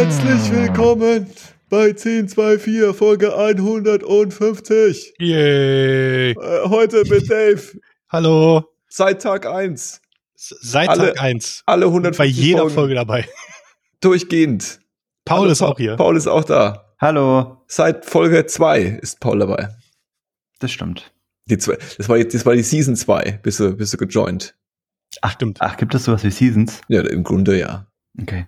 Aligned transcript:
Herzlich 0.00 0.50
willkommen 0.50 1.26
bei 1.68 1.88
1024 1.90 2.96
Folge 2.96 3.36
150. 3.36 5.12
Yay. 5.18 6.30
Äh, 6.30 6.34
heute 6.70 7.02
mit 7.06 7.30
Dave. 7.30 7.60
Hallo. 8.08 8.64
Seit 8.88 9.20
Tag 9.20 9.44
1. 9.44 10.00
Seit 10.34 10.88
Alle- 10.88 11.12
Tag 11.12 11.20
1. 11.20 11.64
Alle 11.66 11.84
150 11.84 12.16
Bei 12.18 12.24
jeder 12.24 12.60
Folgen 12.60 12.74
Folge 12.74 12.94
dabei. 12.94 13.28
durchgehend. 14.00 14.80
Paul 15.26 15.40
Hallo, 15.40 15.50
ist 15.52 15.60
auch 15.60 15.76
hier. 15.76 15.96
Paul 15.96 16.16
ist 16.16 16.28
auch 16.28 16.44
da. 16.44 16.94
Hallo. 16.98 17.62
Seit 17.66 18.06
Folge 18.06 18.46
2 18.46 18.80
ist 19.02 19.20
Paul 19.20 19.40
dabei. 19.40 19.68
Das 20.60 20.72
stimmt. 20.72 21.12
Die 21.44 21.58
zwei, 21.58 21.76
das, 21.98 22.08
war 22.08 22.16
jetzt, 22.16 22.32
das 22.34 22.46
war 22.46 22.54
die 22.54 22.62
Season 22.62 22.96
2, 22.96 23.40
bist 23.42 23.60
du, 23.60 23.76
bist 23.76 23.92
du 23.92 23.98
gejoint. 23.98 24.56
Ach, 25.20 25.32
stimmt. 25.32 25.58
Ach, 25.60 25.76
gibt 25.76 25.94
es 25.94 26.04
sowas 26.04 26.24
wie 26.24 26.30
Seasons? 26.30 26.80
Ja, 26.88 27.02
im 27.02 27.22
Grunde 27.22 27.58
ja. 27.58 27.86
Okay. 28.18 28.46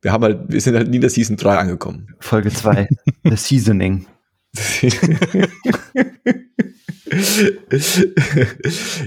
Wir 0.00 0.12
haben 0.12 0.22
halt, 0.22 0.40
wir 0.48 0.60
sind 0.60 0.76
halt 0.76 0.88
nie 0.88 0.96
in 0.96 1.00
der 1.00 1.10
Season 1.10 1.36
3 1.36 1.56
angekommen. 1.56 2.14
Folge 2.20 2.50
2. 2.52 2.88
The 3.24 3.36
Seasoning. 3.36 4.06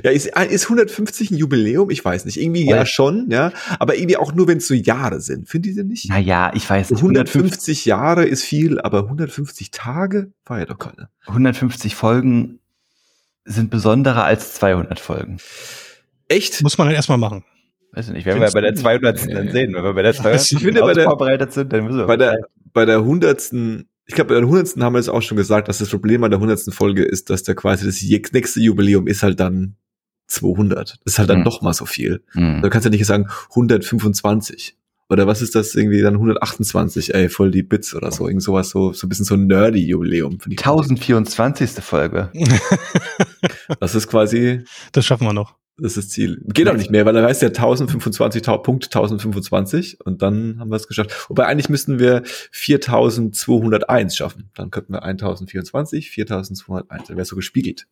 ja, 0.03 0.11
ist, 0.11 0.27
ist 0.27 0.63
150 0.63 1.31
ein 1.31 1.37
Jubiläum? 1.37 1.89
Ich 1.89 2.03
weiß 2.03 2.25
nicht. 2.25 2.39
Irgendwie 2.39 2.65
ja 2.65 2.85
schon, 2.85 3.29
ja. 3.29 3.51
Aber 3.79 3.95
irgendwie 3.95 4.17
auch 4.17 4.33
nur, 4.33 4.47
wenn 4.47 4.57
es 4.57 4.67
so 4.67 4.73
Jahre 4.73 5.21
sind. 5.21 5.49
Findet 5.49 5.77
ihr 5.77 5.83
nicht? 5.83 6.09
Naja, 6.09 6.51
ich 6.53 6.69
weiß 6.69 6.91
nicht. 6.91 6.99
150 6.99 7.85
Jahre 7.85 8.25
ist 8.25 8.43
viel, 8.43 8.79
aber 8.81 9.03
150 9.03 9.71
Tage 9.71 10.31
war 10.45 10.59
ja 10.59 10.65
doch 10.65 10.77
keine. 10.77 11.09
150 11.27 11.95
Folgen 11.95 12.59
sind 13.45 13.69
besonderer 13.69 14.23
als 14.23 14.53
200 14.55 14.99
Folgen. 14.99 15.37
Echt? 16.27 16.61
Muss 16.61 16.77
man 16.77 16.87
dann 16.87 16.95
erstmal 16.95 17.17
machen. 17.17 17.43
Weiß 17.93 18.07
ich 18.07 18.13
nicht, 18.13 18.25
werden 18.25 18.41
wir 18.41 18.51
bei 18.51 18.61
der 18.61 18.71
du? 18.71 18.81
200. 18.81 19.25
Nee. 19.27 19.33
dann 19.33 19.49
sehen. 19.51 19.73
Wenn 19.73 19.83
wir 19.83 19.93
bei 19.93 20.01
der 20.01 20.13
200. 20.13 20.41
Ich 20.51 20.59
finde, 20.59 20.81
bei 20.81 20.93
der- 20.93 21.03
vorbereitet 21.05 21.51
sind, 21.53 21.71
dann 21.73 21.83
müssen 21.85 21.97
wir 21.99 22.07
Bei 22.07 22.17
der, 22.17 22.37
bei 22.73 22.85
der 22.85 23.03
hundertsten, 23.03 23.89
ich 24.05 24.15
glaube, 24.15 24.33
bei 24.33 24.39
der 24.39 24.47
hundertsten 24.47 24.83
haben 24.83 24.93
wir 24.93 24.99
es 24.99 25.09
auch 25.09 25.21
schon 25.21 25.37
gesagt, 25.37 25.67
dass 25.67 25.79
das 25.79 25.89
Problem 25.89 26.23
an 26.23 26.31
der 26.31 26.39
hundertsten 26.39 26.71
Folge 26.73 27.03
ist, 27.03 27.29
dass 27.29 27.43
der 27.43 27.55
quasi 27.55 27.85
das 27.85 28.01
nächste 28.31 28.59
Jubiläum 28.61 29.07
ist 29.07 29.23
halt 29.23 29.39
dann 29.39 29.75
200. 30.27 30.99
Das 31.03 31.13
ist 31.13 31.19
halt 31.19 31.29
dann 31.29 31.37
Hm. 31.39 31.43
noch 31.43 31.61
mal 31.61 31.73
so 31.73 31.85
viel. 31.85 32.23
Hm. 32.31 32.61
Da 32.61 32.69
kannst 32.69 32.85
du 32.85 32.89
nicht 32.89 33.05
sagen 33.05 33.27
125. 33.49 34.77
Oder 35.09 35.27
was 35.27 35.41
ist 35.41 35.55
das 35.55 35.75
irgendwie 35.75 36.01
dann 36.01 36.13
128, 36.13 37.13
ey, 37.13 37.27
voll 37.27 37.51
die 37.51 37.63
Bits 37.63 37.93
oder 37.93 38.11
so. 38.11 38.27
Irgend 38.29 38.43
sowas, 38.43 38.69
so, 38.69 38.93
so 38.93 39.05
ein 39.05 39.09
bisschen 39.09 39.25
so 39.25 39.35
ein 39.35 39.45
nerdy 39.47 39.85
Jubiläum. 39.85 40.39
finde 40.39 40.55
ich. 40.55 40.65
1024. 40.65 41.71
Folge. 41.83 42.31
Das 43.79 43.95
ist 43.95 44.07
quasi, 44.07 44.61
Das 44.91 45.05
schaffen 45.05 45.25
wir 45.27 45.33
noch. 45.33 45.55
Das 45.77 45.95
ist 45.95 45.97
das 45.97 46.09
Ziel. 46.09 46.41
Geht 46.47 46.67
auch 46.67 46.75
nicht 46.75 46.91
mehr, 46.91 47.05
weil 47.05 47.13
dann 47.13 47.25
heißt 47.25 47.41
ja 47.41 47.47
1025, 47.49 48.41
tau- 48.43 48.57
Punkt 48.59 48.85
1025 48.85 49.99
und 50.05 50.21
dann 50.21 50.59
haben 50.59 50.69
wir 50.69 50.75
es 50.75 50.87
geschafft. 50.87 51.25
Wobei 51.29 51.45
eigentlich 51.47 51.69
müssten 51.69 51.97
wir 51.99 52.21
4201 52.51 54.15
schaffen. 54.15 54.49
Dann 54.55 54.69
könnten 54.71 54.93
wir 54.93 55.03
1024, 55.03 56.11
4201. 56.11 57.07
Dann 57.07 57.17
wäre 57.17 57.25
so 57.25 57.35
gespiegelt. 57.35 57.87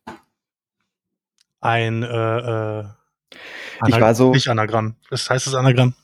Ein 1.60 2.02
äh, 2.02 2.80
äh, 2.80 2.84
Ich 3.88 4.00
war 4.00 4.14
so 4.14 4.32
nicht 4.32 4.48
Anagramm. 4.48 4.96
Das 5.10 5.28
heißt 5.28 5.46
das 5.46 5.54
Anagramm? 5.54 5.94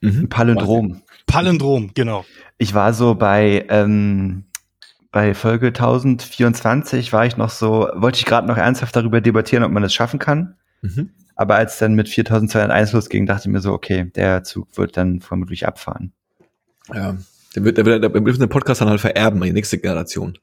Mhm. 0.00 0.28
Palindrom. 0.28 1.02
Palindrom, 1.26 1.90
genau. 1.94 2.24
Ich 2.58 2.74
war 2.74 2.92
so 2.94 3.14
bei, 3.14 3.66
ähm, 3.68 4.44
bei 5.16 5.32
Folge 5.32 5.68
1024 5.68 7.10
war 7.10 7.24
ich 7.24 7.38
noch 7.38 7.48
so, 7.48 7.88
wollte 7.94 8.18
ich 8.18 8.26
gerade 8.26 8.46
noch 8.46 8.58
ernsthaft 8.58 8.94
darüber 8.94 9.22
debattieren, 9.22 9.64
ob 9.64 9.72
man 9.72 9.82
es 9.82 9.94
schaffen 9.94 10.18
kann. 10.18 10.56
Mhm. 10.82 11.08
Aber 11.34 11.54
als 11.54 11.78
dann 11.78 11.94
mit 11.94 12.10
4201 12.10 12.92
losging, 12.92 13.24
dachte 13.24 13.48
ich 13.48 13.52
mir 13.54 13.60
so, 13.62 13.72
okay, 13.72 14.10
der 14.14 14.44
Zug 14.44 14.76
wird 14.76 14.98
dann 14.98 15.22
vermutlich 15.22 15.66
abfahren. 15.66 16.12
Ja. 16.92 17.16
Der 17.54 17.64
wird, 17.64 17.78
der 17.78 17.86
wird, 17.86 18.04
der, 18.04 18.12
wir 18.12 18.20
müssen 18.20 18.40
den 18.40 18.50
Podcast 18.50 18.82
dann 18.82 18.90
halt 18.90 19.00
vererben 19.00 19.40
an 19.40 19.46
die 19.46 19.54
nächste 19.54 19.78
Generation. 19.78 20.36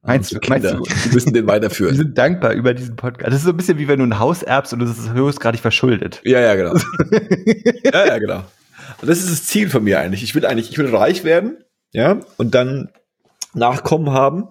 Meinst 0.00 0.32
du- 0.32 0.36
meinst 0.48 0.66
Kinder. 0.68 0.82
du? 0.82 0.84
Wir 1.04 1.12
müssen 1.12 1.34
den 1.34 1.44
Wir 1.46 1.52
weiterführen. 1.52 1.94
sind 1.94 2.16
dankbar 2.16 2.52
über 2.54 2.72
diesen 2.72 2.96
Podcast. 2.96 3.28
Das 3.28 3.40
ist 3.40 3.44
so 3.44 3.50
ein 3.50 3.58
bisschen 3.58 3.76
wie 3.76 3.88
wenn 3.88 3.98
du 3.98 4.06
ein 4.06 4.18
Haus 4.18 4.42
erbst 4.42 4.72
und 4.72 4.80
es 4.80 4.98
ist 4.98 5.12
höchstgradig 5.12 5.60
verschuldet. 5.60 6.22
Ja, 6.24 6.40
ja, 6.40 6.54
genau. 6.54 6.76
ja, 7.92 8.06
ja, 8.06 8.16
genau. 8.18 8.42
Und 9.02 9.10
das 9.10 9.18
ist 9.18 9.30
das 9.30 9.44
Ziel 9.44 9.68
von 9.68 9.84
mir 9.84 10.00
eigentlich. 10.00 10.22
Ich 10.22 10.34
will 10.34 10.46
eigentlich, 10.46 10.70
ich 10.70 10.78
will 10.78 10.96
reich 10.96 11.24
werden, 11.24 11.58
ja, 11.92 12.20
und 12.38 12.54
dann 12.54 12.88
Nachkommen 13.54 14.12
haben 14.12 14.48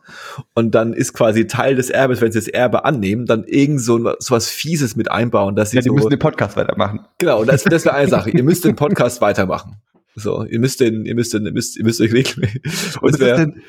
und 0.53 0.73
dann 0.73 0.93
ist 0.93 1.13
quasi 1.13 1.47
Teil 1.47 1.75
des 1.75 1.89
Erbes, 1.89 2.19
wenn 2.21 2.31
sie 2.31 2.39
das 2.39 2.47
Erbe 2.47 2.83
annehmen, 2.85 3.25
dann 3.25 3.43
irgend 3.43 3.81
so, 3.81 3.97
so 4.19 4.35
was 4.35 4.49
Fieses 4.49 4.95
mit 4.95 5.11
einbauen, 5.11 5.55
dass 5.55 5.71
sie 5.71 5.77
Ja, 5.77 5.81
die 5.81 5.89
so, 5.89 5.93
müssen 5.95 6.09
den 6.09 6.19
Podcast 6.19 6.57
weitermachen. 6.57 7.01
genau, 7.19 7.41
und 7.41 7.47
das, 7.47 7.63
das 7.63 7.85
wäre 7.85 7.95
eine 7.95 8.09
Sache. 8.09 8.31
Ihr 8.31 8.43
müsst 8.43 8.65
den 8.65 8.75
Podcast 8.75 9.21
weitermachen. 9.21 9.77
So, 10.15 10.43
ihr 10.45 10.59
müsst 10.59 10.79
den, 10.79 11.05
ihr 11.05 11.13
müsst 11.13 11.33
den, 11.33 11.45
ihr 11.45 11.51
müsst, 11.51 11.77
ihr 11.77 11.83
müsst 11.83 12.01
euch 12.01 12.11
regelmäßig. 12.11 12.61
Und 13.01 13.03
Und 13.03 13.13
es 13.13 13.19
ist, 13.19 13.37
denn, 13.37 13.61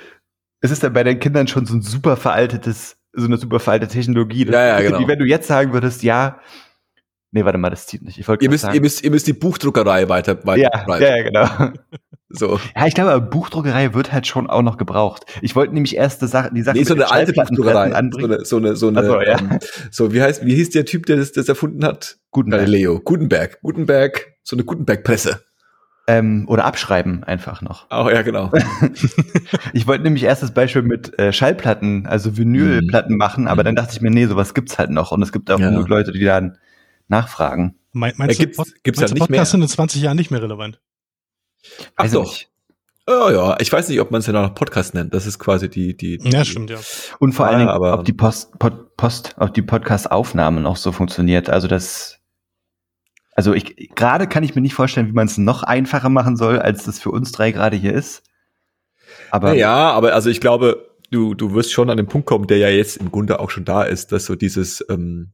es 0.63 0.71
ist 0.71 0.83
dann 0.83 0.93
bei 0.95 1.05
den 1.05 1.19
Kindern 1.21 1.47
schon 1.47 1.67
so 1.67 1.75
ein 1.75 1.83
super 1.83 2.17
veraltetes, 2.17 2.97
so 3.13 3.27
eine 3.27 3.37
super 3.37 3.61
veraltete 3.61 3.93
Technologie. 3.93 4.47
Das 4.47 4.55
Ja, 4.55 4.67
ja, 4.67 4.81
genau. 4.81 5.01
Wie 5.01 5.09
wenn 5.09 5.19
du 5.19 5.27
jetzt 5.27 5.47
sagen 5.47 5.75
würdest, 5.75 6.03
ja, 6.03 6.41
nee, 7.33 7.45
warte 7.45 7.59
mal, 7.59 7.71
das 7.71 7.87
zieht 7.87 8.03
nicht. 8.03 8.19
Ich 8.19 8.27
wollte 8.29 8.45
ihr 8.45 8.51
müsst, 8.51 8.63
sagen, 8.63 8.75
ihr 8.75 8.81
müsst, 8.81 9.05
ihr 9.05 9.11
müsst 9.11 9.27
die 9.27 9.33
Buchdruckerei 9.33 10.09
weiter, 10.09 10.45
weiter 10.47 10.63
ja, 10.63 10.71
betreiben. 10.71 11.05
ja, 11.05 11.23
genau. 11.23 11.73
So. 12.31 12.61
Ja, 12.77 12.87
ich 12.87 12.95
glaube, 12.95 13.21
Buchdruckerei 13.23 13.95
wird 13.95 14.13
halt 14.13 14.27
schon 14.27 14.51
auch 14.51 14.61
noch 14.61 14.77
gebraucht. 14.77 15.25
Ich 15.41 15.57
wollte 15.57 15.73
nämlich 15.73 15.97
erst 15.97 16.21
die 16.21 16.27
Sache, 16.27 16.51
die 16.53 16.61
Sache 16.63 16.77
Nee, 16.77 16.85
so 16.85 16.93
eine 16.95 17.11
alte 17.11 17.33
Buchdruckerei. 17.33 17.89
So 17.91 17.97
eine, 18.27 18.45
so 18.45 18.57
eine, 18.59 18.77
so 18.77 18.89
eine, 18.89 19.05
so, 19.05 19.21
ja. 19.23 19.39
ähm, 19.39 19.59
so, 19.91 20.13
wie 20.13 20.21
heißt, 20.21 20.45
wie 20.45 20.55
hieß 20.55 20.69
der 20.71 20.85
Typ, 20.85 21.07
der 21.07 21.17
das, 21.17 21.33
das 21.33 21.49
erfunden 21.49 21.83
hat? 21.87 22.19
Gutenberg. 22.31 22.63
Galileo. 22.67 23.01
Gutenberg. 23.01 23.61
Gutenberg, 23.63 24.27
so 24.43 24.57
eine 24.57 24.65
Gutenberg-Presse. 24.65 25.41
Ähm, 26.07 26.45
oder 26.49 26.65
abschreiben 26.67 27.25
einfach 27.25 27.61
noch. 27.63 27.87
Auch, 27.91 28.11
ja, 28.11 28.21
genau. 28.23 28.51
Ich 29.73 29.87
wollte 29.87 30.05
nämlich 30.05 30.25
erst 30.25 30.43
das 30.43 30.53
Beispiel 30.53 30.83
mit 30.83 31.19
äh, 31.19 31.33
Schallplatten, 31.33 32.07
also 32.07 32.37
Vinylplatten 32.37 33.17
machen, 33.17 33.49
aber 33.49 33.63
Mhm. 33.63 33.67
dann 33.67 33.77
dachte 33.77 33.93
ich 33.95 34.01
mir, 34.01 34.11
nee, 34.11 34.27
sowas 34.27 34.55
gibt's 34.55 34.79
halt 34.79 34.91
noch. 34.91 35.13
Und 35.13 35.23
es 35.23 35.33
gibt 35.33 35.51
auch 35.51 35.59
Ja. 35.59 35.71
genug 35.71 35.89
Leute, 35.89 36.13
die 36.13 36.25
dann 36.25 36.59
nachfragen. 37.09 37.79
Mein, 37.93 38.11
Ja, 38.11 38.17
meinst 38.19 38.39
gibt's- 38.39 38.57
du, 38.57 38.63
gibt's 38.83 39.01
meinst 39.01 39.01
ja 39.01 39.07
du 39.09 39.15
nicht 39.15 39.21
mehr. 39.31 39.39
Podcasts 39.39 39.51
sind 39.53 39.63
in 39.63 39.69
20 39.69 40.03
Jahren 40.03 40.17
nicht 40.17 40.31
mehr 40.31 40.43
relevant? 40.43 40.81
Ach 41.97 42.05
Weiß 42.05 42.13
ich 42.13 42.19
doch. 42.19 42.23
nicht. 42.25 42.51
Ja, 43.09 43.31
ja. 43.31 43.57
Ich 43.61 43.73
weiß 43.73 43.89
nicht, 43.89 44.01
ob 44.01 44.11
man 44.11 44.21
es 44.21 44.27
ja 44.27 44.35
noch 44.35 44.55
Podcast 44.55 44.93
nennt. 44.95 45.15
Das 45.15 45.27
ist 45.27 45.39
quasi 45.39 45.69
die, 45.71 45.97
die, 45.97 46.19
die 46.19 46.31
Ja, 46.31 46.45
stimmt, 46.45 46.69
ja. 46.71 46.79
Und 47.19 47.33
vor 47.33 47.47
Ja, 47.47 47.51
allen 47.53 47.61
Dingen, 47.61 47.71
aber- 47.71 47.95
ob 47.95 48.05
die 48.05 48.13
Post, 48.13 48.59
Pod, 48.59 48.97
Post, 48.97 49.35
ob 49.39 49.55
die 49.55 49.63
Podcast-Aufnahme 49.63 50.61
noch 50.61 50.77
so 50.77 50.93
funktioniert. 50.93 51.49
Also 51.49 51.69
das, 51.69 52.19
also 53.35 53.55
ich, 53.55 53.95
gerade 53.95 54.27
kann 54.27 54.43
ich 54.45 54.55
mir 54.55 54.61
nicht 54.61 54.75
vorstellen, 54.75 55.09
wie 55.09 55.13
man 55.13 55.27
es 55.27 55.39
noch 55.39 55.63
einfacher 55.63 56.11
machen 56.11 56.37
soll, 56.37 56.59
als 56.59 56.85
das 56.85 56.99
für 56.99 57.11
uns 57.11 57.33
drei 57.33 57.51
gerade 57.53 57.77
hier 57.77 57.95
ist. 57.95 58.23
Aber 59.31 59.55
Ja, 59.55 59.91
aber 59.93 60.13
also 60.15 60.29
ich 60.29 60.41
glaube, 60.43 60.91
du, 61.11 61.35
du 61.35 61.55
wirst 61.55 61.73
schon 61.73 61.89
an 61.89 61.97
den 61.97 62.09
Punkt 62.09 62.27
kommen, 62.27 62.47
der 62.47 62.59
ja 62.59 62.69
jetzt 62.69 62.99
im 62.99 63.11
Grunde 63.11 63.41
auch 63.41 63.49
schon 63.51 63.65
da 63.65 63.85
ist, 63.85 64.13
dass 64.13 64.27
so 64.27 64.35
dieses 64.35 64.85
ähm, 64.91 65.33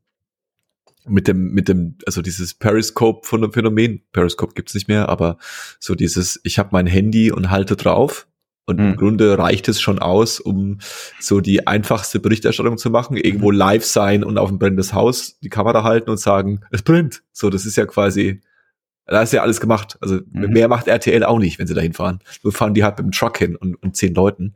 mit 1.06 1.28
dem, 1.28 1.52
mit 1.52 1.68
dem, 1.68 1.96
also 2.06 2.22
dieses 2.22 2.54
Periscope-Phänomen, 2.54 4.02
Periscope 4.12 4.54
gibt's 4.54 4.74
nicht 4.74 4.88
mehr, 4.88 5.08
aber 5.08 5.38
so 5.78 5.94
dieses, 5.94 6.40
ich 6.44 6.58
habe 6.58 6.70
mein 6.72 6.86
Handy 6.86 7.30
und 7.30 7.50
halte 7.50 7.76
drauf 7.76 8.26
und 8.66 8.78
im 8.78 8.90
Mhm. 8.92 8.96
Grunde 8.96 9.38
reicht 9.38 9.68
es 9.68 9.80
schon 9.80 9.98
aus, 9.98 10.40
um 10.40 10.78
so 11.20 11.40
die 11.40 11.66
einfachste 11.66 12.20
Berichterstattung 12.20 12.78
zu 12.78 12.90
machen, 12.90 13.16
irgendwo 13.16 13.50
live 13.50 13.84
sein 13.84 14.24
und 14.24 14.38
auf 14.38 14.50
ein 14.50 14.58
brennendes 14.58 14.94
Haus 14.94 15.38
die 15.40 15.50
Kamera 15.50 15.82
halten 15.84 16.08
und 16.10 16.18
sagen, 16.18 16.60
es 16.70 16.82
brennt. 16.82 17.22
So, 17.32 17.50
das 17.50 17.66
ist 17.66 17.76
ja 17.76 17.84
quasi, 17.84 18.40
da 19.06 19.20
ist 19.20 19.34
ja 19.34 19.42
alles 19.42 19.60
gemacht. 19.60 19.98
Also 20.00 20.20
Mhm. 20.30 20.50
mehr 20.50 20.68
macht 20.68 20.88
RTL 20.88 21.24
auch 21.24 21.38
nicht, 21.38 21.58
wenn 21.58 21.66
sie 21.66 21.74
dahin 21.74 21.92
fahren. 21.92 22.20
Nur 22.42 22.54
fahren 22.54 22.72
die 22.72 22.82
halt 22.84 22.96
mit 22.96 23.04
dem 23.06 23.12
Truck 23.12 23.36
hin 23.36 23.54
und, 23.56 23.74
und 23.74 23.96
zehn 23.96 24.14
Leuten. 24.14 24.54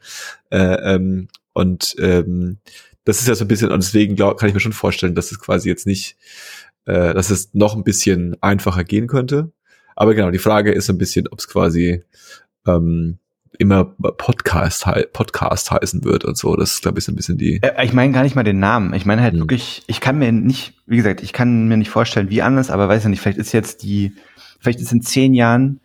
Äh, 0.50 0.94
ähm, 0.94 1.28
und 1.52 1.94
ähm, 1.98 2.58
das 3.04 3.20
ist 3.20 3.28
ja 3.28 3.34
so 3.34 3.44
ein 3.44 3.48
bisschen, 3.48 3.70
und 3.70 3.82
deswegen 3.82 4.16
glaub, 4.16 4.38
kann 4.38 4.48
ich 4.48 4.54
mir 4.54 4.60
schon 4.60 4.72
vorstellen, 4.72 5.14
dass 5.14 5.30
es 5.32 5.38
quasi 5.40 5.68
jetzt 5.68 5.86
nicht, 5.86 6.16
äh, 6.86 7.14
dass 7.14 7.30
es 7.30 7.54
noch 7.54 7.74
ein 7.76 7.84
bisschen 7.84 8.36
einfacher 8.42 8.84
gehen 8.84 9.06
könnte. 9.06 9.50
Aber 9.96 10.14
genau, 10.14 10.30
die 10.30 10.38
Frage 10.38 10.72
ist 10.72 10.88
ein 10.90 10.98
bisschen, 10.98 11.26
ob 11.28 11.38
es 11.38 11.48
quasi 11.48 12.04
ähm, 12.66 13.18
immer 13.58 13.84
Podcast, 13.84 14.84
Podcast 15.12 15.70
heißen 15.70 16.04
wird 16.04 16.24
und 16.24 16.36
so. 16.36 16.54
Das 16.54 16.72
ist, 16.74 16.82
glaube 16.82 16.98
ich, 17.00 17.04
so 17.04 17.10
ein 17.12 17.16
bisschen 17.16 17.38
die. 17.38 17.60
Äh, 17.62 17.84
Ich 17.84 17.92
meine 17.92 18.12
gar 18.12 18.22
nicht 18.22 18.36
mal 18.36 18.44
den 18.44 18.60
Namen. 18.60 18.94
Ich 18.94 19.06
meine 19.06 19.22
halt 19.22 19.32
Hm. 19.34 19.40
wirklich, 19.40 19.82
ich 19.86 20.00
kann 20.00 20.18
mir 20.18 20.30
nicht, 20.30 20.74
wie 20.86 20.96
gesagt, 20.98 21.22
ich 21.22 21.32
kann 21.32 21.66
mir 21.66 21.76
nicht 21.76 21.90
vorstellen, 21.90 22.30
wie 22.30 22.42
anders, 22.42 22.70
aber 22.70 22.88
weiß 22.88 23.02
ja 23.04 23.08
nicht, 23.08 23.20
vielleicht 23.20 23.38
ist 23.38 23.52
jetzt 23.52 23.82
die, 23.82 24.12
vielleicht 24.60 24.80
ist 24.80 24.92
in 24.92 25.02
zehn 25.02 25.34
Jahren 25.34 25.80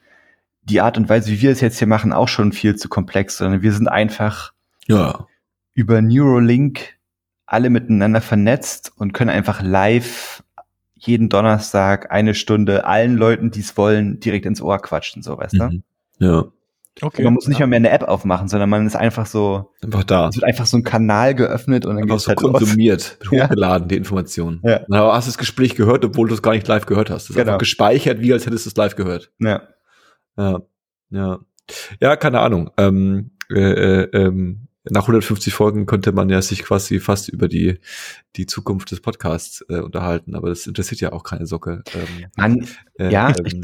die 0.64 0.82
Art 0.82 0.98
und 0.98 1.10
Weise, 1.10 1.32
wie 1.32 1.42
wir 1.42 1.52
es 1.52 1.62
jetzt 1.62 1.80
hier 1.80 1.88
machen, 1.88 2.14
auch 2.14 2.28
schon 2.28 2.52
viel 2.54 2.76
zu 2.76 2.88
komplex, 2.90 3.38
sondern 3.38 3.62
wir 3.64 3.74
sind 3.74 3.88
einfach 3.88 4.54
Ja, 4.88 5.26
über 5.74 6.02
Neuralink 6.02 6.94
alle 7.54 7.70
miteinander 7.70 8.22
vernetzt 8.22 8.92
und 8.98 9.14
können 9.14 9.30
einfach 9.30 9.62
live 9.62 10.44
jeden 10.96 11.30
Donnerstag 11.30 12.12
eine 12.12 12.34
Stunde 12.34 12.86
allen 12.86 13.16
Leuten, 13.18 13.52
die 13.52 13.60
es 13.62 13.76
wollen, 13.78 14.20
direkt 14.20 14.46
ins 14.46 14.62
Ohr 14.62 14.80
quatschen, 14.80 15.22
so 15.22 15.38
weißt 15.38 15.54
du? 15.60 15.64
mhm. 15.66 15.84
ja, 16.20 16.46
Okay. 17.02 17.24
Man 17.24 17.34
muss 17.34 17.48
nicht 17.48 17.60
mal 17.60 17.66
mehr 17.66 17.78
eine 17.78 17.90
App 17.90 18.04
aufmachen, 18.04 18.48
sondern 18.48 18.70
man 18.70 18.86
ist 18.86 18.96
einfach 18.96 19.26
so, 19.26 19.72
einfach 19.84 20.04
da. 20.04 20.28
es 20.30 20.36
wird 20.36 20.44
einfach 20.46 20.68
so 20.68 20.78
ein 20.78 20.84
Kanal 20.84 21.34
geöffnet 21.34 21.88
und 21.88 21.96
dann 21.96 22.04
Einfach 22.04 22.16
geht's 22.18 22.26
so 22.26 22.30
halt 22.30 22.42
los. 22.42 22.52
konsumiert, 22.60 23.18
Ja. 23.32 23.46
hochgeladen, 23.46 23.88
die 23.88 23.98
Informationen. 23.98 24.62
Ja. 24.64 24.80
Dann 24.88 25.00
hast 25.00 25.26
du 25.26 25.32
das 25.32 25.40
Gespräch 25.40 25.74
gehört, 25.76 26.06
obwohl 26.06 26.28
du 26.28 26.36
es 26.36 26.44
gar 26.44 26.52
nicht 26.54 26.68
live 26.68 26.86
gehört 26.86 27.10
hast. 27.10 27.24
Das 27.24 27.30
ist 27.32 27.36
Genau. 27.36 27.48
einfach 27.54 27.58
gespeichert, 27.58 28.22
wie 28.22 28.32
als 28.32 28.46
hättest 28.46 28.68
du 28.68 28.70
es 28.70 28.76
live 28.78 28.96
gehört. 28.96 29.32
Ja. 29.40 29.64
Ja, 30.38 30.60
ja. 31.10 31.40
Ja, 32.00 32.16
keine 32.16 32.42
Ahnung. 32.42 32.70
Ähm, 32.78 33.32
äh, 33.52 33.60
äh, 34.04 34.10
ähm, 34.14 34.68
nach 34.90 35.04
150 35.04 35.54
Folgen 35.54 35.86
könnte 35.86 36.12
man 36.12 36.30
ja 36.30 36.42
sich 36.42 36.64
quasi 36.64 37.00
fast 37.00 37.30
über 37.30 37.48
die, 37.48 37.80
die 38.36 38.46
Zukunft 38.46 38.92
des 38.92 39.00
Podcasts 39.00 39.64
äh, 39.70 39.80
unterhalten, 39.80 40.36
aber 40.36 40.50
das 40.50 40.68
interessiert 40.68 41.02
ja 41.02 41.14
auch 41.14 41.24
keine 41.24 41.46
Socke. 41.48 41.84
Ähm, 41.96 42.26
Man, 42.36 42.68
äh, 43.00 43.10
Ja. 43.12 43.34
Ähm, 43.38 43.62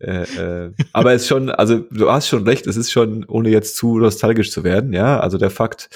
äh, 0.00 0.66
äh, 0.66 0.72
aber 0.92 1.12
es 1.12 1.22
ist 1.22 1.28
schon, 1.28 1.50
also 1.50 1.80
du 1.90 2.08
hast 2.10 2.28
schon 2.28 2.44
recht, 2.44 2.68
es 2.68 2.76
ist 2.76 2.92
schon, 2.92 3.24
ohne 3.24 3.48
jetzt 3.48 3.76
zu 3.76 3.98
nostalgisch 3.98 4.52
zu 4.52 4.62
werden, 4.62 4.92
ja, 4.92 5.18
also 5.18 5.38
der 5.38 5.50
Fakt, 5.50 5.88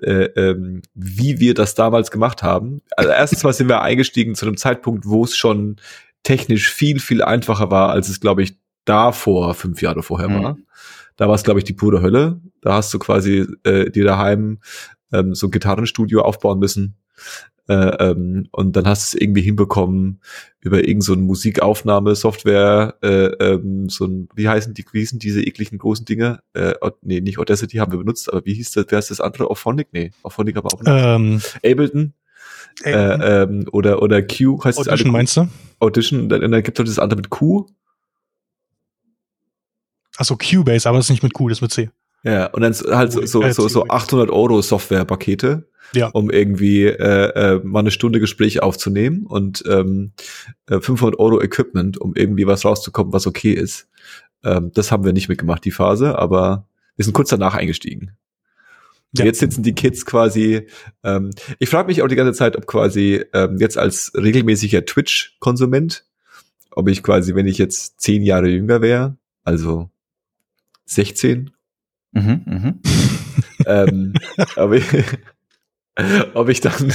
äh, 0.00 0.24
ähm, 0.36 0.80
wie 0.94 1.38
wir 1.38 1.52
das 1.52 1.74
damals 1.74 2.10
gemacht 2.10 2.42
haben. 2.42 2.80
Also 2.96 3.10
erstens 3.10 3.42
mal 3.44 3.52
sind 3.52 3.68
wir 3.68 3.82
eingestiegen 3.82 4.34
zu 4.36 4.46
einem 4.46 4.56
Zeitpunkt, 4.56 5.04
wo 5.06 5.24
es 5.24 5.36
schon 5.36 5.76
technisch 6.22 6.70
viel, 6.70 6.98
viel 6.98 7.20
einfacher 7.22 7.70
war, 7.70 7.90
als 7.90 8.08
es, 8.08 8.20
glaube 8.20 8.42
ich, 8.42 8.56
davor, 8.86 9.52
fünf 9.54 9.82
Jahre 9.82 10.02
vorher 10.02 10.28
Mhm. 10.30 10.42
war. 10.42 10.56
Da 11.16 11.28
war 11.28 11.34
es, 11.34 11.42
glaube 11.42 11.60
ich, 11.60 11.64
die 11.64 11.74
pure 11.74 12.00
Hölle. 12.00 12.40
Da 12.62 12.74
hast 12.74 12.94
du 12.94 12.98
quasi 12.98 13.46
äh, 13.64 13.90
dir 13.90 14.04
daheim 14.04 14.60
ähm, 15.12 15.34
so 15.34 15.48
ein 15.48 15.50
Gitarrenstudio 15.50 16.22
aufbauen 16.22 16.58
müssen. 16.58 16.96
Äh, 17.68 17.74
ähm, 17.74 18.48
und 18.50 18.74
dann 18.74 18.86
hast 18.86 19.12
du 19.12 19.16
es 19.16 19.22
irgendwie 19.22 19.42
hinbekommen 19.42 20.20
über 20.60 20.78
irgendeine 20.78 21.02
so 21.02 21.16
Musikaufnahmesoftware, 21.16 22.96
äh, 23.02 23.26
ähm, 23.26 23.88
so 23.88 24.06
ein, 24.06 24.28
wie 24.34 24.48
heißen 24.48 24.74
die, 24.74 24.84
wie 24.92 25.00
hießen 25.00 25.18
diese 25.18 25.42
ekligen 25.42 25.78
großen 25.78 26.04
Dinge? 26.04 26.40
Äh, 26.54 26.74
nee, 27.02 27.20
nicht 27.20 27.38
Audacity 27.38 27.76
haben 27.76 27.92
wir 27.92 27.98
benutzt, 27.98 28.32
aber 28.32 28.44
wie 28.46 28.54
hieß 28.54 28.72
das, 28.72 28.86
wer 28.88 28.98
ist 28.98 29.10
das 29.10 29.20
andere? 29.20 29.48
Auphonic? 29.48 29.88
Nee, 29.92 30.12
Auphonic 30.22 30.56
aber 30.56 30.72
auch 30.72 30.80
nicht. 30.82 30.88
Ähm, 30.88 31.40
Ableton 31.64 32.14
äh, 32.84 32.90
äh, 32.90 33.42
ähm, 33.42 33.66
oder, 33.70 34.02
oder 34.02 34.22
Q 34.22 34.64
heißt 34.64 34.78
das 34.78 34.88
Audition 34.88 35.08
eine 35.08 35.12
meinst 35.12 35.36
du? 35.36 35.48
Audition, 35.78 36.28
dann, 36.28 36.40
dann 36.40 36.62
gibt 36.62 36.78
es 36.78 36.86
das 36.86 36.98
andere 36.98 37.18
mit 37.18 37.30
Q. 37.30 37.66
Achso, 40.16 40.36
Cubase, 40.36 40.88
aber 40.88 40.98
das 40.98 41.06
ist 41.06 41.10
nicht 41.10 41.22
mit 41.22 41.32
Q, 41.32 41.48
das 41.48 41.58
ist 41.58 41.62
mit 41.62 41.72
C. 41.72 41.90
Ja, 42.24 42.46
und 42.46 42.62
dann 42.62 42.72
halt 42.74 43.12
so, 43.12 43.24
so, 43.26 43.42
Äh, 43.42 43.52
so, 43.52 43.66
so 43.68 43.80
Theorie. 43.82 43.90
800 43.90 44.30
Euro 44.30 44.62
Softwarepakete, 44.62 45.68
Ja. 45.94 46.08
um 46.08 46.30
irgendwie 46.30 46.84
äh, 46.84 47.56
äh, 47.56 47.60
mal 47.64 47.80
eine 47.80 47.90
Stunde 47.90 48.20
Gespräch 48.20 48.62
aufzunehmen 48.62 49.26
und 49.26 49.64
ähm, 49.68 50.12
äh, 50.68 50.80
500 50.80 51.18
Euro 51.18 51.40
Equipment, 51.42 51.98
um 51.98 52.14
irgendwie 52.14 52.46
was 52.46 52.64
rauszukommen, 52.64 53.12
was 53.12 53.26
okay 53.26 53.52
ist. 53.52 53.88
Ähm, 54.44 54.70
das 54.74 54.92
haben 54.92 55.04
wir 55.04 55.12
nicht 55.12 55.28
mitgemacht, 55.28 55.64
die 55.64 55.70
Phase, 55.72 56.18
aber 56.18 56.66
wir 56.96 57.04
sind 57.04 57.14
kurz 57.14 57.30
danach 57.30 57.54
eingestiegen. 57.54 58.12
Ja. 59.16 59.24
Jetzt 59.26 59.40
sitzen 59.40 59.62
die 59.62 59.74
Kids 59.74 60.06
quasi. 60.06 60.68
Ähm, 61.04 61.30
ich 61.58 61.68
frage 61.68 61.88
mich 61.88 62.02
auch 62.02 62.08
die 62.08 62.14
ganze 62.16 62.32
Zeit, 62.32 62.56
ob 62.56 62.66
quasi 62.66 63.22
ähm, 63.34 63.58
jetzt 63.58 63.76
als 63.76 64.12
regelmäßiger 64.16 64.84
Twitch-Konsument, 64.86 66.06
ob 66.70 66.88
ich 66.88 67.02
quasi, 67.02 67.34
wenn 67.34 67.46
ich 67.46 67.58
jetzt 67.58 68.00
zehn 68.00 68.22
Jahre 68.22 68.48
jünger 68.48 68.80
wäre, 68.80 69.16
also 69.44 69.90
16, 70.86 71.50
Mhm, 72.12 72.42
mhm. 72.46 72.80
ähm, 73.66 74.12
ob, 74.56 74.72
ich, 74.72 74.84
ob 76.34 76.48
ich 76.48 76.60
dann, 76.60 76.92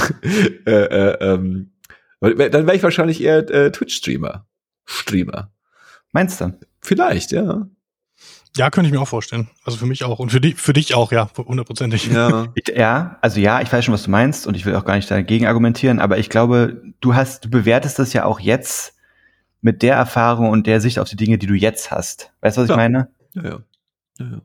äh, 0.66 0.70
äh, 0.70 1.16
ähm, 1.20 1.72
dann 2.20 2.38
wäre 2.38 2.74
ich 2.76 2.82
wahrscheinlich 2.82 3.22
eher 3.22 3.48
äh, 3.50 3.70
Twitch-Streamer. 3.70 4.46
Streamer. 4.84 5.52
Meinst 6.12 6.40
du? 6.40 6.58
Vielleicht, 6.80 7.32
ja. 7.32 7.66
Ja, 8.56 8.70
könnte 8.70 8.88
ich 8.88 8.94
mir 8.94 9.00
auch 9.00 9.08
vorstellen. 9.08 9.48
Also 9.64 9.78
für 9.78 9.86
mich 9.86 10.02
auch. 10.02 10.18
Und 10.18 10.30
für, 10.32 10.40
die, 10.40 10.52
für 10.52 10.72
dich 10.72 10.94
auch, 10.94 11.12
ja, 11.12 11.28
hundertprozentig. 11.36 12.06
Ja. 12.10 12.48
Ja, 12.74 13.18
also 13.20 13.40
ja, 13.40 13.60
ich 13.60 13.72
weiß 13.72 13.84
schon, 13.84 13.94
was 13.94 14.04
du 14.04 14.10
meinst 14.10 14.46
und 14.46 14.56
ich 14.56 14.64
will 14.66 14.74
auch 14.74 14.84
gar 14.84 14.96
nicht 14.96 15.10
dagegen 15.10 15.46
argumentieren, 15.46 16.00
aber 16.00 16.18
ich 16.18 16.28
glaube, 16.28 16.82
du 17.00 17.14
hast, 17.14 17.44
du 17.44 17.50
bewertest 17.50 17.98
das 17.98 18.12
ja 18.12 18.24
auch 18.24 18.40
jetzt 18.40 18.94
mit 19.60 19.82
der 19.82 19.94
Erfahrung 19.96 20.50
und 20.50 20.66
der 20.66 20.80
Sicht 20.80 20.98
auf 20.98 21.08
die 21.08 21.16
Dinge, 21.16 21.38
die 21.38 21.46
du 21.46 21.54
jetzt 21.54 21.90
hast. 21.90 22.32
Weißt 22.40 22.56
du, 22.56 22.62
was 22.62 22.68
Ja. 22.68 22.74
ich 22.74 22.76
meine? 22.78 23.08
ja, 23.34 23.42
ja. 23.42 23.58
ja, 24.18 24.26
ja. 24.26 24.40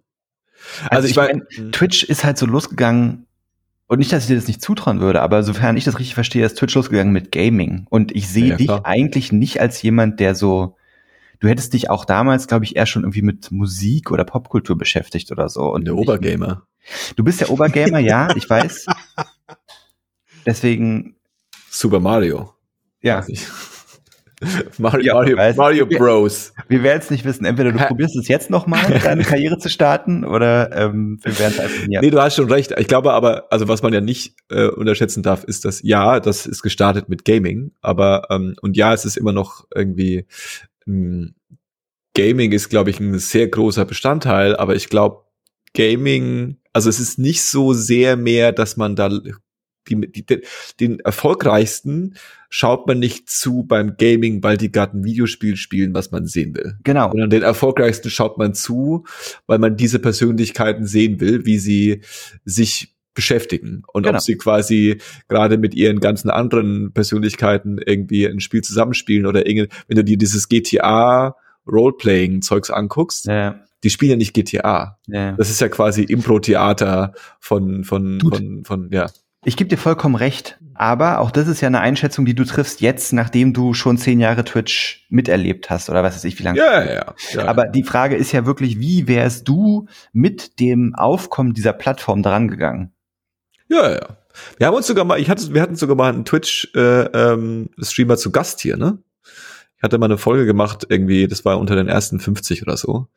Also 0.89 1.07
ich 1.07 1.15
mein- 1.15 1.43
Twitch 1.71 2.03
ist 2.03 2.23
halt 2.23 2.37
so 2.37 2.45
losgegangen 2.45 3.25
und 3.87 3.99
nicht, 3.99 4.11
dass 4.11 4.23
ich 4.23 4.27
dir 4.27 4.35
das 4.35 4.47
nicht 4.47 4.61
zutrauen 4.61 4.99
würde, 4.99 5.21
aber 5.21 5.43
sofern 5.43 5.77
ich 5.77 5.83
das 5.83 5.99
richtig 5.99 6.15
verstehe, 6.15 6.45
ist 6.45 6.57
Twitch 6.57 6.73
losgegangen 6.75 7.13
mit 7.13 7.31
Gaming 7.31 7.85
und 7.89 8.11
ich 8.15 8.27
sehe 8.29 8.47
Ja, 8.49 8.55
dich 8.55 8.67
klar. 8.67 8.81
eigentlich 8.85 9.31
nicht 9.31 9.59
als 9.61 9.81
jemand, 9.81 10.19
der 10.19 10.35
so 10.35 10.75
Du 11.39 11.49
hättest 11.49 11.73
dich 11.73 11.89
auch 11.89 12.05
damals, 12.05 12.47
glaube 12.47 12.63
ich, 12.63 12.77
eher 12.77 12.85
schon 12.85 13.03
irgendwie 13.03 13.21
mit 13.21 13.51
Musik 13.51 14.11
oder 14.11 14.23
Popkultur 14.23 14.77
beschäftigt 14.77 15.29
oder 15.29 15.49
so. 15.49 15.73
Und 15.73 15.83
der 15.83 15.95
Obergamer. 15.97 16.65
Du 17.17 17.23
bist 17.25 17.41
der 17.41 17.49
Obergamer, 17.49 17.99
ja, 17.99 18.33
ich 18.37 18.49
weiß. 18.49 18.85
Deswegen, 20.45 21.15
Super 21.69 21.99
Mario. 21.99 22.53
ja. 23.01 23.25
Mario, 24.77 25.05
Ja, 25.05 25.13
Mario, 25.13 25.37
weiß- 25.37 25.55
Mario 25.55 25.85
Bros. 25.85 26.53
wir 26.67 26.83
werden 26.83 26.99
es 27.01 27.09
nicht 27.09 27.23
wissen. 27.25 27.45
Entweder 27.45 27.71
du 27.71 27.79
Hä? 27.79 27.87
probierst 27.87 28.15
es 28.15 28.27
jetzt 28.27 28.49
nochmal, 28.49 28.99
deine 29.03 29.23
Karriere 29.23 29.57
zu 29.57 29.69
starten, 29.69 30.25
oder 30.25 30.71
ähm, 30.75 31.19
wir 31.23 31.37
werden 31.39 31.53
es 31.53 31.59
einfach 31.59 31.87
nie. 31.87 31.97
Nee, 32.01 32.09
du 32.09 32.21
hast 32.21 32.35
schon 32.35 32.51
recht. 32.51 32.73
Ich 32.77 32.87
glaube 32.87 33.13
aber, 33.13 33.51
also 33.51 33.67
was 33.67 33.81
man 33.83 33.93
ja 33.93 34.01
nicht 34.01 34.35
äh, 34.49 34.67
unterschätzen 34.67 35.23
darf, 35.23 35.43
ist, 35.43 35.65
dass 35.65 35.81
ja, 35.83 36.19
das 36.19 36.45
ist 36.45 36.61
gestartet 36.61 37.09
mit 37.09 37.25
Gaming, 37.25 37.71
aber 37.81 38.27
ähm, 38.29 38.55
und 38.61 38.75
ja, 38.77 38.93
es 38.93 39.05
ist 39.05 39.17
immer 39.17 39.31
noch 39.33 39.65
irgendwie 39.73 40.25
ähm, 40.87 41.35
Gaming 42.15 42.51
ist, 42.51 42.69
glaube 42.69 42.89
ich, 42.91 42.99
ein 42.99 43.17
sehr 43.17 43.47
großer 43.47 43.85
Bestandteil, 43.85 44.55
aber 44.55 44.75
ich 44.75 44.89
glaube, 44.89 45.23
Gaming, 45.73 46.57
also 46.71 46.89
es 46.89 46.99
ist 46.99 47.17
nicht 47.17 47.41
so 47.43 47.73
sehr 47.73 48.15
mehr, 48.17 48.51
dass 48.51 48.77
man 48.77 48.95
da 48.95 49.09
die, 49.09 50.11
die, 50.11 50.41
den 50.79 50.99
erfolgreichsten 50.99 52.15
schaut 52.55 52.85
man 52.85 52.99
nicht 52.99 53.31
zu 53.31 53.63
beim 53.63 53.97
Gaming, 53.97 54.43
weil 54.43 54.57
die 54.57 54.71
gerade 54.71 54.95
ein 54.95 55.03
Videospiel 55.03 55.55
spielen, 55.55 55.95
was 55.95 56.11
man 56.11 56.27
sehen 56.27 56.55
will 56.55 56.75
Genau. 56.83 57.09
sondern 57.09 57.31
den 57.31 57.41
erfolgreichsten 57.41 58.11
schaut 58.11 58.37
man 58.37 58.53
zu, 58.53 59.05
weil 59.47 59.57
man 59.57 59.75
diese 59.75 59.97
Persönlichkeiten 59.97 60.85
sehen 60.85 61.19
will, 61.19 61.47
wie 61.47 61.57
sie 61.57 62.01
sich 62.45 62.93
beschäftigen 63.15 63.81
und 63.91 64.03
Genau. 64.03 64.17
ob 64.17 64.21
sie 64.23 64.35
quasi 64.37 64.99
gerade 65.29 65.57
mit 65.57 65.73
ihren 65.73 65.99
ganzen 65.99 66.29
anderen 66.29 66.93
Persönlichkeiten 66.93 67.79
irgendwie 67.83 68.27
ein 68.27 68.39
Spiel 68.39 68.61
zusammenspielen 68.61 69.25
oder 69.25 69.47
irgendwie, 69.47 69.69
wenn 69.87 69.97
du 69.97 70.03
dir 70.03 70.17
dieses 70.19 70.47
GTA 70.47 71.35
Roleplaying 71.67 72.43
Zeugs 72.43 72.69
anguckst, 72.69 73.25
Ja, 73.25 73.61
die 73.83 73.89
spielen 73.89 74.11
ja 74.11 74.17
nicht 74.17 74.33
GTA. 74.35 74.99
ja. 75.07 75.31
Das 75.31 75.49
ist 75.49 75.59
ja 75.59 75.69
quasi 75.69 76.03
Impro-Theater 76.03 77.13
von, 77.39 77.83
von, 77.83 78.19
von, 78.21 78.63
von, 78.63 78.89
ja. 78.91 79.09
Ich 79.45 79.57
gebe 79.57 79.67
dir 79.67 79.77
vollkommen 79.77 80.15
recht, 80.15 80.57
aber 80.73 81.19
auch 81.19 81.29
das 81.29 81.49
ist 81.49 81.59
ja 81.59 81.67
eine 81.67 81.81
Einschätzung, 81.81 82.25
die 82.25 82.33
du 82.33 82.45
triffst 82.45 82.79
jetzt, 82.79 83.11
nachdem 83.11 83.53
du 83.53 83.73
schon 83.73 83.97
zehn 83.97 84.21
Jahre 84.21 84.45
Twitch 84.45 85.05
miterlebt 85.09 85.69
hast 85.69 85.89
oder 85.89 86.01
was 86.01 86.15
weiß 86.15 86.23
ich, 86.23 86.39
wie 86.39 86.43
lange. 86.43 86.59
Ja, 86.59 86.83
ja, 86.83 87.13
ja. 87.33 87.45
Aber 87.45 87.67
die 87.67 87.83
Frage 87.83 88.15
ist 88.15 88.31
ja 88.31 88.45
wirklich, 88.45 88.79
wie 88.79 89.07
wärst 89.07 89.47
du 89.49 89.87
mit 90.13 90.61
dem 90.61 90.95
Aufkommen 90.95 91.53
dieser 91.53 91.73
Plattform 91.73 92.23
dran 92.23 92.47
gegangen? 92.47 92.93
Ja, 93.67 93.91
ja. 93.91 94.17
Wir 94.57 94.67
haben 94.67 94.75
uns 94.75 94.87
sogar 94.87 95.03
mal, 95.03 95.19
ich 95.19 95.29
hatte, 95.29 95.53
wir 95.53 95.61
hatten 95.61 95.75
sogar 95.75 95.97
mal 95.97 96.13
einen 96.13 96.25
Twitch-Streamer 96.25 97.13
äh, 97.13 97.33
ähm, 97.33 97.69
Streamer 97.81 98.17
zu 98.17 98.31
Gast 98.31 98.61
hier, 98.61 98.77
ne? 98.77 98.99
Ich 99.77 99.83
hatte 99.83 99.97
mal 99.97 100.05
eine 100.05 100.17
Folge 100.17 100.45
gemacht, 100.45 100.85
irgendwie, 100.87 101.27
das 101.27 101.43
war 101.43 101.59
unter 101.59 101.75
den 101.75 101.89
ersten 101.89 102.21
50 102.21 102.63
oder 102.63 102.77
so, 102.77 103.07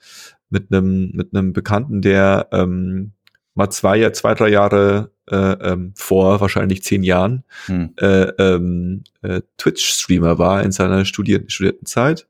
mit 0.50 0.72
einem 0.72 1.12
mit 1.12 1.32
einem 1.32 1.52
Bekannten, 1.52 2.02
der 2.02 2.48
ähm, 2.50 3.12
mal 3.54 3.70
zwei, 3.70 4.10
zwei, 4.10 4.34
drei 4.34 4.48
Jahre 4.48 5.12
äh, 5.30 5.36
ähm, 5.36 5.92
vor 5.96 6.40
wahrscheinlich 6.40 6.82
zehn 6.82 7.02
Jahren 7.02 7.44
Hm. 7.66 7.94
äh, 7.96 8.28
ähm, 8.38 9.04
äh, 9.22 9.42
Twitch-Streamer 9.58 10.38
war 10.38 10.62
in 10.62 10.72
seiner 10.72 11.04
Studi 11.04 11.44
Studentenzeit 11.48 12.26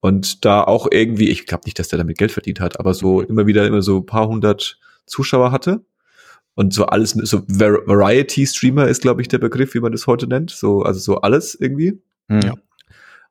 und 0.00 0.44
da 0.44 0.62
auch 0.62 0.88
irgendwie, 0.90 1.30
ich 1.30 1.46
glaube 1.46 1.64
nicht, 1.64 1.78
dass 1.78 1.88
der 1.88 1.98
damit 1.98 2.18
Geld 2.18 2.32
verdient 2.32 2.60
hat, 2.60 2.78
aber 2.80 2.94
so 2.94 3.20
immer 3.20 3.46
wieder 3.46 3.66
immer 3.66 3.82
so 3.82 3.98
ein 3.98 4.06
paar 4.06 4.28
hundert 4.28 4.78
Zuschauer 5.06 5.52
hatte 5.52 5.84
und 6.54 6.72
so 6.72 6.86
alles, 6.86 7.10
so 7.10 7.42
Var 7.48 7.86
Variety-Streamer 7.86 8.86
ist, 8.86 9.02
glaube 9.02 9.22
ich, 9.22 9.28
der 9.28 9.38
Begriff, 9.38 9.74
wie 9.74 9.80
man 9.80 9.92
das 9.92 10.06
heute 10.06 10.26
nennt, 10.26 10.50
so 10.50 10.82
also 10.82 11.00
so 11.00 11.20
alles 11.20 11.54
irgendwie. 11.54 12.00
Hm. 12.28 12.40
Ja. 12.40 12.54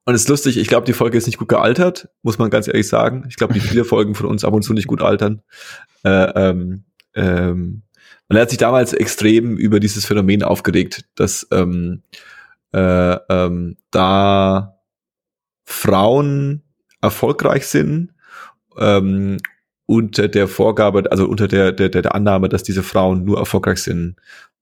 Und 0.05 0.15
es 0.15 0.23
ist 0.23 0.29
lustig, 0.29 0.57
ich 0.57 0.67
glaube, 0.67 0.85
die 0.85 0.93
Folge 0.93 1.17
ist 1.17 1.27
nicht 1.27 1.37
gut 1.37 1.47
gealtert, 1.47 2.09
muss 2.23 2.37
man 2.37 2.49
ganz 2.49 2.67
ehrlich 2.67 2.87
sagen. 2.87 3.25
Ich 3.29 3.37
glaube, 3.37 3.53
die 3.53 3.59
viele 3.61 3.85
Folgen 3.85 4.15
von 4.15 4.25
uns 4.25 4.43
ab 4.43 4.53
und 4.53 4.63
zu 4.63 4.73
nicht 4.73 4.87
gut 4.87 5.01
altern. 5.01 5.41
Äh, 6.03 6.49
ähm, 6.49 6.83
ähm, 7.15 7.83
man 8.33 8.41
hat 8.41 8.49
sich 8.49 8.57
damals 8.57 8.93
extrem 8.93 9.57
über 9.57 9.79
dieses 9.79 10.05
Phänomen 10.05 10.41
aufgeregt, 10.41 11.05
dass 11.15 11.47
ähm, 11.51 12.01
äh, 12.73 13.13
ähm, 13.29 13.77
da 13.91 14.79
Frauen 15.65 16.63
erfolgreich 16.99 17.67
sind 17.67 18.09
ähm, 18.77 19.37
unter 19.85 20.27
der 20.27 20.47
Vorgabe, 20.47 21.03
also 21.11 21.27
unter 21.27 21.47
der, 21.47 21.71
der, 21.71 21.89
der 21.89 22.15
Annahme, 22.15 22.49
dass 22.49 22.63
diese 22.63 22.81
Frauen 22.81 23.23
nur 23.23 23.37
erfolgreich 23.37 23.79
sind, 23.79 24.15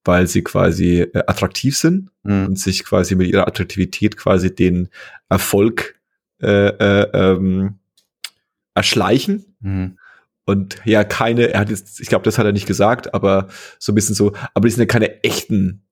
weil 0.03 0.27
sie 0.27 0.43
quasi 0.43 1.01
äh, 1.01 1.23
attraktiv 1.27 1.77
sind 1.77 2.09
Hm. 2.25 2.47
und 2.47 2.59
sich 2.59 2.83
quasi 2.83 3.15
mit 3.15 3.29
ihrer 3.29 3.47
Attraktivität 3.47 4.17
quasi 4.17 4.53
den 4.53 4.89
Erfolg 5.29 5.95
äh, 6.41 6.67
äh, 6.67 7.09
ähm, 7.13 7.79
erschleichen 8.75 9.45
Hm. 9.61 9.97
Und 10.45 10.81
ja 10.85 11.03
keine, 11.03 11.53
er 11.53 11.61
hat 11.61 11.69
jetzt, 11.69 11.99
ich 11.99 12.07
glaube, 12.07 12.23
das 12.25 12.37
hat 12.37 12.45
er 12.45 12.51
nicht 12.51 12.67
gesagt, 12.67 13.13
aber 13.13 13.47
so 13.79 13.91
ein 13.91 13.95
bisschen 13.95 14.15
so, 14.15 14.33
aber 14.53 14.67
die 14.67 14.73
sind 14.73 14.81
ja 14.81 14.85
keine 14.85 15.23
echten 15.23 15.85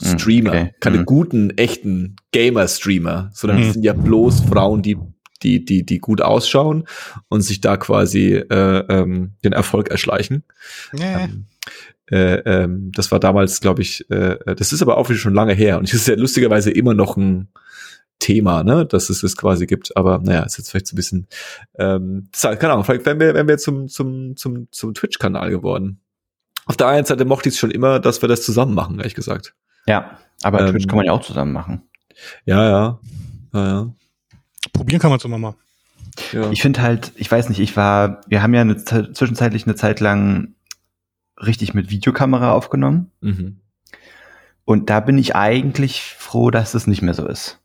Hm, 0.00 0.18
Streamer, 0.18 0.50
okay. 0.50 0.74
keine 0.80 0.98
Hm. 0.98 1.06
guten, 1.06 1.50
echten 1.56 2.16
Gamer-Streamer, 2.32 3.30
sondern 3.32 3.58
Hm. 3.58 3.64
das 3.64 3.72
sind 3.74 3.82
ja 3.82 3.94
bloß 3.94 4.40
Frauen, 4.40 4.82
die 4.82 4.98
die, 5.42 5.64
die, 5.64 5.84
die 5.84 5.98
gut 5.98 6.22
ausschauen 6.22 6.84
und 7.28 7.42
sich 7.42 7.60
da 7.60 7.76
quasi 7.76 8.34
äh, 8.34 8.84
ähm, 8.88 9.34
den 9.44 9.52
Erfolg 9.52 9.90
erschleichen. 9.90 10.44
Nee. 10.92 11.24
Ähm, 11.24 11.46
äh, 12.10 12.36
ähm, 12.36 12.92
das 12.94 13.10
war 13.10 13.20
damals, 13.20 13.60
glaube 13.60 13.82
ich, 13.82 14.08
äh, 14.10 14.38
das 14.56 14.72
ist 14.72 14.80
aber 14.80 14.96
auch 14.96 15.10
schon 15.12 15.34
lange 15.34 15.52
her 15.52 15.78
und 15.78 15.84
es 15.92 15.94
ist 15.94 16.08
ja 16.08 16.14
lustigerweise 16.14 16.70
immer 16.70 16.94
noch 16.94 17.16
ein 17.16 17.48
Thema, 18.18 18.62
ne, 18.64 18.86
dass 18.86 19.10
es 19.10 19.20
das 19.20 19.36
quasi 19.36 19.66
gibt. 19.66 19.96
Aber 19.96 20.18
naja, 20.18 20.42
ist 20.42 20.56
jetzt 20.58 20.70
vielleicht 20.70 20.86
so 20.86 20.94
ein 20.94 20.96
bisschen, 20.96 21.26
ähm, 21.78 22.28
das 22.32 22.42
keine 22.58 22.72
Ahnung, 22.72 22.84
vielleicht 22.84 23.04
wären 23.06 23.20
wir, 23.20 23.34
wären 23.34 23.48
wir 23.48 23.58
zum, 23.58 23.88
zum, 23.88 24.36
zum, 24.36 24.68
zum 24.72 24.94
Twitch-Kanal 24.94 25.50
geworden. 25.50 26.00
Auf 26.64 26.76
der 26.76 26.88
einen 26.88 27.04
Seite 27.06 27.24
mochte 27.24 27.48
ich 27.48 27.54
es 27.54 27.58
schon 27.60 27.70
immer, 27.70 28.00
dass 28.00 28.22
wir 28.22 28.28
das 28.28 28.42
zusammen 28.42 28.74
machen, 28.74 28.98
ehrlich 28.98 29.14
gesagt. 29.14 29.54
Ja, 29.86 30.18
aber 30.42 30.60
Ähm, 30.60 30.72
Twitch 30.72 30.86
kann 30.88 30.96
man 30.96 31.06
ja 31.06 31.12
auch 31.12 31.22
zusammen 31.22 31.52
machen. 31.52 31.82
Ja, 32.44 32.64
ja. 32.68 33.00
Ja, 33.52 33.66
ja. 33.66 33.92
Probieren 34.72 35.00
kann 35.00 35.10
man 35.10 35.18
es 35.18 35.24
immer 35.24 35.38
mal. 35.38 35.54
ja. 36.32 36.50
Ich 36.50 36.62
finde 36.62 36.82
halt, 36.82 37.12
ich 37.16 37.30
weiß 37.30 37.48
nicht, 37.50 37.60
ich 37.60 37.76
war, 37.76 38.20
wir 38.26 38.42
haben 38.42 38.52
ja 38.54 38.62
eine, 38.62 38.76
Ze- 38.76 39.12
zwischenzeitlich 39.12 39.64
eine 39.66 39.76
Zeit 39.76 40.00
lang 40.00 40.54
richtig 41.40 41.74
mit 41.74 41.90
Videokamera 41.90 42.52
aufgenommen. 42.52 43.12
mhm. 43.20 43.60
Und 44.64 44.90
da 44.90 44.98
bin 44.98 45.16
ich 45.16 45.36
eigentlich 45.36 46.02
froh, 46.18 46.50
dass 46.50 46.74
es 46.74 46.88
nicht 46.88 47.00
mehr 47.00 47.14
so 47.14 47.24
ist. 47.28 47.60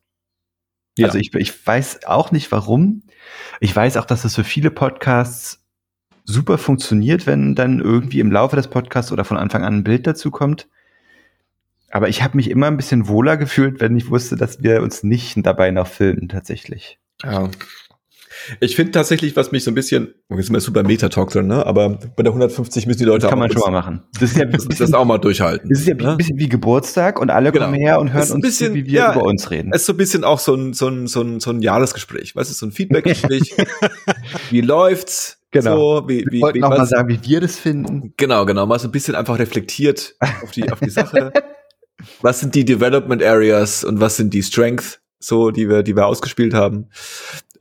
Ja. 0.98 1.08
Also 1.08 1.20
ich, 1.20 1.34
ich 1.34 1.68
weiß 1.68 2.06
auch 2.06 2.32
nicht 2.32 2.52
warum. 2.52 3.04
Ich 3.60 3.76
weiß 3.76 3.98
auch, 3.98 4.06
dass 4.06 4.26
es 4.26 4.36
für 4.36 4.44
viele 4.44 4.72
Podcasts 4.72 5.64
super 6.24 6.58
funktioniert, 6.58 7.28
wenn 7.28 7.56
dann 7.56 7.80
irgendwie 7.80 8.20
im 8.20 8.32
Laufe 8.32 8.56
des 8.56 8.68
Podcasts 8.68 9.12
oder 9.12 9.26
von 9.26 9.38
Anfang 9.38 9.64
an 9.64 9.78
ein 9.78 9.84
Bild 9.84 10.06
dazu 10.06 10.32
kommt. 10.32 10.68
Aber 11.90 12.08
ich 12.08 12.24
habe 12.24 12.38
mich 12.38 12.50
immer 12.50 12.68
ein 12.68 12.78
bisschen 12.78 13.08
wohler 13.08 13.38
gefühlt, 13.38 13.82
wenn 13.82 13.98
ich 13.98 14.10
wusste, 14.10 14.38
dass 14.38 14.64
wir 14.64 14.82
uns 14.82 15.04
nicht 15.04 15.46
dabei 15.46 15.72
noch 15.72 15.88
filmen, 15.88 16.30
tatsächlich. 16.30 17.00
Ja. 17.24 17.50
Ich 18.60 18.76
finde 18.76 18.92
tatsächlich, 18.92 19.36
was 19.36 19.52
mich 19.52 19.64
so 19.64 19.72
ein 19.72 19.76
bisschen, 19.76 20.14
oh, 20.30 20.36
jetzt 20.36 20.46
sind 20.48 20.54
wir 20.56 20.60
super 20.62 20.84
Meta-Talk 20.84 21.32
drin, 21.32 21.48
ne? 21.48 21.66
aber 21.66 21.90
bei 22.16 22.24
der 22.24 22.32
150 22.32 22.88
müssen 22.88 23.00
die 23.00 23.06
Leute 23.06 23.22
Das 23.22 23.30
kann 23.30 23.40
auch 23.40 23.44
man 23.44 23.52
schon 23.52 23.62
mal 23.62 23.72
machen. 23.72 24.04
Das 24.20 24.32
ist 24.32 24.38
ja 24.38 24.44
ein 24.46 24.52
das, 24.52 24.68
bisschen, 24.68 24.86
das 24.88 24.94
auch 24.94 25.06
mal 25.06 25.18
durchhalten. 25.18 25.70
das 25.70 25.80
ist 25.80 25.88
ja 25.88 25.96
ne? 25.96 26.12
ein 26.12 26.18
bisschen 26.18 26.38
wie 26.38 26.50
Geburtstag 26.50 27.20
und 27.20 27.30
alle 27.30 27.52
Genau. 27.52 27.66
kommen 27.66 27.78
her 27.80 28.00
und 28.00 28.14
hören 28.14 28.32
uns 28.32 28.42
bisschen- 28.42 28.68
zu, 28.70 28.74
wie 28.76 28.86
wir 28.86 28.92
ja, 28.94 29.12
über 29.14 29.24
uns 29.24 29.50
reden. 29.52 29.72
Es 29.74 29.82
ist 29.82 29.88
so 29.88 29.94
ein 29.94 29.98
bisschen 29.98 30.24
auch 30.24 30.40
so 30.40 30.56
ein, 30.56 30.74
so 30.74 30.88
ein, 30.88 31.08
so 31.08 31.22
ein, 31.22 31.40
so 31.40 31.50
ein 31.52 31.62
Jahresgespräch, 31.62 32.36
weißt 32.36 32.50
du, 32.50 32.54
so 32.54 32.66
ein 32.66 32.72
Feedbackgespräch. 32.72 33.56
wie 34.50 34.62
läuft's? 34.62 35.38
Genau. 35.52 36.00
So, 36.02 36.08
wie, 36.10 36.20
Wir 36.20 36.32
wie, 36.32 36.42
wollten 36.42 36.60
wie 36.60 36.64
auch 36.64 36.70
mal 36.70 36.86
sagen, 36.86 37.10
wie 37.10 37.20
wir 37.30 37.42
das 37.42 37.58
finden. 37.58 38.14
Genau, 38.16 38.46
genau, 38.46 38.66
mal 38.66 38.80
so 38.80 38.88
ein 38.88 38.92
bisschen 38.92 39.16
einfach 39.16 39.38
reflektiert 39.38 40.16
auf 40.42 40.52
die, 40.52 40.72
auf 40.72 40.80
die 40.80 40.90
Sache. 40.90 41.34
was 42.22 42.40
sind 42.40 42.56
die 42.56 42.64
Development 42.66 43.22
Areas 43.22 43.84
und 43.84 44.00
was 44.00 44.16
sind 44.16 44.34
die 44.34 44.44
Strengths, 44.44 45.02
so, 45.20 45.52
die 45.52 45.68
wir, 45.68 45.84
die 45.84 45.96
wir 45.96 46.08
ausgespielt 46.08 46.54
haben. 46.54 46.88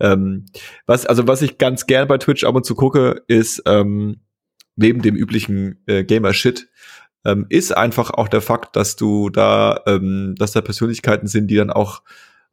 Ähm, 0.01 0.47
was, 0.87 1.07
also 1.07 1.29
was 1.29 1.43
ich 1.43 1.59
ganz 1.59 1.87
gern 1.87 2.09
bei 2.09 2.19
Twitch 2.19 2.45
ab 2.45 2.55
und 2.55 2.65
zu 2.65 2.75
gucke, 2.75 3.23
ist, 3.29 3.63
ähm, 3.67 4.21
neben 4.77 5.03
dem 5.03 5.17
üblichen 5.17 5.83
äh, 5.87 6.05
Gamer-Shit, 6.05 6.69
ähm, 7.25 7.47
ist 7.51 7.77
einfach 7.77 8.11
auch 8.11 8.29
der 8.29 8.41
Fakt, 8.41 8.77
dass 8.77 8.97
du 8.97 9.29
da, 9.29 9.83
ähm, 9.87 10.35
dass 10.39 10.53
da 10.53 10.61
Persönlichkeiten 10.63 11.27
sind, 11.27 11.49
die 11.49 11.57
dann 11.57 11.71
auch 11.71 12.03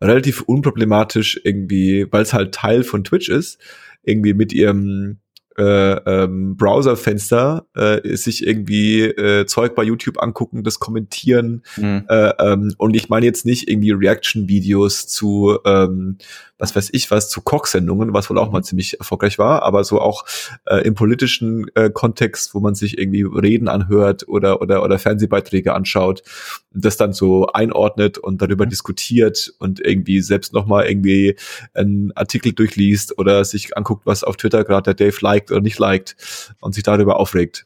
relativ 0.02 0.42
unproblematisch 0.42 1.40
irgendwie, 1.44 2.06
weil 2.12 2.24
es 2.24 2.34
halt 2.34 2.54
Teil 2.54 2.84
von 2.84 3.04
Twitch 3.04 3.30
ist, 3.30 3.60
irgendwie 4.04 4.34
mit 4.34 4.54
ihrem 4.54 5.20
äh, 5.58 5.64
ähm, 5.64 6.56
Browserfenster 6.56 7.66
äh, 7.76 8.16
sich 8.16 8.46
irgendwie 8.46 9.02
äh, 9.04 9.46
Zeug 9.46 9.76
bei 9.76 9.84
YouTube 9.84 10.22
angucken, 10.22 10.64
das 10.64 10.80
kommentieren. 10.80 11.64
Mhm. 11.78 12.06
äh, 12.08 12.30
ähm, 12.40 12.74
und 12.78 12.96
ich 12.96 13.10
meine 13.10 13.26
jetzt 13.26 13.46
nicht 13.46 13.70
irgendwie 13.70 13.92
Reaction-Videos 13.92 15.08
zu, 15.08 15.58
ähm, 15.66 16.18
was 16.60 16.76
weiß 16.76 16.90
ich 16.94 17.10
was, 17.12 17.30
zu 17.30 17.42
Kochsendungen, 17.42 18.14
was 18.14 18.30
wohl 18.30 18.38
auch 18.38 18.52
mal 18.52 18.64
ziemlich 18.64 19.00
erfolgreich 19.00 19.38
war, 19.38 19.64
aber 19.64 19.84
so 19.84 20.00
auch 20.00 20.26
äh, 20.66 20.78
im 20.86 20.96
politischen 20.96 21.68
äh, 21.76 21.90
Kontext, 21.90 22.54
wo 22.54 22.60
man 22.60 22.76
sich 22.76 22.98
irgendwie 22.98 23.24
Reden 23.24 23.68
anhört 23.68 24.28
oder 24.28 24.62
oder 24.62 24.84
oder 24.84 25.00
Fernsehbeiträge 25.00 25.74
anschaut, 25.74 26.24
das 26.72 26.98
dann 26.98 27.14
so 27.14 27.48
einordnet 27.48 28.18
und 28.18 28.42
darüber 28.42 28.66
diskutiert 28.66 29.54
und 29.60 29.80
irgendwie 29.80 30.22
selbst 30.22 30.54
noch 30.54 30.68
mal 30.68 30.86
irgendwie 30.86 31.36
einen 31.74 32.12
Artikel 32.16 32.54
durchliest 32.54 33.18
oder 33.18 33.44
sich 33.46 33.76
anguckt, 33.78 34.06
was 34.06 34.24
auf 34.24 34.38
Twitter 34.38 34.64
gerade 34.64 34.94
der 34.94 35.08
Dave 35.08 35.18
liked 35.22 35.47
oder 35.52 35.62
nicht 35.62 35.80
liked 35.80 36.16
und 36.60 36.74
sich 36.76 36.84
darüber 36.84 37.20
aufregt. 37.20 37.66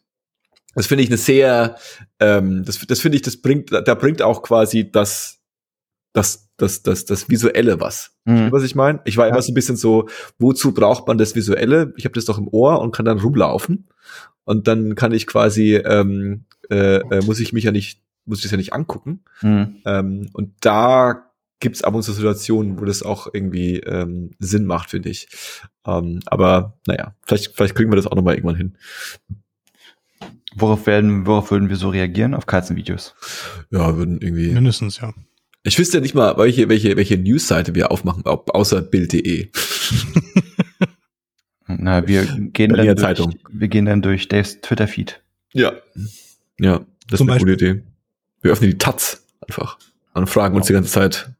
Das 0.76 0.88
finde 0.88 1.04
ich 1.04 1.10
eine 1.10 1.18
sehr, 1.18 1.76
ähm, 2.20 2.64
das, 2.66 2.80
das 2.88 3.02
finde 3.02 3.18
ich, 3.18 3.22
das 3.22 3.38
bringt, 3.38 3.72
da 3.72 3.94
bringt 3.96 4.22
auch 4.22 4.42
quasi 4.42 4.90
das, 4.90 5.40
das, 6.14 6.50
das, 6.58 6.82
das, 6.84 7.06
das 7.06 7.30
Visuelle 7.30 7.80
was. 7.82 8.12
Mhm. 8.26 8.52
Was 8.52 8.64
ich 8.64 8.76
meine? 8.76 9.02
Ich 9.06 9.18
war 9.18 9.26
Ja. 9.28 9.34
immer 9.34 9.42
so 9.42 9.52
ein 9.52 9.56
bisschen 9.56 9.76
so, 9.76 10.08
wozu 10.40 10.74
braucht 10.74 11.08
man 11.08 11.18
das 11.18 11.36
Visuelle? 11.36 11.94
Ich 11.98 12.06
habe 12.06 12.14
das 12.14 12.26
doch 12.26 12.38
im 12.38 12.48
Ohr 12.48 12.80
und 12.82 12.94
kann 12.96 13.06
dann 13.06 13.20
rumlaufen. 13.20 13.88
Und 14.44 14.68
dann 14.68 14.96
kann 14.96 15.12
ich 15.14 15.28
quasi, 15.28 15.76
ähm, 15.76 16.46
äh, 16.70 16.98
äh, 16.98 17.22
muss 17.26 17.40
ich 17.40 17.54
mich 17.54 17.64
ja 17.66 17.72
nicht, 17.72 18.02
muss 18.26 18.40
ich 18.40 18.44
das 18.44 18.52
ja 18.52 18.58
nicht 18.58 18.74
angucken. 18.74 19.24
Mhm. 19.42 19.78
Ähm, 19.86 20.30
und 20.34 20.54
da 20.62 21.31
gibt's 21.62 21.84
ab 21.84 21.96
und 21.96 22.04
zu 22.04 22.12
Situationen, 22.12 22.80
wo 22.80 22.86
das 22.86 23.04
auch 23.04 23.28
irgendwie 23.32 23.78
ähm, 23.78 24.32
Sinn 24.40 24.66
macht, 24.66 24.90
finde 24.90 25.10
ich. 25.10 25.30
Ähm, 25.86 26.20
aber 26.26 26.78
naja, 26.86 27.16
vielleicht, 27.26 27.56
vielleicht 27.56 27.76
kriegen 27.76 27.92
wir 27.92 27.96
das 27.96 28.08
auch 28.08 28.16
noch 28.16 28.24
mal 28.24 28.36
irgendwann 28.36 28.58
hin. 28.58 28.78
Worauf 30.56 30.86
werden, 30.86 31.26
worauf 31.26 31.52
würden 31.52 31.70
wir 31.70 31.78
so 31.78 31.90
reagieren? 31.90 32.34
Auf 32.34 32.46
Katzenvideos. 32.46 33.16
Ja, 33.70 33.96
würden 33.96 34.20
irgendwie. 34.20 34.50
Mindestens, 34.50 35.00
ja. 35.00 35.14
Ich 35.64 35.80
wüsste 35.80 35.98
ja 35.98 36.02
nicht 36.02 36.16
mal, 36.16 36.38
welche, 36.38 36.68
welche, 36.68 36.98
welche 36.98 37.18
Newsseite 37.18 37.76
wir 37.76 37.92
aufmachen, 37.92 38.24
ob, 38.26 38.54
außer 38.54 38.82
Bild.de. 38.82 39.50
Na, 41.68 42.06
wir 42.06 42.26
gehen 42.26 42.74
dann 42.74 42.86
durch, 42.86 43.00
Zeitung. 43.00 43.36
wir 43.50 43.68
gehen 43.70 43.86
dann 43.86 44.02
durch 44.02 44.28
Daves 44.28 44.60
Twitter-Feed. 44.60 45.22
Ja. 45.54 45.72
Ja, 46.60 46.86
das 47.08 47.20
Zum 47.20 47.30
ist 47.30 47.32
eine 47.32 47.40
gute 47.40 47.54
Idee. 47.54 47.84
Wir 48.42 48.52
öffnen 48.52 48.72
die 48.72 48.78
Taz 48.78 49.26
einfach 49.48 49.78
und 50.14 50.28
fragen 50.30 50.56
uns 50.56 50.68
die 50.68 50.74
ganze 50.74 50.92
Zeit, 50.92 51.32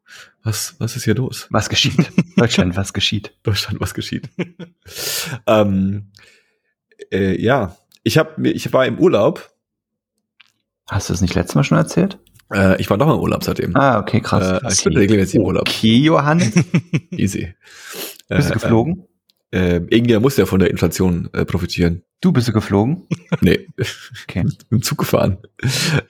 was, 0.44 0.76
was 0.80 0.96
ist 0.96 1.04
hier 1.04 1.16
los? 1.16 1.48
Was 1.52 1.70
geschieht? 1.70 2.12
Deutschland, 2.36 2.76
was 2.76 2.94
geschieht? 2.94 3.34
Deutschland, 3.44 3.80
was 3.80 3.94
geschieht? 3.94 4.30
ähm, 5.48 6.12
äh, 7.12 7.40
ja, 7.42 7.78
ich 8.04 8.18
hab, 8.18 8.38
mir- 8.38 8.52
ich 8.52 8.72
war 8.74 8.86
im 8.86 8.98
Urlaub. 9.00 9.52
Hast 10.90 11.10
du 11.10 11.14
es 11.14 11.22
nicht 11.22 11.36
letztes 11.36 11.56
Mal 11.56 11.64
schon 11.64 11.78
erzählt? 11.78 12.18
Äh, 12.54 12.80
ich 12.82 12.90
war 12.90 12.98
noch 12.98 13.14
im 13.14 13.20
Urlaub 13.20 13.44
seitdem. 13.44 13.76
Ah, 13.76 14.00
okay, 14.00 14.20
krass. 14.20 14.62
Äh, 14.64 14.74
ich 14.74 14.84
bin 14.84 14.98
regelmäßig 14.98 15.36
im 15.36 15.44
Urlaub. 15.44 15.68
Okay, 15.70 15.98
Johannes. 15.98 16.52
Easy. 17.12 17.54
Bist 18.28 18.50
du 18.50 18.54
Äh, 18.54 18.54
geflogen? 18.54 19.06
Äh, 19.54 19.76
irgendjemand 19.76 20.24
muss 20.24 20.38
ja 20.38 20.46
von 20.46 20.60
der 20.60 20.70
Inflation 20.70 21.30
äh, 21.34 21.44
profitieren. 21.46 22.04
Du 22.22 22.32
bist 22.32 22.48
du 22.48 22.54
geflogen? 22.54 23.08
Nee, 23.42 23.68
Okay. 24.24 24.46
dem 24.72 24.82
Zug 24.82 25.00
gefahren. 25.00 25.38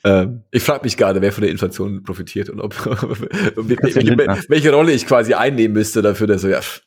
Ähm, 0.03 0.43
ich 0.51 0.63
frage 0.63 0.83
mich 0.83 0.97
gerade, 0.97 1.21
wer 1.21 1.31
von 1.31 1.41
der 1.43 1.51
Inflation 1.51 2.03
profitiert 2.03 2.49
und 2.49 2.59
ob 2.59 2.73
welche, 3.55 4.17
welche 4.49 4.71
Rolle 4.73 4.91
ich 4.91 5.05
quasi 5.05 5.33
einnehmen 5.33 5.73
müsste 5.73 6.01
dafür, 6.01 6.27
dass 6.27 6.41
so, 6.41 6.49
ja, 6.49 6.59
ich 6.59 6.81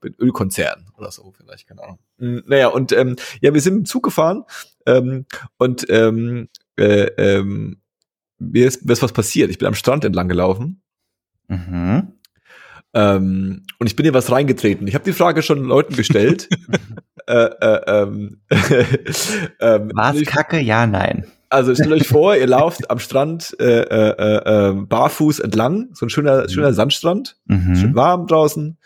bin 0.00 0.14
Ölkonzern 0.18 0.86
oder 0.96 1.10
so, 1.10 1.32
vielleicht, 1.36 1.66
keine 1.66 1.82
Ahnung. 1.82 1.98
Mm, 2.18 2.38
Naja, 2.46 2.68
und 2.68 2.92
ähm, 2.92 3.16
ja, 3.40 3.52
wir 3.54 3.60
sind 3.60 3.76
im 3.78 3.84
Zug 3.86 4.02
gefahren 4.04 4.44
ähm, 4.86 5.24
und 5.56 5.86
ähm, 5.88 6.48
äh, 6.76 7.06
ähm, 7.16 7.78
mir 8.38 8.66
ist, 8.66 8.84
mir 8.84 8.92
ist 8.92 9.02
was 9.02 9.12
passiert. 9.12 9.50
Ich 9.50 9.58
bin 9.58 9.66
am 9.68 9.74
Strand 9.74 10.04
entlang 10.04 10.28
gelaufen 10.28 10.80
Mhm. 11.48 12.13
Ähm, 12.94 13.62
und 13.78 13.86
ich 13.86 13.96
bin 13.96 14.04
hier 14.04 14.14
was 14.14 14.30
reingetreten. 14.30 14.86
Ich 14.86 14.94
habe 14.94 15.04
die 15.04 15.12
Frage 15.12 15.42
schon 15.42 15.64
Leuten 15.64 15.96
gestellt. 15.96 16.48
äh, 17.26 17.34
äh, 17.34 17.80
ähm, 17.86 18.40
ähm, 19.60 19.90
War's 19.94 20.22
kacke? 20.22 20.60
Ja, 20.60 20.86
nein. 20.86 21.26
Also 21.50 21.74
stellt 21.74 21.92
euch 21.92 22.08
vor, 22.08 22.36
ihr 22.36 22.46
lauft 22.46 22.90
am 22.90 22.98
Strand 22.98 23.54
äh, 23.60 23.80
äh, 23.82 24.70
äh, 24.70 24.72
barfuß 24.74 25.38
entlang, 25.40 25.90
so 25.92 26.06
ein 26.06 26.10
schöner, 26.10 26.48
schöner 26.48 26.72
Sandstrand, 26.72 27.36
schön 27.48 27.90
Mhm. 27.90 27.94
warm 27.94 28.26
draußen. 28.26 28.76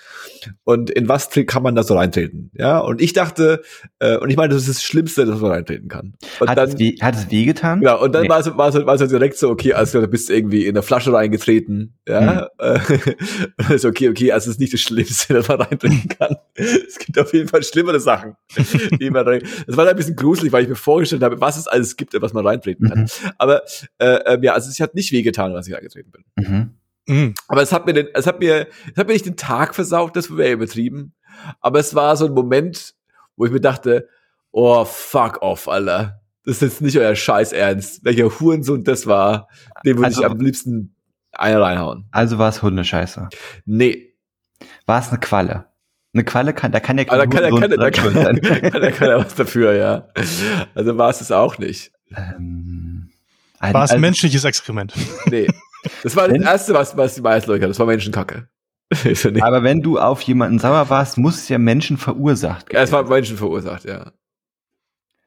Und 0.64 0.90
in 0.90 1.08
was 1.08 1.30
kann 1.46 1.62
man 1.62 1.74
da 1.74 1.82
so 1.82 1.94
reintreten? 1.96 2.50
Ja, 2.54 2.78
und 2.78 3.00
ich 3.00 3.12
dachte, 3.12 3.62
äh, 4.00 4.16
und 4.18 4.30
ich 4.30 4.36
meine, 4.36 4.52
das 4.54 4.62
ist 4.62 4.76
das 4.76 4.82
Schlimmste, 4.82 5.24
dass 5.24 5.40
man 5.40 5.50
reintreten 5.52 5.88
kann. 5.88 6.14
Und 6.40 6.48
Hat, 6.50 6.58
dann, 6.58 6.68
es 6.68 6.78
weh, 6.78 6.96
hat 7.00 7.14
es 7.14 7.30
wehgetan? 7.30 7.80
ja, 7.82 7.94
und 7.94 8.14
dann 8.14 8.22
Nee. 8.24 8.28
war 8.28 8.40
es 8.40 8.46
war 8.56 8.68
es 8.68 8.74
war 8.74 8.94
es 9.00 9.08
direkt 9.08 9.36
so, 9.38 9.48
okay, 9.50 9.72
also 9.72 10.00
du 10.00 10.08
bist 10.08 10.28
irgendwie 10.30 10.64
in 10.66 10.70
eine 10.76 10.82
Flasche 10.82 11.12
reingetreten, 11.12 11.94
ja, 12.08 12.48
äh, 12.58 12.78
und 13.58 13.70
ist 13.70 13.84
okay, 13.84 14.08
okay, 14.10 14.32
also 14.32 14.50
es 14.50 14.56
ist 14.56 14.60
nicht 14.60 14.72
das 14.72 14.80
Schlimmste, 14.80 15.34
dass 15.34 15.48
man 15.48 15.60
reintreten 15.62 16.08
kann. 16.18 16.36
Es 16.58 16.98
gibt 16.98 17.18
auf 17.18 17.32
jeden 17.32 17.48
Fall 17.48 17.62
schlimmere 17.62 18.00
Sachen, 18.00 18.36
die 19.00 19.10
man 19.10 19.26
rein. 19.26 19.42
Das 19.66 19.76
war 19.76 19.84
dann 19.84 19.94
ein 19.94 19.96
bisschen 19.96 20.16
gruselig, 20.16 20.52
weil 20.52 20.64
ich 20.64 20.68
mir 20.68 20.74
vorgestellt 20.76 21.22
habe, 21.22 21.40
was 21.40 21.56
es 21.56 21.66
alles 21.68 21.96
gibt, 21.96 22.20
was 22.20 22.32
man 22.32 22.46
reintreten 22.46 22.88
kann. 22.88 23.00
Mhm. 23.02 23.06
Aber 23.38 23.62
äh, 23.98 24.34
ähm, 24.34 24.42
ja, 24.42 24.52
also 24.54 24.68
es 24.70 24.80
hat 24.80 24.94
nicht 24.94 25.12
wehgetan, 25.12 25.54
als 25.54 25.68
ich 25.68 25.74
reingetreten 25.74 26.12
bin. 26.12 26.24
Mhm. 26.36 26.74
Mhm. 27.06 27.34
Aber 27.48 27.62
es 27.62 27.72
hat 27.72 27.86
mir 27.86 27.92
den, 27.94 28.08
es 28.14 28.26
hat 28.26 28.40
mir, 28.40 28.66
es 28.92 28.96
hat 28.96 29.06
mir 29.06 29.12
nicht 29.14 29.26
den 29.26 29.36
Tag 29.36 29.74
versaut, 29.74 30.16
das 30.16 30.36
wäre 30.36 30.52
übertrieben. 30.52 31.14
Aber 31.60 31.78
es 31.78 31.94
war 31.94 32.16
so 32.16 32.26
ein 32.26 32.32
Moment, 32.34 32.94
wo 33.36 33.44
ich 33.46 33.52
mir 33.52 33.60
dachte, 33.60 34.08
oh 34.50 34.84
fuck 34.84 35.40
off, 35.42 35.68
Alter. 35.68 36.20
Das 36.44 36.56
ist 36.56 36.62
jetzt 36.62 36.80
nicht 36.80 36.96
euer 36.98 37.14
Scheiß 37.14 37.52
Ernst. 37.52 38.04
Welcher 38.04 38.24
Hurensohn 38.40 38.82
das 38.82 39.06
war, 39.06 39.48
dem 39.84 39.96
würde 39.98 40.06
Also- 40.06 40.22
ich 40.22 40.26
am 40.26 40.38
liebsten 40.40 40.94
eine 41.32 41.60
reinhauen. 41.60 42.06
Also 42.10 42.38
war 42.38 42.48
es 42.48 42.62
Hundescheiße. 42.62 43.28
Nee. 43.66 44.14
War 44.86 44.98
es 45.00 45.10
eine 45.10 45.20
Qualle? 45.20 45.66
Eine 46.18 46.24
Qualle 46.24 46.52
kann, 46.52 46.72
da 46.72 46.80
kann 46.80 46.98
ja 46.98 47.04
Aber 47.08 47.18
da 47.18 47.26
kann, 47.26 47.42
da 47.44 47.50
Hurensohn 47.50 47.70
kann, 47.70 47.80
da 47.80 47.90
kann, 47.90 48.12
sein. 48.12 48.40
kann, 48.40 48.92
kann 48.92 49.08
er 49.08 49.18
was 49.24 49.34
dafür, 49.36 49.72
ja. 49.74 50.08
Also 50.74 50.98
war 50.98 51.10
es 51.10 51.20
es 51.20 51.30
auch 51.30 51.58
nicht. 51.58 51.92
Ähm, 52.16 53.10
ein- 53.60 53.72
War 53.74 53.84
es 53.84 53.90
also- 53.92 54.00
menschliches 54.00 54.44
Exkrement? 54.44 54.92
Nee. 55.30 55.46
Das 56.02 56.16
war 56.16 56.26
das 56.28 56.42
Erste, 56.42 56.74
was, 56.74 56.96
was 56.96 57.14
die 57.14 57.20
meisten 57.20 57.50
Leute 57.50 57.62
hatten. 57.62 57.70
Das 57.70 57.78
war 57.78 57.86
Menschenkacke. 57.86 58.48
Aber 59.42 59.62
wenn 59.62 59.80
du 59.80 59.98
auf 60.00 60.20
jemanden 60.22 60.58
sauer 60.58 60.90
warst, 60.90 61.18
muss 61.18 61.36
es 61.36 61.48
ja 61.48 61.58
Menschen 61.58 61.98
verursacht. 61.98 62.72
Ja, 62.72 62.80
es 62.82 62.90
war 62.90 63.04
Menschen 63.08 63.36
verursacht, 63.36 63.84
ja. 63.84 64.10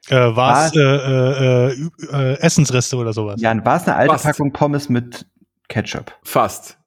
Äh, 0.10 0.36
war 0.36 0.66
es 0.66 0.76
äh, 0.76 0.80
äh, 0.82 1.90
äh, 2.12 2.40
Essensreste 2.42 2.98
oder 2.98 3.14
sowas? 3.14 3.40
Ja, 3.40 3.54
war 3.64 3.78
es 3.78 3.84
eine 3.88 3.96
alte 3.96 4.14
Fast. 4.14 4.26
Packung 4.26 4.52
Pommes 4.52 4.90
mit 4.90 5.26
Ketchup? 5.70 6.12
Fast. 6.24 6.78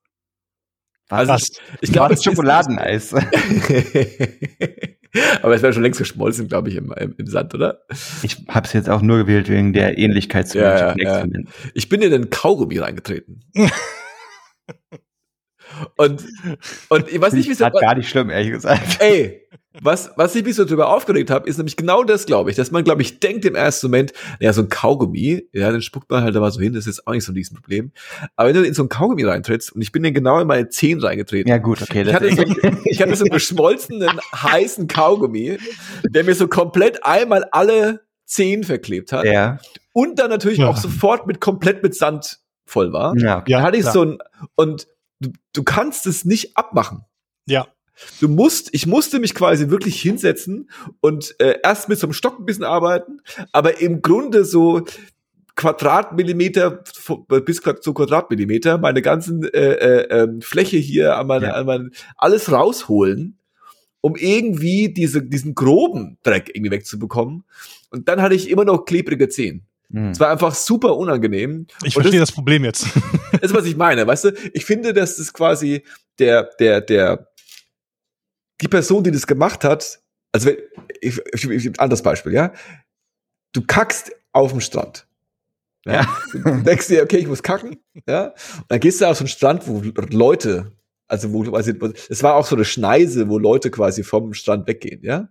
Also 1.14 1.32
Fast. 1.32 1.60
Ich 1.80 1.92
glaube, 1.92 2.14
es 2.14 2.24
Schokoladeneis? 2.24 3.14
Aber 5.42 5.54
es 5.54 5.62
wäre 5.62 5.72
schon 5.72 5.84
längst 5.84 5.98
geschmolzen, 5.98 6.48
glaube 6.48 6.70
ich, 6.70 6.76
im, 6.76 6.92
im, 6.92 7.14
im 7.16 7.26
Sand, 7.26 7.54
oder? 7.54 7.82
Ich 8.22 8.44
habe 8.48 8.66
es 8.66 8.72
jetzt 8.72 8.90
auch 8.90 9.00
nur 9.00 9.18
gewählt 9.18 9.48
wegen 9.48 9.72
der 9.72 9.96
Ähnlichkeit 9.96 10.48
zu 10.48 10.58
Ja, 10.58 10.96
ja. 10.96 11.24
Ich 11.72 11.88
bin 11.88 12.02
in 12.02 12.10
den 12.10 12.30
Kaugummi 12.30 12.78
reingetreten. 12.78 13.44
und, 15.96 16.24
und 16.88 17.08
ich 17.08 17.20
weiß 17.20 17.34
nicht, 17.34 17.48
wie 17.48 17.52
es 17.52 17.60
Hat 17.60 17.74
gar 17.74 17.94
nicht 17.94 18.08
schlimm, 18.08 18.30
ehrlich 18.30 18.50
gesagt. 18.50 19.00
Ey, 19.00 19.43
was, 19.82 20.12
was 20.16 20.34
ich 20.34 20.44
mich 20.44 20.54
so 20.54 20.64
drüber 20.64 20.88
aufgeregt 20.88 21.30
habe, 21.30 21.48
ist 21.48 21.56
nämlich 21.56 21.76
genau 21.76 22.04
das, 22.04 22.26
glaube 22.26 22.50
ich, 22.50 22.56
dass 22.56 22.70
man, 22.70 22.84
glaube 22.84 23.02
ich, 23.02 23.18
denkt 23.18 23.44
im 23.44 23.54
ersten 23.54 23.88
Moment, 23.88 24.12
ja, 24.38 24.52
so 24.52 24.62
ein 24.62 24.68
Kaugummi, 24.68 25.48
ja, 25.52 25.70
dann 25.72 25.82
spuckt 25.82 26.10
man 26.10 26.22
halt 26.22 26.34
da 26.34 26.40
mal 26.40 26.50
so 26.52 26.60
hin, 26.60 26.72
das 26.72 26.86
ist 26.86 26.98
jetzt 26.98 27.06
auch 27.06 27.12
nicht 27.12 27.24
so 27.24 27.32
ein 27.32 27.34
Riesenproblem. 27.34 27.92
Aber 28.36 28.48
wenn 28.48 28.54
du 28.54 28.62
in 28.62 28.74
so 28.74 28.84
ein 28.84 28.88
Kaugummi 28.88 29.24
reintrittst, 29.24 29.72
und 29.72 29.82
ich 29.82 29.90
bin 29.90 30.02
dann 30.02 30.14
genau 30.14 30.38
in 30.38 30.46
meine 30.46 30.68
Zehen 30.68 31.00
reingetreten. 31.00 31.50
Ja 31.50 31.58
gut, 31.58 31.82
okay. 31.82 32.02
Ich 32.02 32.06
Das 32.06 32.14
hatte, 32.14 32.30
so, 32.34 32.42
ich 32.84 33.02
hatte 33.02 33.16
so 33.16 33.24
einen 33.24 33.32
geschmolzenen, 33.32 34.20
heißen 34.34 34.86
Kaugummi, 34.86 35.58
der 36.08 36.24
mir 36.24 36.34
so 36.34 36.46
komplett 36.46 37.04
einmal 37.04 37.44
alle 37.50 38.00
Zehen 38.26 38.64
verklebt 38.64 39.12
hat 39.12 39.24
ja. 39.24 39.58
und 39.92 40.18
dann 40.18 40.30
natürlich 40.30 40.58
Ja. 40.58 40.68
auch 40.68 40.76
sofort 40.76 41.26
mit 41.26 41.40
komplett 41.40 41.82
mit 41.82 41.94
Sand 41.94 42.38
voll 42.64 42.92
war. 42.92 43.14
Ja, 43.18 43.38
okay. 43.38 43.50
Ja, 43.52 43.58
da 43.58 43.64
hatte 43.66 43.76
ich 43.76 43.82
klar. 43.82 43.92
so 43.92 44.04
ein, 44.04 44.18
und 44.54 44.86
du, 45.20 45.30
du 45.52 45.62
kannst 45.62 46.06
es 46.06 46.24
nicht 46.24 46.56
abmachen. 46.56 47.04
Ja. 47.46 47.66
Du 48.20 48.28
musst, 48.28 48.70
ich 48.72 48.86
musste 48.86 49.20
mich 49.20 49.34
quasi 49.34 49.70
wirklich 49.70 50.00
hinsetzen 50.02 50.68
und 51.00 51.34
äh, 51.38 51.58
erst 51.62 51.88
mit 51.88 51.98
so 51.98 52.06
einem 52.06 52.12
Stock 52.14 52.38
ein 52.40 52.44
bisschen 52.44 52.64
arbeiten, 52.64 53.20
aber 53.52 53.80
im 53.80 54.02
Grunde 54.02 54.44
so 54.44 54.82
Quadratmillimeter 55.56 56.82
vo- 56.84 57.40
bis 57.40 57.60
zu 57.80 57.94
Quadratmillimeter 57.94 58.78
meine 58.78 59.02
ganzen 59.02 59.44
äh, 59.44 59.72
äh, 59.74 60.22
ähm, 60.22 60.40
Fläche 60.42 60.76
hier 60.76 61.16
an 61.16 61.26
meine, 61.26 61.46
Ja. 61.46 61.52
an 61.54 61.66
mein, 61.66 61.90
alles 62.16 62.50
rausholen, 62.50 63.38
um 64.00 64.16
irgendwie 64.16 64.92
diese, 64.92 65.22
diesen 65.22 65.54
groben 65.54 66.18
Dreck 66.22 66.50
irgendwie 66.52 66.72
wegzubekommen. 66.72 67.44
Und 67.90 68.08
dann 68.08 68.20
hatte 68.20 68.34
ich 68.34 68.50
immer 68.50 68.64
noch 68.64 68.84
klebrige 68.84 69.28
Zehen. 69.28 69.66
Hm. 69.92 70.10
Es 70.10 70.18
war 70.20 70.30
einfach 70.30 70.54
super 70.54 70.96
unangenehm. 70.96 71.66
Ich 71.84 71.94
verstehe 71.94 72.20
das 72.20 72.32
Problem 72.32 72.64
jetzt. 72.64 72.86
Das 73.40 73.50
ist, 73.50 73.56
was 73.56 73.66
ich 73.66 73.76
meine, 73.76 74.06
weißt 74.06 74.24
du? 74.26 74.30
Ich 74.52 74.64
finde, 74.64 74.92
dass 74.94 75.16
das 75.16 75.32
quasi 75.32 75.82
der, 76.20 76.48
der, 76.60 76.80
der, 76.80 77.28
die 78.60 78.68
Person, 78.68 79.04
die 79.04 79.10
das 79.10 79.26
gemacht 79.26 79.64
hat, 79.64 80.00
also 80.32 80.48
wenn, 80.48 80.56
ich, 81.00 81.20
ich, 81.32 81.44
ich, 81.44 81.66
ein 81.66 81.78
anderes 81.78 82.02
Beispiel, 82.02 82.32
ja? 82.32 82.52
Du 83.52 83.62
kackst 83.62 84.12
auf 84.32 84.50
dem 84.50 84.60
Strand. 84.60 85.06
Ja. 85.86 86.06
Du 86.32 86.62
denkst 86.62 86.88
dir, 86.88 87.02
okay, 87.02 87.18
ich 87.18 87.26
muss 87.26 87.42
kacken, 87.42 87.76
ja? 88.06 88.28
Und 88.28 88.64
dann 88.68 88.80
gehst 88.80 89.00
du 89.00 89.06
auf 89.06 89.16
so 89.16 89.22
einen 89.22 89.28
Strand, 89.28 89.68
wo 89.68 89.80
Leute, 90.10 90.72
also 91.06 91.32
wo 91.32 91.42
quasi, 91.42 91.78
es 92.08 92.22
war 92.22 92.34
auch 92.34 92.46
so 92.46 92.56
eine 92.56 92.64
Schneise, 92.64 93.28
wo 93.28 93.38
Leute 93.38 93.70
quasi 93.70 94.02
vom 94.02 94.34
Strand 94.34 94.66
weggehen, 94.66 95.02
ja? 95.02 95.28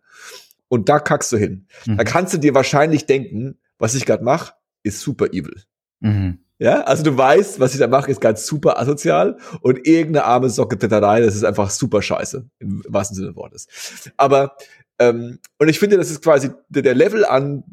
Und 0.69 0.89
da 0.89 0.99
kackst 0.99 1.31
du 1.31 1.37
hin. 1.37 1.67
Mhm. 1.85 1.97
Da 1.97 2.03
kannst 2.03 2.33
du 2.33 2.37
dir 2.37 2.55
wahrscheinlich 2.55 3.05
denken, 3.05 3.59
was 3.77 3.95
ich 3.95 4.05
gerade 4.05 4.23
mache, 4.23 4.53
ist 4.83 5.01
super 5.01 5.27
evil. 5.27 5.61
Mhm. 5.99 6.42
Ja, 6.63 6.79
also 6.83 7.03
du 7.03 7.17
weißt, 7.17 7.59
was 7.59 7.73
ich 7.73 7.79
da 7.81 7.87
mache, 7.87 8.09
ist 8.09 8.21
ganz 8.21 8.47
super 8.47 8.79
asozial 8.79 9.37
und 9.59 9.85
irgendeine 9.85 10.23
arme 10.23 10.49
Socke 10.49 10.77
da 10.77 10.99
rein, 10.99 11.21
das 11.21 11.35
ist 11.35 11.43
einfach 11.43 11.69
super 11.69 12.01
scheiße, 12.01 12.45
im 12.59 12.81
wahrsten 12.87 13.15
Sinne 13.15 13.27
des 13.27 13.35
Wortes. 13.35 13.67
Aber, 14.15 14.55
ähm, 14.97 15.39
und 15.59 15.67
ich 15.67 15.77
finde, 15.77 15.97
das 15.97 16.09
ist 16.09 16.23
quasi 16.23 16.51
der, 16.69 16.83
der 16.83 16.95
Level 16.95 17.25
an 17.25 17.65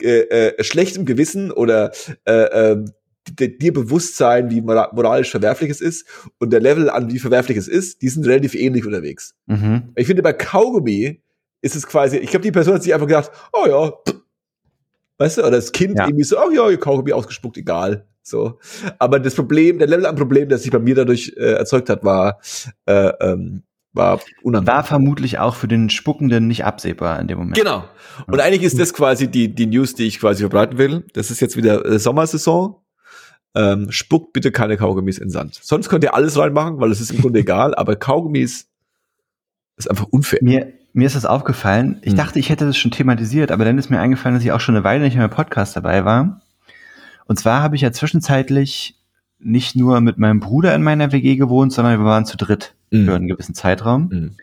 äh, 0.00 0.20
äh, 0.20 0.62
schlechtem 0.62 1.04
Gewissen 1.04 1.50
oder 1.50 1.90
äh, 2.26 2.72
äh, 2.72 2.84
di- 3.28 3.58
dir 3.58 3.72
bewusst 3.72 4.16
sein, 4.16 4.50
wie 4.50 4.60
mora- 4.60 4.94
moralisch 4.94 5.32
verwerflich 5.32 5.72
es 5.72 5.80
ist 5.80 6.06
und 6.38 6.52
der 6.52 6.60
Level 6.60 6.88
an 6.88 7.10
wie 7.10 7.18
verwerflich 7.18 7.58
es 7.58 7.66
ist, 7.66 8.02
die 8.02 8.08
sind 8.08 8.24
relativ 8.24 8.54
ähnlich 8.54 8.86
unterwegs. 8.86 9.34
Mhm. 9.46 9.92
Ich 9.96 10.06
finde, 10.06 10.22
bei 10.22 10.32
Kaugummi 10.32 11.20
ist 11.60 11.74
es 11.74 11.84
quasi, 11.84 12.18
ich 12.18 12.30
glaube, 12.30 12.44
die 12.44 12.52
Person 12.52 12.74
hat 12.74 12.84
sich 12.84 12.94
einfach 12.94 13.08
gedacht, 13.08 13.32
oh 13.52 13.66
ja, 13.66 13.90
pff. 13.90 14.22
Weißt 15.18 15.38
du, 15.38 15.42
oder 15.42 15.52
das 15.52 15.72
Kind 15.72 15.96
Ja. 15.98 16.06
irgendwie 16.06 16.24
so, 16.24 16.36
oh 16.38 16.50
ja, 16.50 16.68
ihr 16.68 16.78
Kaugummi 16.78 17.12
ausgespuckt, 17.12 17.56
egal. 17.56 18.06
So. 18.22 18.58
Aber 18.98 19.20
das 19.20 19.34
Problem, 19.34 19.78
der 19.78 19.88
Level 19.88 20.06
an 20.06 20.16
Problem, 20.16 20.48
das 20.48 20.62
sich 20.62 20.72
bei 20.72 20.78
mir 20.80 20.94
dadurch 20.94 21.32
äh, 21.36 21.52
erzeugt 21.52 21.88
hat, 21.88 22.02
war, 22.04 22.40
äh, 22.86 23.12
ähm, 23.20 23.62
war 23.92 24.20
unangenehm. 24.42 24.74
War 24.74 24.84
vermutlich 24.84 25.38
auch 25.38 25.54
für 25.54 25.68
den 25.68 25.90
Spuckenden 25.90 26.46
nicht 26.48 26.64
absehbar 26.64 27.18
in 27.20 27.28
dem 27.28 27.38
Moment. 27.38 27.56
Genau. 27.56 27.84
Und 28.26 28.40
eigentlich 28.40 28.62
ist 28.62 28.78
das 28.78 28.92
quasi 28.92 29.28
die, 29.28 29.54
die 29.54 29.66
News, 29.66 29.94
die 29.94 30.06
ich 30.06 30.20
quasi 30.20 30.42
verbreiten 30.42 30.76
will. 30.76 31.04
Das 31.14 31.30
ist 31.30 31.40
jetzt 31.40 31.56
wieder 31.56 31.84
äh, 31.86 31.98
Sommersaison. 31.98 32.76
Ähm, 33.54 33.90
spuckt 33.90 34.34
bitte 34.34 34.52
keine 34.52 34.76
Kaugummis 34.76 35.16
in 35.16 35.30
Sand. 35.30 35.58
Sonst 35.62 35.88
könnt 35.88 36.04
ihr 36.04 36.12
alles 36.12 36.36
reinmachen, 36.36 36.78
weil 36.78 36.90
es 36.90 37.00
ist 37.00 37.10
im 37.10 37.22
Grunde 37.22 37.38
egal, 37.40 37.74
aber 37.74 37.96
Kaugummis 37.96 38.68
ist 39.78 39.88
einfach 39.88 40.06
unfair. 40.10 40.40
Mir, 40.42 40.72
mir 40.96 41.06
ist 41.06 41.16
das 41.16 41.26
aufgefallen. 41.26 41.98
Ich 42.02 42.12
Hm. 42.12 42.16
dachte, 42.16 42.38
ich 42.38 42.48
hätte 42.50 42.64
das 42.66 42.76
schon 42.76 42.90
thematisiert, 42.90 43.50
aber 43.52 43.64
dann 43.64 43.78
ist 43.78 43.90
mir 43.90 44.00
eingefallen, 44.00 44.34
dass 44.34 44.44
ich 44.44 44.52
auch 44.52 44.60
schon 44.60 44.74
eine 44.76 44.84
Weile 44.84 45.04
nicht 45.04 45.16
mehr 45.16 45.26
im 45.26 45.30
Podcast 45.30 45.76
dabei 45.76 46.04
war. 46.04 46.40
Und 47.26 47.38
zwar 47.38 47.62
habe 47.62 47.76
ich 47.76 47.82
ja 47.82 47.92
zwischenzeitlich 47.92 48.96
nicht 49.38 49.76
nur 49.76 50.00
mit 50.00 50.16
meinem 50.18 50.40
Bruder 50.40 50.74
in 50.74 50.82
meiner 50.82 51.12
WG 51.12 51.36
gewohnt, 51.36 51.72
sondern 51.72 51.98
wir 51.98 52.06
waren 52.06 52.24
zu 52.24 52.36
dritt 52.36 52.74
Mhm. 52.90 53.04
für 53.04 53.14
einen 53.16 53.26
gewissen 53.28 53.54
Zeitraum. 53.54 54.08
Mhm. 54.10 54.36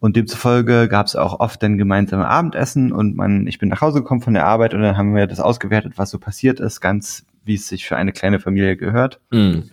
Und 0.00 0.16
demzufolge 0.16 0.88
gab 0.88 1.06
es 1.06 1.16
auch 1.16 1.38
oft 1.40 1.62
dann 1.62 1.78
gemeinsame 1.78 2.26
Abendessen 2.28 2.92
und 2.92 3.14
man, 3.16 3.46
ich 3.46 3.58
bin 3.58 3.68
nach 3.68 3.80
Hause 3.80 4.00
gekommen 4.00 4.20
von 4.20 4.34
der 4.34 4.46
Arbeit 4.46 4.74
und 4.74 4.82
dann 4.82 4.96
haben 4.96 5.14
wir 5.14 5.26
das 5.26 5.38
ausgewertet, 5.40 5.92
was 5.96 6.10
so 6.10 6.18
passiert 6.18 6.60
ist, 6.60 6.80
ganz 6.80 7.24
wie 7.44 7.54
es 7.54 7.68
sich 7.68 7.86
für 7.86 7.96
eine 7.96 8.12
kleine 8.12 8.40
Familie 8.40 8.76
gehört. 8.76 9.20
Mhm. 9.30 9.70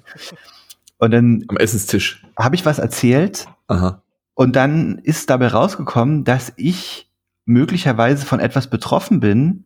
Und 0.99 1.11
dann 1.11 1.43
Am 1.47 1.57
Essenstisch. 1.57 2.23
habe 2.37 2.55
ich 2.55 2.65
was 2.65 2.79
erzählt 2.79 3.47
Aha. 3.67 4.01
Und 4.33 4.55
dann 4.55 4.97
ist 4.99 5.29
dabei 5.29 5.47
rausgekommen, 5.47 6.23
dass 6.23 6.53
ich 6.55 7.09
möglicherweise 7.45 8.25
von 8.25 8.39
etwas 8.39 8.69
betroffen 8.69 9.19
bin, 9.19 9.65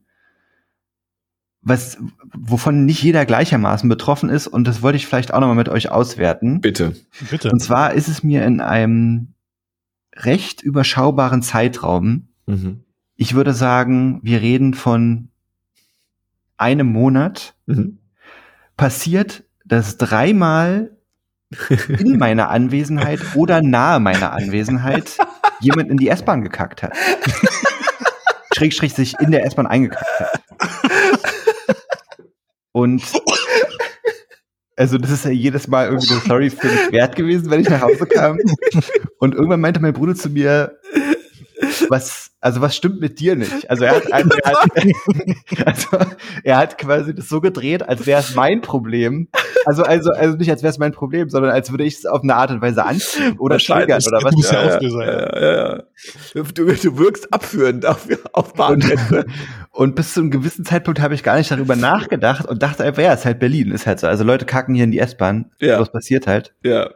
was, 1.61 1.97
wovon 2.33 2.85
nicht 2.85 3.01
jeder 3.01 3.25
gleichermaßen 3.25 3.89
betroffen 3.89 4.29
ist. 4.29 4.47
Und 4.47 4.65
das 4.67 4.81
wollte 4.81 4.97
ich 4.97 5.07
vielleicht 5.07 5.33
auch 5.33 5.39
nochmal 5.39 5.55
mit 5.55 5.69
euch 5.69 5.89
auswerten. 5.91 6.61
Bitte. 6.61 6.95
Bitte. 7.31 7.49
Und 7.49 7.59
zwar 7.59 7.93
ist 7.93 8.07
es 8.07 8.23
mir 8.23 8.45
in 8.45 8.61
einem 8.61 9.33
recht 10.15 10.61
überschaubaren 10.61 11.41
Zeitraum, 11.41 12.27
Mhm. 12.47 12.83
ich 13.15 13.33
würde 13.33 13.53
sagen, 13.53 14.19
wir 14.21 14.41
reden 14.41 14.75
von 14.75 15.29
einem 16.57 16.87
Monat, 16.87 17.55
Mhm. 17.65 17.97
passiert, 18.77 19.43
dass 19.65 19.97
dreimal 19.97 20.94
in 21.99 22.17
meiner 22.17 22.49
Anwesenheit 22.49 23.19
oder 23.35 23.61
nahe 23.61 23.99
meiner 23.99 24.33
Anwesenheit 24.33 25.17
jemand 25.59 25.89
in 25.89 25.97
die 25.97 26.09
S-Bahn 26.09 26.41
gekackt 26.43 26.83
hat. 26.83 26.93
Schrägstrich 28.55 28.93
sich 28.93 29.19
in 29.19 29.31
der 29.31 29.45
S-Bahn 29.45 29.67
eingekackt 29.67 30.19
hat. 30.19 30.41
Und 32.71 33.03
also 34.75 34.97
das 34.97 35.11
ist 35.11 35.25
ja 35.25 35.31
jedes 35.31 35.67
Mal 35.67 35.87
irgendwie 35.87 36.11
eine 36.11 36.19
Story 36.19 36.49
für 36.49 36.67
mich 36.67 36.91
wert 36.91 37.15
gewesen, 37.15 37.49
wenn 37.49 37.61
ich 37.61 37.69
nach 37.69 37.81
Hause 37.81 38.05
kam. 38.05 38.37
Und 39.19 39.33
irgendwann 39.33 39.61
meinte 39.61 39.79
mein 39.79 39.93
Bruder 39.93 40.15
zu 40.15 40.29
mir, 40.29 40.77
was, 41.89 42.31
also 42.41 42.61
was 42.61 42.75
stimmt 42.75 42.99
mit 42.99 43.19
dir 43.19 43.35
nicht? 43.35 43.69
Also 43.69 43.85
er 43.85 43.95
hat, 43.95 44.05
er 44.07 44.17
hat, 44.19 45.65
also 45.65 45.97
er 46.43 46.57
hat 46.57 46.77
quasi 46.77 47.15
das 47.15 47.29
so 47.29 47.41
gedreht, 47.41 47.83
als 47.87 48.05
wäre 48.05 48.19
es 48.19 48.35
mein 48.35 48.61
Problem. 48.61 49.27
Also, 49.65 49.83
also, 49.83 50.11
also 50.11 50.37
nicht 50.37 50.51
als 50.51 50.61
wäre 50.63 50.71
es 50.71 50.77
mein 50.77 50.91
Problem, 50.91 51.29
sondern 51.29 51.51
als 51.51 51.71
würde 51.71 51.83
ich 51.85 51.95
es 51.95 52.05
auf 52.05 52.21
eine 52.23 52.35
Art 52.35 52.51
und 52.51 52.61
Weise 52.61 52.85
anziehen 52.85 53.37
oder 53.39 53.57
triggern 53.57 54.01
oder 54.05 54.19
was. 54.23 54.31
Du 54.31 54.37
bist 54.37 54.51
ja 54.51 54.79
Ja, 54.79 55.05
ja, 55.05 55.41
ja. 55.41 55.75
ja. 55.77 55.83
Du, 56.33 56.43
du 56.73 56.97
wirkst 56.99 57.33
abführend 57.33 57.85
auf, 57.85 58.07
auf 58.33 58.49
Und, 58.51 58.57
Bahnhöfe. 58.57 59.25
und 59.71 59.95
bis 59.95 60.13
zu 60.13 60.19
einem 60.21 60.31
gewissen 60.31 60.65
Zeitpunkt 60.65 60.99
habe 61.01 61.15
ich 61.15 61.23
gar 61.23 61.37
nicht 61.37 61.49
darüber 61.51 61.75
nachgedacht 61.75 62.45
und 62.45 62.61
dachte 62.61 62.83
einfach, 62.83 63.01
ja, 63.01 63.13
ist 63.13 63.25
halt 63.25 63.39
Berlin, 63.39 63.71
ist 63.71 63.87
halt 63.87 63.99
so. 63.99 64.07
Also 64.07 64.23
Leute 64.23 64.45
kacken 64.45 64.75
hier 64.75 64.83
in 64.83 64.91
die 64.91 64.99
S-Bahn, 64.99 65.51
Ja. 65.59 65.79
was 65.79 65.91
passiert 65.91 66.27
halt. 66.27 66.53
Ja. 66.63 66.89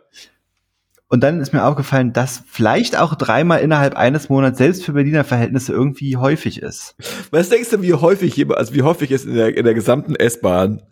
Und 1.12 1.22
dann 1.22 1.41
ist 1.41 1.54
mir 1.54 1.65
aufgefallen, 1.65 2.13
dass 2.13 2.43
vielleicht 2.48 2.98
auch 2.98 3.15
dreimal 3.15 3.62
innerhalb 3.62 3.95
eines 3.95 4.30
Monats 4.30 4.60
selbst 4.60 4.86
für 4.86 4.93
Berliner 4.93 5.24
Verhältnisse 5.24 5.74
irgendwie 5.74 6.17
häufig 6.17 6.62
ist. 6.62 6.95
Was 7.32 7.50
denkst 7.50 7.72
du, 7.72 7.82
wie 7.82 7.95
häufig 7.95 8.36
jemand, 8.38 8.60
also 8.60 8.76
wie 8.76 8.84
häufig 8.84 9.12
es 9.12 9.26
in 9.26 9.34
der, 9.34 9.58
in 9.58 9.65
der 9.65 9.74
gesamten 9.74 10.15
S-Bahn 10.15 10.84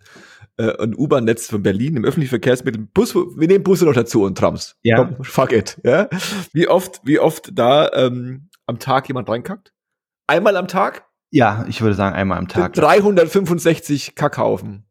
äh, 0.58 0.74
ein 0.82 0.96
U-Bahn-Netz 0.96 1.48
von 1.48 1.62
Berlin 1.62 1.98
im 1.98 2.04
öffentlichen 2.04 2.32
Verkehrsmittel, 2.32 2.88
Bus, 2.92 3.14
wir 3.14 3.48
nehmen 3.48 3.64
Busse 3.64 3.86
noch 3.86 3.94
dazu 3.94 4.24
und 4.24 4.36
Trams. 4.36 4.76
Ja. 4.82 4.98
Komm, 4.98 5.24
fuck 5.24 5.52
it. 5.52 5.80
Ja? 5.84 6.10
Wie 6.52 6.68
oft, 6.68 7.02
wie 7.04 7.20
oft 7.20 7.52
da 7.54 7.92
ähm, 7.94 8.50
am 8.66 8.80
Tag 8.80 9.08
jemand 9.08 9.30
reinkackt? 9.30 9.72
Einmal 10.26 10.58
am 10.58 10.68
Tag? 10.68 11.06
Ja, 11.30 11.66
ich 11.70 11.82
würde 11.82 11.94
sagen 11.94 12.16
einmal 12.16 12.40
am 12.40 12.48
Tag. 12.48 12.74
365 12.74 14.16
Kackhaufen. 14.16 14.87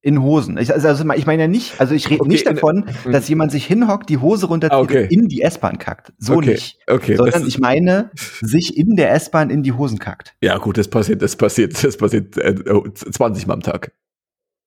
In 0.00 0.22
Hosen. 0.22 0.56
Ich, 0.58 0.72
also 0.72 0.86
also 0.86 1.10
ich 1.12 1.26
meine 1.26 1.42
ja 1.42 1.48
nicht, 1.48 1.80
also 1.80 1.92
ich 1.92 2.08
rede 2.08 2.20
Okay, 2.20 2.28
nicht 2.28 2.46
in- 2.46 2.54
davon, 2.54 2.84
dass 3.10 3.28
jemand 3.28 3.50
sich 3.50 3.66
hinhockt, 3.66 4.08
die 4.08 4.18
Hose 4.18 4.46
runterzieht 4.46 4.78
okay. 4.78 5.02
und 5.04 5.10
in 5.12 5.28
die 5.28 5.42
S-Bahn 5.42 5.78
kackt. 5.78 6.12
So 6.18 6.34
okay, 6.36 6.50
nicht. 6.50 6.78
Okay, 6.86 7.16
Sondern 7.16 7.46
ich 7.46 7.58
meine, 7.58 8.10
sich 8.40 8.76
in 8.76 8.94
der 8.94 9.12
S-Bahn 9.12 9.50
in 9.50 9.64
die 9.64 9.72
Hosen 9.72 9.98
kackt. 9.98 10.34
ja 10.40 10.56
gut, 10.58 10.78
das 10.78 10.86
passiert, 10.88 11.20
das 11.20 11.34
passiert, 11.34 11.82
das 11.82 11.96
passiert 11.96 12.36
äh, 12.38 12.54
20 12.94 13.48
Mal 13.48 13.54
am 13.54 13.62
Tag. 13.62 13.90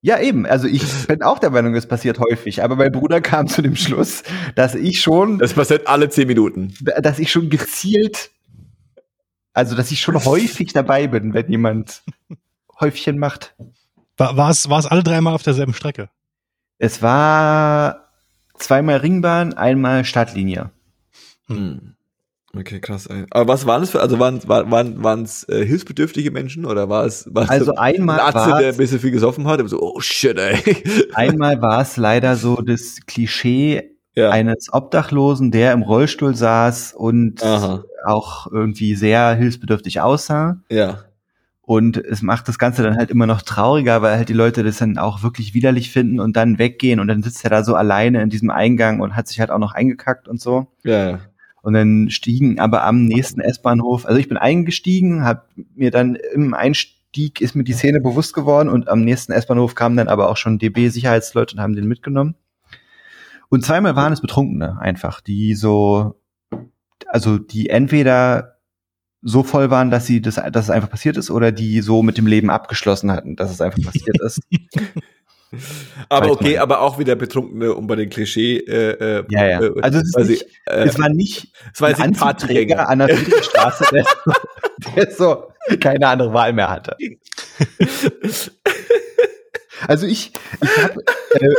Ja, 0.01 0.19
eben. 0.19 0.45
Also 0.45 0.67
ich 0.67 0.83
bin 1.07 1.21
auch 1.21 1.39
der 1.39 1.51
Meinung, 1.51 1.75
es 1.75 1.85
passiert 1.87 2.19
häufig. 2.19 2.61
Aber 2.63 2.75
mein 2.75 2.91
Bruder 2.91 3.21
kam 3.21 3.47
zu 3.47 3.61
dem 3.61 3.75
Schluss, 3.77 4.23
dass 4.55 4.75
ich 4.75 4.99
schon, 4.99 5.37
Das 5.39 5.53
passiert 5.53 5.87
alle 5.87 6.09
10 6.09 6.27
Minuten. 6.27 6.73
dass 7.01 7.19
ich 7.19 7.31
schon 7.31 7.49
gezielt, 7.49 8.31
also 9.53 9.75
dass 9.75 9.91
ich 9.91 10.01
schon 10.01 10.15
häufig 10.25 10.73
dabei 10.73 11.07
bin, 11.07 11.33
wenn 11.33 11.49
jemand 11.49 12.01
Häufchen 12.79 13.17
macht. 13.17 13.55
War, 14.21 14.37
war, 14.37 14.49
es, 14.51 14.69
war 14.69 14.77
es 14.77 14.85
alle 14.85 15.01
dreimal 15.01 15.33
auf 15.33 15.41
derselben 15.41 15.73
Strecke? 15.73 16.09
Es 16.77 17.01
war 17.01 18.09
zweimal 18.55 18.97
Ringbahn, 18.97 19.53
einmal 19.53 20.05
Stadtlinie. 20.05 20.69
Hm. 21.47 21.95
Okay, 22.55 22.79
krass. 22.79 23.07
Ey. 23.07 23.25
Aber 23.31 23.51
was 23.51 23.65
waren 23.65 23.81
es 23.81 23.89
für, 23.89 23.99
also 23.99 24.19
waren 24.19 24.47
waren 24.47 24.69
waren 24.69 25.03
waren 25.03 25.23
es 25.23 25.47
äh, 25.49 25.65
hilfsbedürftige 25.65 26.29
Menschen 26.29 26.65
oder 26.65 26.87
war 26.87 27.05
es 27.05 27.25
war 27.33 27.43
es 27.45 27.49
Also 27.49 27.71
ein 27.75 27.95
einmal 27.95 28.19
Arzt, 28.19 28.35
war 28.35 28.59
der 28.59 28.73
ein 28.73 28.77
bisschen 28.77 28.99
viel 28.99 29.09
gesoffen 29.11 29.47
hat? 29.47 29.59
Und 29.59 29.69
so, 29.69 29.81
oh 29.81 29.99
shit, 30.01 30.37
ey. 30.37 30.59
einmal 31.15 31.59
war 31.61 31.81
es 31.81 31.97
leider 31.97 32.35
so 32.35 32.57
das 32.57 32.99
Klischee 33.07 33.95
ja. 34.15 34.29
eines 34.29 34.71
Obdachlosen, 34.71 35.49
der 35.49 35.71
im 35.71 35.81
Rollstuhl 35.81 36.35
saß 36.35 36.93
und 36.93 37.41
Aha. 37.41 37.85
auch 38.05 38.51
irgendwie 38.51 38.95
sehr 38.95 39.33
hilfsbedürftig 39.33 40.01
aussah. 40.01 40.57
Ja. 40.69 41.05
Und 41.71 41.95
es 41.95 42.21
macht 42.21 42.49
das 42.49 42.59
Ganze 42.59 42.83
dann 42.83 42.97
halt 42.97 43.11
immer 43.11 43.27
noch 43.27 43.43
trauriger, 43.43 44.01
weil 44.01 44.17
halt 44.17 44.27
die 44.27 44.33
Leute 44.33 44.61
das 44.61 44.79
dann 44.79 44.97
auch 44.97 45.23
wirklich 45.23 45.53
widerlich 45.53 45.89
finden 45.89 46.19
und 46.19 46.35
dann 46.35 46.59
weggehen 46.59 46.99
und 46.99 47.07
dann 47.07 47.23
sitzt 47.23 47.45
er 47.45 47.49
da 47.49 47.63
so 47.63 47.75
alleine 47.75 48.21
in 48.21 48.29
diesem 48.29 48.49
Eingang 48.49 48.99
und 48.99 49.15
hat 49.15 49.29
sich 49.29 49.39
halt 49.39 49.51
auch 49.51 49.57
noch 49.57 49.71
eingekackt 49.71 50.27
und 50.27 50.41
so. 50.41 50.67
Ja, 50.83 51.11
ja. 51.11 51.19
Und 51.61 51.71
dann 51.71 52.09
stiegen 52.09 52.59
aber 52.59 52.83
am 52.83 53.05
nächsten 53.05 53.39
S-Bahnhof, 53.39 54.05
also 54.05 54.19
ich 54.19 54.27
bin 54.27 54.35
eingestiegen, 54.35 55.23
hab 55.23 55.47
mir 55.73 55.91
dann 55.91 56.15
im 56.33 56.53
Einstieg 56.53 57.39
ist 57.39 57.55
mir 57.55 57.63
die 57.63 57.71
Szene 57.71 58.01
bewusst 58.01 58.33
geworden 58.33 58.67
und 58.67 58.89
am 58.89 59.05
nächsten 59.05 59.31
S-Bahnhof 59.31 59.73
kamen 59.73 59.95
dann 59.95 60.09
aber 60.09 60.27
auch 60.27 60.35
schon 60.35 60.59
DB-Sicherheitsleute 60.59 61.55
und 61.55 61.61
haben 61.61 61.77
den 61.77 61.87
mitgenommen. 61.87 62.35
Und 63.47 63.63
zweimal 63.63 63.95
waren 63.95 64.11
es 64.11 64.19
Betrunkene 64.19 64.77
einfach, 64.81 65.21
die 65.21 65.55
so, 65.55 66.19
also 67.07 67.37
die 67.37 67.69
entweder 67.69 68.57
so 69.21 69.43
voll 69.43 69.69
waren, 69.69 69.91
dass 69.91 70.05
sie 70.07 70.21
das, 70.21 70.35
dass 70.35 70.65
es 70.65 70.69
einfach 70.69 70.89
passiert 70.89 71.17
ist, 71.17 71.29
oder 71.31 71.51
die 71.51 71.81
so 71.81 72.01
mit 72.03 72.17
dem 72.17 72.27
Leben 72.27 72.49
abgeschlossen 72.49 73.11
hatten, 73.11 73.35
dass 73.35 73.51
es 73.51 73.61
einfach 73.61 73.81
passiert 73.83 74.19
ist. 74.21 74.41
Aber 76.07 76.27
Weiß 76.27 76.31
okay, 76.31 76.53
man. 76.53 76.61
aber 76.61 76.79
auch 76.79 76.97
wieder 76.97 77.15
Betrunkene, 77.17 77.73
um 77.73 77.85
bei 77.85 77.97
den 77.97 78.09
Klischee. 78.09 78.55
Äh, 78.59 78.91
äh, 79.19 79.23
Ja, 79.29 79.45
ja. 79.45 79.61
äh, 79.61 79.81
Also 79.81 79.99
es 79.99 80.15
nicht- 80.29 80.45
äh, 80.65 80.85
es 80.85 80.97
war 80.97 81.09
nicht 81.09 81.53
es 81.73 81.81
war 81.81 81.89
ein 81.89 81.95
ein 81.95 82.01
Anzugträger 82.21 82.87
an 82.87 82.99
der 82.99 83.09
Friedrichstraße, 83.09 83.83
der, 83.91 84.05
der 84.95 85.11
so 85.11 85.51
keine 85.81 86.07
andere 86.07 86.31
Wahl 86.33 86.53
mehr 86.53 86.69
hatte. 86.69 86.95
Also 89.87 90.05
ich, 90.05 90.31
ich 90.61 90.83
habe, 90.83 91.03
äh, 91.39 91.53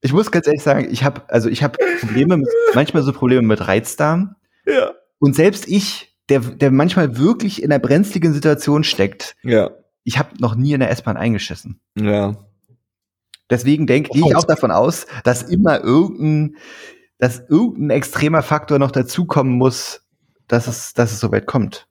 ich 0.00 0.12
muss 0.12 0.30
ganz 0.30 0.46
ehrlich 0.46 0.62
sagen, 0.62 0.88
ich 0.90 1.04
habe, 1.04 1.22
also 1.28 1.48
ich 1.48 1.62
habe 1.62 1.76
Probleme, 2.00 2.36
mit, 2.36 2.48
manchmal 2.74 3.02
so 3.02 3.12
Probleme 3.12 3.42
mit 3.42 3.66
Reizdarm. 3.66 4.36
Ja. 4.66 4.92
Und 5.18 5.34
selbst 5.36 5.68
ich, 5.68 6.11
der, 6.32 6.40
der 6.40 6.70
manchmal 6.70 7.18
wirklich 7.18 7.62
in 7.62 7.70
einer 7.70 7.78
brenzligen 7.78 8.32
Situation 8.32 8.84
steckt, 8.84 9.36
Ja. 9.42 9.70
ich 10.02 10.18
habe 10.18 10.30
noch 10.38 10.54
nie 10.54 10.72
in 10.72 10.80
der 10.80 10.90
S-Bahn 10.90 11.18
eingeschissen. 11.18 11.78
Ja. 11.94 12.36
Deswegen 13.50 13.86
denke 13.86 14.10
gehe 14.10 14.26
ich 14.26 14.34
auch 14.34 14.44
davon 14.44 14.70
aus, 14.70 15.06
dass 15.24 15.42
immer 15.42 15.84
irgendein, 15.84 16.56
dass 17.18 17.42
irgendein 17.48 17.90
extremer 17.90 18.42
Faktor 18.42 18.78
noch 18.78 18.90
dazukommen 18.90 19.52
muss, 19.52 20.00
dass 20.48 20.66
es, 20.68 20.94
dass 20.94 21.12
es 21.12 21.20
soweit 21.20 21.46
kommt. 21.46 21.86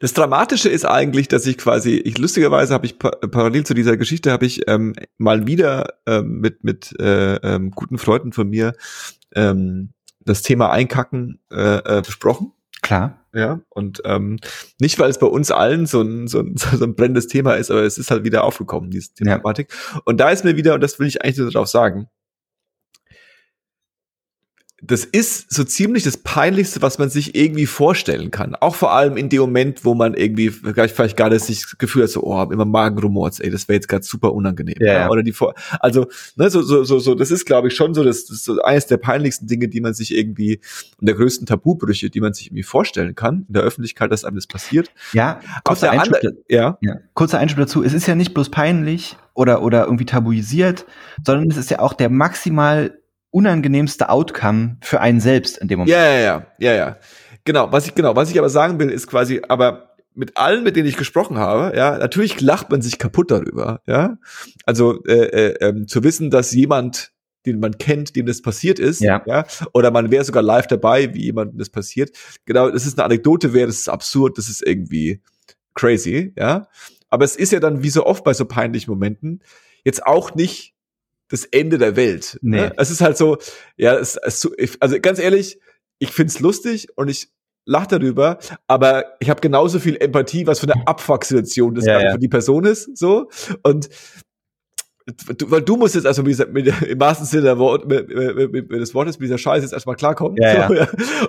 Das 0.00 0.14
Dramatische 0.14 0.70
ist 0.70 0.86
eigentlich, 0.86 1.28
dass 1.28 1.44
ich 1.46 1.58
quasi, 1.58 1.96
ich 1.96 2.16
lustigerweise 2.16 2.72
habe 2.72 2.86
ich 2.86 2.98
pa 2.98 3.10
parallel 3.10 3.66
zu 3.66 3.74
dieser 3.74 3.96
Geschichte 3.98 4.30
habe 4.32 4.46
ich 4.46 4.66
ähm, 4.68 4.94
mal 5.18 5.46
wieder 5.46 5.94
ähm, 6.06 6.38
mit 6.40 6.64
mit 6.64 6.94
äh, 6.98 7.34
ähm, 7.36 7.72
guten 7.72 7.98
Freunden 7.98 8.32
von 8.32 8.48
mir 8.48 8.72
ähm, 9.34 9.90
das 10.20 10.42
Thema 10.42 10.70
Einkacken 10.70 11.40
äh, 11.50 11.98
äh, 11.98 12.02
besprochen. 12.02 12.52
Klar. 12.82 13.23
Ja, 13.34 13.60
und 13.70 14.00
ähm, 14.04 14.38
nicht, 14.80 14.98
weil 14.98 15.10
es 15.10 15.18
bei 15.18 15.26
uns 15.26 15.50
allen 15.50 15.86
so 15.86 16.00
ein, 16.02 16.28
so, 16.28 16.40
ein, 16.40 16.56
so 16.56 16.84
ein 16.84 16.94
brennendes 16.94 17.26
Thema 17.26 17.54
ist, 17.54 17.70
aber 17.70 17.82
es 17.82 17.98
ist 17.98 18.10
halt 18.10 18.24
wieder 18.24 18.44
aufgekommen, 18.44 18.90
diese 18.90 19.10
Ja. 19.20 19.38
Thematik. 19.38 19.72
Und 20.04 20.18
da 20.20 20.30
ist 20.30 20.44
mir 20.44 20.56
wieder, 20.56 20.74
und 20.74 20.80
das 20.82 20.98
will 20.98 21.06
ich 21.08 21.22
eigentlich 21.24 21.38
nur 21.38 21.50
darauf 21.50 21.68
sagen, 21.68 22.08
das 24.86 25.04
ist 25.04 25.52
so 25.52 25.64
ziemlich 25.64 26.04
das 26.04 26.18
Peinlichste, 26.18 26.82
was 26.82 26.98
man 26.98 27.08
sich 27.08 27.34
irgendwie 27.34 27.66
vorstellen 27.66 28.30
kann. 28.30 28.54
Auch 28.54 28.74
vor 28.74 28.92
allem 28.92 29.16
in 29.16 29.28
dem 29.30 29.40
Moment, 29.40 29.84
wo 29.84 29.94
man 29.94 30.14
irgendwie 30.14 30.50
vielleicht, 30.50 30.94
vielleicht 30.94 31.16
gerade 31.16 31.38
sich 31.38 31.62
das 31.62 31.78
Gefühl 31.78 32.02
hat, 32.02 32.10
so, 32.10 32.22
oh, 32.22 32.42
immer 32.50 32.66
Magenrumors, 32.66 33.40
ey, 33.40 33.50
das 33.50 33.66
wäre 33.68 33.76
jetzt 33.76 33.88
gerade 33.88 34.04
super 34.04 34.34
unangenehm. 34.34 34.76
Ja, 34.80 34.92
ja. 34.92 35.10
Oder 35.10 35.22
die 35.22 35.32
vor, 35.32 35.54
also, 35.80 36.06
ne, 36.36 36.50
so, 36.50 36.60
so, 36.62 36.84
so, 36.84 36.98
so, 36.98 37.14
das 37.14 37.30
ist, 37.30 37.46
glaube 37.46 37.68
ich, 37.68 37.74
schon 37.74 37.94
so, 37.94 38.04
das, 38.04 38.26
das 38.26 38.38
ist 38.38 38.44
so 38.44 38.60
eines 38.62 38.86
der 38.86 38.98
peinlichsten 38.98 39.46
Dinge, 39.46 39.68
die 39.68 39.80
man 39.80 39.94
sich 39.94 40.14
irgendwie, 40.14 40.60
und 41.00 41.08
der 41.08 41.14
größten 41.14 41.46
Tabubrüche, 41.46 42.10
die 42.10 42.20
man 42.20 42.34
sich 42.34 42.48
irgendwie 42.48 42.62
vorstellen 42.62 43.14
kann, 43.14 43.46
in 43.48 43.54
der 43.54 43.62
Öffentlichkeit, 43.62 44.12
dass 44.12 44.24
einem 44.24 44.36
das 44.36 44.46
passiert. 44.46 44.90
Ja, 45.12 45.40
kurzer 45.64 45.90
Einschub, 45.90 46.18
ja, 46.48 46.78
ja, 46.82 46.96
kurzer 47.14 47.38
Einschub 47.38 47.58
dazu. 47.58 47.82
Es 47.82 47.94
ist 47.94 48.06
ja 48.06 48.14
nicht 48.14 48.34
bloß 48.34 48.50
peinlich 48.50 49.16
oder, 49.32 49.62
oder 49.62 49.84
irgendwie 49.84 50.04
tabuisiert, 50.04 50.84
sondern 51.24 51.50
es 51.50 51.56
ist 51.56 51.70
ja 51.70 51.78
auch 51.78 51.94
der 51.94 52.10
maximal 52.10 52.98
unangenehmste 53.34 54.08
Outcome 54.10 54.76
für 54.80 55.00
einen 55.00 55.20
selbst 55.20 55.58
in 55.58 55.66
dem 55.66 55.80
Moment. 55.80 55.90
Ja, 55.90 56.04
ja, 56.04 56.20
ja, 56.20 56.46
ja, 56.58 56.72
ja. 56.72 56.96
Genau, 57.44 57.72
was 57.72 57.86
ich, 57.86 57.94
genau, 57.94 58.14
was 58.14 58.30
ich 58.30 58.38
aber 58.38 58.48
sagen 58.48 58.78
will, 58.78 58.88
ist 58.88 59.08
quasi, 59.08 59.42
aber 59.48 59.96
mit 60.14 60.36
allen, 60.36 60.62
mit 60.62 60.76
denen 60.76 60.88
ich 60.88 60.96
gesprochen 60.96 61.36
habe, 61.36 61.76
ja, 61.76 61.98
natürlich 61.98 62.40
lacht 62.40 62.70
man 62.70 62.80
sich 62.80 62.98
kaputt 62.98 63.32
darüber, 63.32 63.82
ja. 63.86 64.16
Also 64.64 65.02
äh, 65.04 65.26
äh, 65.26 65.54
ähm, 65.60 65.88
zu 65.88 66.04
wissen, 66.04 66.30
dass 66.30 66.52
jemand, 66.52 67.10
den 67.44 67.58
man 67.58 67.76
kennt, 67.76 68.14
dem 68.14 68.24
das 68.26 68.40
passiert 68.40 68.78
ist, 68.78 69.00
Ja. 69.00 69.22
oder 69.72 69.90
man 69.90 70.12
wäre 70.12 70.24
sogar 70.24 70.42
live 70.44 70.68
dabei, 70.68 71.12
wie 71.12 71.24
jemandem 71.24 71.58
das 71.58 71.70
passiert. 71.70 72.16
Genau, 72.46 72.70
das 72.70 72.86
ist 72.86 72.96
eine 72.98 73.04
Anekdote, 73.04 73.52
wäre, 73.52 73.66
das 73.66 73.78
ist 73.78 73.88
absurd, 73.88 74.38
das 74.38 74.48
ist 74.48 74.64
irgendwie 74.64 75.20
crazy, 75.74 76.32
ja. 76.38 76.68
Aber 77.10 77.24
es 77.24 77.34
ist 77.34 77.50
ja 77.52 77.58
dann, 77.58 77.82
wie 77.82 77.90
so 77.90 78.06
oft 78.06 78.22
bei 78.22 78.32
so 78.32 78.44
peinlichen 78.44 78.90
Momenten, 78.92 79.42
jetzt 79.84 80.06
auch 80.06 80.36
nicht 80.36 80.73
das 81.28 81.44
Ende 81.44 81.78
der 81.78 81.96
Welt. 81.96 82.38
Nee. 82.42 82.56
Ne? 82.56 82.72
Es 82.76 82.90
ist 82.90 83.00
halt 83.00 83.16
so, 83.16 83.38
ja, 83.76 83.94
es, 83.96 84.16
es, 84.16 84.48
also 84.80 85.00
ganz 85.00 85.18
ehrlich, 85.18 85.58
ich 85.98 86.10
find's 86.10 86.40
lustig 86.40 86.88
und 86.96 87.08
ich 87.08 87.28
lach 87.66 87.86
darüber, 87.86 88.38
aber 88.66 89.16
ich 89.20 89.30
habe 89.30 89.40
genauso 89.40 89.78
viel 89.78 89.96
Empathie, 89.96 90.46
was 90.46 90.60
für 90.60 90.70
eine 90.70 90.86
Abfuck-Situation 90.86 91.74
das 91.74 91.86
Ja, 91.86 92.00
ja. 92.00 92.12
für 92.12 92.18
die 92.18 92.28
Person 92.28 92.64
ist, 92.64 92.96
so 92.96 93.30
und 93.62 93.88
du, 95.06 95.50
weil 95.50 95.62
du 95.62 95.76
musst 95.76 95.94
jetzt 95.94 96.06
also 96.06 96.22
mit 96.22 96.30
dieser, 96.30 96.46
mit, 96.46 96.66
im 96.82 97.00
wahrsten 97.00 97.26
Sinne 97.26 97.42
der 97.42 97.58
Wort, 97.58 97.86
mit, 97.86 98.08
mit, 98.08 98.52
mit, 98.52 98.70
mit 98.70 98.80
des 98.80 98.94
Wortes 98.94 99.18
mit 99.18 99.26
dieser 99.26 99.38
Scheiße 99.38 99.62
jetzt 99.62 99.72
erstmal 99.72 99.96
klarkommen. 99.96 100.36
Ja, 100.40 100.68
So, 100.68 100.74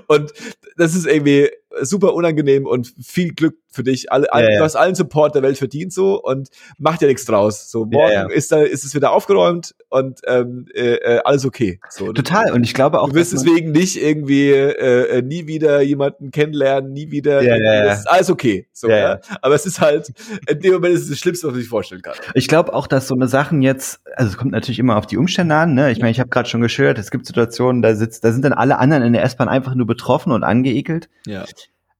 Und 0.08 0.34
das 0.78 0.96
ist 0.96 1.06
irgendwie 1.06 1.50
super 1.82 2.14
unangenehm 2.14 2.66
und 2.66 2.94
viel 3.02 3.34
Glück 3.34 3.58
für 3.70 3.84
dich. 3.84 4.12
Alle, 4.12 4.28
Ja, 4.34 4.40
ja. 4.40 4.58
Du 4.58 4.64
hast 4.64 4.76
allen 4.76 4.96
Support 4.96 5.36
der 5.36 5.42
Welt 5.44 5.58
verdient 5.58 5.94
so 5.94 6.22
und 6.22 6.50
macht 6.78 7.02
ja 7.02 7.08
nichts 7.08 7.26
draus. 7.26 7.70
So 7.70 7.86
morgen 7.86 8.14
Ja, 8.14 8.28
ja. 8.28 8.30
ist 8.30 8.52
da 8.52 8.62
ist 8.62 8.86
es 8.86 8.96
wieder 8.96 9.12
aufgeräumt 9.12 9.76
und 9.90 10.22
ähm, 10.28 10.68
äh, 10.74 10.96
äh, 10.96 11.22
alles 11.26 11.46
okay. 11.46 11.80
So, 11.90 12.14
Total. 12.14 12.52
Und 12.54 12.64
ich 12.64 12.74
glaube 12.74 13.02
auch, 13.02 13.10
Du 13.10 13.16
wirst 13.16 13.34
deswegen 13.34 13.72
nicht 13.72 14.02
irgendwie 14.02 14.52
äh, 14.52 15.18
äh, 15.18 15.22
nie 15.22 15.48
wieder 15.48 15.82
jemanden 15.82 16.32
kennenlernen, 16.32 16.94
nie 16.94 17.12
wieder. 17.12 17.42
Ja, 17.42 17.58
ja, 17.58 17.86
ja. 17.86 18.02
Alles 18.06 18.30
okay. 18.30 18.68
So, 18.72 18.90
Ja, 18.90 18.96
ja, 18.96 19.10
ja. 19.16 19.20
Aber 19.42 19.56
es 19.56 19.66
ist 19.66 19.82
halt, 19.82 20.14
in 20.48 20.60
dem 20.60 20.74
Moment 20.74 20.96
ist 20.96 21.04
es 21.04 21.10
das 21.10 21.20
Schlimmste, 21.20 21.48
was 21.48 21.54
man 21.54 21.62
sich 21.62 21.70
vorstellen 21.70 22.02
kann. 22.02 22.16
Ich 22.34 22.48
glaube 22.48 22.74
auch, 22.74 22.88
dass 22.88 23.08
so 23.08 23.16
eine 23.16 23.28
Sachen 23.28 23.62
jetzt, 23.62 24.00
also 24.16 24.32
es 24.32 24.38
kommt 24.38 24.52
natürlich 24.52 24.80
immer 24.80 24.98
auf 24.98 25.08
die 25.08 25.18
Umstände 25.18 25.56
an, 25.56 25.74
ne? 25.74 25.92
Ich 25.92 26.00
meine, 26.00 26.12
ich 26.12 26.20
habe 26.20 26.30
gerade 26.30 26.48
schon 26.48 26.62
geschildert, 26.62 26.98
es 26.98 27.12
gibt 27.12 27.26
Situationen, 27.26 27.82
da 27.82 27.96
sitzt, 27.96 28.24
da 28.24 28.32
sind 28.32 28.46
dann 28.46 28.54
alle 28.54 28.78
anderen 28.80 29.04
in 29.04 29.14
der 29.14 29.24
S-Bahn 29.24 29.50
einfach 29.50 29.76
nur 29.76 29.88
betroffen 29.88 30.32
und 30.32 30.44
angeekelt. 30.44 31.10
Ja. 31.26 31.46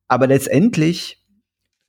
Aber 0.08 0.28
letztendlich 0.28 1.22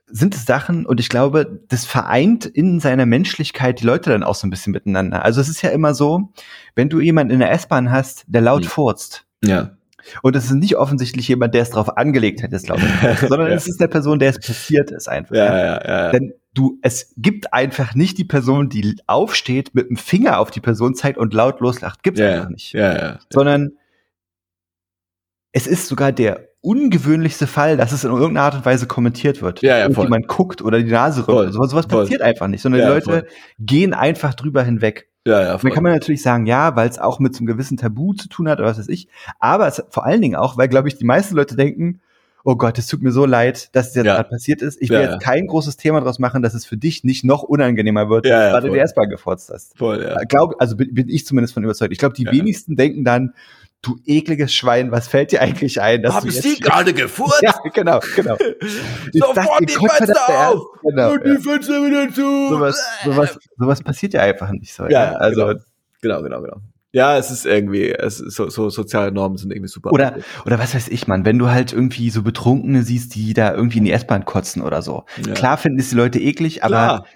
sind 0.09 0.35
es 0.37 0.45
Sachen, 0.45 0.87
und 0.87 1.01
ich 1.01 1.09
glaube, 1.09 1.61
das 1.69 1.85
vereint 1.85 2.47
in 2.47 2.79
seiner 2.81 3.07
Menschlichkeit 3.07 3.81
die 3.81 3.85
Leute 3.87 4.11
dann 4.11 4.23
auch 4.23 4.37
so 4.37 4.47
ein 4.47 4.51
bisschen 4.51 4.73
miteinander. 4.73 5.25
Also 5.25 5.41
es 5.41 5.49
ist 5.49 5.63
ja 5.63 5.71
immer 5.71 5.95
so, 5.95 6.33
wenn 6.77 6.89
du 6.89 7.01
jemanden 7.01 7.33
in 7.33 7.41
der 7.41 7.51
S-Bahn 7.51 7.91
hast, 7.91 8.25
der 8.29 8.41
laut 8.41 8.63
Hm. 8.63 8.71
furzt, 8.71 9.27
Ja. 9.43 9.77
und 10.23 10.37
es 10.37 10.45
ist 10.45 10.53
nicht 10.53 10.77
offensichtlich 10.77 11.27
jemand, 11.27 11.55
der 11.55 11.63
es 11.63 11.71
drauf 11.71 11.97
angelegt 11.97 12.43
hat, 12.45 12.53
das 12.53 12.69
laut 12.69 12.79
zu 12.79 12.87
furzen, 12.87 13.29
sondern 13.29 13.49
Ja. 13.49 13.55
es 13.57 13.67
ist 13.67 13.81
der 13.81 13.89
Person, 13.89 14.21
der 14.21 14.31
es 14.31 14.39
passiert 14.39 14.93
ist 14.93 15.09
einfach. 15.09 15.35
Ja, 15.35 15.59
ja, 15.59 15.85
ja. 15.85 16.13
Dann 16.13 16.33
du, 16.55 16.79
es 16.83 17.13
gibt 17.17 17.53
einfach 17.53 17.97
nicht 17.97 18.17
die 18.17 18.25
Person, 18.25 18.69
die 18.69 18.97
aufsteht, 19.09 19.75
mit 19.75 19.91
dem 19.91 19.97
Finger 19.97 20.39
auf 20.39 20.53
die 20.53 20.61
Person 20.61 20.95
zeigt 20.95 21.19
und 21.19 21.35
laut 21.35 21.59
loslacht. 21.61 22.05
Gibt's 22.05 22.21
Ja, 22.21 22.31
einfach 22.33 22.49
nicht. 22.51 22.73
Ja, 22.73 22.97
ja. 22.97 23.19
Sondern 23.31 23.73
es 25.53 25.67
ist 25.67 25.87
sogar 25.89 26.13
der 26.13 26.46
ungewöhnlichste 26.67 27.47
Fall, 27.47 27.77
dass 27.77 27.93
es 27.93 28.05
in 28.05 28.11
irgendeiner 28.11 28.43
Art 28.43 28.55
und 28.55 28.65
Weise 28.67 28.87
kommentiert 28.87 29.41
wird. 29.43 29.63
Ja, 29.63 29.79
ja, 29.79 29.91
voll. 29.91 30.05
Jemand 30.05 30.29
guckt 30.29 30.63
oder 30.63 30.83
die 30.83 30.91
Nase 30.91 31.27
rümpft. 31.27 31.45
Voll, 31.45 31.53
Sowas, 31.53 31.71
sowas 31.71 31.87
voll. 31.87 32.03
passiert 32.03 32.23
einfach 32.23 32.49
nicht, 32.49 32.63
sondern 32.63 32.81
Ja, 32.81 32.87
die 32.89 32.93
Leute 32.95 33.11
voll. 33.11 33.27
gehen 33.61 33.95
einfach 33.95 34.35
drüber 34.35 34.63
hinweg. 34.63 35.09
Ja, 35.25 35.43
ja, 35.43 35.55
Und 35.55 35.65
dann 35.65 35.73
kann 35.73 35.83
man 35.83 35.93
natürlich 35.93 36.23
sagen, 36.23 36.47
ja, 36.47 36.77
weil 36.77 36.89
es 36.89 36.99
auch 36.99 37.19
mit 37.19 37.35
so 37.35 37.41
einem 37.41 37.47
gewissen 37.49 37.77
Tabu 37.77 38.15
zu 38.15 38.29
tun 38.29 38.49
hat 38.49 38.59
oder 38.61 38.69
was 38.69 38.79
weiß 38.79 38.89
ich. 38.89 39.09
Aber 39.41 39.67
es, 39.67 39.83
vor 39.91 40.05
allen 40.07 40.21
Dingen 40.23 40.37
auch, 40.37 40.57
weil, 40.57 40.69
glaube 40.69 40.87
ich, 40.89 40.97
die 40.97 41.05
meisten 41.05 41.35
Leute 41.35 41.57
denken, 41.57 42.01
oh 42.45 42.55
Gott, 42.55 42.79
es 42.79 42.87
tut 42.87 43.03
mir 43.03 43.11
so 43.11 43.27
leid, 43.27 43.75
dass 43.75 43.89
es 43.89 43.97
jetzt 43.97 44.07
Ja. 44.07 44.15
gerade 44.15 44.29
passiert 44.29 44.63
ist. 44.63 44.81
Ich 44.81 44.89
will 44.91 45.01
Ja, 45.01 45.11
jetzt 45.15 45.21
kein 45.21 45.49
großes 45.49 45.77
Thema 45.79 46.01
draus 46.01 46.21
machen, 46.21 46.43
dass 46.43 46.55
es 46.55 46.65
für 46.65 46.77
dich 46.77 47.03
nicht 47.03 47.25
noch 47.25 47.43
unangenehmer 47.43 48.09
wird, 48.09 48.25
Ja, 48.25 48.49
ja, 48.49 48.53
weil 48.53 48.61
du 48.61 48.69
voll. 48.69 48.77
die 48.77 48.83
S-Bahn 48.85 49.09
gefurzt 49.09 49.51
hast. 49.53 49.77
voll, 49.77 50.01
ja. 50.01 50.17
Glaub, 50.29 50.55
also 50.61 50.77
bin, 50.77 50.95
bin 50.95 51.09
ich 51.09 51.27
zumindest 51.27 51.55
von 51.55 51.65
überzeugt. 51.65 51.91
Ich 51.93 51.99
glaube, 51.99 52.15
die 52.15 52.27
wenigsten 52.27 52.77
denken 52.77 53.03
dann, 53.05 53.35
du 53.87 53.99
ekliges 54.05 54.55
Schwein, 54.55 54.91
was 54.91 55.09
fällt 55.09 55.33
dir 55.33 55.41
eigentlich 55.43 55.81
ein? 55.81 56.03
dass 56.03 56.21
du 56.21 56.29
jetzt- 56.29 56.63
gerade 56.63 56.93
gefurzt? 56.93 57.37
Ja, 57.43 57.55
genau, 57.73 58.01
genau. 58.15 58.37
Sofort 59.13 59.61
die 59.61 59.73
Fenster 59.73 60.49
auf! 60.51 60.65
Genau, 60.83 61.13
Und 61.13 61.27
ja. 61.27 61.35
die 61.35 61.43
Fenster 61.43 61.73
wieder 61.85 62.13
zu! 62.13 62.49
sowas, 62.49 62.83
sowas, 63.05 63.39
sowas 63.57 63.83
passiert 63.83 64.15
ja 64.15 64.23
einfach 64.23 64.51
nicht 64.51 64.73
so. 64.75 64.87
Ja, 64.87 65.13
also 65.13 65.47
genau. 65.47 65.61
Genau, 66.03 66.23
genau, 66.23 66.41
genau. 66.43 66.57
Ja, 66.93 67.19
es 67.19 67.31
ist 67.31 67.45
irgendwie, 67.45 67.91
es 67.91 68.21
ist 68.21 68.37
so, 68.37 68.49
so 68.49 68.71
soziale 68.71 69.13
Normen 69.13 69.37
sind 69.37 69.51
irgendwie 69.53 69.69
super. 69.69 69.93
Oder, 69.93 70.17
oder 70.47 70.59
was 70.59 70.75
weiß 70.75 70.89
ich, 70.89 71.07
man, 71.07 71.25
wenn 71.27 71.39
du 71.39 71.51
halt 71.51 71.73
irgendwie 71.73 72.09
so 72.11 72.23
Betrunkene 72.23 72.83
siehst, 72.85 73.15
die 73.15 73.35
da 73.35 73.53
irgendwie 73.53 73.79
in 73.79 73.85
die 73.85 73.93
S-Bahn 73.93 74.25
kotzen 74.25 74.63
oder 74.63 74.81
so. 74.81 75.05
Ja. 75.27 75.35
Klar 75.35 75.59
finden 75.59 75.79
es 75.79 75.91
die 75.91 75.97
Leute 75.97 76.19
eklig, 76.21 76.65
aber 76.65 76.71
Klar. 76.75 77.07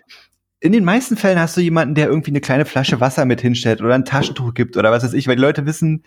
in 0.60 0.72
den 0.72 0.84
meisten 0.84 1.16
Fällen 1.16 1.38
hast 1.38 1.56
du 1.56 1.62
jemanden, 1.62 1.94
der 1.94 2.08
irgendwie 2.08 2.30
eine 2.30 2.42
kleine 2.42 2.66
Flasche 2.66 3.00
Wasser 3.00 3.24
mit 3.24 3.40
hinstellt 3.40 3.80
oder 3.80 3.94
ein 3.94 4.04
Taschentuch 4.04 4.52
gibt 4.52 4.76
oder 4.76 4.90
was 4.90 5.02
weiß 5.02 5.14
ich, 5.14 5.26
weil 5.28 5.36
die 5.36 5.42
Leute 5.42 5.64
wissen, 5.64 6.04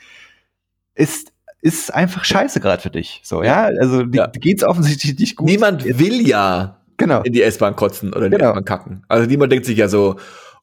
ist, 0.96 1.32
ist 1.62 1.94
einfach 1.94 2.24
scheiße 2.26 2.60
gerade 2.60 2.82
für 2.82 2.90
dich. 2.90 3.22
So, 3.24 3.44
ja, 3.44 3.64
also 3.80 4.04
die, 4.04 4.18
Ja. 4.18 4.28
die 4.28 4.40
geht's 4.40 4.64
offensichtlich 4.64 5.18
nicht 5.18 5.36
gut. 5.38 5.48
Niemand 5.48 5.86
will 5.86 6.28
ja 6.28 6.82
genau. 6.98 7.22
in 7.22 7.34
die 7.34 7.42
S-Bahn 7.42 7.76
kotzen 7.76 8.14
oder 8.14 8.26
in 8.26 8.32
die 8.32 8.38
Genau. 8.38 8.50
S-Bahn 8.52 8.66
kacken. 8.66 9.04
Also 9.08 9.28
niemand 9.28 9.52
denkt 9.52 9.66
sich 9.66 9.78
ja 9.78 9.88
so, 9.88 10.18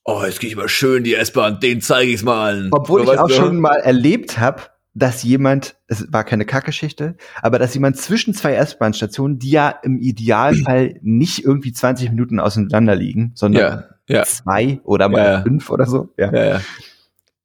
oh, 0.04 0.22
jetzt 0.24 0.40
gehe 0.40 0.50
ich 0.50 0.56
mal 0.56 0.68
schön 0.68 1.04
die 1.04 1.14
S-Bahn, 1.14 1.60
den 1.60 1.80
zeige 1.80 2.10
ich's 2.12 2.22
mal. 2.22 2.68
Obwohl 2.72 3.06
so, 3.06 3.12
ich 3.12 3.18
auch 3.18 3.28
du? 3.28 3.34
schon 3.34 3.60
mal 3.60 3.76
erlebt 3.76 4.38
habe, 4.38 4.62
dass 4.92 5.22
jemand, 5.22 5.76
es 5.86 6.12
war 6.12 6.24
keine 6.24 6.44
Kackgeschichte, 6.44 7.16
aber 7.42 7.58
dass 7.60 7.72
jemand 7.74 7.96
zwischen 7.96 8.34
zwei 8.34 8.54
S-Bahn-Stationen, 8.54 9.38
die 9.38 9.50
ja 9.50 9.70
im 9.70 9.98
Idealfall 9.98 10.96
nicht 11.00 11.44
irgendwie 11.44 11.72
20 11.72 12.10
Minuten 12.10 12.40
auseinander 12.40 12.96
liegen, 12.96 13.30
sondern 13.36 13.84
Ja, 14.08 14.16
ja, 14.16 14.24
zwei 14.24 14.80
oder 14.82 15.08
mal 15.08 15.42
fünf 15.44 15.70
oder 15.70 15.86
so, 15.86 16.12
ja. 16.18 16.60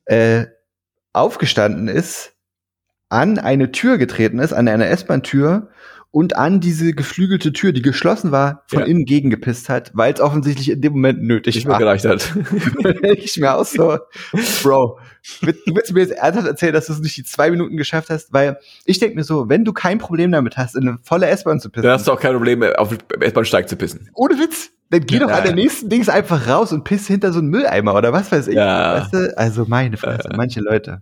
äh, 0.06 0.46
aufgestanden 1.14 1.88
ist, 1.88 2.34
an 3.10 3.38
eine 3.40 3.72
Tür 3.72 3.98
getreten 3.98 4.40
ist, 4.40 4.54
an 4.54 4.68
eine 4.68 4.88
S-Bahn-Tür 4.88 5.70
und 6.12 6.38
an 6.38 6.62
diese 6.62 6.94
geflügelte 6.94 7.52
Tür, 7.52 7.74
die 7.74 7.82
geschlossen 7.82 8.32
war, 8.32 8.64
von 8.68 8.80
Ja. 8.80 8.86
innen 8.86 9.04
gegengepisst 9.04 9.68
hat, 9.68 9.92
weil 9.94 10.14
es 10.14 10.22
offensichtlich 10.22 10.72
in 10.72 10.80
dem 10.82 10.94
Moment 10.94 11.22
nötig 11.22 11.58
Ich 11.58 11.66
mir 11.66 11.72
war. 11.74 11.80
gereicht 11.80 12.06
hat. 12.06 12.34
ich 13.18 13.36
mir 13.38 13.54
aus 13.54 13.74
so, 13.74 13.98
Bro, 14.64 14.98
willst- 15.42 15.68
du 15.68 15.76
willst 15.76 15.94
mir 15.94 16.00
jetzt 16.00 16.14
ernsthaft 16.14 16.48
erzählen, 16.48 16.74
dass 16.74 16.88
du 16.88 16.94
es 16.94 17.00
nicht 17.02 17.18
die 17.18 17.26
zwei 17.26 17.52
Minuten 17.52 17.76
geschafft 17.76 18.10
hast? 18.10 18.32
Weil 18.32 18.58
ich 18.86 19.00
denke 19.00 19.16
mir 19.18 19.26
so, 19.26 19.50
wenn 19.50 19.66
du 19.66 19.74
kein 19.74 19.98
Problem 19.98 20.32
damit 20.32 20.56
hast, 20.56 20.76
in 20.78 20.88
eine 20.88 20.98
volle 21.04 21.28
S-Bahn 21.28 21.60
zu 21.60 21.70
pissen, 21.70 21.84
Dann 21.84 21.92
hast 22.00 22.08
du 22.08 22.14
auch 22.14 22.20
kein 22.22 22.34
Problem, 22.34 22.64
auf 22.64 22.90
dem 22.90 23.00
S-Bahn-Steig 23.22 23.68
zu 23.68 23.76
pissen. 23.76 24.10
ohne 24.14 24.36
Witz, 24.40 24.70
dann 24.92 25.06
geh 25.06 25.16
Ja, 25.16 25.20
doch 25.28 25.32
an 25.32 25.44
der 25.44 25.54
nächsten 25.56 25.90
Dings 25.90 26.08
einfach 26.08 26.48
raus 26.48 26.72
und 26.72 26.86
piss 26.86 27.08
hinter 27.08 27.34
so 27.34 27.40
einen 27.40 27.50
Mülleimer 27.50 27.94
oder 27.94 28.14
was 28.14 28.32
weiß 28.32 28.48
ich. 28.48 28.56
Ja. 28.56 29.02
Weißt 29.02 29.14
du? 29.14 29.38
Also 29.38 29.66
meine 29.68 29.98
Fresse, 29.98 30.30
manche 30.36 30.62
Leute. 30.62 31.02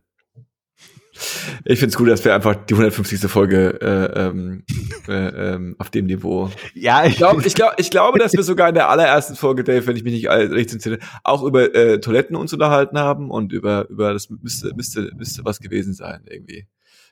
Ich 1.66 1.80
find's 1.80 1.96
gut, 1.96 2.10
dass 2.10 2.24
wir 2.26 2.34
einfach 2.34 2.56
die 2.56 2.74
150. 2.74 3.20
Folge 3.32 3.80
äh, 3.82 4.20
ähm, 4.20 4.64
äh, 5.08 5.54
ähm, 5.54 5.76
auf 5.78 5.90
dem 5.90 6.06
Niveau. 6.08 6.50
Ja, 6.74 7.06
Ich, 7.06 7.18
glaub, 7.18 7.46
ich, 7.46 7.54
glaub, 7.54 7.74
ich 7.78 7.92
glaube, 7.92 8.20
dass 8.20 8.34
wir 8.34 8.44
sogar 8.44 8.70
in 8.70 8.76
der 8.76 8.90
allerersten 8.90 9.36
Folge, 9.36 9.64
Dave, 9.64 9.86
wenn 9.88 9.96
ich 9.96 10.04
mich 10.04 10.14
nicht 10.14 10.30
richtig 10.30 10.74
entsinne, 10.74 11.00
auch 11.24 11.44
über 11.44 11.74
äh, 11.76 12.00
Toiletten 12.00 12.36
uns 12.36 12.54
unterhalten 12.54 12.98
haben 12.98 13.30
und 13.30 13.54
über 13.54 13.88
über 13.90 14.14
das 14.14 14.30
müsste 14.30 14.74
müsste 14.76 15.12
müsste 15.16 15.46
was 15.46 15.60
gewesen 15.60 15.94
sein 15.94 16.22
irgendwie. 16.28 16.68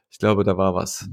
Ich 0.09 0.19
glaube, 0.19 0.43
da 0.43 0.57
war 0.57 0.73
was. 0.73 1.07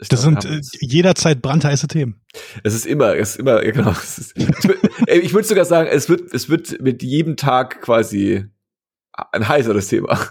Ich 0.00 0.08
Das 0.08 0.22
glaub, 0.22 0.42
sind 0.42 0.52
äh, 0.52 0.60
jederzeit 0.80 1.42
brandheiße 1.42 1.86
Themen. 1.86 2.20
Es 2.64 2.74
ist 2.74 2.86
immer, 2.86 3.14
es 3.14 3.30
ist 3.30 3.40
immer, 3.40 3.60
genau. 3.60 3.90
Es 3.90 4.18
ist, 4.18 4.36
es 4.36 4.66
ich 5.06 5.32
würde 5.32 5.46
sogar 5.46 5.64
sagen, 5.64 5.88
es 5.92 6.08
wird, 6.08 6.32
es 6.34 6.48
wird 6.48 6.80
mit 6.80 7.02
jedem 7.02 7.36
Tag 7.36 7.82
quasi 7.82 8.46
ein 9.12 9.46
heißeres 9.46 9.88
Thema. 9.88 10.18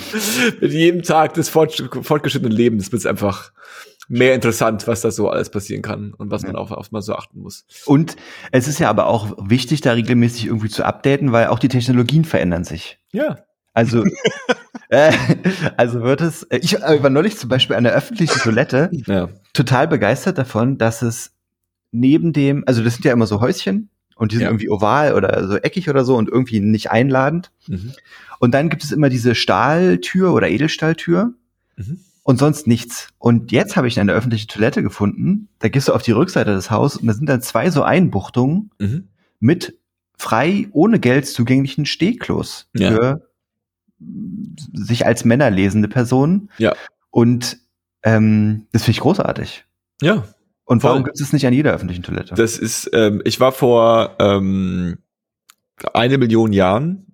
mit 0.60 0.72
jedem 0.72 1.02
Tag 1.02 1.34
des 1.34 1.48
fort, 1.48 1.88
fortgeschrittenen 2.02 2.52
Lebens 2.56 2.92
wird 2.92 3.00
es 3.00 3.06
einfach 3.06 3.52
mehr 4.08 4.34
interessant, 4.34 4.86
was 4.86 5.00
da 5.00 5.10
so 5.10 5.28
alles 5.28 5.50
passieren 5.50 5.82
kann 5.82 6.14
und 6.14 6.30
was 6.30 6.42
man 6.44 6.54
auf, 6.54 6.70
auf 6.70 6.92
mal 6.92 7.02
so 7.02 7.14
achten 7.14 7.40
muss. 7.40 7.64
Und 7.86 8.14
es 8.52 8.68
ist 8.68 8.78
ja 8.78 8.88
aber 8.88 9.06
auch 9.06 9.36
wichtig, 9.50 9.80
da 9.80 9.92
regelmäßig 9.92 10.46
irgendwie 10.46 10.68
zu 10.68 10.84
updaten, 10.84 11.32
weil 11.32 11.48
auch 11.48 11.58
die 11.58 11.68
Technologien 11.68 12.24
verändern 12.24 12.62
sich. 12.64 13.00
Ja. 13.12 13.38
Also, 13.74 14.04
äh, 14.90 15.12
also 15.76 16.02
wird 16.02 16.20
es, 16.20 16.44
äh, 16.44 16.58
ich 16.62 16.76
äh, 16.80 17.02
war 17.02 17.10
neulich 17.10 17.36
zum 17.36 17.50
Beispiel 17.50 17.74
an 17.76 17.84
der 17.84 17.94
öffentlichen 17.94 18.38
Toilette 18.38 18.90
Ja. 19.06 19.28
total 19.52 19.88
begeistert 19.88 20.38
davon, 20.38 20.78
dass 20.78 21.02
es 21.02 21.32
neben 21.90 22.32
dem, 22.32 22.62
also 22.66 22.82
das 22.84 22.94
sind 22.94 23.04
ja 23.04 23.12
immer 23.12 23.26
so 23.26 23.40
Häuschen 23.40 23.90
und 24.14 24.30
die 24.32 24.36
sind 24.36 24.44
Ja. 24.44 24.50
irgendwie 24.50 24.70
oval 24.70 25.14
oder 25.14 25.46
so 25.48 25.56
eckig 25.56 25.90
oder 25.90 26.04
so 26.04 26.14
und 26.16 26.28
irgendwie 26.28 26.60
nicht 26.60 26.90
einladend. 26.90 27.50
Mhm. 27.66 27.92
Und 28.38 28.52
dann 28.54 28.68
gibt 28.68 28.84
es 28.84 28.92
immer 28.92 29.08
diese 29.08 29.34
Stahltür 29.34 30.32
oder 30.32 30.48
Edelstahltür 30.48 31.34
Mhm. 31.76 32.00
und 32.22 32.38
sonst 32.38 32.66
nichts. 32.66 33.08
Und 33.18 33.52
jetzt 33.52 33.76
habe 33.76 33.88
ich 33.88 33.98
eine 34.00 34.12
öffentliche 34.12 34.46
Toilette 34.46 34.82
gefunden. 34.82 35.48
Da 35.58 35.68
gehst 35.68 35.88
du 35.88 35.92
auf 35.92 36.02
die 36.02 36.12
Rückseite 36.12 36.52
des 36.54 36.70
Hauses 36.70 37.00
und 37.00 37.06
da 37.06 37.12
sind 37.14 37.28
dann 37.28 37.42
zwei 37.42 37.70
so 37.70 37.82
Einbuchtungen 37.82 38.70
Mhm. 38.78 39.08
mit 39.40 39.78
frei 40.18 40.68
ohne 40.72 40.98
Geld 40.98 41.26
zugänglichen 41.26 41.84
Stehklos 41.86 42.68
Ja. 42.74 42.90
für 42.90 43.28
sich 44.74 45.06
als 45.06 45.24
Männer 45.24 45.50
lesende 45.50 45.88
Personen. 45.88 46.50
Ja. 46.58 46.74
Und 47.10 47.58
ähm, 48.02 48.66
das 48.72 48.84
finde 48.84 48.92
ich 48.96 49.00
großartig. 49.00 49.64
Ja. 50.02 50.24
Und 50.64 50.82
warum 50.82 51.04
gibt 51.04 51.20
es 51.20 51.32
nicht 51.32 51.46
an 51.46 51.52
jeder 51.52 51.72
öffentlichen 51.72 52.02
Toilette? 52.02 52.34
Das 52.34 52.58
ist, 52.58 52.90
ähm, 52.92 53.22
ich 53.24 53.38
war 53.40 53.52
vor 53.52 54.16
ähm, 54.18 54.98
eine 55.94 56.18
Million 56.18 56.52
Jahren, 56.52 57.05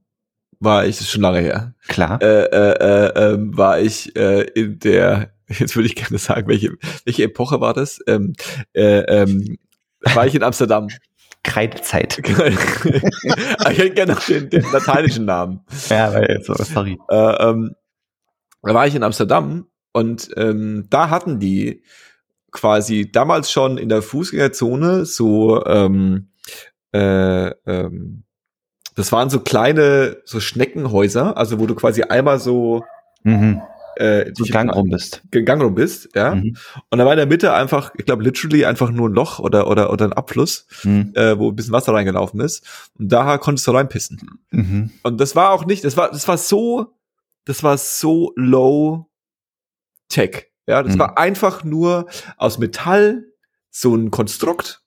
war 0.62 0.85
ich, 0.87 0.96
das 0.96 1.07
ist 1.07 1.11
schon 1.11 1.22
lange 1.22 1.40
her, 1.40 1.75
Klar. 1.88 2.20
äh, 2.22 2.44
äh, 2.44 2.72
äh, 2.72 3.33
ähm, 3.33 3.57
war 3.57 3.81
ich 3.81 4.14
äh, 4.16 4.42
in 4.55 4.79
der, 4.79 5.33
jetzt 5.48 5.75
würde 5.77 5.87
ich 5.87 5.96
gerne 5.96 6.18
sagen, 6.18 6.48
welche, 6.48 6.77
welche 7.05 7.25
Epoche 7.25 7.61
war 7.61 7.75
das? 7.75 8.01
Ähm, 8.07 8.35
äh, 8.72 9.01
ähm, 9.01 9.59
war 10.01 10.27
ich 10.27 10.35
in 10.35 10.42
Amsterdam. 10.42 10.88
Kreidezeit. 11.44 12.18
ich 12.25 13.79
hätte 13.79 13.90
gerne 13.90 14.12
noch 14.12 14.25
den, 14.25 14.48
den 14.48 14.62
lateinischen 14.70 15.25
Namen. 15.25 15.61
ja, 15.88 16.12
weil, 16.12 16.40
so, 16.44 16.55
sorry. 16.55 16.96
Äh, 17.11 17.16
ähm, 17.16 17.75
da 18.62 18.75
war 18.75 18.87
ich 18.87 18.94
in 18.94 19.03
Amsterdam 19.03 19.66
und 19.92 20.31
ähm, 20.37 20.87
da 20.88 21.11
hatten 21.11 21.40
die 21.40 21.83
quasi 22.53 23.11
damals 23.11 23.51
schon 23.51 23.77
in 23.77 23.88
der 23.88 24.03
Fußgängerzone 24.03 25.05
so 25.05 25.64
ähm, 25.66 26.29
äh, 26.92 27.48
ähm, 27.66 28.22
das 28.94 29.12
waren 29.12 29.31
so 29.31 29.40
kleine 29.40 30.18
so 30.24 30.40
Schneckenhäuser, 30.40 31.37
also 31.37 31.59
wo 31.59 31.66
du 31.66 31.74
quasi 31.74 32.02
einmal 32.02 32.38
so 32.40 32.85
Mhm. 33.24 33.61
äh, 33.96 34.33
So 34.35 34.44
Gang 34.44 34.74
rum 34.74 34.88
bist. 34.90 35.22
gegangen 35.31 35.62
rum 35.62 35.74
bist, 35.74 36.09
ja. 36.14 36.35
Mhm. 36.35 36.57
Und 36.90 36.98
da 36.98 37.05
war 37.05 37.12
in 37.12 37.18
der 37.18 37.26
Mitte 37.26 37.52
einfach, 37.52 37.92
ich 37.96 38.05
glaube, 38.07 38.22
literally 38.24 38.64
einfach 38.64 38.90
nur 38.90 39.09
ein 39.09 39.12
Loch 39.12 39.38
oder 39.38 39.68
oder 39.68 39.90
oder 39.92 40.07
ein 40.07 40.12
Abfluss, 40.12 40.66
Mhm. 40.83 41.12
äh, 41.14 41.38
wo 41.38 41.50
ein 41.50 41.55
bisschen 41.57 41.72
Wasser 41.72 41.92
reingelaufen 41.94 42.40
ist. 42.40 42.64
Und 42.98 43.11
da 43.12 43.38
konntest 43.38 43.66
du 43.66 43.70
reinpissen. 43.72 44.20
Mhm. 44.50 44.90
Und 45.02 45.20
das 45.20 45.37
war 45.37 45.50
auch 45.50 45.66
nicht, 45.66 45.85
das 45.85 45.96
war, 45.96 46.11
das 46.11 46.26
war 46.26 46.38
so, 46.38 46.94
das 47.44 47.62
war 47.62 47.76
so 47.78 48.33
low 48.37 49.07
tech. 50.09 50.46
Ja, 50.66 50.83
das 50.83 50.94
Mhm. 50.94 50.98
war 51.00 51.18
einfach 51.18 51.64
nur 51.64 52.07
aus 52.37 52.59
Metall 52.59 53.24
so 53.70 53.94
ein 53.94 54.11
Konstrukt. 54.11 54.82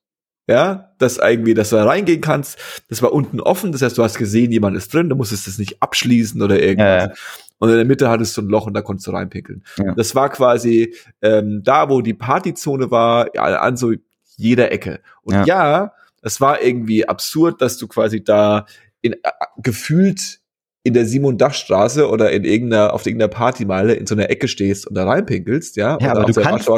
Ja, 0.47 0.91
das 0.99 1.17
irgendwie, 1.17 1.55
dass 1.55 1.71
du 1.71 1.77
da 1.77 1.85
reingehen 1.85 2.21
kannst. 2.21 2.59
Das 2.89 3.01
war 3.01 3.11
unten 3.13 3.39
offen. 3.39 3.71
Das 3.71 3.81
heißt, 3.81 3.97
du 3.97 4.03
hast 4.03 4.17
gesehen, 4.17 4.51
jemand 4.51 4.77
ist 4.77 4.93
drin. 4.93 5.09
Du 5.09 5.15
musstest 5.15 5.47
das 5.47 5.57
nicht 5.57 5.81
abschließen 5.81 6.41
oder 6.41 6.61
irgendwas. 6.61 7.03
Ja, 7.03 7.07
ja. 7.09 7.13
Und 7.57 7.69
in 7.69 7.75
der 7.75 7.85
Mitte 7.85 8.09
hattest 8.09 8.37
du 8.37 8.41
ein 8.41 8.49
Loch 8.49 8.67
und 8.67 8.73
da 8.73 8.81
konntest 8.81 9.07
du 9.07 9.11
reinpinkeln. 9.11 9.63
Ja. 9.77 9.93
Das 9.95 10.13
war 10.13 10.29
quasi 10.29 10.93
ähm, 11.21 11.61
da, 11.63 11.89
wo 11.89 12.01
die 12.01 12.13
Partyzone 12.13 12.91
war, 12.91 13.29
an 13.37 13.77
so 13.77 13.93
jeder 14.37 14.71
Ecke. 14.71 14.99
Und 15.23 15.33
Ja. 15.33 15.45
ja, 15.45 15.91
es 16.21 16.41
war 16.41 16.61
irgendwie 16.61 17.07
absurd, 17.07 17.61
dass 17.61 17.77
du 17.77 17.87
quasi 17.87 18.23
da 18.23 18.65
in 19.01 19.13
äh, 19.13 19.17
gefühlt 19.57 20.41
in 20.85 20.93
der 20.93 21.07
Simon-Dach-Straße 21.07 22.07
oder 22.07 22.31
in 22.31 22.43
irgendeiner, 22.43 22.93
auf 22.93 23.07
irgendeiner 23.07 23.29
Partymeile 23.29 23.95
in 23.95 24.05
so 24.05 24.13
einer 24.13 24.29
Ecke 24.29 24.47
stehst 24.47 24.85
und 24.85 24.93
da 24.93 25.03
reinpinkelst, 25.05 25.77
ja, 25.77 25.97
Ja, 25.99 26.11
aber 26.11 26.21
auf 26.21 26.25
du 26.27 26.33
der 26.33 26.43
kannst 26.43 26.69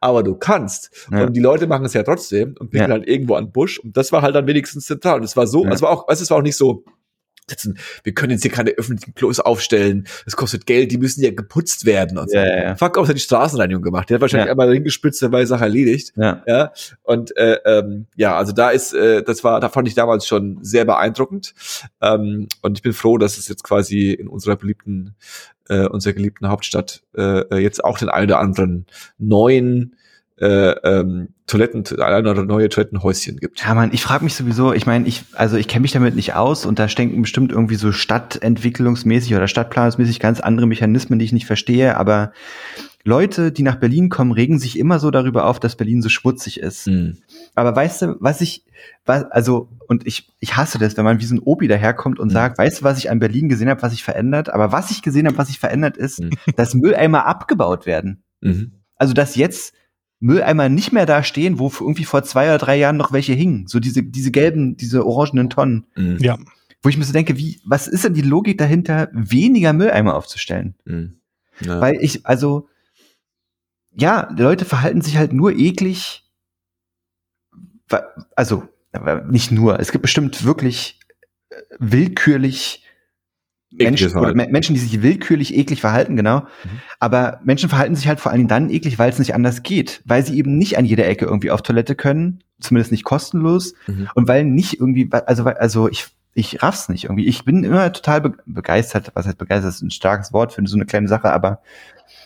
aber 0.00 0.22
du 0.22 0.34
kannst. 0.36 1.08
Ja. 1.10 1.24
Und 1.24 1.32
die 1.36 1.40
Leute 1.40 1.66
machen 1.66 1.84
es 1.84 1.92
ja 1.92 2.04
trotzdem 2.04 2.54
und 2.60 2.70
pinkeln 2.70 2.90
Ja. 2.90 2.96
halt 2.98 3.08
irgendwo 3.08 3.34
an 3.34 3.46
den 3.46 3.52
Busch. 3.52 3.80
Und 3.80 3.96
das 3.96 4.12
war 4.12 4.22
halt 4.22 4.36
dann 4.36 4.46
wenigstens 4.46 4.86
zentral. 4.86 5.18
Und 5.18 5.24
es 5.24 5.36
war 5.36 5.48
so, 5.48 5.66
es 5.66 5.82
war 5.82 5.90
auch, 5.90 6.06
es 6.08 6.30
war 6.30 6.38
auch 6.38 6.42
nicht 6.42 6.56
so, 6.56 6.84
sitzen, 7.48 7.78
wir 8.02 8.12
können 8.14 8.32
jetzt 8.32 8.42
hier 8.42 8.50
keine 8.50 8.70
öffentlichen 8.70 9.14
Klos 9.14 9.40
aufstellen, 9.40 10.06
das 10.24 10.36
kostet 10.36 10.66
Geld, 10.66 10.90
die 10.90 10.98
müssen 10.98 11.22
ja 11.22 11.30
geputzt 11.30 11.84
werden 11.86 12.18
und 12.18 12.30
so. 12.30 12.36
Ja, 12.36 12.44
ja, 12.46 12.62
ja. 12.62 12.76
Fuck 12.76 12.96
off, 12.98 13.08
hat 13.08 13.16
die 13.16 13.20
Straßenreinigung 13.20 13.82
gemacht. 13.82 14.10
Der 14.10 14.16
hat 14.16 14.20
wahrscheinlich 14.20 14.46
Ja. 14.46 14.52
einmal 14.52 14.72
hingespritzt, 14.72 15.22
dann 15.22 15.32
war 15.32 15.40
die 15.40 15.46
Sache 15.46 15.64
erledigt. 15.64 16.12
Ja. 16.16 16.42
Ja, 16.46 16.72
und 17.02 17.36
äh, 17.36 17.58
ähm, 17.64 18.06
ja, 18.16 18.36
also 18.36 18.52
da 18.52 18.70
ist, 18.70 18.92
äh, 18.94 19.22
das 19.22 19.44
war, 19.44 19.60
da 19.60 19.68
fand 19.68 19.88
ich 19.88 19.94
damals 19.94 20.26
schon 20.26 20.58
sehr 20.62 20.84
beeindruckend. 20.84 21.54
Ähm, 22.00 22.48
und 22.62 22.78
ich 22.78 22.82
bin 22.82 22.92
froh, 22.92 23.18
dass 23.18 23.38
es 23.38 23.48
jetzt 23.48 23.62
quasi 23.62 24.10
in 24.12 24.28
unserer 24.28 24.56
beliebten, 24.56 25.14
äh, 25.68 25.86
unserer 25.86 26.12
geliebten 26.14 26.48
Hauptstadt 26.48 27.02
äh, 27.16 27.58
jetzt 27.58 27.84
auch 27.84 27.98
den 27.98 28.08
einen 28.08 28.26
oder 28.26 28.38
anderen 28.40 28.86
neuen 29.18 29.96
äh, 30.38 30.70
ähm, 30.70 31.28
Toiletten, 31.46 31.84
ein 32.00 32.26
oder 32.26 32.44
neue 32.44 32.68
Toilettenhäuschen 32.68 33.38
gibt. 33.38 33.62
Ja, 33.64 33.74
Mann, 33.74 33.90
ich 33.92 34.02
frage 34.02 34.24
mich 34.24 34.34
sowieso, 34.34 34.72
ich 34.72 34.84
meine, 34.84 35.06
ich, 35.06 35.24
also 35.34 35.56
ich 35.56 35.68
kenne 35.68 35.82
mich 35.82 35.92
damit 35.92 36.14
nicht 36.14 36.34
aus 36.34 36.66
und 36.66 36.78
da 36.78 36.88
stecken 36.88 37.22
bestimmt 37.22 37.52
irgendwie 37.52 37.76
so 37.76 37.92
stadtentwicklungsmäßig 37.92 39.34
oder 39.34 39.48
stadtplanungsmäßig 39.48 40.20
ganz 40.20 40.40
andere 40.40 40.66
Mechanismen, 40.66 41.18
die 41.18 41.24
ich 41.24 41.32
nicht 41.32 41.46
verstehe, 41.46 41.96
aber 41.96 42.32
Leute, 43.04 43.52
die 43.52 43.62
nach 43.62 43.76
Berlin 43.76 44.08
kommen, 44.08 44.32
regen 44.32 44.58
sich 44.58 44.76
immer 44.78 44.98
so 44.98 45.12
darüber 45.12 45.46
auf, 45.46 45.60
dass 45.60 45.76
Berlin 45.76 46.02
so 46.02 46.08
schmutzig 46.08 46.58
ist. 46.58 46.88
Mhm. 46.88 47.18
Aber 47.54 47.74
weißt 47.74 48.02
du, 48.02 48.16
was 48.18 48.40
ich, 48.40 48.64
was, 49.04 49.22
also, 49.30 49.68
und 49.86 50.04
ich, 50.08 50.32
ich 50.40 50.56
hasse 50.56 50.78
das, 50.78 50.96
wenn 50.96 51.04
man 51.04 51.20
wie 51.20 51.24
so 51.24 51.36
ein 51.36 51.40
Opi 51.40 51.68
daherkommt 51.68 52.18
und 52.18 52.28
Mhm. 52.28 52.32
sagt, 52.32 52.58
weißt 52.58 52.80
du, 52.80 52.84
was 52.84 52.98
ich 52.98 53.08
an 53.08 53.20
Berlin 53.20 53.48
gesehen 53.48 53.68
habe, 53.68 53.80
was 53.80 53.92
sich 53.92 54.02
verändert? 54.02 54.52
Aber 54.52 54.72
was 54.72 54.90
ich 54.90 55.02
gesehen 55.02 55.28
habe, 55.28 55.38
was 55.38 55.46
sich 55.46 55.60
verändert, 55.60 55.96
ist, 55.96 56.20
Mhm. 56.20 56.30
dass 56.56 56.74
Mülleimer 56.74 57.26
abgebaut 57.26 57.86
werden. 57.86 58.24
Mhm. 58.40 58.72
Also, 58.96 59.14
dass 59.14 59.36
jetzt 59.36 59.72
Mülleimer 60.20 60.68
nicht 60.68 60.92
mehr 60.92 61.06
da 61.06 61.22
stehen, 61.22 61.58
wo 61.58 61.66
irgendwie 61.68 62.04
vor 62.04 62.22
zwei 62.22 62.46
oder 62.46 62.58
drei 62.58 62.76
Jahren 62.76 62.96
noch 62.96 63.12
welche 63.12 63.34
hingen. 63.34 63.66
So 63.66 63.80
diese, 63.80 64.02
diese 64.02 64.30
gelben, 64.30 64.76
diese 64.76 65.06
orangenen 65.06 65.50
Tonnen. 65.50 65.86
Mhm. 65.94 66.18
Ja. 66.20 66.38
Wo 66.82 66.88
ich 66.88 66.96
mir 66.96 67.04
so 67.04 67.12
denke, 67.12 67.36
wie, 67.36 67.60
was 67.64 67.88
ist 67.88 68.04
denn 68.04 68.14
die 68.14 68.22
Logik 68.22 68.58
dahinter, 68.58 69.08
weniger 69.12 69.72
Mülleimer 69.72 70.14
aufzustellen? 70.14 70.74
Mhm. 70.84 71.20
Ja. 71.60 71.80
Weil 71.80 71.96
ich, 72.00 72.24
also, 72.26 72.68
ja, 73.92 74.32
die 74.32 74.42
Leute 74.42 74.64
verhalten 74.64 75.00
sich 75.00 75.16
halt 75.16 75.32
nur 75.32 75.52
eklig. 75.52 76.24
Also, 78.34 78.68
nicht 79.28 79.52
nur. 79.52 79.78
Es 79.80 79.92
gibt 79.92 80.02
bestimmt 80.02 80.44
wirklich 80.44 81.00
äh, 81.50 81.56
willkürlich 81.78 82.85
Menschen, 83.76 84.12
Menschen, 84.50 84.74
die 84.74 84.80
sich 84.80 85.02
willkürlich 85.02 85.54
eklig 85.56 85.80
verhalten, 85.80 86.16
genau. 86.16 86.40
Mhm. 86.40 86.46
Aber 86.98 87.40
Menschen 87.44 87.68
verhalten 87.68 87.94
sich 87.94 88.08
halt 88.08 88.20
vor 88.20 88.30
allen 88.32 88.38
Dingen 88.40 88.48
dann 88.48 88.70
eklig, 88.70 88.98
weil 88.98 89.10
es 89.10 89.18
nicht 89.18 89.34
anders 89.34 89.62
geht. 89.62 90.02
Weil 90.04 90.24
sie 90.24 90.36
eben 90.38 90.56
nicht 90.56 90.78
an 90.78 90.84
jeder 90.84 91.06
Ecke 91.06 91.26
irgendwie 91.26 91.50
auf 91.50 91.62
Toilette 91.62 91.94
können, 91.94 92.40
zumindest 92.60 92.92
nicht 92.92 93.04
kostenlos. 93.04 93.74
Mhm. 93.86 94.08
Und 94.14 94.28
weil 94.28 94.44
nicht 94.44 94.80
irgendwie, 94.80 95.08
also, 95.12 95.44
weil- 95.44 95.56
also 95.58 95.88
ich, 95.88 96.06
ich 96.34 96.62
raff's 96.62 96.88
nicht 96.88 97.04
irgendwie. 97.04 97.26
Ich 97.26 97.44
bin 97.44 97.64
immer 97.64 97.92
total 97.92 98.20
be 98.20 98.32
begeistert. 98.46 99.10
Was 99.14 99.26
heißt 99.26 99.38
begeistert? 99.38 99.68
Das 99.68 99.76
ist 99.76 99.82
ein 99.82 99.90
starkes 99.90 100.32
Wort 100.32 100.52
für 100.52 100.66
so 100.66 100.76
eine 100.76 100.86
kleine 100.86 101.08
Sache, 101.08 101.32
aber 101.32 101.60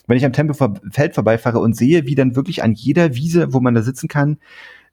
wenn 0.06 0.16
ich 0.16 0.24
am 0.24 0.32
Tempelfeld 0.32 1.14
vorbeifahre 1.14 1.58
und 1.60 1.76
sehe, 1.76 2.06
wie 2.06 2.14
dann 2.16 2.34
wirklich 2.34 2.62
an 2.64 2.72
jeder 2.72 3.14
Wiese, 3.14 3.52
wo 3.52 3.60
man 3.60 3.74
da 3.74 3.82
sitzen 3.82 4.08
kann, 4.08 4.38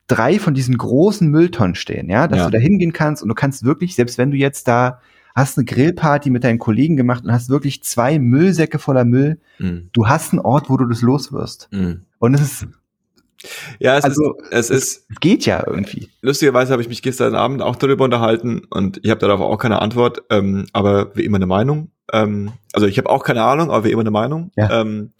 drei 0.07 0.39
von 0.39 0.53
diesen 0.53 0.77
großen 0.77 1.27
Mülltonnen 1.27 1.75
stehen, 1.75 2.09
ja, 2.09 2.27
dass 2.27 2.39
Ja. 2.39 2.45
du 2.45 2.51
da 2.51 2.57
hingehen 2.59 2.93
kannst 2.93 3.21
und 3.23 3.29
du 3.29 3.35
kannst 3.35 3.63
wirklich, 3.63 3.95
selbst 3.95 4.17
wenn 4.17 4.31
du 4.31 4.37
jetzt 4.37 4.67
da 4.67 5.01
hast 5.37 5.57
eine 5.57 5.65
Grillparty 5.65 6.29
mit 6.29 6.43
deinen 6.43 6.59
Kollegen 6.59 6.97
gemacht 6.97 7.23
und 7.23 7.31
hast 7.31 7.49
wirklich 7.49 7.83
zwei 7.83 8.19
Müllsäcke 8.19 8.79
voller 8.79 9.05
Müll, 9.05 9.39
Mhm. 9.59 9.89
du 9.93 10.07
hast 10.07 10.33
einen 10.33 10.39
Ort, 10.41 10.69
wo 10.69 10.77
du 10.77 10.85
das 10.85 11.01
loswirst. 11.01 11.69
Mhm. 11.71 12.01
Und 12.19 12.33
es 12.33 12.41
ist, 12.41 12.67
Ja, 13.79 13.97
es 13.97 14.03
Also, 14.03 14.35
ist, 14.49 14.51
es 14.51 14.69
ist, 14.71 15.05
es 15.09 15.19
geht 15.19 15.45
ja 15.45 15.63
irgendwie. 15.65 16.09
lustigerweise 16.21 16.71
habe 16.73 16.81
ich 16.81 16.89
mich 16.89 17.03
gestern 17.03 17.35
Abend 17.35 17.61
auch 17.61 17.75
darüber 17.75 18.03
unterhalten 18.05 18.63
und 18.71 18.99
ich 19.03 19.11
habe 19.11 19.19
darauf 19.21 19.39
auch 19.39 19.57
keine 19.57 19.79
Antwort, 19.81 20.23
ähm, 20.31 20.65
aber 20.73 21.15
wie 21.15 21.23
immer 21.23 21.37
eine 21.37 21.45
Meinung. 21.45 21.91
Ähm, 22.11 22.51
also 22.73 22.87
ich 22.87 22.97
habe 22.97 23.09
auch 23.09 23.23
keine 23.23 23.43
Ahnung, 23.43 23.69
aber 23.69 23.83
wie 23.85 23.91
immer 23.91 24.01
eine 24.01 24.11
Meinung. 24.11 24.51
Ja. 24.55 24.81
Ähm, 24.81 25.11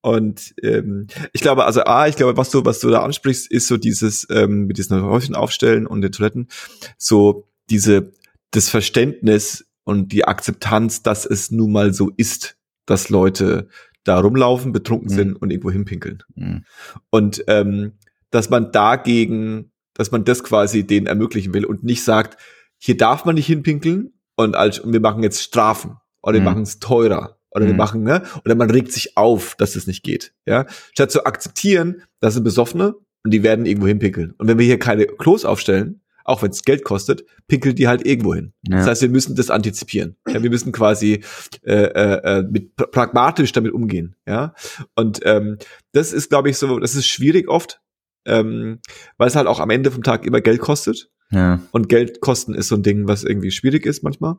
und 0.00 0.54
ähm, 0.62 1.08
ich 1.32 1.42
glaube, 1.42 1.66
also 1.66 1.82
A, 1.84 2.06
ich 2.08 2.16
glaube, 2.16 2.36
was 2.38 2.48
du, 2.50 2.64
was 2.64 2.78
du 2.80 2.88
da 2.88 3.02
ansprichst, 3.02 3.50
ist 3.50 3.66
so 3.66 3.76
dieses 3.76 4.26
ähm, 4.30 4.66
mit 4.66 4.78
diesen 4.78 5.02
Häuschen 5.02 5.34
aufstellen 5.34 5.86
und 5.86 6.00
den 6.00 6.12
Toiletten, 6.12 6.48
so 6.96 7.44
diese 7.68 8.12
das 8.52 8.68
Verständnis 8.68 9.66
und 9.84 10.12
die 10.12 10.24
Akzeptanz, 10.26 11.02
dass 11.02 11.24
es 11.26 11.50
nun 11.50 11.72
mal 11.72 11.92
so 11.92 12.10
ist, 12.16 12.56
dass 12.86 13.08
Leute 13.08 13.68
da 14.04 14.18
rumlaufen, 14.20 14.72
betrunken 14.72 15.10
Mhm. 15.10 15.14
sind 15.14 15.36
und 15.36 15.50
irgendwo 15.50 15.70
hinpinkeln. 15.70 16.22
Mhm. 16.34 16.64
Und 17.10 17.44
ähm, 17.46 17.92
dass 18.30 18.50
man 18.50 18.72
dagegen, 18.72 19.72
dass 19.94 20.10
man 20.10 20.24
das 20.24 20.42
quasi 20.44 20.86
denen 20.86 21.06
ermöglichen 21.06 21.52
will 21.54 21.64
und 21.64 21.84
nicht 21.84 22.02
sagt, 22.04 22.38
hier 22.78 22.96
darf 22.96 23.24
man 23.24 23.34
nicht 23.34 23.46
hinpinkeln 23.46 24.12
und, 24.36 24.54
als, 24.56 24.78
und 24.78 24.92
wir 24.92 25.00
machen 25.00 25.22
jetzt 25.22 25.42
Strafen 25.42 25.96
oder 26.22 26.34
wir 26.34 26.40
Mhm. 26.40 26.44
machen 26.46 26.62
es 26.62 26.78
teurer 26.78 27.38
oder 27.50 27.66
wir 27.66 27.72
Mhm. 27.72 27.78
machen, 27.78 28.02
ne? 28.02 28.22
Oder 28.44 28.54
man 28.54 28.70
regt 28.70 28.92
sich 28.92 29.16
auf, 29.16 29.54
dass 29.56 29.72
das 29.72 29.86
nicht 29.86 30.02
geht. 30.04 30.32
Ja? 30.46 30.66
Statt 30.92 31.10
zu 31.10 31.24
akzeptieren, 31.24 32.02
das 32.20 32.34
sind 32.34 32.44
Besoffene 32.44 32.94
und 33.24 33.32
die 33.32 33.42
werden 33.42 33.66
irgendwo 33.66 33.88
hinpinkeln. 33.88 34.32
Und 34.38 34.46
wenn 34.48 34.58
wir 34.58 34.66
hier 34.66 34.78
keine 34.78 35.06
Klos 35.06 35.44
aufstellen, 35.44 36.02
auch 36.28 36.42
wenn 36.42 36.50
es 36.50 36.62
Geld 36.62 36.84
kostet, 36.84 37.24
pinkeln 37.46 37.74
die 37.74 37.88
halt 37.88 38.06
irgendwo 38.06 38.34
hin. 38.34 38.52
Ja. 38.68 38.76
Das 38.78 38.86
heißt, 38.86 39.02
wir 39.02 39.08
müssen 39.08 39.34
das 39.34 39.50
antizipieren. 39.50 40.16
Ja, 40.28 40.42
wir 40.42 40.50
müssen 40.50 40.72
quasi 40.72 41.22
äh, 41.62 41.72
äh, 41.74 42.38
äh, 42.38 42.42
mit 42.42 42.76
pra- 42.76 42.86
pragmatisch 42.86 43.52
damit 43.52 43.72
umgehen. 43.72 44.14
Ja, 44.26 44.54
und 44.94 45.20
ähm, 45.24 45.58
das 45.92 46.12
ist, 46.12 46.28
glaube 46.28 46.50
ich, 46.50 46.58
so, 46.58 46.78
das 46.78 46.94
ist 46.94 47.06
schwierig 47.06 47.48
oft, 47.48 47.80
ähm, 48.26 48.80
weil 49.16 49.28
es 49.28 49.36
halt 49.36 49.46
auch 49.46 49.60
am 49.60 49.70
Ende 49.70 49.90
vom 49.90 50.02
Tag 50.02 50.26
immer 50.26 50.40
Geld 50.40 50.60
kostet. 50.60 51.10
Ja. 51.30 51.60
Und 51.72 51.88
Geldkosten 51.88 52.54
ist 52.54 52.68
so 52.68 52.74
ein 52.74 52.82
Ding, 52.82 53.06
was 53.08 53.24
irgendwie 53.24 53.50
schwierig 53.50 53.84
ist 53.86 54.02
manchmal. 54.02 54.36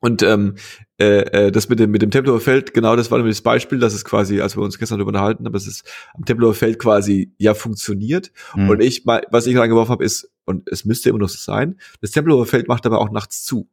Und 0.00 0.22
ähm, 0.22 0.54
äh, 1.00 1.46
äh, 1.46 1.50
das 1.52 1.68
mit 1.68 1.80
dem 1.80 1.90
mit 1.90 2.02
dem 2.02 2.10
Tempelhofer 2.12 2.40
Feld, 2.44 2.72
genau, 2.72 2.94
das 2.94 3.10
war 3.10 3.18
nämlich 3.18 3.36
das 3.36 3.42
Beispiel, 3.42 3.78
dass 3.80 3.94
es 3.94 4.04
quasi, 4.04 4.40
als 4.40 4.56
wir 4.56 4.62
uns 4.62 4.78
gestern 4.78 4.98
darüber 4.98 5.08
unterhalten, 5.08 5.46
aber 5.46 5.56
es 5.56 5.66
ist 5.66 5.84
am 6.14 6.24
Tempelhofer 6.24 6.54
Feld 6.58 6.78
quasi 6.78 7.32
ja 7.38 7.54
funktioniert. 7.54 8.30
Mhm. 8.54 8.70
Und 8.70 8.80
ich, 8.80 9.04
was 9.06 9.46
ich 9.46 9.56
reingeworfen 9.56 9.90
habe, 9.92 10.04
ist, 10.04 10.30
und 10.44 10.68
es 10.70 10.84
müsste 10.84 11.08
immer 11.10 11.18
noch 11.18 11.28
so 11.28 11.38
sein, 11.38 11.80
das 12.00 12.12
Tempelhofer 12.12 12.46
Feld 12.46 12.68
macht 12.68 12.86
aber 12.86 13.00
auch 13.00 13.10
nachts 13.10 13.42
zu. 13.44 13.68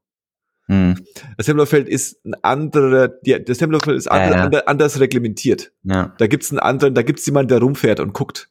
Mhm. 0.67 0.95
Das 1.37 1.45
Tempelhofer 1.45 1.69
Feld 1.69 1.89
ist 1.89 2.25
ein 2.25 2.33
anderer, 2.41 3.07
die, 3.07 3.43
das 3.45 3.59
Tempelhofer 3.59 3.85
Feld 3.85 3.97
ist 3.99 4.05
Ja, 4.05 4.11
andere, 4.13 4.37
ja. 4.37 4.43
ander- 4.45 4.67
anders 4.67 4.99
reglementiert. 4.99 5.73
Ja. 5.83 6.15
Da 6.17 6.25
gibt's 6.25 6.49
einen 6.49 6.57
anderen, 6.59 6.95
da 6.95 7.03
gibt's 7.03 7.25
jemanden, 7.27 7.49
der 7.49 7.59
rumfährt 7.59 7.99
und 7.99 8.13
guckt. 8.13 8.49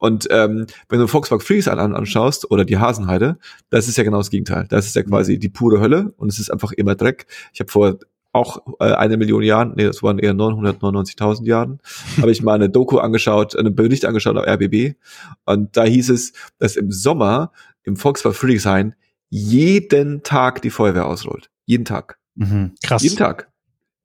Und 0.00 0.26
ähm, 0.30 0.66
wenn 0.88 0.98
du 0.98 1.06
Volkswagen 1.06 1.44
Freeze 1.44 1.70
an, 1.70 1.78
an, 1.78 1.94
anschaust 1.94 2.50
oder 2.50 2.64
die 2.64 2.78
Hasenheide, 2.78 3.38
das 3.68 3.86
ist 3.86 3.98
ja 3.98 4.02
genau 4.02 4.16
das 4.16 4.30
Gegenteil. 4.30 4.66
Das 4.70 4.86
ist 4.86 4.96
ja 4.96 5.02
quasi 5.02 5.38
die 5.38 5.50
pure 5.50 5.78
Hölle 5.78 6.14
und 6.16 6.32
es 6.32 6.40
ist 6.40 6.50
einfach 6.50 6.72
immer 6.72 6.94
Dreck. 6.94 7.26
Ich 7.52 7.60
habe 7.60 7.70
vor 7.70 7.98
auch 8.32 8.62
äh, 8.78 8.92
eine 8.92 9.18
Million 9.18 9.42
Jahren, 9.42 9.74
nee, 9.76 9.84
das 9.84 10.02
waren 10.02 10.18
eher 10.18 10.32
999.000 10.32 11.46
Jahren, 11.46 11.80
habe 12.16 12.30
ich 12.30 12.42
mal 12.42 12.54
eine 12.54 12.70
Doku 12.70 12.98
angeschaut, 12.98 13.54
einen 13.56 13.74
Bericht 13.74 14.06
angeschaut 14.06 14.36
auf 14.38 14.46
RBB 14.46 14.94
und 15.44 15.76
da 15.76 15.84
hieß 15.84 16.10
es, 16.10 16.32
dass 16.58 16.76
im 16.76 16.90
Sommer 16.90 17.52
im 17.82 17.96
Volkswagen 17.96 18.34
Friedrichshain 18.34 18.94
jeden 19.28 20.22
Tag 20.22 20.62
die 20.62 20.70
Feuerwehr 20.70 21.06
ausrollt. 21.06 21.50
Jeden 21.66 21.84
Tag. 21.84 22.18
Mhm. 22.36 22.72
Krass. 22.82 23.02
Jeden 23.02 23.16
Tag. 23.16 23.50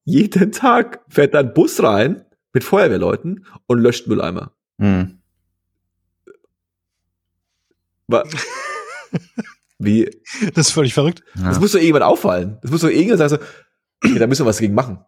Jeden 0.03 0.51
Tag 0.51 1.01
fährt 1.07 1.33
da 1.33 1.39
ein 1.39 1.53
Bus 1.53 1.81
rein 1.81 2.25
mit 2.51 2.63
Feuerwehrleuten 2.63 3.45
und 3.67 3.79
löscht 3.79 4.07
Mülleimer. 4.07 4.51
Mhm. 4.77 5.19
Wie? 9.79 10.09
Das 10.53 10.67
ist 10.67 10.73
völlig 10.73 10.93
verrückt. 10.93 11.23
Ja. 11.35 11.49
Das 11.49 11.59
muss 11.59 11.73
doch 11.73 11.79
irgendwann 11.79 12.03
auffallen. 12.03 12.59
Das 12.61 12.71
muss 12.71 12.81
doch 12.81 12.89
irgendwann 12.89 13.17
sagen 13.17 13.41
so, 14.03 14.09
ja, 14.13 14.19
da 14.19 14.27
müssen 14.27 14.45
wir 14.45 14.49
was 14.49 14.59
gegen 14.59 14.73
machen. 14.73 14.99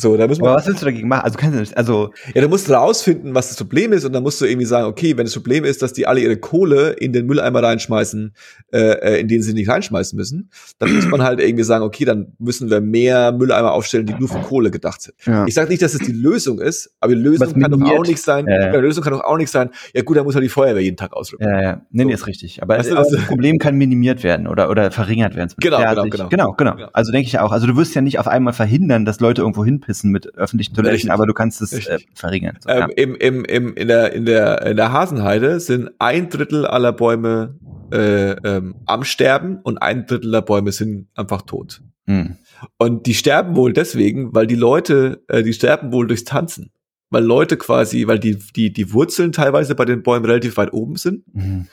So, 0.00 0.16
da 0.16 0.28
müssen 0.28 0.42
Aber 0.42 0.52
wir, 0.52 0.56
was 0.58 0.66
willst 0.68 0.80
du 0.80 0.84
dagegen 0.86 1.08
machen? 1.08 1.22
Also 1.24 1.36
kannst 1.36 1.56
du 1.56 1.60
nicht, 1.60 1.76
also 1.76 2.12
ja, 2.32 2.40
da 2.40 2.46
musst 2.46 2.68
du 2.68 2.72
rausfinden, 2.72 3.34
was 3.34 3.48
das 3.48 3.56
Problem 3.56 3.92
ist 3.92 4.04
und 4.04 4.12
dann 4.12 4.22
musst 4.22 4.40
du 4.40 4.44
irgendwie 4.44 4.64
sagen, 4.64 4.86
okay, 4.86 5.16
wenn 5.16 5.24
das 5.26 5.34
Problem 5.34 5.64
ist, 5.64 5.82
dass 5.82 5.92
die 5.92 6.06
alle 6.06 6.20
ihre 6.20 6.36
Kohle 6.36 6.90
in 6.92 7.12
den 7.12 7.26
Mülleimer 7.26 7.62
reinschmeißen, 7.64 8.32
äh, 8.72 8.78
äh, 8.78 9.20
in 9.20 9.26
den 9.26 9.42
sie 9.42 9.54
nicht 9.54 9.68
reinschmeißen 9.68 10.16
müssen, 10.16 10.50
dann 10.78 10.94
muss 10.94 11.06
man 11.08 11.22
halt 11.22 11.40
irgendwie 11.40 11.64
sagen, 11.64 11.84
okay, 11.84 12.04
dann 12.04 12.32
müssen 12.38 12.70
wir 12.70 12.80
mehr 12.80 13.32
Mülleimer 13.32 13.72
aufstellen, 13.72 14.06
die 14.06 14.14
nur 14.14 14.28
für 14.28 14.38
Kohle 14.40 14.70
gedacht 14.70 15.02
sind. 15.02 15.14
ja. 15.26 15.46
Ich 15.46 15.54
sage 15.54 15.68
nicht, 15.68 15.82
dass 15.82 15.94
es 15.94 16.00
die 16.00 16.12
Lösung 16.12 16.60
ist, 16.60 16.90
aber 17.00 17.14
die 17.16 17.20
Lösung 17.20 17.48
Was 17.48 17.54
kann 17.60 17.70
doch 17.72 17.80
auch 17.90 18.06
nicht 18.06 18.22
sein. 18.22 18.46
Ja, 18.46 18.66
ja. 18.66 18.72
Die 18.72 18.78
Lösung 18.78 19.02
kann 19.02 19.12
doch 19.14 19.24
auch 19.24 19.36
nicht 19.36 19.50
sein. 19.50 19.70
Ja 19.94 20.02
gut, 20.02 20.16
dann 20.16 20.24
muss 20.24 20.34
halt 20.36 20.44
die 20.44 20.48
Feuerwehr 20.48 20.82
jeden 20.82 20.96
Tag 20.96 21.12
ausrücken. 21.12 21.42
Ja, 21.42 21.60
ja. 21.60 21.82
Nee, 21.90 22.04
nee, 22.04 22.12
So. 22.12 22.22
ist 22.22 22.26
richtig. 22.28 22.62
Aber, 22.62 22.78
Weißt 22.78 22.90
du, 22.90 22.94
aber 22.94 23.02
das- 23.02 23.12
das 23.12 23.26
Problem 23.26 23.58
kann 23.58 23.74
minimiert 23.76 24.22
werden 24.22 24.46
oder, 24.46 24.70
oder 24.70 24.90
verringert 24.92 25.34
werden. 25.34 25.52
Genau, 25.58 25.78
genau, 25.78 26.02
sich- 26.02 26.10
genau. 26.12 26.28
genau, 26.28 26.52
genau. 26.52 26.78
Ja. 26.78 26.90
Also 26.92 27.10
denke 27.10 27.26
ich 27.26 27.38
auch. 27.40 27.50
Also 27.50 27.66
du 27.66 27.76
wirst 27.76 27.94
ja 27.96 28.00
nicht 28.00 28.18
auf 28.20 28.28
einmal 28.28 28.52
verhindern, 28.52 29.04
dass 29.04 29.18
Leute 29.18 29.42
irgendwo 29.42 29.64
hinpissen 29.88 30.10
mit 30.10 30.34
öffentlichen 30.34 30.74
Toiletten, 30.74 30.94
Richtig. 30.94 31.10
aber 31.10 31.26
du 31.26 31.32
kannst 31.32 31.60
es 31.62 31.72
äh, 31.72 31.98
verringern. 32.14 32.58
So, 32.60 32.68
Ähm, 32.68 32.80
ja. 32.80 32.86
im, 32.96 33.14
im, 33.16 33.44
im, 33.44 33.74
in, 33.74 33.88
der, 33.88 34.12
in, 34.12 34.26
der, 34.26 34.62
in 34.66 34.76
der 34.76 34.92
Hasenheide 34.92 35.60
sind 35.60 35.90
ein 35.98 36.28
Drittel 36.28 36.66
aller 36.66 36.92
Bäume 36.92 37.56
äh, 37.90 38.32
ähm, 38.32 38.76
am 38.86 39.04
Sterben 39.04 39.58
und 39.62 39.78
ein 39.78 40.06
Drittel 40.06 40.30
der 40.30 40.42
Bäume 40.42 40.72
sind 40.72 41.08
einfach 41.14 41.42
tot. 41.42 41.80
Hm. 42.06 42.36
Und 42.76 43.06
die 43.06 43.14
sterben 43.14 43.56
wohl 43.56 43.72
deswegen, 43.72 44.34
weil 44.34 44.46
die 44.46 44.56
Leute, 44.56 45.22
äh, 45.28 45.42
die 45.42 45.52
sterben 45.52 45.92
wohl 45.92 46.06
durchs 46.06 46.24
Tanzen. 46.24 46.70
Weil 47.10 47.24
Leute 47.24 47.56
quasi, 47.56 48.06
weil 48.06 48.18
die, 48.18 48.38
die, 48.54 48.70
die 48.70 48.92
Wurzeln 48.92 49.32
teilweise 49.32 49.74
bei 49.74 49.86
den 49.86 50.02
Bäumen 50.02 50.26
relativ 50.26 50.58
weit 50.58 50.74
oben 50.74 50.96
sind. 50.96 51.24
Mhm. 51.34 51.66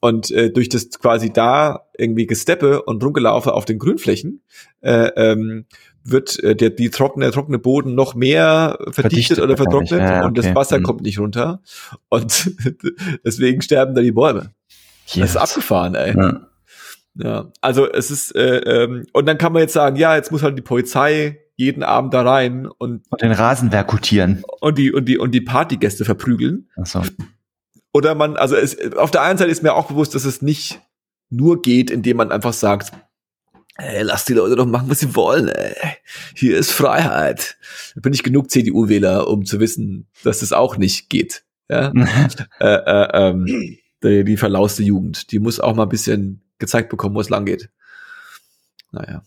Und 0.00 0.30
äh, 0.30 0.50
durch 0.50 0.68
das 0.68 0.90
quasi 0.90 1.32
da 1.32 1.86
irgendwie 1.96 2.26
Gesteppe 2.26 2.82
und 2.82 3.02
Rumgelaufe 3.02 3.54
auf 3.54 3.64
den 3.64 3.78
Grünflächen 3.78 4.42
äh, 4.82 5.08
ähm, 5.16 5.64
wird 6.10 6.42
äh, 6.42 6.54
der 6.56 6.70
die 6.70 6.90
trockene 6.90 7.30
trockene 7.30 7.58
Boden 7.58 7.94
noch 7.94 8.14
mehr 8.14 8.76
verdichtet, 8.78 8.94
Verdichtet 8.94 9.38
oder 9.40 9.56
vertrocknet 9.56 10.00
Ja, 10.00 10.24
und 10.26 10.36
das 10.38 10.46
okay. 10.46 10.54
Wasser 10.54 10.78
Mhm. 10.78 10.82
kommt 10.84 11.02
nicht 11.02 11.18
runter 11.18 11.60
und 12.08 12.50
deswegen 13.24 13.62
sterben 13.62 13.94
da 13.94 14.02
die 14.02 14.12
Bäume. 14.12 14.52
Das 15.14 15.30
ist 15.30 15.36
abgefahren, 15.36 15.94
ey. 15.94 16.16
Ja. 16.16 16.40
Ja, 17.18 17.50
also 17.62 17.90
es 17.90 18.10
ist 18.10 18.34
äh, 18.36 18.58
ähm, 18.58 19.06
und 19.14 19.26
dann 19.26 19.38
kann 19.38 19.52
man 19.54 19.62
jetzt 19.62 19.72
sagen, 19.72 19.96
ja, 19.96 20.14
jetzt 20.16 20.30
muss 20.32 20.42
halt 20.42 20.58
die 20.58 20.62
Polizei 20.62 21.38
jeden 21.56 21.82
Abend 21.82 22.12
da 22.12 22.20
rein 22.20 22.66
und 22.66 23.04
Und 23.08 23.22
den 23.22 23.32
Rasen 23.32 23.70
verkutieren. 23.70 24.42
und 24.60 24.76
die 24.76 24.92
und 24.92 25.06
die 25.06 25.16
und 25.16 25.30
die 25.32 25.40
Partygäste 25.40 26.04
verprügeln. 26.04 26.68
Achso. 26.76 27.00
Oder 27.94 28.14
man, 28.14 28.36
also 28.36 28.54
es, 28.56 28.92
auf 28.96 29.10
der 29.10 29.22
einen 29.22 29.38
Seite 29.38 29.50
ist 29.50 29.62
mir 29.62 29.72
auch 29.72 29.88
bewusst, 29.88 30.14
dass 30.14 30.26
es 30.26 30.42
nicht 30.42 30.80
nur 31.30 31.62
geht, 31.62 31.90
indem 31.90 32.18
man 32.18 32.30
einfach 32.30 32.52
sagt, 32.52 32.92
ey, 33.78 34.02
lass 34.02 34.24
die 34.24 34.34
Leute 34.34 34.56
doch 34.56 34.66
machen, 34.66 34.88
was 34.88 35.00
sie 35.00 35.14
wollen, 35.14 35.48
ey. 35.48 35.74
Hier 36.34 36.56
ist 36.56 36.72
Freiheit. 36.72 37.56
Da 37.94 38.00
bin 38.00 38.12
ich 38.12 38.22
genug 38.22 38.50
CDU-Wähler, 38.50 39.28
um 39.28 39.44
zu 39.44 39.60
wissen, 39.60 40.06
dass 40.22 40.42
es 40.42 40.52
auch 40.52 40.76
nicht 40.76 41.08
geht. 41.10 41.44
Ja? 41.68 41.92
äh, 42.60 42.66
äh, 42.66 43.08
ähm, 43.12 43.78
die, 44.02 44.24
die 44.24 44.36
verlauste 44.36 44.82
Jugend, 44.82 45.30
die 45.32 45.38
muss 45.38 45.60
auch 45.60 45.74
mal 45.74 45.84
ein 45.84 45.88
bisschen 45.88 46.42
gezeigt 46.58 46.88
bekommen, 46.88 47.14
wo 47.14 47.20
es 47.20 47.28
lang 47.28 47.44
geht. 47.44 47.70
Naja. 48.92 49.22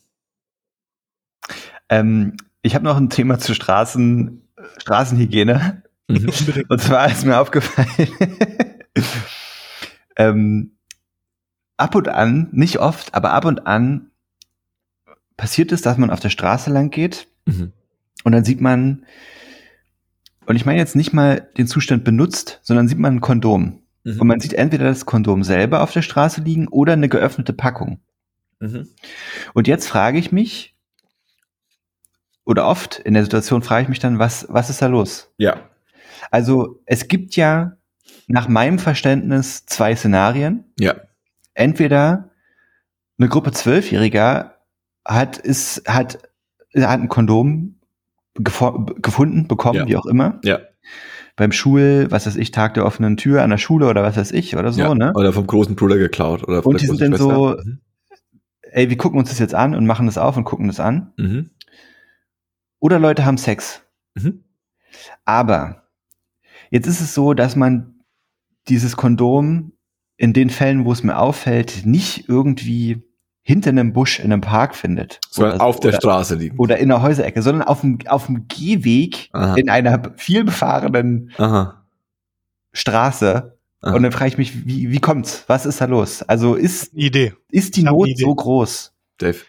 ähm, 1.90 2.38
ich 2.62 2.76
habe 2.76 2.86
noch 2.86 2.98
ein 2.98 3.10
Thema 3.10 3.40
zur 3.40 3.56
Straßen, 3.56 4.42
Straßenhygiene. 4.78 5.84
Mhm. 6.08 6.30
Und 6.70 6.82
zwar 6.82 7.12
ist 7.12 7.26
mir 7.26 7.40
aufgefallen, 7.40 8.10
ähm, 10.18 10.72
ab 11.78 11.96
und 11.96 12.10
an, 12.10 12.50
nicht 12.52 12.80
oft, 12.80 13.14
aber 13.14 13.32
ab 13.32 13.46
und 13.46 13.66
an 13.66 14.09
passiert 15.40 15.72
es, 15.72 15.82
dass 15.82 15.98
man 15.98 16.10
auf 16.12 16.20
der 16.20 16.30
Straße 16.30 16.70
lang 16.70 16.92
geht 16.92 17.28
Mhm. 17.46 17.72
und 18.26 18.32
dann 18.34 18.44
sieht 18.44 18.62
man, 18.62 19.06
und 20.46 20.56
ich 20.56 20.66
meine 20.66 20.78
jetzt 20.78 20.96
nicht 20.96 21.14
mal 21.14 21.50
den 21.58 21.66
Zustand 21.68 22.04
benutzt, 22.04 22.60
sondern 22.62 22.88
sieht 22.88 23.00
man 23.00 23.16
ein 23.16 23.22
Kondom. 23.22 23.82
Mhm. 24.04 24.20
Und 24.20 24.28
man 24.28 24.40
sieht 24.40 24.54
entweder 24.54 24.86
das 24.86 25.06
Kondom 25.06 25.44
selber 25.44 25.82
auf 25.82 25.92
der 25.94 26.02
Straße 26.02 26.42
liegen 26.42 26.68
oder 26.68 26.94
eine 26.94 27.10
geöffnete 27.10 27.54
Packung. 27.54 28.02
Mhm. 28.60 28.90
Und 29.54 29.68
jetzt 29.68 29.88
frage 29.88 30.20
ich 30.20 30.32
mich, 30.32 30.76
oder 32.46 32.68
oft 32.68 33.00
in 33.00 33.14
der 33.14 33.24
Situation 33.24 33.62
frage 33.62 33.84
ich 33.84 33.90
mich 33.90 34.00
dann, 34.00 34.20
was, 34.20 34.46
was 34.50 34.70
ist 34.70 34.82
da 34.82 34.88
los? 34.88 35.32
Ja. 35.38 35.70
Also 36.32 36.82
es 36.86 37.08
gibt 37.08 37.36
ja 37.36 37.78
nach 38.28 38.48
meinem 38.48 38.80
Verständnis 38.80 39.66
zwei 39.66 39.96
Szenarien. 39.96 40.66
Ja. 40.80 40.96
Entweder 41.54 42.30
eine 43.18 43.30
Gruppe 43.30 43.52
Zwölfjähriger 43.52 44.59
hat, 45.10 45.38
ist, 45.38 45.84
hat, 45.88 46.20
hat 46.76 47.00
ein 47.00 47.10
Kondom 47.10 47.80
gefunden, 48.36 49.48
bekommen, 49.48 49.80
Ja. 49.80 49.88
wie 49.88 49.98
auch 49.98 50.06
immer. 50.06 50.40
Ja. 50.44 50.60
Beim 51.36 51.52
Schul, 51.52 52.08
was 52.10 52.26
weiß 52.26 52.36
ich, 52.36 52.52
Tag 52.52 52.74
der 52.76 52.86
offenen 52.86 53.18
Tür 53.18 53.44
an 53.44 53.50
der 53.50 53.58
Schule 53.58 53.88
oder 53.88 54.04
was 54.04 54.18
weiß 54.18 54.32
ich 54.32 54.56
oder 54.56 54.72
so, 54.72 54.82
ja. 54.82 54.96
ne? 54.96 55.14
Oder 55.16 55.34
vom 55.34 55.48
großen 55.48 55.76
Bruder 55.76 55.98
geklaut. 55.98 56.44
Oder 56.44 56.64
von 56.64 56.74
Und 56.74 56.82
der 56.82 56.90
die 56.90 56.98
sind 56.98 57.14
dann 57.14 57.20
so-. 57.20 57.58
Ey, 58.62 58.90
wir 58.90 58.98
gucken 58.98 59.20
uns 59.20 59.30
das 59.30 59.40
jetzt 59.40 59.56
an 59.56 59.74
und 59.74 59.86
machen 59.86 60.06
das 60.06 60.18
auf 60.18 60.38
und 60.38 60.44
gucken 60.44 60.68
das 60.68 60.80
an. 60.80 61.14
Mhm. 61.18 61.50
Oder 62.80 63.00
Leute 63.00 63.26
haben 63.26 63.38
Sex. 63.38 63.82
Mhm. 64.16 64.44
Aber 65.26 65.84
jetzt 66.70 66.88
ist 66.88 67.02
es 67.02 67.14
so, 67.14 67.34
dass 67.34 67.56
man 67.56 68.04
dieses 68.68 68.96
Kondom 68.96 69.72
in 70.18 70.34
den 70.34 70.50
Fällen, 70.50 70.86
wo 70.86 70.92
es 70.92 71.04
mir 71.04 71.18
auffällt, 71.18 71.86
nicht 71.86 72.30
irgendwie 72.30 73.02
hinter 73.42 73.70
einem 73.70 73.94
Busch 73.94 74.20
in 74.20 74.32
einem 74.32 74.42
Park 74.42 74.76
findet. 74.76 75.20
Sondern 75.30 75.56
Oder- 75.56 75.64
auf 75.66 75.80
der 75.80 75.90
oder, 75.90 75.98
Straße 75.98 76.36
liegen. 76.36 76.58
Oder 76.60 76.78
in 76.78 76.90
der 76.90 77.02
Häuserecke, 77.02 77.42
sondern 77.42 77.68
auf 77.68 77.82
dem, 77.82 78.00
auf 78.08 78.28
dem 78.28 78.48
Gehweg 78.48 79.30
Aha. 79.34 79.56
in 79.56 79.70
einer 79.70 80.14
viel 80.18 80.44
befahrenen 80.44 81.32
Aha. 81.38 81.84
Straße. 82.72 83.58
Aha. 83.82 83.96
Und 83.96 84.04
dann 84.04 84.12
frage 84.12 84.30
ich 84.30 84.38
mich, 84.38 84.66
wie, 84.68 84.92
wie 84.92 85.00
kommt's? 85.00 85.46
Was 85.48 85.66
ist 85.66 85.80
da 85.82 85.86
los? 85.86 86.22
Also 86.24 86.56
ist, 86.56 86.94
Idee. 86.94 87.34
ist 87.50 87.76
die 87.78 87.84
Not 87.84 88.10
so 88.18 88.36
groß? 88.36 88.94
Dave. 89.18 89.40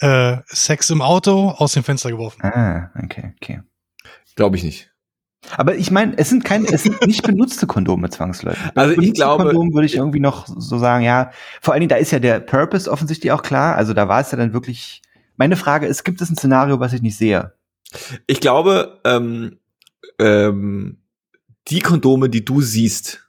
Äh, 0.00 0.38
Sex 0.46 0.90
im 0.90 1.02
Auto, 1.02 1.48
aus 1.50 1.72
dem 1.72 1.82
Fenster 1.82 2.10
geworfen. 2.10 2.40
Ah, 2.42 2.90
okay, 3.02 3.32
okay. 3.36 3.60
Glaube 4.36 4.56
ich 4.56 4.62
nicht. 4.62 4.92
Aber 5.56 5.76
ich 5.76 5.90
meine, 5.90 6.16
es 6.18 6.28
sind 6.28 6.44
keine, 6.44 6.66
es 6.72 6.82
sind 6.82 7.00
nicht 7.06 7.22
benutzte 7.22 7.66
Kondome 7.66 8.10
zwangsläufig. 8.10 8.60
Also 8.74 8.90
ich 8.92 8.96
Benutzte 8.98 9.14
glaube- 9.24 9.44
Kondom 9.44 9.72
würde 9.72 9.86
ich 9.86 9.94
irgendwie 9.96 10.20
noch 10.20 10.46
so 10.46 10.78
sagen, 10.78 11.04
ja. 11.04 11.30
Vor 11.60 11.72
allen 11.74 11.80
Dingen, 11.80 11.88
da 11.90 11.96
ist 11.96 12.10
ja 12.10 12.18
der 12.18 12.40
Purpose 12.40 12.90
offensichtlich 12.90 13.32
auch 13.32 13.42
klar. 13.42 13.76
Also 13.76 13.94
da 13.94 14.08
war 14.08 14.20
es 14.20 14.30
ja 14.32 14.38
dann 14.38 14.52
wirklich. 14.52 15.02
Meine 15.36 15.56
Frage 15.56 15.86
ist, 15.86 16.02
gibt 16.04 16.20
es 16.20 16.28
ein 16.30 16.36
Szenario, 16.36 16.80
was 16.80 16.92
ich 16.92 17.02
nicht 17.02 17.16
sehe? 17.16 17.52
Ich 18.26 18.40
glaube, 18.40 19.00
ähm, 19.04 19.58
ähm, 20.18 20.98
die 21.68 21.78
Kondome, 21.80 22.28
die 22.28 22.44
du 22.44 22.60
siehst 22.60 23.28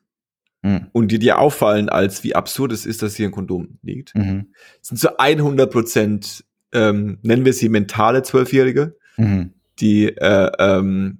Hm. 0.64 0.88
und 0.92 1.12
die 1.12 1.20
dir 1.20 1.38
auffallen, 1.40 1.88
als 1.90 2.24
wie 2.24 2.36
absurd 2.36 2.72
es 2.74 2.86
ist, 2.86 3.02
dass 3.02 3.16
hier 3.16 3.28
ein 3.30 3.32
Kondom 3.32 3.78
liegt, 3.84 4.14
Mhm. 4.16 4.48
sind 4.82 4.98
zu 4.98 5.18
100 5.20 5.72
Prozent, 5.72 6.44
ähm, 6.74 7.20
nennen 7.22 7.46
wir 7.46 7.54
sie 7.54 7.70
mentale 7.70 8.24
Zwölfjährige, 8.24 8.98
Mhm. 9.18 9.54
die 9.80 10.08
äh, 10.10 10.52
ähm, 10.60 11.20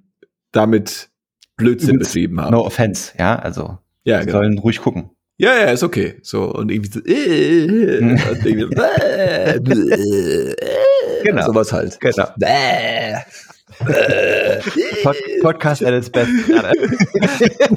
damit 0.52 1.10
Blödsinn 1.56 1.96
Übelst 1.96 2.12
betrieben 2.12 2.40
haben. 2.40 2.52
No 2.52 2.64
offense, 2.64 3.12
ja. 3.18 3.36
Also 3.38 3.78
Ja, 4.04 4.20
genau. 4.20 4.32
sollen 4.32 4.58
ruhig 4.58 4.80
gucken. 4.80 5.10
Ja, 5.36 5.56
ja, 5.58 5.70
ist 5.70 5.82
okay. 5.82 6.18
So, 6.22 6.44
und 6.52 6.70
irgendwie 6.70 6.90
so, 6.90 7.00
äh, 7.04 7.98
und 7.98 8.44
irgendwie, 8.44 8.76
äh, 8.76 9.56
äh, 9.56 10.54
Genau. 11.24 11.46
sowas 11.46 11.72
halt. 11.72 11.98
Genau. 12.00 12.28
Bäh. 12.36 13.16
Pod 15.02 15.16
Podcast 15.42 15.82
at 15.84 15.94
its 15.94 16.10
best. 16.10 16.30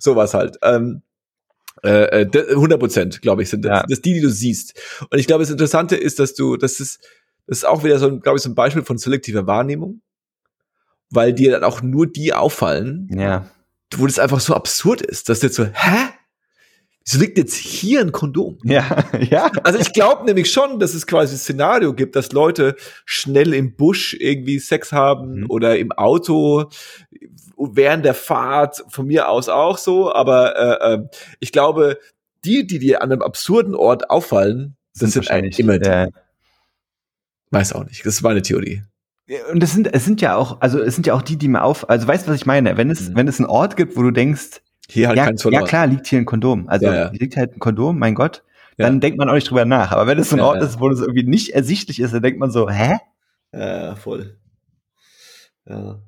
Sowas 0.00 0.34
halt. 0.34 0.56
Ähm, 0.62 1.02
äh, 1.84 2.22
äh, 2.22 2.26
d- 2.26 2.48
100 2.50 2.78
Prozent, 2.80 3.22
glaube 3.22 3.42
ich, 3.42 3.50
sind 3.50 3.64
das, 3.64 3.70
Ja. 3.80 3.84
das 3.88 4.00
die, 4.00 4.14
die 4.14 4.20
du 4.20 4.30
siehst. 4.30 4.74
Und 5.10 5.18
ich 5.18 5.26
glaube, 5.26 5.42
das 5.42 5.50
Interessante 5.50 5.96
ist, 5.96 6.18
dass 6.18 6.34
du, 6.34 6.56
das 6.56 6.80
ist, 6.80 7.00
das 7.46 7.58
ist 7.58 7.64
auch 7.64 7.84
wieder 7.84 7.98
so, 7.98 8.18
glaube 8.18 8.36
ich, 8.38 8.42
so 8.42 8.50
ein 8.50 8.54
Beispiel 8.54 8.82
von 8.84 8.98
selektiver 8.98 9.46
Wahrnehmung, 9.46 10.00
weil 11.10 11.32
dir 11.32 11.52
dann 11.52 11.64
auch 11.64 11.82
nur 11.82 12.06
die 12.06 12.32
auffallen, 12.32 13.08
ja. 13.16 13.46
wo 13.96 14.06
das 14.06 14.18
einfach 14.18 14.40
so 14.40 14.54
absurd 14.54 15.02
ist, 15.02 15.28
dass 15.28 15.40
du 15.40 15.46
jetzt 15.46 15.56
so, 15.56 15.64
hä? 15.64 16.08
Wieso 17.08 17.20
liegt 17.20 17.38
jetzt 17.38 17.54
hier 17.54 18.00
ein 18.00 18.10
Kondom? 18.10 18.58
Ja. 18.64 19.04
Ja. 19.30 19.50
Also 19.62 19.78
ich 19.78 19.92
glaube 19.92 20.24
nämlich 20.24 20.50
schon, 20.50 20.80
dass 20.80 20.92
es 20.92 21.06
quasi 21.06 21.36
ein 21.36 21.38
Szenario 21.38 21.94
gibt, 21.94 22.16
dass 22.16 22.32
Leute 22.32 22.74
schnell 23.04 23.54
im 23.54 23.76
Busch 23.76 24.14
irgendwie 24.18 24.58
Sex 24.58 24.90
haben 24.92 25.42
Mhm. 25.42 25.46
oder 25.48 25.78
im 25.78 25.92
Auto 25.92 26.68
während 27.56 28.04
der 28.04 28.14
Fahrt, 28.14 28.84
von 28.88 29.06
mir 29.06 29.28
aus 29.28 29.48
auch 29.48 29.78
so, 29.78 30.12
aber 30.12 30.56
äh, 30.56 30.94
äh, 30.94 31.08
ich 31.40 31.52
glaube, 31.52 31.98
die, 32.44 32.66
die 32.66 32.78
dir 32.80 33.02
an 33.02 33.12
einem 33.12 33.22
absurden 33.22 33.74
Ort 33.76 34.10
auffallen, 34.10 34.76
das 34.98 35.12
sind, 35.12 35.16
wahrscheinlich 35.24 35.58
immer 35.60 35.78
die. 35.78 35.88
äh, 35.88 36.08
Weiß 37.50 37.72
auch 37.72 37.84
nicht, 37.84 38.04
das 38.04 38.14
ist 38.14 38.22
meine 38.22 38.42
Theorie. 38.42 38.82
Und 39.52 39.62
es 39.62 39.72
sind, 39.72 39.92
es 39.92 40.04
sind 40.04 40.20
ja 40.20 40.36
auch, 40.36 40.60
also 40.60 40.80
es 40.80 40.94
sind 40.94 41.06
ja 41.06 41.14
auch 41.14 41.22
die, 41.22 41.36
die 41.36 41.48
mir 41.48 41.62
auf, 41.62 41.88
also 41.90 42.06
weißt 42.06 42.26
du, 42.26 42.30
was 42.30 42.36
ich 42.36 42.46
meine? 42.46 42.76
Wenn 42.76 42.90
es, 42.90 43.08
Mhm. 43.08 43.16
wenn 43.16 43.28
es 43.28 43.40
einen 43.40 43.48
Ort 43.48 43.76
gibt, 43.76 43.96
wo 43.96 44.02
du 44.02 44.10
denkst, 44.12 44.62
Hier 44.88 45.08
halt 45.08 45.16
ja, 45.18 45.24
kein 45.24 45.34
ja 45.34 45.38
Solar. 45.42 45.64
klar, 45.64 45.86
liegt 45.88 46.06
hier 46.06 46.18
ein 46.20 46.24
Kondom. 46.26 46.68
Also 46.68 46.86
Ja, 46.86 46.94
ja. 46.94 47.10
hier 47.10 47.18
liegt 47.20 47.36
halt 47.36 47.56
ein 47.56 47.58
Kondom, 47.58 47.98
mein 47.98 48.14
Gott. 48.14 48.44
Ja. 48.78 48.86
Dann 48.86 49.00
denkt 49.00 49.18
man 49.18 49.28
auch 49.28 49.34
nicht 49.34 49.48
drüber 49.50 49.64
nach. 49.64 49.90
Aber 49.90 50.06
wenn 50.06 50.18
es 50.18 50.32
ein 50.32 50.38
Ja, 50.38 50.44
Ort 50.44 50.60
ja. 50.60 50.66
ist, 50.66 50.78
wo 50.80 50.88
das 50.88 51.00
irgendwie 51.00 51.24
nicht 51.24 51.50
ersichtlich 51.54 51.98
ist, 51.98 52.12
dann 52.14 52.22
denkt 52.22 52.38
man 52.38 52.50
so, 52.52 52.68
hä? 52.70 52.98
Ja, 53.52 53.96
voll. 53.96 54.36
Ja. 55.68 55.98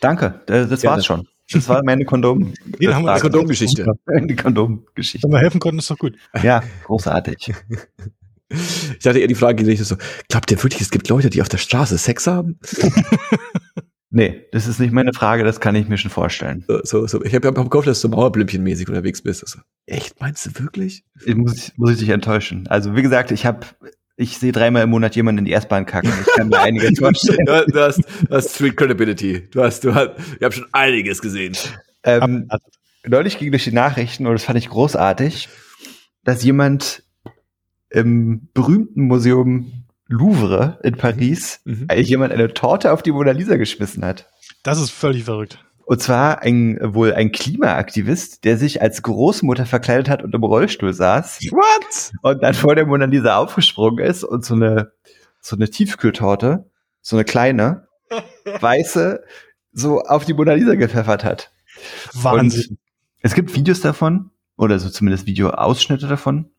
Danke, 0.00 0.40
das, 0.46 0.68
das 0.68 0.80
Gerne. 0.82 0.96
war's 0.96 1.06
schon. 1.06 1.26
Das 1.52 1.68
war 1.68 1.82
meine 1.84 2.04
Kondom. 2.04 2.52
Den 2.64 2.94
haben 2.94 3.02
wir 3.04 3.08
Frage. 3.12 3.22
Kondomgeschichte. 3.22 3.84
Die 4.24 4.36
Kondomgeschichte. 4.36 5.26
Wenn 5.26 5.32
wir 5.32 5.40
helfen 5.40 5.58
konnten, 5.60 5.78
ist 5.80 5.90
doch 5.90 5.98
gut. 5.98 6.16
Ja, 6.42 6.62
großartig. 6.84 7.54
Ich 8.52 8.98
dachte 9.02 9.18
eher 9.18 9.26
die 9.26 9.34
Frage, 9.34 9.64
die 9.64 9.70
ich 9.70 9.82
so, 9.84 9.96
glaubt 10.28 10.50
ihr 10.50 10.62
wirklich, 10.62 10.80
es 10.80 10.90
gibt 10.90 11.08
Leute, 11.08 11.30
die 11.30 11.42
auf 11.42 11.48
der 11.48 11.58
Straße 11.58 11.98
Sex 11.98 12.26
haben? 12.26 12.58
Nee, 14.14 14.44
das 14.52 14.66
ist 14.66 14.78
nicht 14.78 14.92
meine 14.92 15.14
Frage, 15.14 15.42
das 15.42 15.58
kann 15.58 15.74
ich 15.74 15.88
mir 15.88 15.96
schon 15.96 16.10
vorstellen. 16.10 16.64
So, 16.68 16.80
so, 16.84 17.06
so. 17.06 17.24
Ich 17.24 17.34
habe 17.34 17.48
hab 17.48 17.70
gehofft, 17.70 17.88
dass 17.88 18.02
du 18.02 18.08
Mauerblümchen-mäßig 18.08 18.86
unterwegs 18.88 19.22
bist. 19.22 19.42
Also, 19.42 19.60
echt, 19.86 20.20
meinst 20.20 20.44
du 20.44 20.62
wirklich? 20.62 21.02
Ich 21.24 21.34
muss, 21.34 21.72
muss 21.76 21.92
ich 21.92 21.98
dich 21.98 22.10
enttäuschen. 22.10 22.66
Also, 22.68 22.94
wie 22.94 23.00
gesagt, 23.00 23.30
ich 23.30 23.46
habe, 23.46 23.66
ich 24.16 24.36
sehe 24.36 24.52
dreimal 24.52 24.82
im 24.82 24.90
Monat 24.90 25.16
jemanden 25.16 25.38
in 25.38 25.44
die 25.46 25.54
S-Bahn 25.54 25.86
kacken. 25.86 26.12
Ich 26.20 26.26
kann 26.34 26.48
mir 26.48 26.60
einiges 26.60 26.98
vorstellen. 26.98 27.46
Du, 27.46 27.64
du 27.66 27.80
hast, 27.80 28.00
du 28.00 28.34
hast 28.36 28.54
Street 28.54 28.76
Credibility. 28.76 29.48
Du 29.50 29.62
hast, 29.62 29.82
du 29.82 29.94
hast, 29.94 30.10
ich 30.36 30.42
habe 30.42 30.52
schon 30.52 30.66
einiges 30.72 31.22
gesehen. 31.22 31.56
Ähm, 32.04 32.48
neulich 33.06 33.38
ging 33.38 33.50
durch 33.50 33.64
die 33.64 33.72
Nachrichten 33.72 34.26
und 34.26 34.34
das 34.34 34.44
fand 34.44 34.58
ich 34.58 34.68
großartig. 34.68 35.48
dass 36.24 36.44
jemand 36.44 37.02
im 37.92 38.48
berühmten 38.54 39.02
Museum 39.06 39.84
Louvre 40.08 40.78
in 40.82 40.96
Paris 40.96 41.60
Mhm. 41.64 41.86
äh, 41.88 42.00
jemand 42.00 42.32
eine 42.32 42.52
Torte 42.52 42.92
auf 42.92 43.02
die 43.02 43.12
Mona 43.12 43.30
Lisa 43.30 43.56
geschmissen 43.56 44.04
hat. 44.04 44.28
Das 44.62 44.80
ist 44.80 44.90
völlig 44.90 45.24
verrückt. 45.24 45.64
Und 45.84 46.00
zwar 46.00 46.42
ein, 46.42 46.78
wohl 46.94 47.12
ein 47.12 47.32
Klimaaktivist, 47.32 48.44
der 48.44 48.56
sich 48.56 48.80
als 48.82 49.02
Großmutter 49.02 49.66
verkleidet 49.66 50.08
hat 50.08 50.22
und 50.22 50.34
im 50.34 50.42
Rollstuhl 50.44 50.92
saß 50.92 51.40
What? 51.50 52.12
und 52.22 52.42
dann 52.42 52.54
vor 52.54 52.74
der 52.74 52.86
Mona 52.86 53.06
Lisa 53.06 53.36
aufgesprungen 53.36 54.04
ist 54.04 54.22
und 54.22 54.44
so 54.44 54.54
eine, 54.54 54.92
so 55.40 55.56
eine 55.56 55.68
Tiefkühltorte, 55.68 56.70
so 57.00 57.16
eine 57.16 57.24
kleine, 57.24 57.88
weiße, 58.60 59.22
so 59.72 60.00
auf 60.02 60.24
die 60.24 60.34
Mona 60.34 60.52
Lisa 60.54 60.74
gepfeffert 60.76 61.24
hat. 61.24 61.50
Wahnsinn. 62.14 62.78
Es 63.20 63.34
gibt 63.34 63.54
Videos 63.54 63.80
davon, 63.80 64.30
oder 64.56 64.78
so 64.78 64.88
zumindest 64.90 65.26
Videoausschnitte 65.26 66.06
davon. 66.06 66.50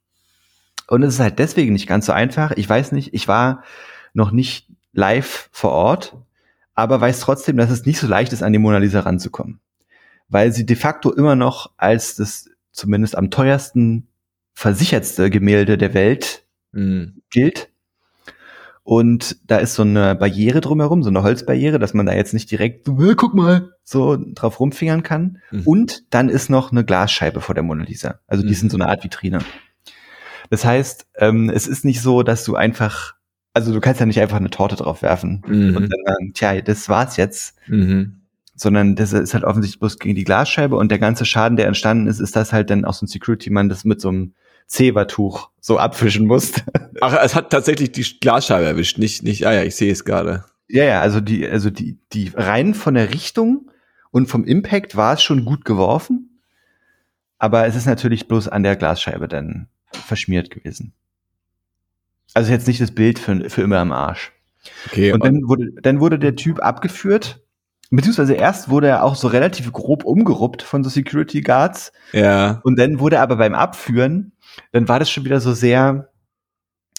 Und 0.94 1.04
es 1.04 1.16
ist 1.16 1.20
halt 1.20 1.40
deswegen 1.40 1.74
nicht 1.74 1.88
ganz 1.88 2.06
so 2.06 2.12
einfach. 2.12 2.52
Ich 2.52 2.70
weiß 2.70 2.92
nicht, 2.92 3.14
ich 3.14 3.28
war 3.28 3.64
noch 4.14 4.32
nicht 4.32 4.68
live 4.94 5.50
vor 5.52 5.72
Ort, 5.72 6.16
aber 6.76 7.02
weiß 7.02 7.20
trotzdem, 7.22 7.58
dass 7.58 7.72
es 7.72 7.86
nicht 7.86 7.98
so 8.00 8.08
leicht 8.08 8.32
ist, 8.32 8.44
an 8.44 8.54
die 8.54 8.60
Mona 8.60 8.78
Lisa 8.78 9.00
ranzukommen. 9.00 9.60
Weil 10.30 10.52
sie 10.52 10.66
de 10.66 10.76
facto 10.76 11.12
immer 11.12 11.36
noch 11.36 11.72
als 11.78 12.16
das 12.16 12.50
zumindest 12.72 13.18
am 13.18 13.32
teuersten 13.32 14.08
versichertste 14.54 15.30
Gemälde 15.30 15.78
der 15.78 15.94
Welt 15.96 16.44
Mhm. 16.74 17.22
gilt. 17.32 17.70
Und 18.84 19.38
da 19.48 19.58
ist 19.58 19.76
so 19.76 19.84
eine 19.84 20.14
Barriere 20.16 20.60
drumherum, 20.60 21.04
so 21.04 21.10
eine 21.10 21.24
Holzbarriere, 21.24 21.80
dass 21.80 21.94
man 21.94 22.06
da 22.06 22.14
jetzt 22.14 22.34
nicht 22.34 22.52
direkt, 22.52 22.88
"Äh, 22.88 23.16
guck 23.16 23.34
mal, 23.34 23.74
so 23.84 24.18
drauf 24.36 24.60
rumfingern 24.60 25.02
kann. 25.04 25.38
Mhm. 25.52 25.62
Und 25.66 26.04
dann 26.14 26.30
ist 26.30 26.50
noch 26.50 26.72
eine 26.72 26.84
Glasscheibe 26.84 27.42
vor 27.42 27.56
der 27.56 27.64
Mona 27.64 27.84
Lisa. 27.84 28.20
Also 28.28 28.44
die 28.44 28.50
Mhm. 28.50 28.56
sind 28.56 28.72
so 28.72 28.78
eine 28.78 28.90
Art 28.90 29.04
Vitrine. 29.04 29.40
Das 30.54 30.64
heißt, 30.66 31.08
ähm, 31.18 31.50
es 31.50 31.66
ist 31.66 31.84
nicht 31.84 32.00
so, 32.00 32.22
dass 32.22 32.44
du 32.46 32.56
einfach, 32.56 33.16
also 33.54 33.74
du 33.74 33.80
kannst 33.80 34.00
ja 34.00 34.06
nicht 34.06 34.22
einfach 34.22 34.38
eine 34.38 34.52
Torte 34.52 34.76
drauf 34.76 35.02
werfen 35.02 35.42
Mhm. 35.48 35.76
und 35.76 35.90
dann 35.92 36.00
sagen, 36.06 36.34
tja, 36.36 36.62
das 36.62 36.88
war's 36.90 37.18
jetzt, 37.18 37.56
Mhm. 37.66 38.22
sondern 38.54 38.96
das 38.96 39.14
ist 39.14 39.34
halt 39.34 39.46
offensichtlich 39.46 39.80
bloß 39.80 39.98
gegen 39.98 40.14
die 40.14 40.26
Glasscheibe 40.26 40.76
und 40.76 40.92
der 40.92 41.00
ganze 41.00 41.26
Schaden, 41.26 41.58
der 41.58 41.66
entstanden 41.66 42.06
ist, 42.06 42.20
ist, 42.20 42.36
dass 42.36 42.54
halt 42.54 42.70
dann 42.70 42.86
auch 42.86 42.94
so 42.94 43.04
ein 43.04 43.08
Security-Mann 43.08 43.68
das 43.68 43.84
mit 43.84 44.00
so 44.00 44.10
einem 44.10 44.36
Zebertuch 44.68 45.50
so 45.60 45.80
abfischen 45.80 46.28
muss. 46.28 46.52
Ach, 47.02 47.18
es 47.24 47.34
hat 47.34 47.50
tatsächlich 47.50 47.92
die 47.92 48.06
Glasscheibe 48.20 48.68
erwischt, 48.68 49.00
nicht, 49.00 49.24
nicht, 49.24 49.48
ah 49.48 49.54
ja, 49.54 49.64
ich 49.64 49.76
sehe 49.76 49.92
es 49.92 50.06
gerade. 50.06 50.46
Ja, 50.68 50.84
ja, 50.84 51.02
also 51.02 51.20
die, 51.20 51.48
also 51.50 51.72
die, 51.72 51.98
die 52.14 52.32
rein 52.36 52.76
von 52.76 52.94
der 52.94 53.12
Richtung 53.12 53.72
und 54.12 54.28
vom 54.28 54.44
Impact 54.44 54.96
war 54.96 55.16
es 55.16 55.24
schon 55.24 55.46
gut 55.46 55.66
geworfen, 55.66 56.40
aber 57.40 57.66
es 57.66 57.76
ist 57.76 57.88
natürlich 57.88 58.28
bloß 58.28 58.50
an 58.50 58.62
der 58.62 58.76
Glasscheibe 58.76 59.28
dann 59.28 59.68
verschmiert 59.96 60.50
gewesen. 60.50 60.94
Also 62.34 62.52
jetzt 62.52 62.68
nicht 62.68 62.82
das 62.82 62.92
Bild 62.92 63.20
für, 63.20 63.50
für 63.50 63.62
immer 63.62 63.80
am 63.80 63.92
Arsch. 63.92 64.32
Okay, 64.88 65.12
Und 65.12 65.24
dann 65.26 65.48
wurde, 65.48 65.72
dann 65.82 66.00
wurde 66.00 66.18
der 66.18 66.36
Typ 66.36 66.60
abgeführt, 66.60 67.42
beziehungsweise 67.92 68.34
erst 68.34 68.70
wurde 68.70 68.88
er 68.88 69.04
auch 69.04 69.16
so 69.16 69.28
relativ 69.28 69.72
grob 69.72 70.04
umgeruppt 70.06 70.64
von 70.64 70.84
so 70.84 70.90
Security 70.90 71.42
Guards 71.42 71.92
ja, 72.14 72.62
und 72.64 72.80
dann 72.80 73.00
wurde 73.00 73.20
aber 73.20 73.36
beim 73.36 73.54
Abführen, 73.54 74.32
dann 74.72 74.88
war 74.88 75.00
das 75.00 75.12
schon 75.12 75.26
wieder 75.26 75.40
so 75.42 75.54
sehr, 75.54 76.10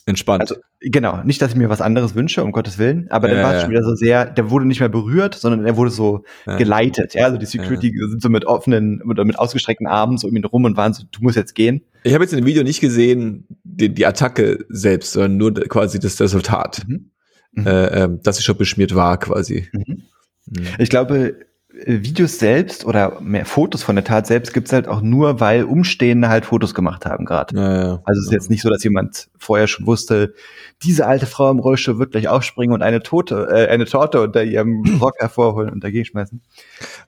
entspannt. 0.07 0.43
Also, 0.43 0.57
Genau, 0.87 1.23
nicht, 1.23 1.41
dass 1.41 1.53
ich 1.53 1.57
mir 1.57 1.71
was 1.71 1.81
anderes 1.81 2.15
wünsche, 2.15 2.45
um 2.45 2.53
Gottes 2.53 2.77
Willen, 2.77 3.07
aber 3.11 3.27
dann 3.27 3.39
Ja, 3.39 3.43
war 3.45 3.51
es 3.53 3.57
ja. 3.57 3.61
schon 3.63 3.71
wieder 3.71 3.83
so 3.85 3.95
sehr, 3.95 4.27
der 4.27 4.51
wurde 4.51 4.67
nicht 4.67 4.81
mehr 4.81 4.91
berührt, 4.91 5.35
sondern 5.35 5.65
er 5.65 5.79
wurde 5.79 5.91
so 5.91 6.25
Ja. 6.47 6.59
geleitet. 6.59 7.15
Ja, 7.15 7.25
also 7.25 7.39
die 7.39 7.47
Security 7.47 7.91
sind 8.11 8.21
so 8.21 8.29
mit 8.29 8.45
offenen 8.45 9.01
oder 9.01 9.25
mit 9.25 9.39
ausgestreckten 9.39 9.87
Armen 9.87 10.19
so 10.19 10.29
um 10.29 10.37
ihn 10.37 10.45
rum 10.45 10.65
und 10.65 10.77
waren 10.77 10.93
so, 10.93 11.05
du 11.11 11.23
musst 11.23 11.37
jetzt 11.37 11.55
gehen. 11.55 11.83
Ich 12.05 12.13
habe 12.15 12.23
jetzt 12.23 12.33
in 12.33 12.39
dem 12.39 12.47
Video 12.47 12.63
nicht 12.63 12.81
gesehen, 12.81 13.47
die, 13.65 13.89
die 13.93 14.07
Attacke 14.07 14.65
selbst, 14.69 15.13
sondern 15.15 15.37
nur 15.39 15.55
quasi 15.55 15.99
das 15.99 16.21
Resultat, 16.21 16.83
Mhm. 16.87 17.11
Mhm. 17.53 17.67
äh, 17.67 17.87
ähm, 18.05 18.21
dass 18.23 18.37
sie 18.37 18.43
schon 18.43 18.57
beschmiert 18.59 18.95
war 18.95 19.19
quasi. 19.19 19.69
Mhm. 19.73 20.03
Mhm. 20.47 20.67
Ich 20.79 20.91
glaube, 20.91 21.35
äh, 21.73 22.03
Videos 22.03 22.39
selbst 22.39 22.85
oder 22.85 23.21
mehr 23.21 23.47
Fotos 23.47 23.83
von 23.83 23.97
der 23.97 24.05
Tat 24.05 24.27
selbst 24.27 24.53
gibt's 24.53 24.73
halt 24.73 24.87
auch 24.87 25.01
nur, 25.01 25.41
weil 25.41 25.65
Umstehende 25.65 26.29
halt 26.29 26.45
Fotos 26.45 26.75
gemacht 26.75 27.07
haben 27.07 27.25
gerade. 27.25 27.55
Naja. 27.55 28.03
Also 28.05 28.21
es 28.21 28.27
ist 28.27 28.33
jetzt 28.33 28.51
nicht 28.51 28.63
so, 28.63 28.69
dass 28.69 28.85
jemand 28.85 29.29
vorher 29.39 29.67
schon 29.67 29.87
wusste, 29.87 30.35
diese 30.83 31.07
alte 31.07 31.27
Frau 31.27 31.51
im 31.51 31.59
Rollstuhl 31.59 31.99
wird 31.99 32.13
gleich 32.13 32.29
aufspringen 32.29 32.75
und 32.75 32.83
eine 32.83 33.03
Tote, 33.03 33.49
äh, 33.51 33.69
eine 33.69 33.87
Torte 33.87 34.21
unter 34.21 34.45
ihrem 34.45 34.83
Rock 35.01 35.15
hervorholen 35.19 35.71
und 35.71 35.83
dagegen 35.83 36.05
schmeißen. 36.05 36.43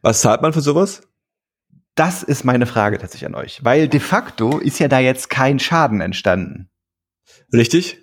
Was 0.01 0.22
zahlt 0.22 0.40
man 0.40 0.55
für 0.55 0.62
sowas? 0.62 1.03
Das 1.97 2.22
ist 2.22 2.44
meine 2.44 2.66
Frage 2.66 2.99
tatsächlich 2.99 3.26
an 3.26 3.34
euch. 3.34 3.64
Weil 3.64 3.88
de 3.88 4.01
facto 4.01 4.59
ist 4.59 4.78
ja 4.78 4.86
da 4.86 5.01
jetzt 5.01 5.30
kein 5.30 5.59
Schaden 5.59 6.01
entstanden. 6.01 6.68
Richtig? 7.53 7.99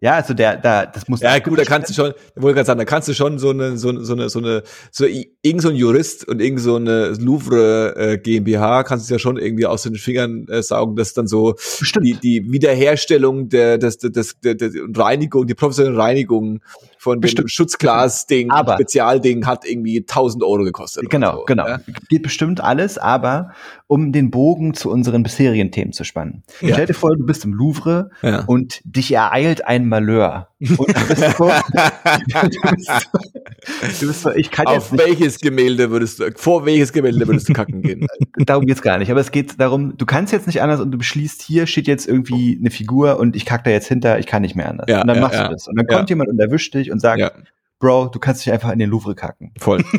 Ja, 0.00 0.14
also 0.14 0.32
der, 0.32 0.56
da, 0.56 0.86
das 0.86 1.08
muss. 1.08 1.20
Ja, 1.22 1.38
gut, 1.40 1.58
da 1.58 1.64
kannst 1.64 1.90
du 1.90 1.94
schon, 1.94 2.12
wollte 2.36 2.54
gerade 2.54 2.66
sagen, 2.66 2.78
da 2.78 2.84
kannst 2.84 3.08
du 3.08 3.14
schon 3.14 3.40
so 3.40 3.50
eine, 3.50 3.76
so, 3.76 3.88
eine- 3.88 4.04
so 4.04 4.12
eine, 4.12 4.28
so 4.28 4.38
eine, 4.38 4.62
so 4.92 5.04
irgend 5.06 5.60
so 5.62 5.70
ein 5.70 5.74
Jurist 5.74 6.26
und 6.28 6.40
irgend 6.40 6.60
so 6.60 6.76
eine 6.76 7.08
Louvre 7.18 7.96
äh, 7.96 8.18
GmbH 8.18 8.84
kannst 8.84 9.08
du 9.10 9.14
ja 9.14 9.18
schon 9.18 9.38
irgendwie 9.38 9.66
aus 9.66 9.82
den 9.82 9.96
Fingern 9.96 10.46
äh, 10.48 10.62
saugen, 10.62 10.94
dass 10.94 11.14
dann 11.14 11.26
so 11.26 11.54
Bestimmt. 11.80 12.06
die, 12.06 12.14
die 12.14 12.52
Wiederherstellung 12.52 13.48
der, 13.48 13.76
des, 13.78 13.98
des, 13.98 14.12
des, 14.12 14.38
der, 14.40 14.54
der 14.54 14.70
Reinigung, 14.94 15.48
die 15.48 15.54
professionelle 15.54 15.98
Reinigung 15.98 16.60
von 16.98 17.16
dem 17.18 17.20
Bestimmt. 17.22 17.50
Schutzglas-Ding, 17.50 18.50
Aber- 18.50 18.74
Spezialding 18.74 19.46
hat 19.46 19.64
irgendwie 19.64 19.98
1000 20.00 20.42
Euro 20.42 20.64
gekostet. 20.64 21.08
Genau, 21.10 21.36
so, 21.38 21.44
genau. 21.44 21.66
Ja? 21.66 21.80
Geht 22.08 22.22
bestimmt 22.22 22.60
alles, 22.62 22.98
aber 22.98 23.52
um 23.86 24.12
den 24.12 24.30
Bogen 24.30 24.74
zu 24.74 24.90
unseren 24.90 25.22
bisherigen 25.22 25.70
Themen 25.70 25.92
zu 25.92 26.04
spannen. 26.04 26.42
Ja. 26.60 26.74
Stell 26.74 26.86
dir 26.86 26.94
vor, 26.94 27.16
du 27.16 27.24
bist 27.24 27.44
im 27.44 27.52
Louvre 27.54 28.10
Ja. 28.22 28.44
und 28.46 28.80
dich 28.84 29.12
ereilt 29.12 29.64
ein 29.66 29.88
Malheur. 29.88 30.47
Und 30.60 30.70
du 30.70 31.06
bist 31.06 31.36
so, 31.36 31.48
du 31.48 32.70
bist 32.74 32.86
so, 32.86 34.00
du 34.00 34.06
bist 34.08 34.22
so 34.22 34.30
ich 34.34 34.50
kann 34.50 34.66
Auf 34.66 34.74
jetzt 34.74 34.92
nicht, 34.92 35.06
welches 35.06 35.38
Gemälde 35.38 35.90
würdest 35.90 36.18
du, 36.18 36.32
vor 36.34 36.66
welches 36.66 36.92
Gemälde 36.92 37.26
würdest 37.28 37.48
du 37.48 37.52
kacken 37.52 37.82
gehen? 37.82 38.06
darum 38.38 38.66
geht's 38.66 38.82
gar 38.82 38.98
nicht, 38.98 39.10
aber 39.10 39.20
es 39.20 39.30
geht 39.30 39.60
darum, 39.60 39.96
du 39.96 40.04
kannst 40.04 40.32
jetzt 40.32 40.46
nicht 40.46 40.60
anders 40.60 40.80
und 40.80 40.90
du 40.90 40.98
beschließt, 40.98 41.42
hier 41.42 41.66
steht 41.66 41.86
jetzt 41.86 42.08
irgendwie 42.08 42.58
eine 42.58 42.70
Figur 42.70 43.18
und 43.18 43.36
ich 43.36 43.44
kack 43.44 43.62
da 43.64 43.70
jetzt 43.70 43.86
hinter, 43.86 44.18
ich 44.18 44.26
kann 44.26 44.42
nicht 44.42 44.56
mehr 44.56 44.68
anders. 44.68 44.86
Ja, 44.88 45.02
und 45.02 45.06
dann 45.06 45.16
ja, 45.16 45.22
machst 45.22 45.38
ja. 45.38 45.46
du 45.46 45.52
das. 45.54 45.68
Und 45.68 45.76
dann 45.76 45.86
kommt 45.86 46.10
jemand 46.10 46.28
und 46.28 46.40
erwischt 46.40 46.74
dich 46.74 46.90
und 46.90 47.00
sagt, 47.00 47.32
Bro, 47.78 48.08
du 48.08 48.18
kannst 48.18 48.44
dich 48.44 48.52
einfach 48.52 48.72
in 48.72 48.80
den 48.80 48.90
Louvre 48.90 49.14
kacken. 49.14 49.52
voll. 49.58 49.84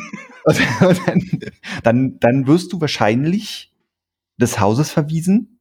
Und 0.46 1.00
dann, 1.06 1.40
dann, 1.84 2.20
dann 2.20 2.48
wirst 2.48 2.74
du 2.74 2.82
wahrscheinlich 2.82 3.72
des 4.38 4.60
Hauses 4.60 4.90
verwiesen 4.92 5.59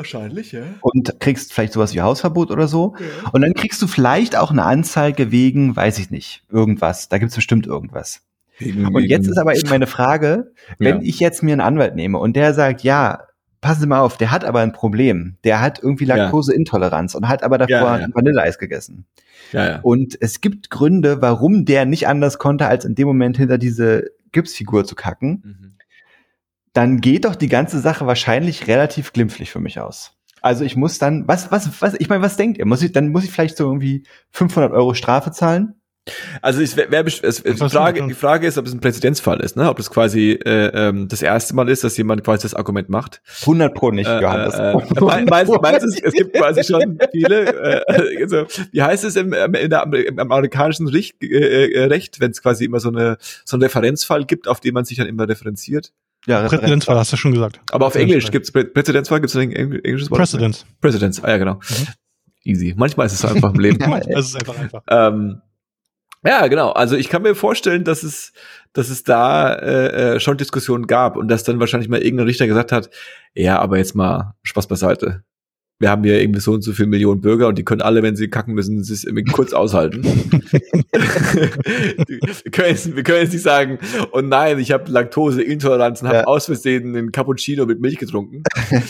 Wahrscheinlich, 0.00 0.52
ja. 0.52 0.62
und 0.80 1.20
kriegst 1.20 1.52
vielleicht 1.52 1.74
sowas 1.74 1.94
wie 1.94 2.00
Hausverbot 2.00 2.50
oder 2.50 2.66
so. 2.68 2.94
Und 3.32 3.42
dann 3.42 3.52
kriegst 3.52 3.82
du 3.82 3.86
vielleicht 3.86 4.34
auch 4.34 4.50
eine 4.50 4.64
Anzeige 4.64 5.30
wegen, 5.30 5.76
weiß 5.76 5.98
ich 5.98 6.10
nicht, 6.10 6.42
irgendwas. 6.50 7.10
Da 7.10 7.18
gibt's 7.18 7.34
bestimmt 7.34 7.66
irgendwas. 7.66 8.22
Und 8.60 9.04
jetzt 9.04 9.26
ist 9.28 9.38
aber 9.38 9.54
eben 9.56 9.68
meine 9.68 9.86
Frage, 9.86 10.52
wenn 10.78 10.96
Ja. 10.96 11.02
ich 11.02 11.20
jetzt 11.20 11.42
mir 11.42 11.52
einen 11.52 11.60
Anwalt 11.60 11.94
nehme 11.96 12.18
und 12.18 12.34
der 12.34 12.54
sagt, 12.54 12.82
ja, 12.82 13.24
passen 13.60 13.80
Sie 13.82 13.86
mal 13.86 14.00
auf, 14.00 14.16
der 14.16 14.30
hat 14.30 14.44
aber 14.46 14.60
ein 14.60 14.72
Problem. 14.72 15.36
Der 15.44 15.60
hat 15.60 15.82
irgendwie 15.82 16.06
Ja. 16.06 16.16
Laktoseintoleranz 16.16 17.14
und 17.14 17.28
hat 17.28 17.42
aber 17.42 17.58
davor 17.58 17.74
Ja, 17.76 17.98
ja. 18.00 18.06
Vanilleeis 18.14 18.58
gegessen. 18.58 19.04
ja, 19.52 19.68
ja. 19.68 19.80
Und 19.82 20.16
es 20.22 20.40
gibt 20.40 20.70
Gründe, 20.70 21.20
warum 21.20 21.66
der 21.66 21.84
nicht 21.84 22.08
anders 22.08 22.38
konnte, 22.38 22.66
als 22.66 22.86
in 22.86 22.94
dem 22.94 23.06
Moment 23.06 23.36
hinter 23.36 23.58
diese 23.58 24.04
Gipsfigur 24.32 24.84
zu 24.86 24.94
kacken. 24.94 25.42
Mhm. 25.44 25.69
Dann 26.72 27.00
geht 27.00 27.24
doch 27.24 27.34
die 27.34 27.48
ganze 27.48 27.80
Sache 27.80 28.06
wahrscheinlich 28.06 28.68
relativ 28.68 29.12
glimpflich 29.12 29.50
für 29.50 29.60
mich 29.60 29.80
aus. 29.80 30.12
Also 30.42 30.64
ich 30.64 30.76
muss 30.76 30.98
dann, 30.98 31.26
was, 31.28 31.50
was, 31.50 31.68
was, 31.82 31.94
ich 31.98 32.08
meine, 32.08 32.22
was 32.22 32.36
denkt 32.36 32.58
ihr? 32.58 32.66
Muss 32.66 32.82
ich, 32.82 32.92
dann 32.92 33.08
muss 33.08 33.24
ich 33.24 33.30
vielleicht 33.30 33.56
so 33.56 33.64
irgendwie 33.64 34.04
500 34.30 34.72
Euro 34.72 34.94
Strafe 34.94 35.32
zahlen? 35.32 35.74
Also 36.40 36.62
ich, 36.62 36.74
wer, 36.76 36.90
wer, 36.90 37.06
es, 37.06 37.20
es, 37.20 37.42
die, 37.42 37.54
Frage, 37.56 38.06
die 38.06 38.14
Frage 38.14 38.46
ist, 38.46 38.56
ob 38.56 38.66
es 38.66 38.72
ein 38.72 38.80
Präzedenzfall 38.80 39.38
ist, 39.40 39.54
ne? 39.56 39.68
Ob 39.68 39.76
das 39.76 39.90
quasi 39.90 40.30
äh, 40.32 40.70
ähm, 40.88 41.08
das 41.08 41.20
erste 41.20 41.54
Mal 41.54 41.68
ist, 41.68 41.84
dass 41.84 41.96
jemand 41.98 42.24
quasi 42.24 42.42
das 42.42 42.54
Argument 42.54 42.88
macht. 42.88 43.20
100 43.42 43.74
pro 43.74 43.90
nicht, 43.90 44.08
Äh, 44.08 44.22
Johannes. 44.22 44.54
äh, 44.54 44.72
äh, 44.72 45.00
mein- 45.00 45.26
meinst, 45.26 45.52
meinst, 45.60 45.82
du, 45.82 46.06
es 46.06 46.14
gibt 46.14 46.34
quasi 46.34 46.64
schon 46.64 46.98
viele, 47.12 47.82
äh, 47.86 48.16
also, 48.22 48.46
wie 48.72 48.82
heißt 48.82 49.04
es 49.04 49.16
im, 49.16 49.34
im, 49.34 49.54
in 49.54 49.68
der, 49.68 49.84
im 49.92 50.18
amerikanischen 50.18 50.88
Richt, 50.88 51.22
äh, 51.22 51.66
äh, 51.70 51.84
Recht, 51.84 52.18
wenn 52.18 52.30
es 52.30 52.40
quasi 52.40 52.64
immer 52.64 52.80
so, 52.80 52.88
eine, 52.88 53.18
so 53.44 53.56
einen 53.56 53.62
Referenzfall 53.64 54.24
gibt, 54.24 54.48
auf 54.48 54.60
den 54.60 54.72
man 54.72 54.86
sich 54.86 54.96
dann 54.96 55.06
immer 55.06 55.28
referenziert? 55.28 55.92
Ja, 56.26 56.46
Präzedenzfall 56.48 56.96
hast 56.96 57.12
du 57.12 57.16
schon 57.16 57.32
gesagt. 57.32 57.60
Aber 57.72 57.86
auf 57.86 57.94
Englisch 57.94 58.26
Präzedenzfall. 58.26 58.32
gibt 58.32 58.46
es 58.46 58.52
Prä 58.52 58.64
Präzedenzfall, 58.64 59.20
gibt 59.20 59.30
es 59.30 59.36
ein 59.36 59.50
Engl- 59.52 59.84
englisches 59.84 60.10
Wort? 60.10 60.18
Precedence. 60.20 60.66
Präzedenz, 60.80 61.22
ah 61.24 61.30
ja 61.30 61.38
genau. 61.38 61.54
Mhm. 61.54 61.86
Easy. 62.44 62.74
Manchmal 62.76 63.06
ist 63.06 63.12
es 63.14 63.24
einfach 63.24 63.52
im 63.52 63.60
Leben. 63.60 63.78
Manchmal 63.88 64.18
ist 64.18 64.28
es 64.28 64.34
einfach 64.36 64.58
einfach. 64.58 64.82
Ähm, 64.88 65.40
ja, 66.24 66.46
genau. 66.48 66.70
Also 66.72 66.96
ich 66.96 67.08
kann 67.08 67.22
mir 67.22 67.34
vorstellen, 67.34 67.84
dass 67.84 68.02
es, 68.02 68.32
dass 68.72 68.90
es 68.90 69.04
da 69.04 69.54
äh, 69.54 70.16
äh, 70.16 70.20
schon 70.20 70.36
Diskussionen 70.36 70.86
gab 70.86 71.16
und 71.16 71.28
dass 71.28 71.44
dann 71.44 71.60
wahrscheinlich 71.60 71.88
mal 71.88 72.02
irgendein 72.02 72.26
Richter 72.26 72.46
gesagt 72.46 72.72
hat, 72.72 72.90
ja, 73.34 73.58
aber 73.58 73.78
jetzt 73.78 73.94
mal 73.94 74.34
Spaß 74.42 74.66
beiseite. 74.66 75.22
Wir 75.80 75.90
haben 75.90 76.04
hier 76.04 76.20
irgendwie 76.20 76.40
so 76.40 76.52
und 76.52 76.62
so 76.62 76.72
viele 76.74 76.88
Millionen 76.88 77.22
Bürger 77.22 77.48
und 77.48 77.56
die 77.56 77.64
können 77.64 77.80
alle, 77.80 78.02
wenn 78.02 78.14
sie 78.14 78.28
kacken 78.28 78.54
müssen, 78.54 78.78
es 78.78 79.02
irgendwie 79.02 79.24
kurz 79.24 79.54
aushalten. 79.54 80.02
wir, 80.92 82.50
können 82.52 82.68
jetzt, 82.68 82.94
wir 82.94 83.02
können 83.02 83.22
jetzt 83.22 83.32
nicht 83.32 83.42
sagen, 83.42 83.78
oh 84.12 84.20
nein, 84.20 84.58
ich 84.58 84.72
habe 84.72 84.90
Laktoseintoleranz 84.92 86.02
und 86.02 86.08
habe 86.08 86.18
Ja. 86.18 86.24
aus 86.24 86.44
Versehen 86.46 86.94
einen 86.94 87.12
Cappuccino 87.12 87.64
mit 87.64 87.80
Milch 87.80 87.96
getrunken. 87.96 88.42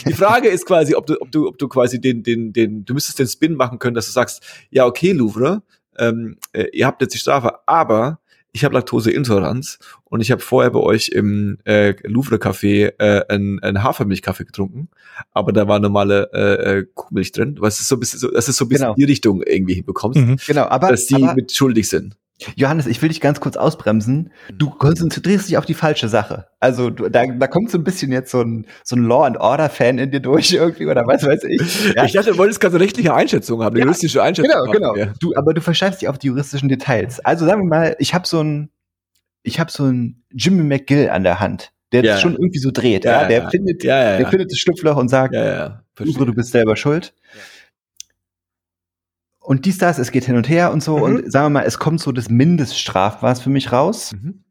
Die 0.07 0.15
Frage 0.15 0.49
ist 0.49 0.67
quasi, 0.67 0.97
ob 0.97 1.07
du, 1.07 1.21
ob 1.21 1.31
du, 1.31 1.47
ob 1.47 1.59
du 1.59 1.69
quasi 1.69 2.01
den, 2.01 2.25
den, 2.25 2.53
den, 2.53 2.85
du 2.85 2.93
müsstest 2.95 3.21
den 3.21 3.29
Spin 3.29 3.55
machen 3.55 3.79
können, 3.79 3.95
dass 3.95 4.07
du 4.07 4.13
sagst, 4.13 4.43
ja, 4.71 4.85
okay, 4.85 5.13
Louvre, 5.13 5.63
ähm, 5.97 6.39
äh, 6.53 6.67
ihr 6.73 6.87
habt 6.87 7.01
jetzt 7.03 7.15
die 7.15 7.19
Strafe, 7.19 7.53
aber 7.67 8.19
ich 8.53 8.65
habe 8.65 8.75
Laktoseintoleranz 8.75 9.79
und 10.05 10.21
ich 10.21 10.31
habe 10.31 10.41
vorher 10.43 10.71
bei 10.71 10.81
euch 10.81 11.09
im 11.09 11.59
äh, 11.65 11.95
Louvre-Café 12.03 12.95
äh, 12.99 13.25
einen, 13.29 13.59
einen 13.61 13.83
Hafermilchkaffee 13.83 14.45
getrunken, 14.45 14.89
aber 15.33 15.53
da 15.53 15.69
war 15.69 15.79
normale 15.79 16.31
äh, 16.33 16.79
äh, 16.79 16.87
Kuhmilch 16.95 17.33
drin. 17.33 17.57
Was 17.61 17.81
ist 17.81 17.89
so 17.89 17.97
ein 17.97 18.01
bisschen 18.01 18.19
so, 18.19 18.31
dass 18.31 18.49
es 18.49 18.57
so 18.57 18.65
ein 18.65 18.69
bisschen 18.69 18.81
Genau. 18.85 18.95
in 18.95 18.97
die 18.97 19.05
Richtung 19.05 19.43
irgendwie 19.43 19.75
hinbekommst, 19.75 20.21
Mhm. 20.21 20.37
Genau, 20.47 20.65
aber, 20.65 20.89
dass 20.89 21.07
die 21.07 21.15
aber 21.23 21.35
mit 21.35 21.53
schuldig 21.53 21.89
sind. 21.89 22.17
Johannes, 22.57 22.87
ich 22.87 23.01
will 23.03 23.09
dich 23.09 23.21
ganz 23.21 23.41
kurz 23.41 23.57
ausbremsen. 23.57 24.33
Du 24.53 24.71
konzentrierst 24.71 25.49
dich 25.49 25.57
auf 25.59 25.67
die 25.67 25.75
falsche 25.75 26.09
Sache. 26.09 26.47
Also 26.61 26.91
du, 26.91 27.09
da, 27.09 27.25
da 27.27 27.47
kommt 27.47 27.71
so 27.71 27.79
ein 27.79 27.85
bisschen 27.85 28.13
jetzt 28.13 28.31
so 28.31 28.41
ein, 28.43 28.67
so 28.85 28.97
ein 28.97 29.05
Law 29.05 29.25
and 29.27 29.37
Order 29.39 29.69
Fan 29.71 29.99
in 29.99 30.11
dir 30.11 30.21
durch 30.21 30.53
irgendwie 30.53 30.87
oder 30.87 31.07
was 31.07 31.23
weiß 31.25 31.45
ich. 31.45 31.95
Ja, 31.95 32.05
Ich 32.05 32.13
dachte, 32.13 32.31
du 32.33 32.39
wolltest 32.39 32.61
gerade 32.61 32.77
eine 32.77 32.85
rechtliche 32.85 33.15
Einschätzung 33.15 33.63
haben, 33.63 33.75
eine 33.75 33.81
Ja, 33.81 33.85
juristische 33.87 34.23
Einschätzung. 34.23 34.53
genau, 34.73 34.73
genau. 34.73 34.97
Ja. 34.97 35.13
Du, 35.21 35.35
aber 35.37 35.55
du 35.55 35.61
verschreibst 35.61 36.01
dich 36.03 36.09
auf 36.09 36.19
die 36.19 36.29
juristischen 36.29 36.69
Details. 36.69 37.21
Also 37.21 37.47
sagen 37.47 37.63
wir 37.63 37.69
mal, 37.69 37.97
ich 37.99 38.15
habe 38.15 38.27
so 38.27 38.41
ein, 38.43 38.71
ich 39.43 39.59
habe 39.61 39.71
so 39.71 39.85
ein 39.85 40.23
Jimmy 40.33 40.63
McGill 40.63 41.09
an 41.11 41.25
der 41.25 41.41
Hand, 41.41 41.73
der 41.93 42.05
Ja. 42.05 42.13
das 42.13 42.21
schon 42.21 42.33
irgendwie 42.35 42.59
so 42.59 42.71
dreht. 42.71 43.05
Ja, 43.05 43.23
Ja, 43.23 43.29
der 43.29 43.51
findet, 43.51 43.83
der 43.85 44.27
findet 44.29 44.51
das 44.51 44.59
Schlupfloch 44.59 44.97
und 44.97 45.09
sagt, 45.09 45.35
Ja, 45.35 45.45
ja, 45.45 45.55
ja. 45.57 45.83
Uwe, 46.01 46.25
du 46.27 46.33
bist 46.35 46.53
selber 46.53 46.77
schuld. 46.77 47.13
Und 49.51 49.65
dies, 49.65 49.79
das, 49.79 49.99
es 49.99 50.13
geht 50.13 50.27
hin 50.27 50.37
und 50.37 50.49
her 50.49 50.71
und 50.71 50.81
so. 50.81 50.99
Mhm. 50.99 51.03
Und 51.03 51.33
sagen 51.33 51.47
wir 51.47 51.59
mal, 51.59 51.65
es 51.67 51.81
kommt 51.81 52.01
so 52.01 52.13
das 52.13 52.29
Mindeststrafmaß 52.29 53.41
für 53.41 53.51
mich 53.51 53.73
raus. 53.73 54.13
Mhm. 54.13 54.45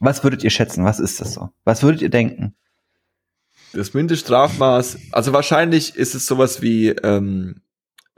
Was 0.00 0.24
würdet 0.24 0.42
ihr 0.42 0.50
schätzen? 0.50 0.84
Was 0.84 0.98
ist 0.98 1.20
das 1.20 1.34
so? 1.34 1.50
Was 1.62 1.84
würdet 1.84 2.02
ihr 2.02 2.10
denken? 2.10 2.56
Das 3.72 3.94
Mindeststrafmaß, 3.94 4.98
also 5.12 5.32
wahrscheinlich 5.32 5.94
ist 5.94 6.16
es 6.16 6.26
sowas 6.26 6.60
wie 6.60 6.88
ähm, 6.88 7.62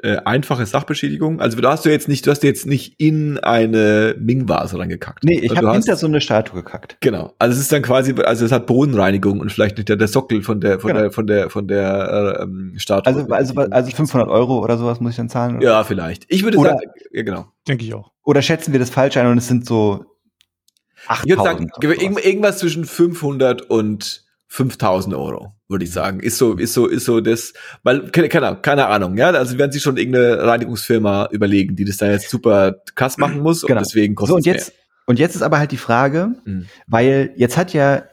äh, 0.04 0.18
einfache 0.26 0.66
Sachbeschädigung. 0.66 1.40
Also 1.40 1.58
du 1.58 1.66
hast 1.66 1.84
du 1.84 1.88
jetzt 1.90 2.08
nicht, 2.08 2.26
du 2.26 2.30
hast 2.30 2.42
jetzt 2.42 2.66
nicht 2.66 2.94
in 2.98 3.38
eine 3.38 4.14
Ming-Vase 4.18 4.78
reingekackt. 4.78 5.24
Nee, 5.24 5.38
ich 5.38 5.50
Also 5.50 5.56
habe 5.56 5.68
hast- 5.68 5.84
hinter 5.86 5.96
so 5.96 6.06
eine 6.06 6.20
Statue 6.20 6.62
gekackt. 6.62 6.98
Genau. 7.00 7.32
Also 7.38 7.54
es 7.54 7.60
ist 7.60 7.72
dann 7.72 7.80
quasi, 7.82 8.14
also 8.22 8.44
es 8.44 8.52
hat 8.52 8.66
Bodenreinigung 8.66 9.40
und 9.40 9.50
vielleicht 9.50 9.78
nicht 9.78 9.88
der, 9.88 9.96
der 9.96 10.08
Sockel 10.08 10.42
von 10.42 10.60
der 10.60 10.78
von 10.78 10.88
Genau. 10.88 11.00
der 11.00 11.10
von 11.10 11.26
der 11.26 11.48
von 11.50 11.66
der 11.66 12.36
äh, 12.38 12.42
ähm, 12.42 12.74
Statue. 12.76 13.06
Also, 13.06 13.32
also, 13.32 13.54
also 13.70 13.90
500 13.90 14.28
Euro 14.28 14.62
oder 14.62 14.76
sowas 14.76 15.00
muss 15.00 15.12
ich 15.12 15.16
dann 15.16 15.28
zahlen? 15.30 15.56
oder? 15.56 15.64
ja, 15.66 15.84
vielleicht. 15.84 16.24
Ich 16.28 16.44
würde 16.44 16.58
Oder- 16.58 16.70
sagen, 16.70 16.90
ja 17.12 17.22
genau. 17.22 17.46
Denke 17.66 17.84
ich 17.84 17.94
auch. 17.94 18.12
Oder 18.24 18.42
schätzen 18.42 18.72
wir 18.72 18.78
das 18.80 18.90
falsch 18.90 19.16
ein 19.16 19.26
und 19.26 19.38
es 19.38 19.48
sind 19.48 19.64
so 19.66 20.04
Ich 21.10 21.28
würde 21.30 21.42
sagen, 21.42 21.70
8000 21.74 22.24
irgendwas 22.24 22.58
zwischen 22.58 22.84
500 22.84 23.62
und 23.62 24.24
5000 24.54 25.16
Euro, 25.16 25.52
würde 25.66 25.84
ich 25.84 25.90
sagen. 25.90 26.20
Ist 26.20 26.38
so, 26.38 26.54
ist 26.54 26.74
so, 26.74 26.86
ist 26.86 27.06
so 27.06 27.20
das, 27.20 27.54
weil, 27.82 28.08
keine, 28.12 28.28
keine, 28.28 28.86
Ahnung, 28.86 29.16
ja, 29.16 29.30
also 29.30 29.58
werden 29.58 29.72
sich 29.72 29.82
schon 29.82 29.96
irgendeine 29.96 30.46
Reinigungsfirma 30.46 31.28
überlegen, 31.32 31.74
die 31.74 31.84
das 31.84 31.96
da 31.96 32.08
jetzt 32.08 32.30
super 32.30 32.76
krass 32.94 33.18
machen 33.18 33.40
muss 33.40 33.62
Genau. 33.62 33.80
und 33.80 33.84
deswegen 33.84 34.14
So, 34.14 34.18
kostet 34.20 34.36
und 34.36 34.46
jetzt, 34.46 34.72
und 35.06 35.18
jetzt 35.18 35.34
ist 35.34 35.42
aber 35.42 35.58
halt 35.58 35.72
die 35.72 35.76
Frage, 35.76 36.36
Mhm. 36.44 36.66
weil 36.86 37.32
jetzt 37.34 37.56
hat 37.56 37.72
ja 37.72 38.04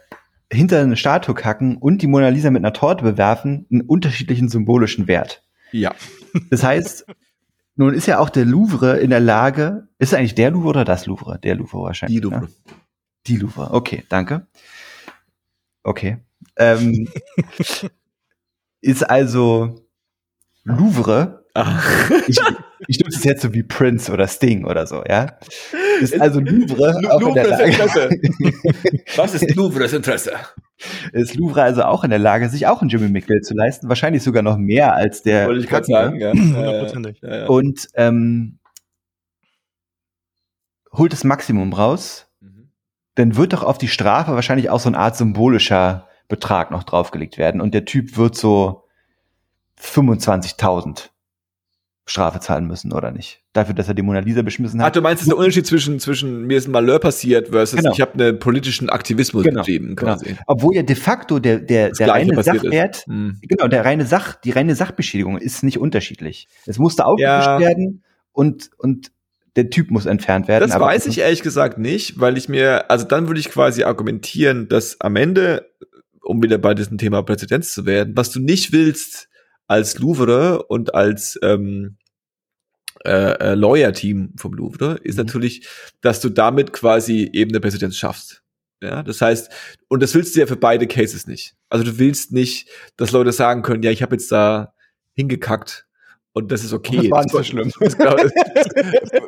hinter 0.52 0.80
eine 0.82 0.98
Statue 0.98 1.36
kacken 1.36 1.78
und 1.78 2.02
die 2.02 2.08
Mona 2.08 2.30
Lisa 2.30 2.50
mit 2.50 2.62
einer 2.66 2.74
Torte 2.74 3.04
bewerfen 3.04 3.68
einen 3.72 3.82
unterschiedlichen 3.82 4.50
symbolischen 4.50 5.08
Wert. 5.08 5.44
Ja. 5.72 5.94
Das 6.50 6.64
heißt, 6.64 7.06
nun 7.76 7.94
ist 7.94 8.08
ja 8.08 8.18
auch 8.18 8.32
der 8.32 8.46
Louvre 8.46 8.98
in 8.98 9.12
der 9.12 9.20
Lage, 9.20 9.90
ist 10.00 10.12
es 10.12 10.14
eigentlich 10.18 10.34
der 10.34 10.50
Louvre 10.50 10.70
oder 10.70 10.86
das 10.86 11.06
Louvre? 11.06 11.38
Der 11.38 11.54
Louvre 11.54 11.84
wahrscheinlich. 11.84 12.20
Die 12.20 12.24
Louvre. 12.24 12.42
Ne? 12.46 12.48
Die 13.28 13.38
Louvre, 13.38 13.70
okay, 13.74 14.04
danke. 14.10 14.48
Okay. 15.84 16.18
Ähm, 16.62 17.08
ist 18.82 19.04
also 19.10 19.86
Louvre, 20.64 21.40
Ah. 21.54 21.82
ich, 22.28 22.38
ich 22.88 23.00
nutze 23.02 23.18
es 23.18 23.24
jetzt 23.26 23.42
so 23.42 23.54
wie 23.54 23.64
Prince 23.64 24.10
oder 24.10 24.26
Sting 24.28 24.64
oder 24.64 24.88
so, 24.88 25.04
ja. 25.06 25.38
Ist 26.00 26.18
also 26.22 26.40
Louvre 26.40 26.98
Lu- 27.02 27.10
auch 27.10 27.20
in 27.28 27.34
der 27.34 27.44
Louvres 27.48 27.78
Lage, 27.94 28.22
Was 29.18 29.34
ist 29.34 29.54
Louvres 29.56 29.92
Interesse? 29.92 30.32
ist 31.12 31.36
Louvre 31.36 31.62
also 31.64 31.84
auch 31.84 32.06
in 32.06 32.10
der 32.10 32.20
Lage, 32.20 32.48
sich 32.48 32.68
auch 32.68 32.80
einen 32.82 32.90
Jimmy 32.90 33.10
McGill 33.10 33.42
zu 33.42 33.54
leisten, 33.54 33.90
wahrscheinlich 33.90 34.24
sogar 34.24 34.44
noch 34.44 34.58
mehr 34.58 34.94
als 34.96 35.24
der 35.24 35.48
Wollte 35.48 35.60
ich 35.62 35.68
gerade 35.68 35.86
sagen, 35.86 36.20
ja. 36.22 36.32
Hundertprozentig. 36.32 37.20
Ja, 37.22 37.36
ja. 37.40 37.46
und 37.48 37.88
ähm, 37.96 38.60
holt 40.94 41.12
das 41.14 41.24
Maximum 41.24 41.74
raus, 41.74 42.28
Mhm. 42.40 42.70
dann 43.16 43.36
wird 43.36 43.52
doch 43.54 43.64
auf 43.64 43.78
die 43.78 43.88
Strafe 43.90 44.32
wahrscheinlich 44.34 44.70
auch 44.70 44.80
so 44.80 44.90
eine 44.90 44.98
Art 45.00 45.18
symbolischer 45.18 46.08
Betrag 46.32 46.72
noch 46.72 46.84
draufgelegt 46.84 47.38
werden 47.38 47.62
und 47.62 47.74
der 47.76 47.86
Typ 47.86 48.18
wird 48.18 48.36
so 48.36 48.86
25.000 49.80 51.10
Strafe 52.06 52.40
zahlen 52.40 52.66
müssen 52.68 52.92
oder 52.94 53.12
nicht? 53.12 53.42
Dafür, 53.54 53.74
dass 53.76 53.88
er 53.88 53.94
die 53.94 54.02
Mona 54.02 54.20
Lisa 54.20 54.42
beschmissen 54.42 54.82
Ach, 54.82 54.86
hat. 54.86 54.96
du 54.96 55.02
meinst, 55.02 55.22
das 55.22 55.28
ist 55.28 55.32
der 55.32 55.38
Unterschied 55.38 55.68
zwischen, 55.68 56.00
zwischen 56.00 56.46
mir 56.48 56.58
ist 56.58 56.68
ein 56.68 56.72
Malheur 56.72 57.00
passiert 57.00 57.50
versus 57.50 57.80
Genau. 57.80 57.92
ich 57.94 58.02
habe 58.02 58.14
einen 58.14 58.40
politischen 58.40 58.90
Aktivismus 58.90 59.44
Genau, 59.44 59.62
betrieben, 59.62 59.96
genau. 59.96 60.18
Obwohl 60.48 60.76
ja 60.76 60.84
de 60.84 60.96
facto 60.96 61.40
der, 61.40 61.60
der, 61.60 61.90
Das 61.90 62.00
der 62.00 62.10
reine. 62.10 62.42
Sachwert, 62.44 63.06
Hm. 63.08 63.40
genau, 63.44 63.68
der 63.68 63.86
reine 63.86 64.06
Sach, 64.06 64.36
die 64.36 64.52
reine 64.52 64.76
Sachbeschädigung 64.76 65.38
ist 65.38 65.64
nicht 65.64 65.78
unterschiedlich. 65.78 66.48
Es 66.66 66.80
musste 66.80 67.06
aufgewischt 67.06 67.30
Ja. 67.48 67.60
werden 67.60 68.04
und, 68.32 68.72
und 68.78 69.12
der 69.56 69.70
Typ 69.70 69.92
muss 69.92 70.06
entfernt 70.06 70.48
werden. 70.48 70.70
Das 70.70 70.80
weiß 70.80 71.06
ich 71.08 71.20
ehrlich 71.20 71.44
gesagt 71.44 71.78
nicht, 71.78 72.20
weil 72.20 72.38
ich 72.38 72.50
mir, 72.50 72.90
also 72.90 73.06
dann 73.06 73.28
würde 73.28 73.40
ich 73.40 73.50
quasi 73.50 73.84
argumentieren, 73.84 74.70
dass 74.70 75.00
am 75.02 75.16
Ende, 75.18 75.70
um 76.22 76.42
wieder 76.44 76.58
bei 76.58 76.74
diesem 76.74 76.98
Thema 76.98 77.24
Präzedenz 77.24 77.74
zu 77.74 77.86
werden, 77.86 78.16
was 78.16 78.32
du 78.32 78.40
nicht 78.40 78.72
willst 78.72 79.30
als 79.68 80.00
Louvre 80.00 80.64
und 80.64 80.94
als 80.96 81.40
ähm, 81.44 81.98
äh, 83.06 83.34
äh, 83.52 83.54
Lawyer-Team 83.56 84.34
vom 84.38 84.54
Louvre, 84.54 85.00
ist 85.04 85.18
Mhm. 85.18 85.26
natürlich, 85.26 85.68
dass 86.02 86.20
du 86.22 86.30
damit 86.30 86.74
quasi 86.74 87.30
eben 87.34 87.52
eine 87.52 87.60
Präzedenz 87.60 87.98
schaffst. 87.98 88.44
Ja, 88.84 89.04
das 89.04 89.22
heißt, 89.22 89.52
und 89.90 90.02
das 90.02 90.14
willst 90.16 90.36
du 90.36 90.40
ja 90.40 90.48
für 90.48 90.56
beide 90.56 90.88
Cases 90.88 91.28
nicht. 91.28 91.56
Also 91.70 91.86
du 91.86 92.00
willst 92.00 92.32
nicht, 92.32 92.68
dass 92.98 93.12
Leute 93.12 93.32
sagen 93.32 93.62
können, 93.62 93.84
ja, 93.84 93.92
ich 93.92 94.02
habe 94.02 94.16
jetzt 94.16 94.32
da 94.32 94.74
hingekackt 95.14 95.86
und 96.34 96.52
das 96.52 96.64
ist 96.64 96.74
okay. 96.74 96.98
Das 96.98 97.12
war 97.12 97.24
nicht 97.24 97.32
so 97.32 97.44
schlimm. 97.44 97.72
das, 97.80 97.98
glaub, 97.98 98.18
das, 98.18 98.32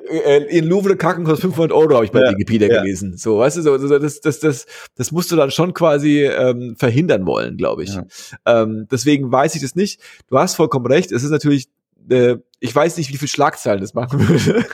äh, 0.09 0.57
in 0.57 0.65
Louvre 0.65 0.95
kacken 0.95 1.25
kostet 1.25 1.41
500 1.41 1.71
Euro, 1.71 1.95
habe 1.95 2.05
ich 2.05 2.11
bei 2.11 2.21
Ja, 2.21 2.31
Wikipedia 2.31 2.67
ja. 2.69 2.81
gelesen. 2.81 3.17
So, 3.17 3.39
weißt 3.39 3.57
du, 3.57 3.61
so, 3.61 3.77
so, 3.77 3.99
das, 3.99 4.21
das, 4.21 4.39
das, 4.39 4.65
das 4.95 5.11
musst 5.11 5.31
du 5.31 5.35
dann 5.35 5.51
schon 5.51 5.73
quasi 5.73 6.23
ähm, 6.23 6.75
verhindern 6.77 7.25
wollen, 7.25 7.57
glaube 7.57 7.83
ich. 7.83 7.93
Ja. 7.93 8.05
Ähm, 8.45 8.87
deswegen 8.89 9.31
weiß 9.31 9.55
ich 9.55 9.61
das 9.61 9.75
nicht. 9.75 9.99
Du 10.29 10.37
hast 10.37 10.55
vollkommen 10.55 10.85
recht. 10.85 11.11
Es 11.11 11.23
ist 11.23 11.31
natürlich, 11.31 11.67
äh, 12.09 12.37
ich 12.59 12.73
weiß 12.73 12.95
nicht, 12.97 13.11
wie 13.11 13.17
viel 13.17 13.27
Schlagzeilen 13.27 13.81
das 13.81 13.93
machen 13.93 14.25
würde. 14.27 14.65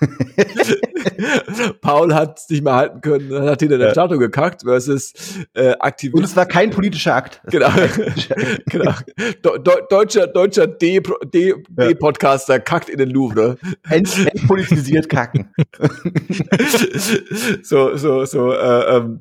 Paul 1.80 2.12
hat 2.14 2.38
es 2.38 2.48
nicht 2.48 2.64
mehr 2.64 2.74
halten 2.74 3.00
können, 3.00 3.32
hat 3.48 3.60
hinter 3.60 3.78
der 3.78 3.88
Ja. 3.88 3.92
Statue 3.92 4.18
gekackt 4.18 4.62
versus 4.62 5.12
äh, 5.54 5.68
Und 5.68 5.80
Aktivist. 5.80 6.24
es 6.24 6.36
war 6.36 6.46
kein 6.46 6.70
politischer 6.70 7.14
Akt. 7.14 7.40
Es 7.44 7.52
Genau, 7.52 7.66
war 7.66 7.74
kein 7.76 7.90
politischer 7.90 8.36
Akt. 8.36 8.64
genau. 8.66 8.92
Do, 9.42 9.58
do, 9.58 9.72
deutscher 9.88 10.26
deutscher 10.26 10.66
D, 10.66 11.00
D, 11.32 11.54
Ja. 11.78 12.58
Kackt 12.58 12.88
in 12.88 12.98
den 12.98 13.10
Louvre. 13.10 13.58
Ent, 13.88 14.26
entpolitisiert 14.34 15.08
kacken. 15.08 15.54
so, 17.62 17.96
so, 17.96 18.24
so, 18.24 18.52
äh, 18.52 18.96
ähm, 18.96 19.20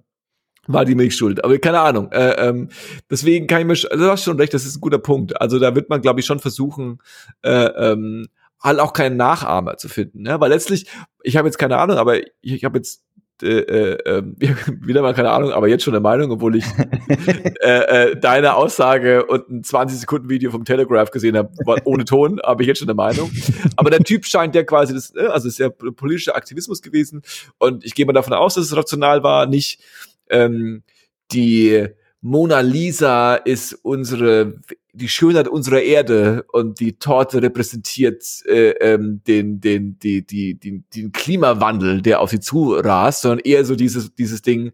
war 0.67 0.85
die 0.85 0.95
Milch 0.95 1.15
schuld. 1.15 1.43
Aber 1.43 1.57
keine 1.59 1.79
Ahnung. 1.79 2.11
Äh, 2.11 2.31
ähm, 2.47 2.69
deswegen 3.09 3.47
kann 3.47 3.61
ich 3.61 3.67
mir, 3.67 3.97
du 3.97 4.09
hast 4.09 4.23
schon 4.23 4.39
recht, 4.39 4.53
das 4.53 4.65
ist 4.65 4.77
ein 4.77 4.81
guter 4.81 4.99
Punkt. 4.99 5.39
Also 5.39 5.59
da 5.59 5.75
wird 5.75 5.89
man, 5.89 6.01
glaube 6.01 6.19
ich, 6.19 6.25
schon 6.25 6.39
versuchen, 6.39 6.99
äh, 7.43 7.51
ähm, 7.51 8.27
halt 8.61 8.79
auch 8.79 8.93
keinen 8.93 9.17
Nachahmer 9.17 9.77
zu 9.77 9.89
finden. 9.89 10.23
Ne? 10.23 10.39
Weil 10.39 10.49
letztlich, 10.49 10.87
ich 11.23 11.37
habe 11.37 11.47
jetzt 11.47 11.57
keine 11.57 11.77
Ahnung, 11.77 11.97
aber 11.97 12.19
ich, 12.19 12.31
ich 12.41 12.65
habe 12.65 12.77
jetzt 12.77 13.03
äh, 13.43 13.59
äh, 13.59 13.97
ähm, 14.05 14.37
wieder 14.81 15.01
mal 15.01 15.13
keine 15.13 15.31
Ahnung, 15.31 15.51
aber 15.51 15.67
jetzt 15.67 15.83
schon 15.83 15.93
eine 15.93 16.01
Meinung, 16.01 16.31
obwohl 16.31 16.55
ich 16.55 16.65
äh, 17.61 18.11
äh, 18.11 18.15
deine 18.17 18.55
Aussage 18.55 19.25
und 19.25 19.49
ein 19.49 19.63
20 19.63 19.99
Sekunden 19.99 20.29
Video 20.29 20.51
vom 20.51 20.63
Telegraph 20.63 21.11
gesehen 21.11 21.35
habe, 21.37 21.49
ohne 21.83 22.05
Ton, 22.05 22.39
habe 22.45 22.63
ich 22.63 22.67
jetzt 22.67 22.79
schon 22.79 22.87
eine 22.87 22.95
Meinung. 22.95 23.29
Aber 23.75 23.89
der 23.89 23.99
Typ 23.99 24.25
scheint 24.25 24.55
ja 24.55 24.63
quasi 24.63 24.93
das, 24.93 25.13
äh, 25.15 25.27
also 25.27 25.49
ist 25.49 25.59
ja 25.59 25.69
politischer 25.69 26.35
Aktivismus 26.35 26.81
gewesen 26.81 27.23
und 27.57 27.83
ich 27.83 27.93
gehe 27.93 28.05
mal 28.05 28.13
davon 28.13 28.33
aus, 28.33 28.55
dass 28.55 28.65
es 28.65 28.75
rational 28.75 29.21
war, 29.21 29.47
nicht 29.47 29.81
ähm, 30.29 30.83
die 31.31 31.87
Mona 32.21 32.59
Lisa 32.61 33.35
ist 33.35 33.73
unsere 33.83 34.55
die 34.93 35.09
Schönheit 35.09 35.47
unserer 35.49 35.81
Erde 35.81 36.45
und 36.53 36.79
die 36.79 36.97
Torte 36.97 37.41
repräsentiert 37.43 38.23
äh, 38.45 38.69
ähm, 38.79 39.21
den 39.27 39.59
den 39.59 39.99
die 39.99 40.25
die 40.25 40.57
die 40.57 40.83
den 40.95 41.11
Klimawandel, 41.11 42.01
der 42.01 42.21
auf 42.21 42.29
sie 42.29 42.39
zurast, 42.39 43.21
sondern 43.21 43.39
eher 43.39 43.65
so 43.65 43.75
dieses 43.75 44.15
dieses 44.15 44.41
Ding 44.41 44.71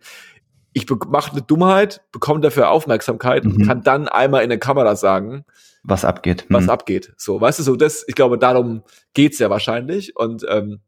ich 0.73 0.89
mache 1.09 1.31
eine 1.33 1.41
Dummheit, 1.41 2.01
bekomme 2.13 2.39
dafür 2.39 2.69
Aufmerksamkeit 2.69 3.43
Mhm. 3.43 3.51
und 3.55 3.67
kann 3.67 3.83
dann 3.83 4.07
einmal 4.07 4.43
in 4.43 4.49
der 4.49 4.59
Kamera 4.59 4.95
sagen, 4.95 5.43
Was 5.83 6.05
abgeht. 6.05 6.45
was 6.47 6.63
Hm. 6.63 6.69
abgeht. 6.69 7.11
So, 7.17 7.41
weißt 7.41 7.59
du, 7.59 7.63
so 7.63 7.75
das, 7.75 8.05
ich 8.07 8.15
glaube, 8.15 8.37
darum 8.37 8.83
geht's 9.13 9.39
ja 9.39 9.49
wahrscheinlich. 9.49 10.15
Und 10.15 10.45
ähm, 10.47 10.79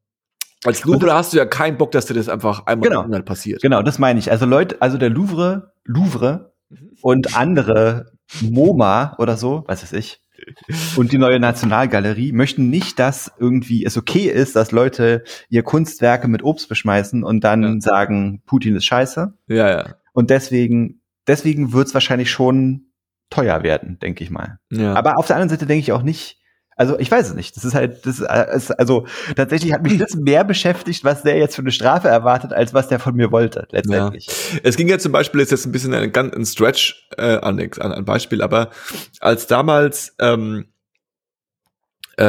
als 0.66 0.84
Louvre 0.86 1.14
hast 1.14 1.34
du 1.34 1.38
ja 1.38 1.46
keinen 1.46 1.78
Bock, 1.78 1.92
dass 1.92 2.06
dir 2.06 2.14
das 2.14 2.30
einfach 2.30 2.66
einmal 2.66 2.90
Genau. 2.90 3.22
passiert. 3.22 3.62
Genau, 3.62 3.82
das 3.82 4.00
meine 4.00 4.20
ich. 4.20 4.32
Also 4.32 4.46
Leute, 4.46 4.78
also 4.82 4.98
der 4.98 5.10
Louvre, 5.10 5.74
Louvre 5.86 6.54
und 7.02 7.38
andere 7.38 8.12
MoMA 8.42 9.16
oder 9.20 9.38
so, 9.38 9.64
was 9.68 9.84
weiß 9.84 9.94
ich, 9.94 10.20
und 10.98 11.12
die 11.14 11.18
neue 11.18 11.40
Nationalgalerie 11.40 12.34
möchten 12.34 12.70
nicht, 12.70 13.00
dass 13.00 13.32
irgendwie 13.40 13.86
es 13.86 13.98
okay 13.98 14.28
ist, 14.28 14.56
dass 14.58 14.72
Leute 14.72 15.24
ihr 15.50 15.64
Kunstwerke 15.64 16.28
mit 16.28 16.44
Obst 16.44 16.68
beschmeißen 16.68 17.24
und 17.24 17.44
dann 17.44 17.64
Ja. 17.64 17.76
sagen, 17.80 18.42
Putin 18.46 18.76
ist 18.76 18.86
scheiße. 18.86 19.34
Ja, 19.48 19.70
ja. 19.70 19.96
Und 20.12 20.30
deswegen, 20.32 21.02
deswegen 21.28 21.72
wird 21.72 21.88
es 21.88 21.94
wahrscheinlich 21.94 22.30
schon 22.30 22.88
teuer 23.30 23.64
werden, 23.64 23.98
denke 24.02 24.24
ich 24.24 24.30
mal. 24.32 24.60
ja. 24.70 24.94
Aber 24.96 25.18
auf 25.18 25.28
der 25.28 25.38
anderen 25.38 25.50
Seite 25.50 25.66
denke 25.66 25.80
ich 25.82 25.92
auch 25.94 26.04
nicht, 26.04 26.40
also 26.84 27.00
ich 27.00 27.10
weiß 27.10 27.30
es 27.30 27.34
nicht. 27.34 27.56
Das 27.56 27.64
ist 27.64 27.74
halt, 27.74 28.06
das 28.06 28.20
äh, 28.20 28.56
ist, 28.56 28.72
also 28.72 29.08
tatsächlich 29.38 29.72
hat 29.72 29.84
mich 29.84 29.98
das 29.98 30.16
mehr 30.16 30.44
beschäftigt, 30.44 31.06
was 31.06 31.24
der 31.24 31.38
jetzt 31.38 31.56
für 31.56 31.62
eine 31.62 31.72
Strafe 31.72 32.10
erwartet, 32.10 32.52
als 32.52 32.74
was 32.74 32.90
der 32.90 33.00
von 33.00 33.16
mir 33.16 33.32
wollte, 33.32 33.68
letztendlich. 33.72 34.28
Es 34.64 34.76
ging 34.76 34.90
ja 34.90 35.00
zum 35.00 35.14
Beispiel 35.14 35.40
ist 35.40 35.52
jetzt 35.52 35.66
ein 35.66 35.72
bisschen 35.72 35.94
ein, 35.94 36.14
ein 36.14 36.46
Stretch 36.46 37.08
äh, 37.18 37.38
an, 37.38 37.58
an, 37.80 37.92
an 37.94 38.06
Beispiel, 38.06 38.42
aber 38.42 38.70
als 39.22 39.48
damals 39.48 40.14
ähm, 40.20 40.66
äh, 42.18 42.26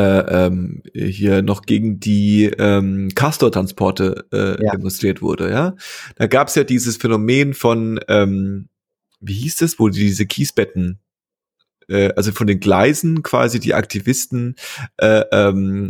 ähm, 0.46 0.82
hier 0.94 1.42
noch 1.42 1.62
gegen 1.62 1.98
die 1.98 2.44
ähm, 2.44 3.11
Castor-Transporte 3.14 4.26
äh, 4.32 4.64
Ja. 4.64 4.72
demonstriert 4.72 5.20
wurde, 5.20 5.50
ja, 5.50 5.74
da 6.14 6.28
gab 6.28 6.46
es 6.46 6.55
ja 6.55 6.62
dieses 6.62 6.96
Phänomen 6.96 7.55
von, 7.55 7.98
ähm, 8.07 8.68
wie 9.20 9.34
hieß 9.34 9.57
das, 9.57 9.80
wo 9.80 9.88
die 9.88 10.00
diese 10.00 10.26
Kiesbetten 10.26 11.00
äh, 11.89 12.12
also 12.16 12.32
von 12.32 12.47
den 12.47 12.61
Gleisen 12.61 13.22
quasi 13.22 13.61
die 13.61 13.74
Aktivisten, 13.74 14.57
äh, 14.97 15.24
ähm, 15.32 15.89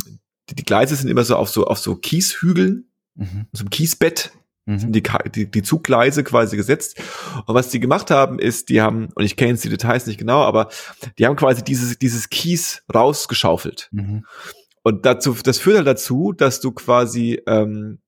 die, 0.49 0.55
die 0.55 0.65
Gleise 0.65 0.95
sind 0.95 1.09
immer 1.09 1.23
so 1.23 1.35
auf 1.35 1.49
so 1.49 1.65
auf 1.65 1.79
so 1.79 1.95
Kieshügeln, 1.95 2.89
Mhm. 3.17 3.45
so 3.53 3.61
einem 3.61 3.69
Kiesbett 3.69 4.31
Mhm. 4.65 4.79
sind 4.79 4.93
die, 4.93 5.03
die, 5.33 5.49
die 5.49 5.63
Zuggleise 5.63 6.23
quasi 6.23 6.57
gesetzt. 6.57 7.01
Und 7.45 7.53
was 7.53 7.69
die 7.69 7.79
gemacht 7.79 8.11
haben, 8.11 8.39
ist, 8.39 8.69
die 8.69 8.81
haben, 8.81 9.09
und 9.13 9.23
ich 9.23 9.35
kenne 9.35 9.51
jetzt 9.51 9.63
die 9.63 9.69
Details 9.69 10.07
nicht 10.07 10.17
genau, 10.17 10.41
aber 10.41 10.69
die 11.19 11.25
haben 11.25 11.35
quasi 11.35 11.63
dieses, 11.63 11.99
dieses 11.99 12.29
Kies 12.29 12.83
rausgeschaufelt. 12.93 13.89
Mhm. 13.91 14.25
Und 14.83 15.05
dazu, 15.05 15.35
das 15.43 15.59
führt 15.59 15.77
halt 15.77 15.87
dazu, 15.87 16.33
dass 16.33 16.59
du 16.61 16.71
quasi 16.71 17.41
ähm, 17.47 17.99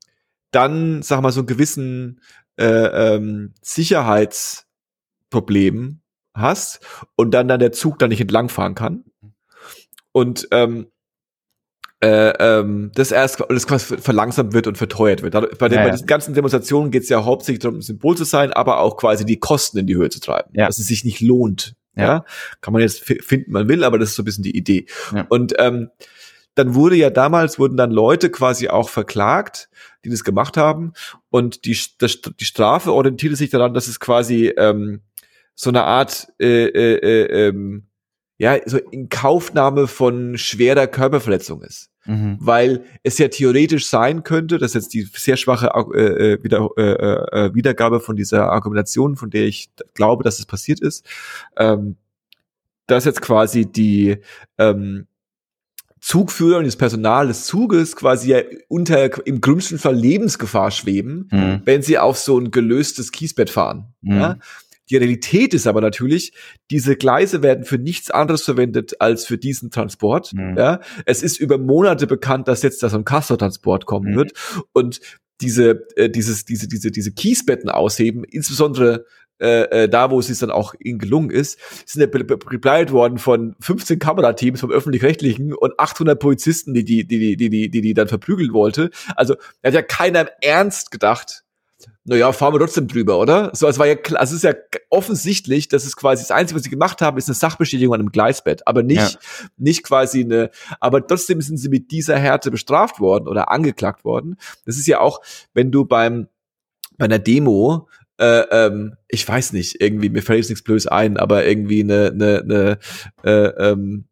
dann, 0.52 1.02
sag 1.04 1.22
mal, 1.22 1.32
so 1.32 1.42
einen 1.42 1.48
gewissen 1.48 2.22
äh, 2.58 3.16
ähm, 3.16 3.54
Sicherheitsproblem 3.62 6.02
hast 6.38 6.80
und 7.16 7.32
dann 7.32 7.48
dann 7.48 7.60
der 7.60 7.72
Zug 7.72 8.00
da 8.00 8.08
nicht 8.08 8.22
entlangfahren 8.22 8.76
kann. 8.76 9.04
Und 10.12 10.48
ähm, 10.52 10.88
äh, 12.04 12.30
ähm, 12.60 12.92
das 12.94 13.12
erst 13.12 13.42
und 13.42 13.54
das 13.56 13.66
quasi 13.68 13.98
verlangsamt 13.98 14.54
wird 14.54 14.68
und 14.68 14.78
verteuert 14.78 15.24
wird. 15.24 15.34
Bei, 15.34 15.42
den, 15.42 15.78
Ja, 15.78 15.84
bei 15.84 15.88
ja. 15.88 15.90
diesen 15.92 16.06
ganzen 16.08 16.34
Demonstrationen 16.36 16.92
geht 16.92 17.04
es 17.04 17.10
ja 17.10 17.26
hauptsächlich 17.26 17.60
darum, 17.60 17.80
ein 17.80 17.82
Symbol 17.82 18.16
zu 18.16 18.24
sein, 18.24 18.54
aber 18.54 18.80
auch 18.80 18.98
quasi 18.98 19.26
die 19.26 19.40
Kosten 19.40 19.80
in 19.80 19.88
die 19.88 19.96
Höhe 19.96 20.10
zu 20.10 20.20
treiben, 20.20 20.52
Ja. 20.54 20.68
dass 20.68 20.78
es 20.78 20.88
sich 20.88 21.04
nicht 21.04 21.22
lohnt. 21.22 21.76
Ja. 21.96 22.24
Kann 22.62 22.74
man 22.74 22.84
jetzt 22.84 23.00
fi- 23.04 23.20
finden, 23.24 23.52
man 23.52 23.68
will, 23.68 23.84
aber 23.84 23.98
das 23.98 24.10
ist 24.10 24.16
so 24.16 24.22
ein 24.22 24.26
bisschen 24.26 24.44
die 24.44 24.56
Idee. 24.56 24.86
Und 25.30 25.56
ähm, 25.58 25.90
dann 26.54 26.76
wurde 26.76 26.96
ja 26.96 27.10
damals 27.10 27.58
wurden 27.58 27.76
dann 27.78 27.90
Leute 27.90 28.30
quasi 28.30 28.68
auch 28.70 28.90
verklagt, 28.90 29.68
die 30.06 30.10
das 30.10 30.24
gemacht 30.24 30.58
haben 30.58 30.94
und 31.32 31.66
die 31.66 31.76
das, 31.98 32.20
die 32.22 32.46
Strafe 32.46 32.94
orientierte 32.94 33.36
sich 33.36 33.50
daran, 33.50 33.74
dass 33.74 33.88
es 33.88 34.00
quasi 34.00 34.54
ähm, 34.58 35.02
so 35.60 35.72
eine 35.72 35.84
Art 35.84 36.28
äh, 36.40 36.66
äh, 36.68 36.96
äh, 37.00 37.48
ähm, 37.48 37.88
ja 38.38 38.58
so 38.66 38.78
in 38.78 39.10
Kaufnahme 39.10 39.88
von 39.88 40.38
schwerer 40.38 40.88
Körperverletzung 40.88 41.62
ist 41.64 41.90
Mhm. 42.10 42.38
weil 42.40 42.86
es 43.04 43.18
ja 43.18 43.28
theoretisch 43.28 43.86
sein 43.88 44.24
könnte, 44.24 44.60
das 44.60 44.72
ist 44.72 44.76
jetzt 44.76 44.94
die 44.94 45.02
sehr 45.14 45.36
schwache 45.36 45.72
äh, 45.94 46.36
äh, 46.36 46.42
wieder, 46.44 46.70
äh, 46.78 47.48
äh, 47.48 47.54
Wiedergabe 47.54 48.00
von 48.00 48.16
dieser 48.16 48.50
Argumentation, 48.50 49.18
von 49.18 49.30
der 49.30 49.44
ich 49.44 49.70
glaube, 49.94 50.24
dass 50.24 50.40
es 50.40 50.46
passiert 50.46 50.80
ist, 50.80 51.06
ähm, 51.58 51.98
dass 52.86 53.04
jetzt 53.04 53.20
quasi 53.22 53.66
die 53.66 54.20
ähm, 54.58 55.08
Zugführer 56.00 56.60
und 56.60 56.66
das 56.66 56.78
Personal 56.78 57.28
des 57.28 57.46
Zuges 57.46 57.98
quasi 57.98 58.30
ja 58.30 58.40
unter 58.70 59.28
im 59.28 59.42
größten 59.42 59.78
Fall 59.78 59.96
Lebensgefahr 59.96 60.72
schweben, 60.72 61.28
Mhm. 61.30 61.62
wenn 61.66 61.82
sie 61.82 61.98
auf 61.98 62.18
so 62.18 62.40
ein 62.40 62.52
gelöstes 62.52 63.12
Kiesbett 63.12 63.50
fahren. 63.50 63.94
Mhm. 64.02 64.16
Ja? 64.16 64.38
Die 64.90 64.98
Realität 64.98 65.54
ist 65.54 65.68
aber 65.68 65.82
natürlich, 65.82 66.34
diese 66.72 66.96
Gleise 66.96 67.44
werden 67.44 67.66
für 67.66 67.78
nichts 67.78 68.10
anderes 68.12 68.44
verwendet 68.44 69.00
als 69.02 69.26
für 69.26 69.38
diesen 69.38 69.70
Transport. 69.72 70.34
Mhm. 70.34 70.56
Ja? 70.58 70.80
Es 71.06 71.24
ist 71.24 71.40
über 71.40 71.58
Monate 71.58 72.08
bekannt, 72.08 72.48
dass 72.48 72.62
jetzt 72.62 72.82
da 72.84 72.90
so 72.90 72.98
ein 72.98 73.06
Castor-Transport 73.06 73.86
kommen 73.86 74.12
Mhm. 74.12 74.16
wird 74.18 74.34
und 74.74 75.00
diese, 75.42 75.86
äh, 75.96 76.10
dieses, 76.10 76.46
diese, 76.46 76.68
diese, 76.68 76.90
diese 76.92 77.12
Kiesbetten 77.12 77.70
ausheben, 77.70 78.24
insbesondere 78.24 79.06
äh, 79.40 79.84
äh, 79.84 79.88
da, 79.90 80.10
wo 80.10 80.18
es 80.20 80.26
sich 80.26 80.40
dann 80.40 80.50
auch 80.50 80.74
ihnen 80.80 80.98
gelungen 80.98 81.30
ist, 81.30 81.60
sind 81.86 82.02
ja 82.02 82.08
be- 82.08 82.24
be- 82.24 82.38
begleitet 82.38 82.92
worden 82.92 83.20
von 83.20 83.56
15 83.60 84.00
Kamerateams 84.00 84.60
vom 84.62 84.72
öffentlich-rechtlichen 84.72 85.54
und 85.54 85.80
800 85.80 86.20
Polizisten, 86.20 86.74
die 86.74 86.84
die, 86.84 87.06
die, 87.06 87.20
die, 87.20 87.38
die, 87.38 87.50
die, 87.52 87.70
die, 87.70 87.82
die 87.82 87.94
dann 87.94 88.08
verprügeln 88.08 88.52
wollte. 88.52 88.90
Also, 89.16 89.36
da 89.62 89.68
hat 89.68 89.76
ja 89.76 89.84
keiner 89.84 90.22
im 90.22 90.28
Ernst 90.42 90.90
gedacht, 90.90 91.44
naja, 92.08 92.32
fahren 92.32 92.54
wir 92.54 92.60
trotzdem 92.60 92.88
drüber, 92.88 93.20
oder? 93.20 93.52
So, 93.54 93.68
es 93.68 93.78
war 93.78 93.86
ja 93.86 93.96
klar, 93.96 94.24
es 94.24 94.32
ist 94.32 94.46
ja 94.46 94.54
offensichtlich, 94.90 95.68
dass 95.68 95.86
es 95.86 95.98
quasi 95.98 96.24
das 96.24 96.32
Einzige, 96.32 96.58
was 96.58 96.64
sie 96.64 96.70
gemacht 96.70 97.02
haben, 97.02 97.18
ist 97.18 97.28
eine 97.28 97.36
Sachbeschädigung 97.36 97.94
an 97.94 98.00
einem 98.00 98.12
Gleisbett, 98.12 98.66
aber 98.66 98.82
nicht, 98.82 99.20
nicht 99.58 99.84
quasi 99.84 100.22
eine, 100.22 100.50
aber 100.80 101.06
trotzdem 101.06 101.42
sind 101.42 101.58
sie 101.58 101.68
mit 101.68 101.92
dieser 101.92 102.18
Härte 102.18 102.50
bestraft 102.50 103.02
worden 103.02 103.28
oder 103.28 103.52
angeklagt 103.52 104.06
worden. 104.06 104.38
Das 104.66 104.78
ist 104.78 104.88
ja 104.88 105.02
auch, 105.02 105.20
wenn 105.54 105.70
du 105.70 105.84
beim, 105.84 106.28
bei 106.98 107.06
einer 107.06 107.20
Demo, 107.20 107.90
äh, 108.20 108.40
ähm, 108.52 108.96
ich 109.10 109.28
weiß 109.28 109.52
nicht, 109.52 109.82
irgendwie, 109.82 110.10
mir 110.10 110.22
fällt 110.22 110.40
jetzt 110.40 110.50
nichts 110.50 110.64
Blödes 110.64 110.88
ein, 110.88 111.18
aber 111.18 111.46
irgendwie 111.46 111.84
eine, 111.84 112.08
eine, 112.08 112.40
eine 112.40 112.80
äh, 113.26 113.72
ähm, 113.72 114.06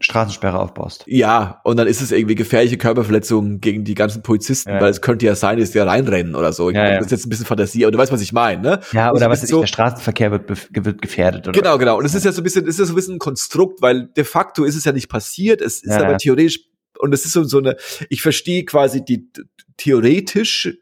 Straßensperre 0.00 0.58
aufbaust. 0.58 1.04
ja, 1.06 1.60
und 1.64 1.76
dann 1.76 1.86
ist 1.86 2.00
es 2.00 2.12
irgendwie 2.12 2.34
gefährliche 2.34 2.78
Körperverletzung 2.78 3.60
gegen 3.60 3.84
die 3.84 3.94
ganzen 3.94 4.22
Polizisten, 4.22 4.70
Ja. 4.70 4.80
weil 4.80 4.90
es 4.90 5.00
könnte 5.00 5.26
ja 5.26 5.34
sein, 5.34 5.58
dass 5.58 5.70
die 5.72 5.78
da 5.78 5.84
reinrennen 5.84 6.34
oder 6.34 6.52
so. 6.52 6.70
Ich 6.70 6.76
Ja, 6.76 6.84
ja. 6.90 6.96
Das 6.96 7.06
ist 7.06 7.12
jetzt 7.12 7.26
ein 7.26 7.28
bisschen 7.30 7.46
Fantasie, 7.46 7.84
aber 7.84 7.92
du 7.92 7.98
weißt, 7.98 8.12
was 8.12 8.20
ich 8.22 8.32
meine, 8.32 8.62
ne? 8.62 8.80
Ja, 8.92 9.12
oder 9.12 9.28
was 9.30 9.42
ist 9.42 9.50
so- 9.50 9.60
der 9.60 9.66
Straßenverkehr 9.66 10.30
wird, 10.30 10.48
wird 10.84 11.02
gefährdet. 11.02 11.46
Oder 11.48 11.58
Genau, 11.58 11.78
genau. 11.78 11.98
Und 11.98 12.04
es 12.04 12.14
ist 12.14 12.24
ja 12.24 12.32
so 12.32 12.40
ein 12.40 12.44
bisschen, 12.44 12.64
es 12.64 12.74
ist 12.74 12.78
ja 12.80 12.84
so 12.86 12.92
ein 12.92 12.96
bisschen 12.96 13.14
ein 13.16 13.18
Konstrukt, 13.18 13.82
weil 13.82 14.08
de 14.16 14.24
facto 14.24 14.64
ist 14.64 14.76
es 14.76 14.84
ja 14.84 14.92
nicht 14.92 15.08
passiert. 15.08 15.60
Es 15.60 15.82
ist 15.82 15.92
aber 15.92 16.16
theoretisch, 16.18 16.60
und 16.98 17.12
es 17.12 17.24
ist 17.24 17.32
so, 17.32 17.44
so 17.44 17.58
eine, 17.58 17.76
ich 18.08 18.22
verstehe 18.22 18.64
quasi 18.64 19.04
die 19.04 19.28
theoretisch, 19.76 20.72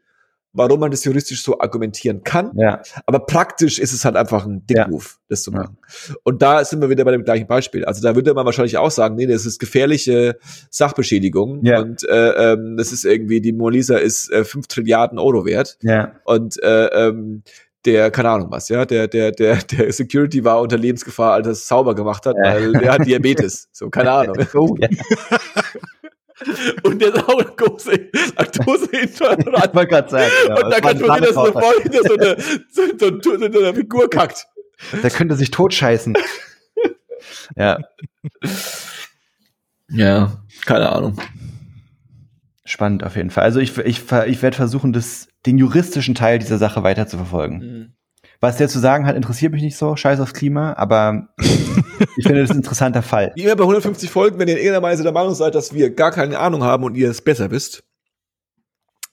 warum 0.53 0.79
man 0.81 0.91
das 0.91 1.03
juristisch 1.05 1.43
so 1.43 1.59
argumentieren 1.59 2.23
kann. 2.23 2.51
Ja, 2.55 2.81
Aber 3.05 3.19
praktisch 3.25 3.79
ist 3.79 3.93
es 3.93 4.03
halt 4.05 4.15
einfach 4.17 4.45
ein 4.45 4.63
Ja. 4.69 4.83
Dickmove, 4.83 5.17
das 5.29 5.43
zu 5.43 5.51
Ja. 5.51 5.59
machen. 5.59 5.77
Und 6.23 6.41
da 6.41 6.63
sind 6.65 6.81
wir 6.81 6.89
wieder 6.89 7.05
bei 7.05 7.11
dem 7.11 7.23
gleichen 7.23 7.47
Beispiel. 7.47 7.85
Also 7.85 8.01
da 8.01 8.15
würde 8.15 8.33
man 8.33 8.45
wahrscheinlich 8.45 8.77
auch 8.77 8.91
sagen, 8.91 9.15
nee, 9.15 9.27
das 9.27 9.45
ist 9.45 9.59
gefährliche 9.59 10.37
Sachbeschädigung. 10.69 11.63
Ja. 11.63 11.79
Und 11.81 12.03
äh, 12.07 12.53
ähm, 12.53 12.75
das 12.77 12.91
ist 12.91 13.05
irgendwie, 13.05 13.39
die 13.41 13.53
Mona 13.53 13.73
Lisa 13.75 13.97
ist 13.97 14.31
äh, 14.31 14.43
5 14.43 14.67
Trilliarden 14.67 15.19
Euro 15.19 15.45
wert. 15.45 15.77
ja. 15.81 16.13
Und 16.25 16.61
äh, 16.63 16.85
ähm, 16.87 17.43
der, 17.85 18.11
keine 18.11 18.29
Ahnung 18.29 18.51
was, 18.51 18.69
ja, 18.69 18.85
der, 18.85 19.07
der, 19.07 19.31
der, 19.31 19.55
der 19.57 19.91
Security 19.91 20.43
war 20.43 20.61
unter 20.61 20.77
Lebensgefahr, 20.77 21.33
als 21.33 21.47
er 21.47 21.53
es 21.53 21.67
sauber 21.67 21.95
gemacht 21.95 22.25
hat, 22.27 22.35
Ja. 22.37 22.53
weil 22.53 22.73
der 22.73 22.91
hat 22.93 23.05
Diabetes. 23.07 23.69
So, 23.73 23.89
keine 23.89 24.11
Ahnung. 24.11 24.35
Oh, 24.53 24.75
ja. 24.79 24.87
Und 26.83 27.01
der 27.01 27.13
ist 27.13 27.23
auch 27.23 27.39
eine 27.39 27.51
große 27.55 28.09
Laktoseintolerant. 28.37 29.67
Ich 29.67 29.73
wollte 29.75 29.87
gerade 29.87 30.09
sagen. 30.09 30.31
genau. 30.43 30.63
Und 30.63 30.71
da 30.71 30.79
kann 30.79 30.99
schon 30.99 31.15
wieder 31.15 31.33
so 31.33 31.51
voll 31.51 31.81
hinter 31.81 32.03
so 32.03 32.13
eine, 32.15 32.37
so, 32.71 32.81
so, 32.97 33.21
so, 33.21 33.45
eine 33.45 33.73
Figur 33.73 34.09
kackt. 34.09 34.47
Der 35.03 35.09
könnte 35.11 35.35
sich 35.35 35.51
totscheißen. 35.51 36.15
ja, 37.55 37.79
Ja, 39.89 40.41
keine 40.65 40.89
Ahnung. 40.89 41.19
spannend 42.65 43.03
auf 43.03 43.15
jeden 43.15 43.29
Fall. 43.29 43.43
Also 43.43 43.59
ich, 43.59 43.77
ich, 43.77 44.11
ich 44.11 44.41
werde 44.41 44.55
versuchen, 44.55 44.93
das, 44.93 45.27
den 45.45 45.57
juristischen 45.57 46.15
Teil 46.15 46.39
dieser 46.39 46.57
Sache 46.57 46.83
weiter 46.83 47.07
zu 47.07 47.17
verfolgen. 47.17 47.95
Was 48.41 48.57
der 48.57 48.67
zu 48.67 48.79
sagen 48.79 49.05
hat, 49.05 49.15
interessiert 49.15 49.53
mich 49.53 49.61
nicht 49.61 49.77
so. 49.77 49.95
Scheiß 49.95 50.19
aufs 50.19 50.33
Klima, 50.33 50.73
aber 50.73 51.27
ich 52.17 52.25
finde 52.25 52.41
das 52.41 52.49
ist 52.49 52.55
ein 52.55 52.57
interessanter 52.57 53.03
Fall. 53.03 53.31
Wie 53.35 53.43
immer 53.43 53.55
bei 53.55 53.63
150 53.63 54.09
Folgen, 54.09 54.39
wenn 54.39 54.47
ihr 54.47 54.55
in 54.55 54.61
irgendeiner 54.61 54.83
Weise 54.83 55.03
der 55.03 55.11
Meinung 55.11 55.35
seid, 55.35 55.53
dass 55.53 55.75
wir 55.75 55.91
gar 55.91 56.11
keine 56.11 56.39
Ahnung 56.39 56.63
haben 56.63 56.83
und 56.83 56.95
ihr 56.95 57.11
es 57.11 57.21
besser 57.21 57.51
wisst, 57.51 57.83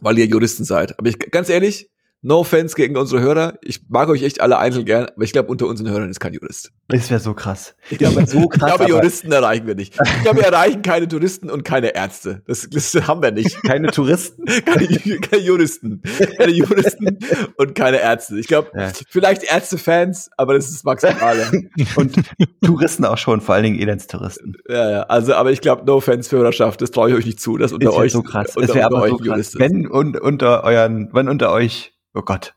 weil 0.00 0.18
ihr 0.18 0.24
Juristen 0.24 0.64
seid. 0.64 0.98
Aber 0.98 1.10
ich, 1.10 1.18
ganz 1.18 1.50
ehrlich, 1.50 1.90
No 2.20 2.40
offense 2.40 2.74
gegen 2.74 2.96
unsere 2.96 3.20
Hörer. 3.20 3.58
Ich 3.62 3.88
mag 3.88 4.08
euch 4.08 4.24
echt 4.24 4.40
alle 4.40 4.58
einzeln 4.58 4.84
gern, 4.84 5.06
aber 5.06 5.22
ich 5.22 5.32
glaube, 5.32 5.50
unter 5.50 5.66
unseren 5.66 5.88
Hörern 5.88 6.10
ist 6.10 6.18
kein 6.18 6.32
Jurist. 6.32 6.72
Das 6.88 7.10
wäre 7.10 7.20
so 7.20 7.32
krass. 7.32 7.76
Ich 7.90 7.98
glaube, 7.98 8.26
so 8.26 8.48
krass, 8.48 8.70
ich 8.70 8.76
glaube 8.76 8.90
Juristen 8.90 9.30
erreichen 9.30 9.68
wir 9.68 9.76
nicht. 9.76 9.94
Ich 10.02 10.22
glaube, 10.22 10.38
wir 10.38 10.46
erreichen 10.46 10.82
keine 10.82 11.06
Touristen 11.06 11.48
und 11.48 11.64
keine 11.64 11.94
Ärzte. 11.94 12.42
Das, 12.48 12.68
das 12.68 12.92
haben 13.06 13.22
wir 13.22 13.30
nicht. 13.30 13.62
Keine 13.62 13.92
Touristen? 13.92 14.46
keine, 14.64 14.88
keine 15.20 15.42
Juristen. 15.42 16.02
Keine 16.36 16.52
Juristen 16.52 17.18
und 17.56 17.74
keine 17.76 18.00
Ärzte. 18.00 18.36
Ich 18.36 18.48
glaube, 18.48 18.70
ja. 18.74 18.90
vielleicht 19.08 19.44
Ärzte-Fans, 19.44 20.30
aber 20.36 20.54
das 20.54 20.70
ist 20.70 20.84
maximal. 20.84 21.36
und 21.96 22.16
Touristen 22.62 23.04
auch 23.04 23.18
schon, 23.18 23.40
vor 23.40 23.54
allen 23.54 23.64
Dingen 23.64 23.78
Elendstouristen. 23.78 24.56
Ja, 24.68 24.90
ja. 24.90 25.02
Also, 25.02 25.34
aber 25.34 25.52
ich 25.52 25.60
glaube, 25.60 25.84
no 25.86 25.96
offense 25.96 26.28
für 26.28 26.38
Hörerschaft, 26.38 26.82
das 26.82 26.90
traue 26.90 27.10
ich 27.10 27.16
euch 27.16 27.26
nicht 27.26 27.40
zu, 27.40 27.58
dass 27.58 27.72
unter 27.72 27.92
euch 27.92 28.10
so 28.10 28.22
krass. 28.22 28.56
Unter, 28.56 28.66
das 28.66 28.74
wäre 28.74 28.86
aber 28.86 29.08
so 29.08 29.18
krass. 29.18 29.54
Wenn 29.56 29.86
und, 29.86 30.20
unter 30.20 30.64
euren, 30.64 31.10
wenn 31.12 31.28
unter 31.28 31.52
euch 31.52 31.92
oh 32.18 32.22
Gott, 32.22 32.54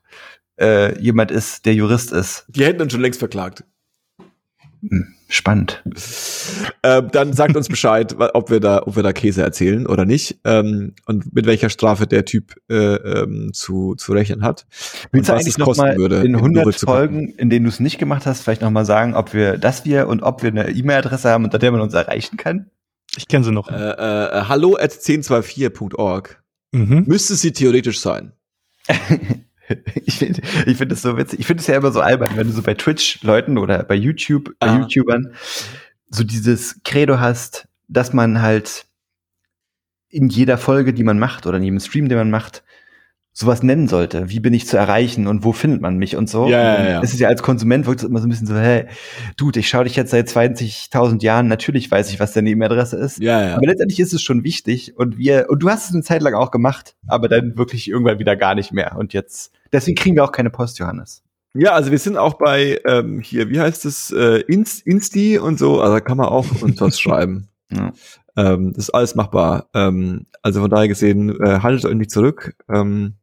äh, 0.59 0.99
jemand 0.99 1.32
ist, 1.32 1.66
der 1.66 1.76
Jurist 1.76 2.12
ist. 2.12 2.45
Die 2.49 2.66
hätten 2.66 2.82
uns 2.82 2.91
schon 2.91 3.01
längst 3.01 3.20
verklagt. 3.20 3.64
Hm, 4.82 5.14
spannend. 5.30 5.84
Ähm, 6.82 7.09
dann 7.12 7.34
sagt 7.34 7.55
uns 7.55 7.70
Bescheid, 7.70 8.16
ob 8.34 8.49
wir 8.49 8.59
da, 8.59 8.82
ob 8.86 8.95
wir 8.95 9.03
da 9.03 9.14
Käse 9.14 9.43
erzählen 9.43 9.86
oder 9.86 10.05
nicht 10.05 10.39
ähm, 10.43 10.95
und 11.05 11.36
mit 11.36 11.45
welcher 11.45 11.70
Strafe 11.70 12.07
der 12.07 12.26
Typ 12.26 12.55
äh, 12.70 12.95
ähm, 12.95 13.51
zu, 13.53 13.93
zu 13.95 14.14
rechnen 14.14 14.43
hat. 14.43 14.66
Willst 15.12 15.30
du 15.30 15.34
eigentlich 15.34 15.59
noch 15.59 15.78
mal 15.78 15.95
würde, 15.97 16.22
in 16.22 16.36
100 16.36 16.76
Folgen, 16.80 17.30
in 17.36 17.51
denen 17.51 17.66
du 17.66 17.70
es 17.70 17.80
nicht 17.80 17.99
gemacht 17.99 18.26
hast, 18.26 18.41
vielleicht 18.41 18.64
noch 18.64 18.72
mal 18.72 18.86
sagen, 18.86 19.14
ob 19.14 19.34
wir, 19.34 19.57
dass 19.57 19.86
wir 19.86 20.07
und 20.07 20.24
ob 20.24 20.41
wir 20.41 20.49
eine 20.49 20.72
E-Mail-Adresse 20.72 21.30
haben, 21.30 21.43
unter 21.43 21.59
der 21.59 21.72
man 21.72 21.82
uns 21.82 21.93
erreichen 21.93 22.38
kann? 22.38 22.72
Ich 23.16 23.28
kenne 23.28 23.43
sie 23.43 23.51
noch. 23.51 23.70
Äh, 23.70 23.76
äh, 23.76 24.43
hallo 24.47 24.78
at 24.78 24.93
1024.org. 24.93 26.41
Mhm. 26.72 27.03
Müsste 27.05 27.36
sie 27.36 27.51
theoretisch 27.51 27.99
sein. 27.99 28.32
ich 30.06 30.16
finde 30.16 30.42
ich 30.66 30.78
finde 30.78 30.96
es 30.96 31.02
so 31.02 31.18
witzig. 31.18 31.40
Ich 31.40 31.48
finde 31.48 31.62
es 31.62 31.68
ja 31.68 31.76
immer 31.76 31.92
so 31.92 32.02
albern, 32.02 32.32
wenn 32.36 32.48
du 32.48 32.54
so 32.54 32.62
bei 32.62 32.74
Twitch-Leuten 32.74 33.58
oder 33.58 33.84
bei 33.84 33.96
YouTube, 33.96 34.54
bei 34.60 34.68
ah. 34.68 34.80
YouTubern 34.80 35.34
so 36.10 36.24
dieses 36.24 36.82
Credo 36.84 37.20
hast, 37.20 37.68
dass 37.88 38.14
man 38.14 38.42
halt 38.42 38.86
in 40.10 40.28
jeder 40.28 40.58
Folge, 40.58 40.94
die 40.94 41.04
man 41.04 41.20
macht 41.20 41.48
oder 41.48 41.58
in 41.58 41.64
jedem 41.64 41.80
Stream, 41.80 42.10
den 42.10 42.18
man 42.18 42.30
macht, 42.30 42.64
sowas 43.34 43.64
nennen 43.64 43.88
sollte. 43.88 44.30
Wie 44.30 44.40
bin 44.40 44.54
ich 44.54 44.68
zu 44.68 44.78
erreichen 44.78 45.28
und 45.28 45.44
wo 45.44 45.54
findet 45.54 45.82
man 45.82 45.98
mich 45.98 46.18
und 46.18 46.30
so. 46.30 46.48
Ja, 46.48 46.62
ja, 46.62 46.90
ja. 46.90 47.02
Es 47.02 47.14
ist 47.14 47.20
ja 47.20 47.30
als 47.30 47.42
Konsument 47.42 47.86
wirkt 47.86 48.02
es 48.02 48.08
immer 48.08 48.20
so 48.20 48.28
ein 48.28 48.30
bisschen 48.30 48.48
so, 48.48 48.56
hey, 48.56 48.86
Dude, 49.38 49.60
ich 49.60 49.70
schaue 49.70 49.86
dich 49.86 49.96
jetzt 49.96 50.12
seit 50.12 50.28
20.000 50.28 51.24
Jahren, 51.24 51.48
natürlich 51.48 51.90
weiß 51.90 52.12
ich, 52.12 52.20
was 52.20 52.34
deine 52.34 52.50
E-Mail-Adresse 52.50 52.98
ist. 52.98 53.20
Ja, 53.20 53.42
ja. 53.42 53.56
Aber 53.56 53.66
letztendlich 53.66 54.00
ist 54.00 54.14
es 54.14 54.22
schon 54.22 54.44
wichtig 54.44 54.98
und 54.98 55.18
wir, 55.18 55.48
und 55.50 55.64
du 55.64 55.70
hast 55.70 55.88
es 55.88 55.94
eine 55.94 56.04
Zeit 56.04 56.22
lang 56.22 56.34
auch 56.34 56.52
gemacht, 56.52 56.96
aber 57.08 57.30
dann 57.30 57.58
wirklich 57.58 57.90
irgendwann 57.90 58.20
wieder 58.20 58.36
gar 58.36 58.54
nicht 58.54 58.74
mehr. 58.74 58.98
Und 58.98 59.14
jetzt, 59.14 59.54
deswegen 59.72 59.96
kriegen 59.96 60.16
wir 60.16 60.26
auch 60.26 60.34
keine 60.34 60.50
Post, 60.50 60.80
Johannes. 60.80 61.24
Ja, 61.54 61.72
also 61.72 61.92
wir 61.92 62.00
sind 62.00 62.18
auch 62.18 62.36
bei 62.36 62.80
ähm, 62.86 63.20
hier, 63.22 63.50
wie 63.50 63.60
heißt 63.60 63.86
es, 63.86 64.12
äh, 64.12 64.42
Inst 64.48 64.86
Insti 64.86 65.38
und 65.38 65.60
so, 65.60 65.82
also 65.82 65.96
da 65.96 66.00
kann 66.00 66.18
man 66.18 66.28
auch 66.28 66.46
uns 66.62 66.80
was 66.80 67.00
schreiben. 67.00 67.48
Ja. 67.72 67.92
Ähm, 68.38 68.74
das 68.74 68.86
ist 68.86 68.90
alles 68.92 69.16
machbar. 69.16 69.68
Ähm, 69.74 70.26
also 70.42 70.62
von 70.62 70.70
daher 70.70 70.88
gesehen, 70.88 71.38
äh, 71.42 71.60
haltet 71.60 71.86
euch 71.86 71.96
nicht 71.96 72.12
zurück. 72.12 72.56
Ähm, 72.70 73.16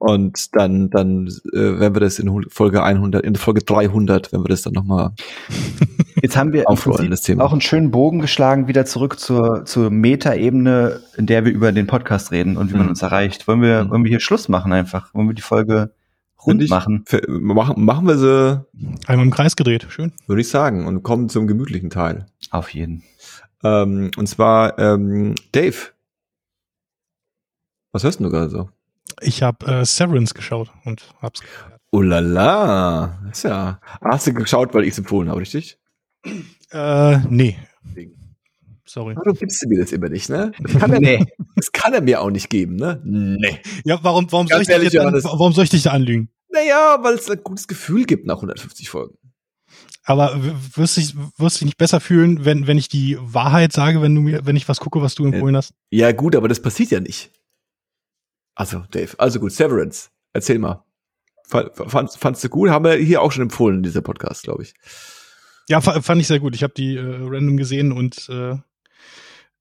und 0.00 0.56
dann, 0.56 0.88
dann 0.88 1.26
äh, 1.52 1.78
werden 1.78 1.94
wir 1.94 2.00
das 2.00 2.18
in 2.18 2.46
Folge 2.48 2.82
100, 2.82 3.22
in 3.22 3.36
Folge 3.36 3.62
300, 3.62 4.32
wenn 4.32 4.40
wir 4.40 4.48
das 4.48 4.62
dann 4.62 4.72
nochmal 4.72 5.12
Jetzt 6.22 6.36
haben 6.36 6.52
wir 6.52 6.68
aufrollen, 6.68 7.10
das 7.10 7.22
Thema. 7.22 7.44
auch 7.44 7.52
einen 7.52 7.60
schönen 7.60 7.90
Bogen 7.90 8.20
geschlagen, 8.20 8.66
wieder 8.66 8.84
zurück 8.86 9.18
zur, 9.18 9.64
zur 9.64 9.90
Meta-Ebene, 9.90 11.00
in 11.16 11.26
der 11.26 11.44
wir 11.44 11.52
über 11.52 11.72
den 11.72 11.86
Podcast 11.86 12.30
reden 12.30 12.56
und 12.56 12.70
wie 12.70 12.74
mhm. 12.74 12.80
man 12.80 12.88
uns 12.88 13.02
erreicht. 13.02 13.46
Wollen 13.46 13.60
wir, 13.60 13.84
mhm. 13.84 13.90
wollen 13.90 14.04
wir 14.04 14.08
hier 14.08 14.20
Schluss 14.20 14.48
machen 14.48 14.72
einfach? 14.72 15.12
Wollen 15.14 15.28
wir 15.28 15.34
die 15.34 15.42
Folge 15.42 15.92
rund 16.46 16.62
ich, 16.62 16.70
machen? 16.70 17.04
Für, 17.06 17.22
machen? 17.28 17.84
Machen 17.84 18.06
wir 18.06 18.16
sie. 18.16 18.64
Einmal 19.06 19.26
im 19.26 19.32
Kreis 19.32 19.56
gedreht, 19.56 19.86
schön. 19.90 20.12
Würde 20.26 20.40
ich 20.40 20.48
sagen. 20.48 20.86
Und 20.86 21.02
kommen 21.02 21.28
zum 21.28 21.46
gemütlichen 21.46 21.90
Teil. 21.90 22.26
Auf 22.50 22.72
jeden. 22.72 23.02
Ähm, 23.62 24.10
und 24.16 24.26
zwar, 24.26 24.78
ähm, 24.78 25.34
Dave. 25.52 25.76
Was 27.92 28.04
hörst 28.04 28.20
du 28.20 28.30
gerade 28.30 28.50
so? 28.50 28.68
Ich 29.20 29.42
habe 29.42 29.66
äh, 29.66 29.84
Severance 29.84 30.34
geschaut 30.34 30.70
und 30.84 31.14
hab's. 31.20 31.42
Oh 31.92 32.02
la 32.02 32.20
la. 32.20 33.20
Ist 33.30 33.44
ja. 33.44 33.80
Hast 34.00 34.26
du 34.26 34.34
geschaut, 34.34 34.72
weil 34.74 34.84
ich 34.84 34.92
es 34.92 34.98
empfohlen 34.98 35.28
habe, 35.28 35.40
richtig? 35.40 35.78
Äh, 36.72 37.18
nee. 37.28 37.58
Sorry. 38.84 39.16
Warum 39.16 39.34
gibst 39.34 39.62
du 39.62 39.68
mir 39.68 39.80
das 39.80 39.90
immer 39.90 40.08
nicht, 40.08 40.28
ne? 40.28 40.52
Das 40.60 40.78
kann, 40.78 40.92
er, 40.92 41.00
nee. 41.00 41.26
das 41.56 41.72
kann 41.72 41.94
er 41.94 42.00
mir 42.00 42.20
auch 42.20 42.30
nicht 42.30 42.50
geben, 42.50 42.76
ne? 42.76 43.00
Nee. 43.04 43.58
Ja, 43.84 43.98
warum, 44.02 44.30
warum, 44.30 44.48
soll 44.48 44.62
ich, 44.62 44.68
ehrlich, 44.68 45.00
an, 45.00 45.12
warum 45.12 45.52
soll 45.52 45.64
ich 45.64 45.70
dich 45.70 45.82
da 45.82 45.90
anlügen? 45.90 46.28
Naja, 46.48 46.98
weil 47.02 47.14
es 47.14 47.30
ein 47.30 47.42
gutes 47.42 47.68
Gefühl 47.68 48.04
gibt 48.04 48.26
nach 48.26 48.36
150 48.36 48.88
Folgen. 48.88 49.16
Aber 50.04 50.40
wirst 50.74 50.96
du, 50.96 51.02
wirst 51.38 51.60
dich 51.60 51.66
nicht 51.66 51.78
besser 51.78 52.00
fühlen, 52.00 52.44
wenn, 52.44 52.66
wenn 52.66 52.78
ich 52.78 52.88
die 52.88 53.16
Wahrheit 53.20 53.72
sage, 53.72 54.02
wenn 54.02 54.14
du 54.14 54.22
mir, 54.22 54.44
wenn 54.44 54.56
ich 54.56 54.68
was 54.68 54.80
gucke, 54.80 55.02
was 55.02 55.14
du 55.14 55.24
empfohlen 55.24 55.56
hast? 55.56 55.72
Ja, 55.90 56.10
gut, 56.10 56.34
aber 56.34 56.48
das 56.48 56.60
passiert 56.60 56.90
ja 56.90 56.98
nicht. 57.00 57.30
Also, 58.54 58.84
Dave, 58.90 59.18
also 59.18 59.40
gut, 59.40 59.52
Severance, 59.52 60.10
erzähl 60.32 60.58
mal. 60.58 60.84
Fand, 61.46 62.12
fandst 62.12 62.44
du 62.44 62.48
gut? 62.48 62.70
Haben 62.70 62.84
wir 62.84 62.94
hier 62.94 63.22
auch 63.22 63.32
schon 63.32 63.42
empfohlen 63.42 63.78
in 63.78 63.82
dieser 63.82 64.02
Podcast, 64.02 64.44
glaube 64.44 64.62
ich. 64.62 64.74
Ja, 65.68 65.80
fand 65.80 66.20
ich 66.20 66.28
sehr 66.28 66.38
gut. 66.38 66.54
Ich 66.54 66.62
habe 66.62 66.74
die 66.76 66.96
äh, 66.96 67.00
random 67.00 67.56
gesehen 67.56 67.90
und 67.92 68.28
äh, 68.28 68.56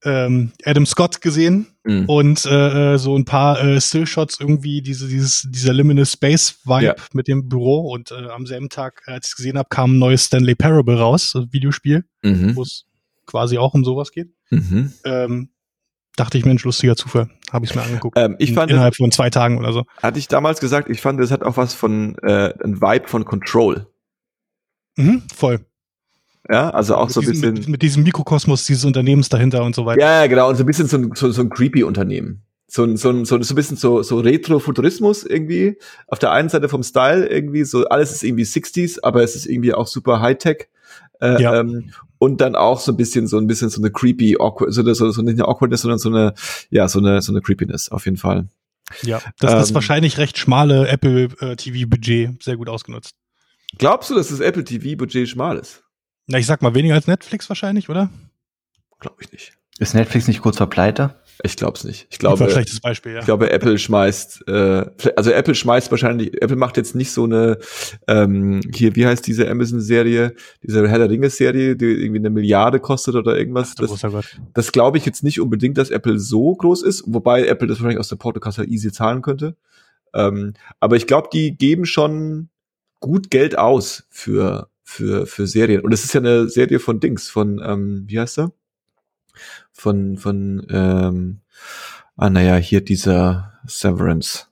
ähm, 0.04 0.52
Adam 0.64 0.86
Scott 0.86 1.22
gesehen 1.22 1.68
mhm. 1.84 2.06
und 2.06 2.46
äh, 2.46 2.94
äh, 2.94 2.98
so 2.98 3.18
ein 3.18 3.26
paar 3.26 3.62
äh, 3.62 3.82
Stillshots 3.82 4.40
irgendwie 4.40 4.82
diese 4.82 5.08
dieses 5.08 5.48
dieser 5.50 5.74
Luminous 5.74 6.14
Space 6.14 6.60
Vibe 6.64 6.86
ja. 6.86 6.96
mit 7.14 7.28
dem 7.28 7.50
Büro 7.50 7.92
und 7.92 8.12
äh, 8.12 8.30
am 8.30 8.46
selben 8.46 8.70
Tag 8.70 9.02
als 9.08 9.28
ich 9.28 9.32
es 9.32 9.36
gesehen 9.36 9.58
habe 9.58 9.68
kam 9.70 9.96
ein 9.96 10.00
neues 10.00 10.26
Stanley 10.26 10.56
Parable 10.56 10.98
raus 10.98 11.34
Videospiel 11.52 12.06
mhm. 12.24 12.56
wo 12.56 12.62
es 12.62 12.86
quasi 13.26 13.58
auch 13.58 13.74
um 13.74 13.84
sowas 13.84 14.12
geht 14.12 14.30
mhm. 14.50 14.94
ähm, 15.04 15.50
dachte 16.16 16.38
ich, 16.38 16.45
Mensch, 16.45 16.64
lustiger 16.64 16.95
Zufall. 16.95 17.30
Habe 17.51 17.66
ich 17.66 17.72
es 17.72 17.76
mir 17.76 17.84
angeguckt. 17.84 18.18
Ähm, 18.18 18.36
ich 18.39 18.53
fand, 18.53 18.72
innerhalb 18.72 18.95
von 18.95 19.12
zwei 19.12 19.30
Tagen 19.30 19.57
oder 19.57 19.74
so. 19.74 19.86
Hatte 20.01 20.20
ich 20.20 20.28
damals 20.28 20.60
gesagt, 20.60 20.89
ich 20.89 21.01
fand, 21.01 21.20
es 21.20 21.32
hat 21.32 21.43
auch 21.43 21.57
was 21.57 21.74
von, 21.74 22.18
äh, 22.20 22.53
ein 22.64 22.82
Vibe 22.82 23.07
von 23.07 23.26
Control. 23.26 23.88
Mhm, 24.97 25.24
voll. 25.34 25.60
Ja, 26.49 26.72
also 26.72 26.95
auch 26.95 27.05
mit 27.05 27.14
so 27.14 27.22
ein 27.22 27.28
bisschen. 27.28 27.53
Mit, 27.53 27.68
mit, 27.68 27.82
diesem 27.82 28.03
Mikrokosmos 28.03 28.66
dieses 28.66 28.86
Unternehmens 28.86 29.30
dahinter 29.30 29.64
und 29.64 29.76
so 29.76 29.86
weiter. 29.86 30.01
Ja, 30.01 30.28
genau. 30.28 30.49
Und 30.49 30.55
so 30.55 30.64
ein 30.64 30.66
bisschen 30.66 30.88
so 30.88 30.97
ein, 30.97 31.12
so, 31.16 31.32
so 31.32 31.41
ein 31.41 31.49
creepy 31.49 31.84
Unternehmen. 31.84 32.43
So 32.68 32.84
ein, 32.84 32.97
so 32.97 33.10
ein, 33.10 33.26
so, 33.26 33.41
so 33.41 33.53
ein 33.53 33.55
bisschen 33.55 33.78
so, 33.78 34.03
so 34.03 34.20
Retro-Futurismus 34.20 35.24
irgendwie. 35.24 35.78
Auf 36.07 36.20
der 36.20 36.32
einen 36.32 36.49
Seite 36.49 36.70
vom 36.70 36.84
Style 36.84 37.28
irgendwie, 37.28 37.64
so 37.64 37.86
alles 37.86 38.12
ist 38.12 38.24
irgendwie 38.24 38.43
60s, 38.43 38.99
aber 39.01 39.24
es 39.24 39.36
ist 39.36 39.45
irgendwie 39.45 39.74
auch 39.74 39.88
super 39.88 40.22
Hightech. 40.22 40.70
Äh, 41.22 41.41
ja. 41.41 41.60
ähm, 41.60 41.91
und 42.20 42.42
dann 42.42 42.56
auch 42.56 42.80
so 42.80 42.92
ein 42.92 42.98
bisschen 42.98 43.28
so 43.28 43.38
ein 43.38 43.48
bisschen 43.48 43.70
so 43.70 43.82
eine 43.82 43.90
creepy 43.90 44.38
awkward, 44.40 44.72
so, 44.72 44.84
so, 44.94 45.10
so 45.10 45.22
nicht 45.22 45.40
eine 45.40 45.48
awkwardness, 45.48 45.82
sondern 45.82 46.00
so 46.00 46.10
eine 46.10 46.34
ja 46.70 46.88
so 46.88 47.00
eine 47.00 47.22
so 47.22 47.32
eine 47.32 47.42
creepiness 47.42 47.90
auf 47.90 48.06
jeden 48.06 48.18
Fall. 48.18 48.48
Ja, 49.02 49.22
das 49.40 49.54
ähm, 49.54 49.60
ist 49.60 49.74
wahrscheinlich 49.74 50.18
recht 50.18 50.38
schmale 50.38 50.88
Apple 50.88 51.30
äh, 51.40 51.56
TV 51.56 51.88
Budget 51.88 52.42
sehr 52.44 52.58
gut 52.58 52.70
ausgenutzt. 52.70 53.16
Glaubst 53.78 54.10
du, 54.10 54.16
dass 54.16 54.30
das 54.30 54.40
Apple 54.40 54.64
TV 54.64 54.98
Budget 54.98 55.30
schmal 55.30 55.58
ist? 55.58 55.84
Na, 56.28 56.38
ich 56.38 56.46
sag 56.46 56.62
mal 56.62 56.76
weniger 56.76 56.96
als 56.96 57.08
Netflix 57.08 57.50
wahrscheinlich, 57.50 57.90
oder? 57.90 58.10
Glaube 59.00 59.18
ich 59.22 59.32
nicht. 59.32 59.54
Ist 59.80 59.94
Netflix 59.94 60.28
nicht 60.28 60.42
kurz 60.42 60.58
vor 60.58 60.70
Pleite? 60.70 61.16
Ich 61.42 61.56
glaube 61.56 61.78
es 61.78 61.86
nicht. 61.86 62.08
Ich 62.10 62.20
glaube, 62.20 62.44
ein 62.44 62.50
schlechtes 62.50 62.82
Beispiel, 62.82 63.14
ja. 63.14 63.20
Ich 63.20 63.26
glaube, 63.26 63.50
Apple 63.50 63.78
schmeißt, 63.78 64.48
äh, 64.50 64.86
also 65.16 65.32
Apple 65.32 65.56
schmeißt 65.56 65.90
wahrscheinlich, 65.90 66.42
Apple 66.42 66.58
macht 66.58 66.76
jetzt 66.76 66.96
nicht 66.96 67.12
so 67.12 67.24
eine, 67.24 67.60
ähm, 68.08 68.60
hier, 68.74 68.96
wie 68.98 69.06
heißt 69.06 69.26
diese 69.26 69.50
Amazon-Serie, 69.50 70.36
diese 70.62 70.88
Herr 70.90 70.98
der 71.00 71.10
Ringe-Serie, 71.10 71.78
die 71.78 71.86
irgendwie 71.86 72.20
eine 72.20 72.30
Milliarde 72.30 72.82
kostet 72.82 73.16
oder 73.16 73.38
irgendwas. 73.38 73.72
Ach, 73.72 73.76
das 73.76 73.92
das 74.54 74.72
glaube 74.74 74.98
ich 74.98 75.06
jetzt 75.06 75.24
nicht 75.24 75.40
unbedingt, 75.40 75.78
dass 75.78 75.92
Apple 75.92 76.20
so 76.20 76.54
groß 76.54 76.84
ist, 76.84 77.04
wobei 77.08 77.48
Apple 77.48 77.68
das 77.68 77.78
wahrscheinlich 77.78 78.00
aus 78.00 78.10
der 78.10 78.18
Portokasse 78.18 78.66
easy 78.66 78.92
zahlen 78.92 79.22
könnte. 79.22 79.56
Ähm, 80.14 80.54
aber 80.82 80.98
ich 80.98 81.08
glaube, 81.08 81.30
die 81.32 81.56
geben 81.56 81.86
schon 81.86 82.50
gut 83.00 83.32
Geld 83.32 83.58
aus 83.58 84.06
für, 84.10 84.70
für, 84.84 85.26
für 85.26 85.48
Serien. 85.48 85.82
Und 85.82 85.94
es 85.94 86.04
ist 86.04 86.14
ja 86.14 86.20
eine 86.20 86.50
Serie 86.50 86.80
von 86.80 87.00
Dings, 87.00 87.30
von, 87.30 87.62
ähm, 87.64 88.04
wie 88.08 88.20
heißt 88.20 88.40
er? 88.40 88.52
Von, 89.72 90.18
von, 90.18 90.66
ähm, 90.70 91.42
ah, 92.16 92.30
naja, 92.30 92.56
hier 92.58 92.82
dieser 92.82 93.54
Severance. 93.66 94.48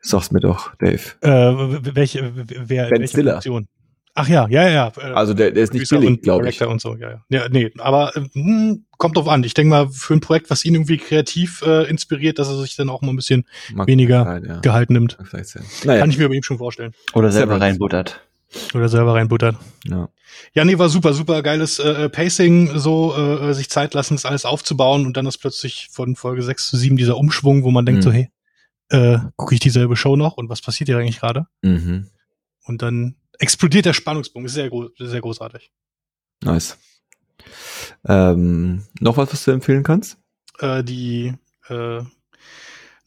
Sag's 0.00 0.30
mir 0.30 0.40
doch, 0.40 0.74
Dave. 0.76 1.00
Äh, 1.20 1.94
welche, 1.94 2.32
wer, 2.34 2.88
ben 2.88 3.00
welche 3.00 3.08
Stiller. 3.08 3.32
Funktion? 3.32 3.68
Ach 4.14 4.28
ja, 4.28 4.48
ja, 4.48 4.68
ja. 4.68 4.92
Äh, 4.96 5.12
also 5.12 5.34
der, 5.34 5.52
der 5.52 5.62
ist 5.62 5.72
nicht 5.72 5.88
billig, 5.88 6.22
glaube 6.22 6.48
ich. 6.48 6.60
Und 6.62 6.80
so, 6.80 6.96
ja, 6.96 7.10
ja. 7.10 7.22
ja 7.28 7.48
nee, 7.48 7.70
aber 7.78 8.12
hm, 8.32 8.84
kommt 8.98 9.16
drauf 9.16 9.28
an. 9.28 9.44
Ich 9.44 9.54
denke 9.54 9.70
mal, 9.70 9.88
für 9.88 10.14
ein 10.14 10.20
Projekt, 10.20 10.50
was 10.50 10.64
ihn 10.64 10.74
irgendwie 10.74 10.98
kreativ 10.98 11.62
äh, 11.62 11.88
inspiriert, 11.88 12.38
dass 12.38 12.48
er 12.48 12.60
sich 12.60 12.76
dann 12.76 12.88
auch 12.88 13.02
mal 13.02 13.10
ein 13.10 13.16
bisschen 13.16 13.44
Mag 13.72 13.86
weniger 13.86 14.24
sein, 14.24 14.44
ja. 14.44 14.60
Gehalt 14.60 14.90
nimmt. 14.90 15.16
Naja. 15.84 16.00
Kann 16.00 16.10
ich 16.10 16.18
mir 16.18 16.28
bei 16.28 16.34
ihm 16.34 16.42
schon 16.42 16.58
vorstellen. 16.58 16.92
Oder 17.14 17.30
selber 17.30 17.60
reinbuttert. 17.60 18.20
Oder 18.74 18.88
selber 18.88 19.14
reinbuttern. 19.14 19.58
Ja. 19.84 20.08
Ja, 20.54 20.64
nee, 20.64 20.78
war 20.78 20.88
super, 20.88 21.12
super 21.12 21.42
geiles 21.42 21.78
äh, 21.78 22.08
Pacing, 22.08 22.78
so 22.78 23.16
äh, 23.16 23.52
sich 23.54 23.68
Zeit 23.70 23.94
lassen, 23.94 24.14
das 24.14 24.24
alles 24.24 24.44
aufzubauen 24.44 25.06
und 25.06 25.16
dann 25.16 25.26
ist 25.26 25.38
plötzlich 25.38 25.88
von 25.90 26.16
Folge 26.16 26.42
6 26.42 26.68
zu 26.68 26.76
7 26.76 26.96
dieser 26.96 27.16
Umschwung, 27.16 27.62
wo 27.64 27.70
man 27.70 27.86
denkt 27.86 28.00
mhm. 28.00 28.02
so, 28.02 28.12
hey, 28.12 28.30
äh, 28.90 29.18
gucke 29.36 29.54
ich 29.54 29.60
dieselbe 29.60 29.96
Show 29.96 30.16
noch 30.16 30.36
und 30.36 30.48
was 30.48 30.60
passiert 30.60 30.88
hier 30.88 30.98
eigentlich 30.98 31.20
gerade? 31.20 31.46
Mhm. 31.62 32.10
Und 32.64 32.82
dann 32.82 33.16
explodiert 33.38 33.86
der 33.86 33.92
Spannungsbogen. 33.92 34.46
Ist 34.46 34.54
sehr, 34.54 34.70
sehr 34.98 35.20
großartig. 35.20 35.70
Nice. 36.42 36.78
Ähm, 38.06 38.84
noch 39.00 39.16
was, 39.16 39.32
was 39.32 39.44
du 39.44 39.50
empfehlen 39.50 39.82
kannst? 39.82 40.18
Äh, 40.58 40.84
die 40.84 41.34
äh, 41.68 42.02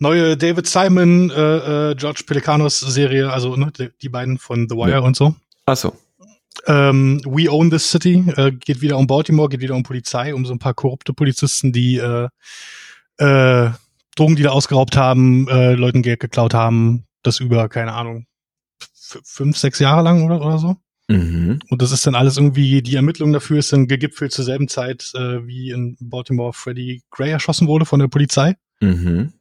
neue 0.04 0.38
David 0.38 0.68
Simon, 0.68 1.32
äh, 1.32 1.92
äh, 1.92 1.96
George 1.96 2.24
Pelicanos 2.28 2.80
Serie, 2.80 3.32
also 3.32 3.56
ne, 3.56 3.72
die, 4.02 4.10
beiden 4.10 4.38
von 4.38 4.68
The 4.70 4.76
Wire 4.76 4.92
ja. 4.92 5.00
und 5.00 5.16
so. 5.16 5.36
Ach 5.66 5.78
so. 5.78 5.98
Ähm, 6.68 7.22
We 7.26 7.52
Own 7.52 7.72
This 7.72 7.90
City 7.90 8.24
äh, 8.36 8.52
geht 8.52 8.82
wieder 8.82 8.98
um 8.98 9.08
Baltimore, 9.08 9.50
geht 9.50 9.62
wieder 9.62 9.76
um 9.76 9.82
Polizei, 9.82 10.36
um 10.36 10.46
so 10.46 10.54
ein 10.54 10.60
paar 10.60 10.76
korrupte 10.76 11.14
Polizisten, 11.14 11.72
die 11.72 11.98
äh, 11.98 12.28
äh, 13.18 13.72
Drogen, 14.16 14.36
die 14.36 14.44
da 14.44 14.50
ausgeraubt 14.50 14.96
haben, 14.96 15.48
äh, 15.48 15.74
Leuten 15.74 16.04
Geld 16.04 16.20
geklaut 16.20 16.54
haben, 16.54 17.06
das 17.24 17.40
über, 17.40 17.68
keine 17.70 17.94
Ahnung, 17.94 18.28
fünf, 19.24 19.58
sechs 19.58 19.80
Jahre 19.80 20.04
lang 20.04 20.24
oder, 20.24 20.46
oder 20.46 20.60
so. 20.60 20.76
Mhm. 21.08 21.60
Und 21.70 21.82
das 21.82 21.92
ist 21.92 22.06
dann 22.06 22.16
alles 22.16 22.38
irgendwie, 22.38 22.82
die 22.82 22.96
Ermittlung 22.96 23.34
dafür 23.34 23.60
ist 23.60 23.74
dann 23.74 23.88
gegipfelt 23.88 24.32
zur 24.32 24.46
selben 24.46 24.68
Zeit, 24.68 25.12
äh, 25.16 25.46
wie 25.48 25.72
in 25.72 25.98
Baltimore 26.00 26.54
Freddie 26.54 27.04
Gray 27.10 27.32
erschossen 27.32 27.68
wurde 27.68 27.86
von 27.86 28.00
der 28.00 28.08
Polizei. 28.08 28.56
Mhm. 28.80 29.34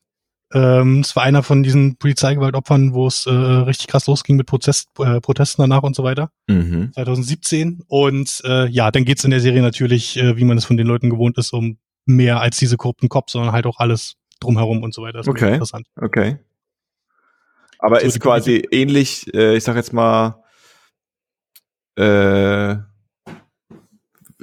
Ähm, 0.55 1.01
es 1.01 1.17
war 1.17 1.23
einer 1.23 1.43
von 1.43 1.63
diesen 1.63 1.97
Polizeigewaltopfern, 1.97 2.93
wo 2.93 3.07
es 3.07 3.27
äh, 3.27 3.31
richtig 3.31 3.87
krass 3.87 4.07
losging 4.07 4.37
mit 4.37 4.47
Protest, 4.47 4.91
äh, 4.99 5.21
Protesten 5.21 5.63
danach 5.63 5.83
und 5.83 5.97
so 5.97 6.05
weiter. 6.05 6.31
Mhm. 6.47 6.93
2017. 6.93 7.83
Und 7.89 8.43
äh, 8.45 8.67
ja, 8.69 8.91
dann 8.91 9.05
geht's 9.05 9.25
in 9.25 9.31
der 9.31 9.41
Serie 9.41 9.63
natürlich, 9.63 10.17
äh, 10.19 10.37
wie 10.37 10.45
man 10.45 10.59
es 10.59 10.65
von 10.65 10.77
den 10.77 10.87
Leuten 10.87 11.11
gewohnt 11.11 11.39
ist, 11.39 11.53
um 11.53 11.79
mehr 12.05 12.41
als 12.41 12.59
diese 12.59 12.77
korrupten 12.77 13.09
Cops, 13.09 13.33
sondern 13.33 13.53
halt 13.53 13.67
auch 13.67 13.79
alles 13.79 14.17
drumherum 14.41 14.83
und 14.83 14.93
so 14.93 15.03
weiter. 15.03 15.19
Das 15.19 15.29
okay. 15.29 15.55
Interessant. 15.55 15.87
Okay. 15.97 16.39
Aber 17.79 18.01
so, 18.01 18.07
ist 18.07 18.21
quasi 18.21 18.67
ähnlich, 18.71 19.33
äh, 19.35 19.57
ich 19.57 19.65
sag 19.65 19.77
jetzt 19.77 19.93
mal, 19.93 20.43
äh, 21.97 22.77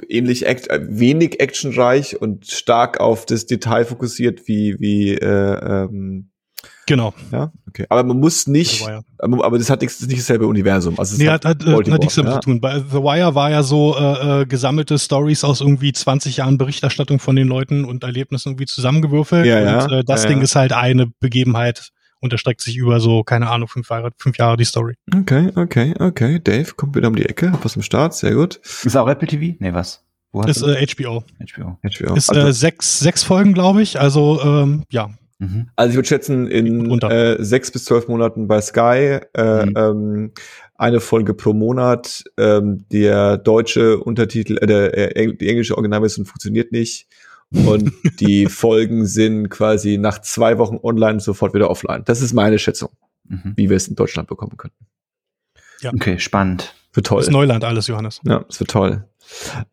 ähnlich 0.08 0.46
act 0.46 0.70
äh, 0.70 0.80
wenig 0.88 1.40
actionreich 1.40 2.20
und 2.20 2.46
stark 2.46 3.00
auf 3.00 3.26
das 3.26 3.46
Detail 3.46 3.84
fokussiert 3.84 4.46
wie 4.46 4.76
wie 4.78 5.14
äh, 5.14 5.84
ähm, 5.84 6.30
Genau. 6.90 7.14
Ja, 7.30 7.52
okay. 7.68 7.86
Aber 7.88 8.02
man 8.02 8.18
muss 8.18 8.48
nicht, 8.48 8.80
ja. 8.80 9.00
aber 9.18 9.58
das 9.58 9.70
hat 9.70 9.80
nichts, 9.80 9.98
das 9.98 10.02
ist 10.02 10.08
nicht 10.08 10.20
dasselbe 10.20 10.48
Universum. 10.48 10.98
Also 10.98 11.16
nee, 11.16 11.28
hat, 11.28 11.44
hat, 11.44 11.64
hat 11.64 11.86
nichts 11.86 12.16
damit 12.16 12.32
ja. 12.32 12.40
zu 12.40 12.50
tun. 12.50 12.60
Bei 12.60 12.80
The 12.80 12.96
Wire 12.96 13.36
war 13.36 13.48
ja 13.48 13.62
so 13.62 13.96
äh, 13.96 14.40
äh, 14.42 14.46
gesammelte 14.46 14.98
Stories 14.98 15.44
aus 15.44 15.60
irgendwie 15.60 15.92
20 15.92 16.38
Jahren 16.38 16.58
Berichterstattung 16.58 17.20
von 17.20 17.36
den 17.36 17.46
Leuten 17.46 17.84
und 17.84 18.02
Erlebnissen 18.02 18.50
irgendwie 18.50 18.66
zusammengewürfelt. 18.66 19.46
Ja, 19.46 19.84
und 19.84 19.92
äh, 19.92 20.04
das 20.04 20.26
Ding 20.26 20.42
ist 20.42 20.56
halt 20.56 20.72
eine 20.72 21.06
Begebenheit 21.20 21.92
und 22.20 22.32
erstreckt 22.32 22.60
sich 22.60 22.76
über 22.76 23.00
so, 23.00 23.24
keine 23.24 23.50
Ahnung, 23.50 23.68
fünf 23.68 23.90
Jahre, 23.90 24.10
fünf 24.16 24.38
Jahre 24.38 24.56
die 24.56 24.64
Story. 24.64 24.94
Okay, 25.14 25.50
okay, 25.54 25.94
okay. 25.98 26.38
Dave 26.38 26.74
kommt 26.74 26.94
wieder 26.94 27.08
um 27.08 27.16
die 27.16 27.26
Ecke, 27.26 27.52
was 27.62 27.76
im 27.76 27.82
Start, 27.82 28.14
sehr 28.14 28.34
gut. 28.34 28.60
Ist 28.84 28.96
auch 28.96 29.08
Apple 29.08 29.28
TV? 29.28 29.56
Nee, 29.58 29.72
was? 29.72 30.04
Wo 30.32 30.42
ist 30.42 30.62
äh, 30.62 30.86
HBO. 30.86 31.24
HBO. 31.38 31.78
HBO. 31.82 32.14
Ist 32.14 32.30
also, 32.30 32.48
äh, 32.48 32.52
sechs, 32.52 33.00
sechs 33.00 33.22
Folgen, 33.22 33.52
glaube 33.52 33.82
ich. 33.82 33.98
Also 33.98 34.40
ähm, 34.42 34.84
ja. 34.90 35.10
Mhm. 35.38 35.70
Also 35.74 35.90
ich 35.90 35.96
würde 35.96 36.08
schätzen, 36.08 36.46
in 36.46 36.90
äh, 37.02 37.42
sechs 37.42 37.70
bis 37.70 37.84
zwölf 37.86 38.06
Monaten 38.08 38.46
bei 38.46 38.60
Sky 38.60 39.20
äh, 39.34 39.66
mhm. 39.66 39.72
ähm, 39.76 40.32
eine 40.76 41.00
Folge 41.00 41.34
pro 41.34 41.52
Monat. 41.52 42.22
Ähm, 42.38 42.84
der 42.92 43.38
deutsche 43.38 43.98
Untertitel, 43.98 44.58
äh, 44.58 44.66
der, 44.66 45.16
äh, 45.16 45.34
die 45.34 45.48
englische 45.48 45.76
Originalversion 45.76 46.26
funktioniert 46.26 46.70
nicht. 46.70 47.08
Und 47.52 47.92
die 48.20 48.46
Folgen 48.46 49.06
sind 49.06 49.48
quasi 49.48 49.98
nach 49.98 50.20
zwei 50.20 50.58
Wochen 50.58 50.78
online 50.82 51.20
sofort 51.20 51.52
wieder 51.52 51.68
offline. 51.68 52.02
Das 52.04 52.20
ist 52.20 52.32
meine 52.32 52.58
Schätzung, 52.58 52.90
mhm. 53.24 53.54
wie 53.56 53.68
wir 53.68 53.76
es 53.76 53.88
in 53.88 53.96
Deutschland 53.96 54.28
bekommen 54.28 54.56
könnten. 54.56 54.86
Ja. 55.80 55.92
Okay, 55.92 56.18
spannend. 56.18 56.74
Für 56.92 57.02
toll. 57.02 57.18
Das 57.18 57.28
ist 57.28 57.32
Neuland 57.32 57.64
alles, 57.64 57.86
Johannes. 57.86 58.20
Ja, 58.24 58.40
das 58.40 58.60
wird 58.60 58.70
toll. 58.70 59.04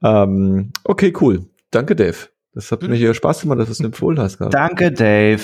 Ähm, 0.03 0.71
okay, 0.83 1.13
cool. 1.19 1.45
Danke, 1.71 1.95
Dave. 1.95 2.15
Das 2.53 2.71
hat 2.71 2.81
mir 2.81 2.95
hier 2.95 3.13
Spaß 3.13 3.41
gemacht, 3.41 3.59
dass 3.59 3.67
du 3.67 3.73
es 3.73 3.79
empfohlen 3.79 4.19
hast. 4.19 4.37
Gerade. 4.37 4.51
Danke, 4.51 4.91
Dave. 4.91 5.43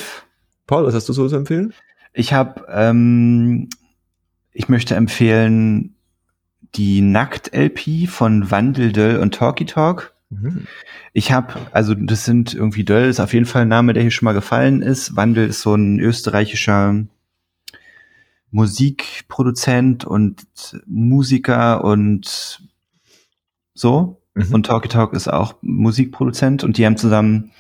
Paul, 0.65 0.85
was 0.85 0.95
hast 0.95 1.09
du 1.09 1.13
so 1.13 1.27
zu 1.27 1.35
empfehlen? 1.35 1.73
Ich 2.13 2.33
habe, 2.33 2.65
ähm, 2.69 3.69
ich 4.51 4.69
möchte 4.69 4.95
empfehlen 4.95 5.95
die 6.75 7.01
Nackt-LP 7.01 8.07
von 8.07 8.49
Wandeldöll 8.49 9.17
und 9.17 9.35
Talkie 9.35 9.65
Talk. 9.65 10.12
Mhm. 10.41 10.67
Ich 11.13 11.31
habe, 11.31 11.53
also 11.71 11.93
das 11.93 12.25
sind 12.25 12.53
irgendwie 12.53 12.83
Döll 12.83 13.09
ist 13.09 13.19
auf 13.19 13.33
jeden 13.33 13.45
Fall 13.45 13.63
ein 13.63 13.67
Name, 13.67 13.93
der 13.93 14.03
hier 14.03 14.11
schon 14.11 14.25
mal 14.25 14.33
gefallen 14.33 14.81
ist. 14.81 15.15
Wandel 15.15 15.47
ist 15.47 15.61
so 15.61 15.75
ein 15.75 15.99
österreichischer 15.99 17.05
Musikproduzent 18.51 20.05
und 20.05 20.45
Musiker 20.85 21.83
und 21.83 22.61
so. 23.73 24.21
Mhm. 24.35 24.53
Und 24.53 24.65
Talkie 24.65 24.89
Talk 24.89 25.13
ist 25.13 25.27
auch 25.27 25.55
Musikproduzent 25.61 26.63
und 26.63 26.77
die 26.77 26.85
haben 26.85 26.97
zusammen 26.97 27.51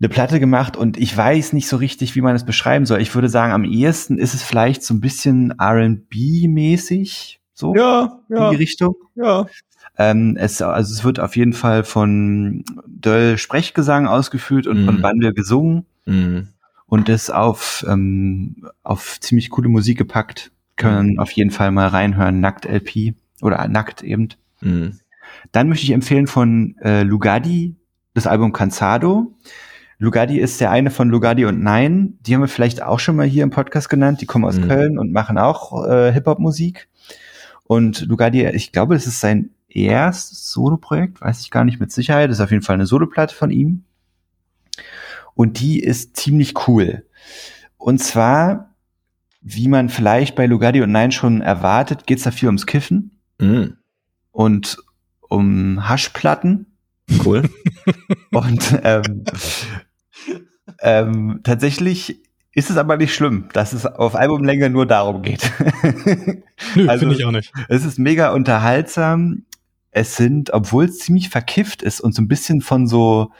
eine 0.00 0.08
Platte 0.08 0.40
gemacht 0.40 0.76
und 0.76 0.96
ich 0.96 1.14
weiß 1.14 1.52
nicht 1.52 1.68
so 1.68 1.76
richtig, 1.76 2.14
wie 2.14 2.22
man 2.22 2.34
es 2.34 2.44
beschreiben 2.44 2.86
soll. 2.86 3.00
Ich 3.02 3.14
würde 3.14 3.28
sagen, 3.28 3.52
am 3.52 3.64
ehesten 3.64 4.18
ist 4.18 4.32
es 4.32 4.42
vielleicht 4.42 4.82
so 4.82 4.94
ein 4.94 5.00
bisschen 5.00 5.52
R&B-mäßig, 5.58 7.40
so 7.52 7.74
ja, 7.74 8.20
ja, 8.30 8.46
in 8.46 8.50
die 8.50 8.62
Richtung. 8.62 8.94
Ja. 9.14 9.46
Ähm, 10.00 10.38
es, 10.40 10.62
also 10.62 10.94
es 10.94 11.04
wird 11.04 11.20
auf 11.20 11.36
jeden 11.36 11.52
Fall 11.52 11.84
von 11.84 12.64
Döll 12.86 13.36
Sprechgesang 13.36 14.06
ausgeführt 14.06 14.66
und 14.66 14.82
mm. 14.82 14.86
von 14.86 15.02
Bande 15.02 15.34
gesungen 15.34 15.84
mm. 16.06 16.38
und 16.86 17.10
das 17.10 17.28
auf, 17.28 17.84
ähm, 17.86 18.66
auf 18.82 19.20
ziemlich 19.20 19.50
coole 19.50 19.68
Musik 19.68 19.98
gepackt. 19.98 20.52
Können 20.76 21.16
mm. 21.16 21.18
auf 21.18 21.30
jeden 21.32 21.50
Fall 21.50 21.70
mal 21.70 21.88
reinhören. 21.88 22.40
Nackt 22.40 22.64
LP 22.64 23.12
oder 23.42 23.68
Nackt 23.68 24.02
eben. 24.02 24.30
Mm. 24.62 24.92
Dann 25.52 25.68
möchte 25.68 25.84
ich 25.84 25.90
empfehlen 25.90 26.26
von 26.26 26.76
äh, 26.80 27.02
Lugadi 27.02 27.76
das 28.14 28.26
Album 28.26 28.54
Cansado. 28.54 29.36
Lugadi 29.98 30.38
ist 30.38 30.62
der 30.62 30.70
eine 30.70 30.90
von 30.90 31.10
Lugadi 31.10 31.44
und 31.44 31.62
Nein. 31.62 32.16
Die 32.22 32.34
haben 32.34 32.40
wir 32.40 32.48
vielleicht 32.48 32.82
auch 32.82 33.00
schon 33.00 33.16
mal 33.16 33.26
hier 33.26 33.42
im 33.42 33.50
Podcast 33.50 33.90
genannt. 33.90 34.22
Die 34.22 34.26
kommen 34.26 34.46
aus 34.46 34.56
mm. 34.56 34.66
Köln 34.66 34.98
und 34.98 35.12
machen 35.12 35.36
auch 35.36 35.86
äh, 35.86 36.10
Hip-Hop-Musik. 36.10 36.88
Und 37.64 38.06
Lugadi, 38.06 38.46
ich 38.46 38.72
glaube, 38.72 38.94
das 38.94 39.06
ist 39.06 39.20
sein 39.20 39.50
erstes 39.70 40.50
Solo-Projekt, 40.50 41.20
weiß 41.20 41.40
ich 41.40 41.50
gar 41.50 41.64
nicht 41.64 41.80
mit 41.80 41.92
Sicherheit. 41.92 42.30
Das 42.30 42.38
ist 42.38 42.44
auf 42.44 42.50
jeden 42.50 42.62
Fall 42.62 42.74
eine 42.74 42.86
Soloplatte 42.86 43.34
von 43.34 43.50
ihm. 43.50 43.84
Und 45.34 45.60
die 45.60 45.80
ist 45.80 46.16
ziemlich 46.16 46.68
cool. 46.68 47.06
Und 47.76 47.98
zwar, 47.98 48.74
wie 49.40 49.68
man 49.68 49.88
vielleicht 49.88 50.34
bei 50.34 50.46
Lugardi 50.46 50.82
und 50.82 50.92
Nein 50.92 51.12
schon 51.12 51.40
erwartet, 51.40 52.06
geht's 52.06 52.24
da 52.24 52.30
viel 52.30 52.48
ums 52.48 52.66
Kiffen 52.66 53.18
mm. 53.38 53.68
und 54.32 54.78
um 55.20 55.88
Haschplatten. 55.88 56.66
Cool. 57.24 57.48
und 58.32 58.80
ähm, 58.84 59.24
ähm, 60.80 61.40
tatsächlich 61.42 62.22
ist 62.52 62.70
es 62.70 62.76
aber 62.76 62.96
nicht 62.96 63.14
schlimm, 63.14 63.48
dass 63.52 63.72
es 63.72 63.86
auf 63.86 64.14
Albumlänge 64.14 64.70
nur 64.70 64.86
darum 64.86 65.22
geht. 65.22 65.50
Nö, 66.74 66.88
also, 66.88 67.00
finde 67.00 67.14
ich 67.14 67.24
auch 67.24 67.30
nicht. 67.30 67.52
Es 67.68 67.84
ist 67.84 67.98
mega 67.98 68.32
unterhaltsam 68.32 69.44
es 69.92 70.16
sind, 70.16 70.52
obwohl 70.52 70.84
es 70.84 70.98
ziemlich 70.98 71.28
verkifft 71.28 71.82
ist 71.82 72.00
und 72.00 72.14
so 72.14 72.22
ein 72.22 72.28
bisschen 72.28 72.60
von 72.60 72.86
so 72.86 73.32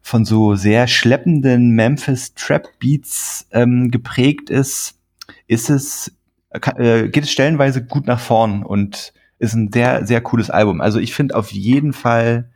von 0.00 0.24
so 0.24 0.56
sehr 0.56 0.88
schleppenden 0.88 1.70
Memphis 1.70 2.34
Trap 2.34 2.68
Beats 2.78 3.46
ähm, 3.52 3.90
geprägt 3.90 4.50
ist, 4.50 4.98
ist 5.46 5.70
es 5.70 6.12
äh, 6.50 7.08
geht 7.08 7.24
es 7.24 7.30
stellenweise 7.30 7.84
gut 7.84 8.06
nach 8.06 8.20
vorn 8.20 8.62
und 8.62 9.12
ist 9.38 9.54
ein 9.54 9.70
sehr 9.72 10.06
sehr 10.06 10.20
cooles 10.20 10.50
Album. 10.50 10.80
Also 10.80 10.98
ich 10.98 11.14
finde 11.14 11.36
auf 11.36 11.52
jeden 11.52 11.92
Fall, 11.92 12.50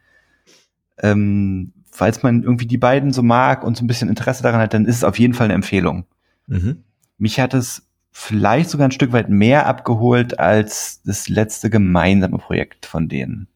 ähm, 1.03 1.73
falls 1.91 2.23
man 2.23 2.43
irgendwie 2.43 2.67
die 2.67 2.79
beiden 2.79 3.13
so 3.13 3.23
mag 3.23 3.65
und 3.65 3.77
so 3.77 3.85
ein 3.85 3.87
bisschen 3.87 4.09
Interesse 4.09 4.43
daran 4.43 4.61
hat, 4.61 4.75
dann 4.75 4.87
ist 4.87 4.97
es 4.97 5.05
auf 5.05 5.19
jeden 5.19 5.35
Fall 5.35 5.47
eine 5.47 5.55
Empfehlung. 5.55 6.07
Mhm. 6.47 6.85
Mich 7.19 7.39
hat 7.39 7.55
es 7.55 7.86
vielleicht 8.19 8.71
sogar 8.71 8.89
ein 8.89 8.93
Stück 8.93 9.13
weit 9.13 9.29
mehr 9.29 9.67
abgeholt 9.67 10.39
als 10.39 11.03
das 11.03 11.29
letzte 11.29 11.69
gemeinsame 11.69 12.39
Projekt 12.39 12.87
von 12.87 13.09
denen. 13.09 13.47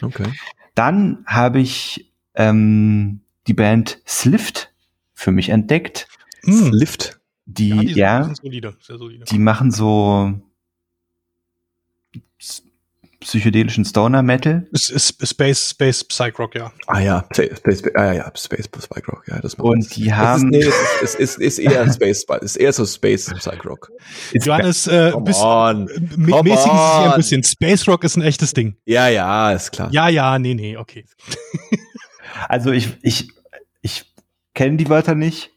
Okay. 0.00 0.32
Dann 0.74 1.18
habe 1.26 1.60
ich 1.60 2.10
ähm, 2.34 3.20
die 3.46 3.52
Band 3.52 4.00
Slift 4.06 4.72
für 5.12 5.30
mich 5.30 5.50
entdeckt. 5.50 6.08
Hm. 6.42 6.70
Slift. 6.70 7.20
Die, 7.44 7.68
ja, 7.68 7.82
die, 7.82 7.92
ja, 7.92 8.34
solide, 8.34 8.76
solide. 8.80 9.24
die 9.26 9.38
machen 9.38 9.70
so 9.70 10.34
psychedelischen 13.20 13.84
Stoner 13.84 14.22
Metal. 14.22 14.66
Space, 14.74 15.70
Space 15.70 16.04
Psych 16.04 16.38
Rock, 16.38 16.54
ja. 16.54 16.72
Ah 16.86 17.00
ja, 17.00 17.24
Space, 17.32 17.58
Space, 17.58 17.82
ah 17.94 18.12
ja, 18.12 18.32
Space 18.36 18.68
Psych 18.68 19.08
Rock, 19.08 19.24
ja, 19.28 19.40
das 19.40 19.54
Und 19.54 19.96
die 19.96 20.12
haben. 20.12 20.52
Es 20.52 20.66
ist, 20.66 20.66
nee, 20.66 20.72
es 21.02 21.14
ist, 21.14 21.38
ist, 21.38 21.38
ist 21.38 21.58
eher 21.58 21.92
Space, 21.92 22.24
ist 22.40 22.56
eher 22.56 22.72
so 22.72 22.86
Space 22.86 23.26
Psych 23.26 23.64
Rock. 23.64 23.90
Johannes, 24.34 24.86
äh, 24.86 25.12
bis, 25.20 25.36
mäßigen 26.16 26.56
Sie 26.56 26.56
sich 26.56 26.70
ein 26.70 27.16
bisschen. 27.16 27.44
Space 27.44 27.88
Rock 27.88 28.04
ist 28.04 28.16
ein 28.16 28.22
echtes 28.22 28.54
Ding. 28.54 28.76
Ja, 28.84 29.08
ja, 29.08 29.52
ist 29.52 29.72
klar. 29.72 29.88
Ja, 29.92 30.08
ja, 30.08 30.38
nee, 30.38 30.54
nee, 30.54 30.76
okay. 30.76 31.04
also 32.48 32.70
ich, 32.70 32.96
ich, 33.02 33.28
ich 33.82 34.04
kenne 34.54 34.76
die 34.76 34.88
Wörter 34.88 35.14
nicht. 35.14 35.50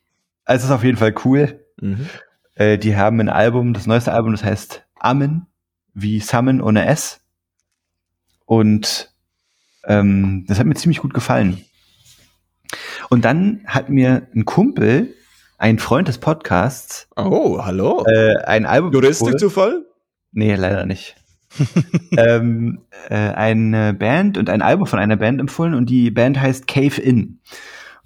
Es 0.45 0.63
ist 0.63 0.71
auf 0.71 0.83
jeden 0.83 0.97
Fall 0.97 1.13
cool. 1.25 1.63
Mhm. 1.79 2.07
Äh, 2.55 2.77
die 2.77 2.95
haben 2.95 3.19
ein 3.19 3.29
Album, 3.29 3.73
das 3.73 3.87
neueste 3.87 4.11
Album, 4.11 4.31
das 4.31 4.43
heißt 4.43 4.85
Amen, 4.95 5.47
wie 5.93 6.19
Summon 6.19 6.61
ohne 6.61 6.85
S. 6.85 7.20
Und 8.45 9.13
ähm, 9.85 10.45
das 10.47 10.59
hat 10.59 10.65
mir 10.65 10.75
ziemlich 10.75 10.99
gut 10.99 11.13
gefallen. 11.13 11.63
Und 13.09 13.25
dann 13.25 13.61
hat 13.65 13.89
mir 13.89 14.27
ein 14.33 14.45
Kumpel, 14.45 15.13
ein 15.57 15.79
Freund 15.79 16.07
des 16.07 16.17
Podcasts, 16.17 17.07
oh, 17.15 17.63
hallo, 17.63 18.05
äh, 18.05 18.37
ein 18.45 18.65
Album. 18.65 18.93
Juristikzufall? 18.93 19.85
Nee, 20.31 20.55
leider 20.55 20.85
nicht. 20.85 21.15
ähm, 22.17 22.81
äh, 23.09 23.15
eine 23.15 23.93
Band 23.93 24.37
und 24.37 24.49
ein 24.49 24.61
Album 24.61 24.87
von 24.87 24.99
einer 24.99 25.17
Band 25.17 25.41
empfohlen 25.41 25.73
und 25.73 25.89
die 25.89 26.09
Band 26.11 26.39
heißt 26.39 26.67
Cave 26.67 27.01
In. 27.01 27.39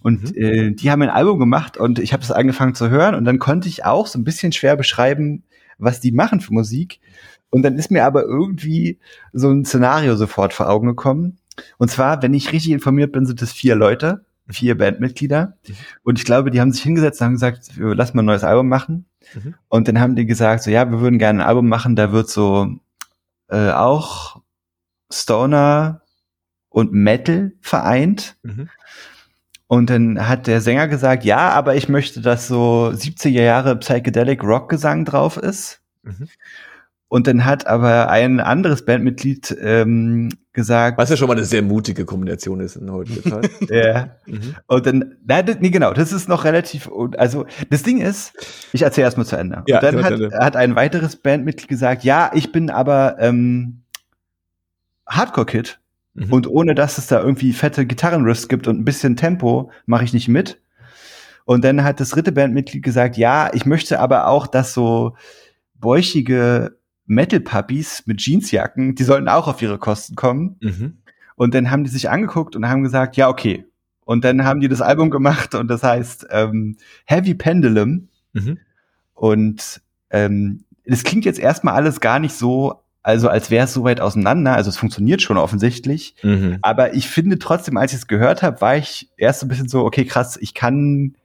Und 0.02 0.36
mhm. 0.36 0.42
äh, 0.42 0.72
die 0.72 0.92
haben 0.92 1.02
ein 1.02 1.10
Album 1.10 1.40
gemacht 1.40 1.78
und 1.78 2.00
ich 2.00 2.14
habe 2.14 2.22
das 2.22 2.32
angefangen 2.32 2.76
zu 2.76 2.90
hören 2.90 3.16
und 3.16 3.26
dann 3.26 3.40
konnte 3.40 3.68
ich 3.68 3.86
auch 3.86 4.08
so 4.08 4.20
ein 4.20 4.24
bisschen 4.24 4.52
schwer 4.52 4.76
beschreiben, 4.76 5.44
was 5.78 6.00
die 6.00 6.12
machen 6.12 6.42
für 6.42 6.54
Musik. 6.54 7.00
Und 7.56 7.62
dann 7.62 7.78
ist 7.78 7.90
mir 7.90 8.04
aber 8.04 8.24
irgendwie 8.24 9.00
so 9.32 9.50
ein 9.50 9.64
Szenario 9.64 10.18
sofort 10.18 10.52
vor 10.52 10.68
Augen 10.68 10.88
gekommen. 10.88 11.38
Und 11.78 11.90
zwar, 11.90 12.22
wenn 12.22 12.34
ich 12.34 12.52
richtig 12.52 12.74
informiert 12.74 13.14
bin, 13.14 13.26
sind 13.26 13.42
es 13.42 13.54
vier 13.54 13.76
Leute, 13.76 14.26
vier 14.50 14.78
Bandmitglieder. 14.78 15.58
Mhm. 15.66 15.74
Und 16.04 16.20
ich 16.20 16.26
glaube, 16.26 16.52
die 16.52 16.60
haben 16.60 16.74
sich 16.74 16.84
hingesetzt 16.84 17.22
und 17.22 17.28
haben 17.28 17.34
gesagt, 17.36 17.72
lass 17.78 18.14
mal 18.14 18.24
ein 18.24 18.26
neues 18.26 18.44
Album 18.44 18.68
machen. 18.68 19.06
Mhm. 19.34 19.56
Und 19.70 19.88
dann 19.88 20.02
haben 20.02 20.18
die 20.18 20.26
gesagt, 20.26 20.64
so 20.64 20.70
ja, 20.70 20.92
wir 20.92 21.00
würden 21.00 21.18
gerne 21.18 21.44
ein 21.44 21.48
Album 21.48 21.70
machen, 21.70 21.96
da 21.96 22.12
wird 22.12 22.30
so 22.30 22.76
äh, 23.48 23.70
auch 23.70 24.42
Stoner 25.10 26.02
und 26.68 26.92
Metal 26.92 27.54
vereint. 27.62 28.36
Mhm. 28.44 28.68
Und 29.68 29.90
dann 29.90 30.28
hat 30.28 30.48
der 30.48 30.60
Sänger 30.60 30.90
gesagt, 30.90 31.24
ja, 31.24 31.52
aber 31.52 31.78
ich 31.78 31.88
möchte, 31.88 32.20
dass 32.20 32.50
so 32.50 32.92
70er 32.94 33.30
Jahre 33.30 33.78
Psychedelic 33.78 34.44
Rock 34.44 34.68
Gesang 34.68 35.06
drauf 35.06 35.38
ist. 35.38 35.80
Mhm. 36.04 36.28
Und 37.16 37.28
dann 37.28 37.46
hat 37.46 37.66
aber 37.66 38.10
ein 38.10 38.42
anderes 38.42 38.84
Bandmitglied 38.84 39.56
ähm, 39.62 40.34
gesagt. 40.52 40.98
Was 40.98 41.10
ja 41.10 41.16
schon 41.16 41.30
mal 41.30 41.38
eine 41.38 41.46
sehr 41.46 41.62
mutige 41.62 42.04
Kombination 42.04 42.60
ist 42.60 42.76
in 42.76 42.92
heutiger 42.92 43.24
Zeit. 43.24 43.50
ja. 43.70 44.10
Mhm. 44.26 44.56
Und 44.68 44.86
dann, 44.86 45.16
nein, 45.26 45.46
nee, 45.62 45.70
genau, 45.70 45.94
das 45.94 46.12
ist 46.12 46.28
noch 46.28 46.44
relativ, 46.44 46.90
also 47.16 47.46
das 47.70 47.84
Ding 47.84 48.02
ist, 48.02 48.34
ich 48.74 48.82
erzähle 48.82 49.06
erstmal 49.06 49.26
zu 49.26 49.38
Ende. 49.38 49.64
Ja, 49.66 49.78
und 49.78 49.84
dann 49.84 50.04
hat, 50.04 50.20
hat 50.34 50.56
ein 50.58 50.76
weiteres 50.76 51.16
Bandmitglied 51.16 51.70
gesagt, 51.70 52.04
ja, 52.04 52.32
ich 52.34 52.52
bin 52.52 52.70
aber 52.70 53.16
ähm, 53.20 53.84
Hardcore-Kid. 55.08 55.80
Mhm. 56.16 56.34
Und 56.34 56.48
ohne 56.48 56.76
dass 56.76 56.98
es 56.98 57.08
da 57.08 57.22
irgendwie 57.22 57.54
fette 57.54 57.86
Gitarrenriffs 57.86 58.50
gibt 58.50 58.68
und 58.68 58.78
ein 58.78 58.84
bisschen 58.84 59.16
Tempo, 59.16 59.72
mache 59.86 60.04
ich 60.04 60.12
nicht 60.12 60.28
mit. 60.28 60.60
Und 61.46 61.64
dann 61.64 61.86
hat 61.86 62.02
das 62.02 62.10
dritte 62.10 62.34
Bandmitglied 62.34 62.84
gesagt, 62.84 63.16
ja, 63.16 63.52
ich 63.54 63.66
möchte 63.66 64.02
aber 64.02 64.28
auch, 64.28 64.48
dass 64.48 64.74
so 64.74 65.16
bäuchige 65.76 66.76
Metal-Puppies 67.06 68.04
mit 68.06 68.20
Jeansjacken, 68.20 68.96
die 68.96 69.04
sollten 69.04 69.28
auch 69.28 69.48
auf 69.48 69.62
ihre 69.62 69.78
Kosten 69.78 70.16
kommen. 70.16 70.58
Mhm. 70.62 70.98
Und 71.36 71.54
dann 71.54 71.70
haben 71.70 71.84
die 71.84 71.90
sich 71.90 72.10
angeguckt 72.10 72.56
und 72.56 72.68
haben 72.68 72.84
gesagt, 72.84 73.18
ja, 73.18 73.30
okay. 73.30 73.66
Und 74.06 74.24
dann 74.24 74.46
haben 74.46 74.60
die 74.60 74.68
das 74.68 74.82
Album 74.82 75.10
gemacht 75.10 75.56
und 75.56 75.68
das 75.68 75.84
heißt 75.84 76.28
ähm, 76.30 76.78
Heavy 77.06 77.34
Pendulum. 77.34 78.10
Mhm. 78.34 78.60
Und 79.14 79.82
ähm, 80.12 80.64
das 80.86 81.04
klingt 81.04 81.26
jetzt 81.26 81.40
erstmal 81.40 81.74
alles 81.74 82.00
gar 82.00 82.20
nicht 82.20 82.36
so, 82.36 82.82
also 83.02 83.30
als 83.30 83.50
wäre 83.50 83.66
es 83.66 83.74
so 83.74 83.84
weit 83.84 84.02
auseinander. 84.02 84.54
Also 84.54 84.70
es 84.70 84.78
funktioniert 84.78 85.22
schon 85.22 85.38
offensichtlich. 85.38 86.16
Mhm. 86.24 86.60
Aber 86.62 86.94
ich 86.94 87.08
finde 87.08 87.40
trotzdem, 87.40 87.78
als 87.78 87.94
ich 87.94 88.00
es 88.00 88.08
gehört 88.08 88.44
habe, 88.44 88.62
war 88.62 88.78
ich 88.78 89.10
erst 89.18 89.40
so 89.40 89.46
ein 89.46 89.50
bisschen 89.50 89.70
so, 89.70 89.84
okay, 89.84 90.06
krass, 90.06 90.38
ich 90.40 90.54
kann 90.54 91.16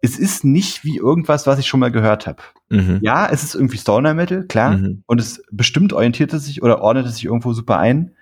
es 0.00 0.18
ist 0.18 0.44
nicht 0.44 0.84
wie 0.84 0.96
irgendwas, 0.96 1.46
was 1.46 1.58
ich 1.58 1.66
schon 1.66 1.80
mal 1.80 1.90
gehört 1.90 2.26
habe. 2.26 2.42
Mhm. 2.68 3.00
Ja, 3.02 3.28
es 3.30 3.42
ist 3.42 3.54
irgendwie 3.54 3.78
Stoner 3.78 4.14
Metal, 4.14 4.44
klar. 4.44 4.76
Mhm. 4.76 5.02
Und 5.06 5.20
es 5.20 5.42
bestimmt 5.50 5.92
orientierte 5.92 6.38
sich 6.38 6.62
oder 6.62 6.80
ordnete 6.80 7.10
sich 7.10 7.24
irgendwo 7.24 7.52
super 7.52 7.78
ein. 7.78 8.12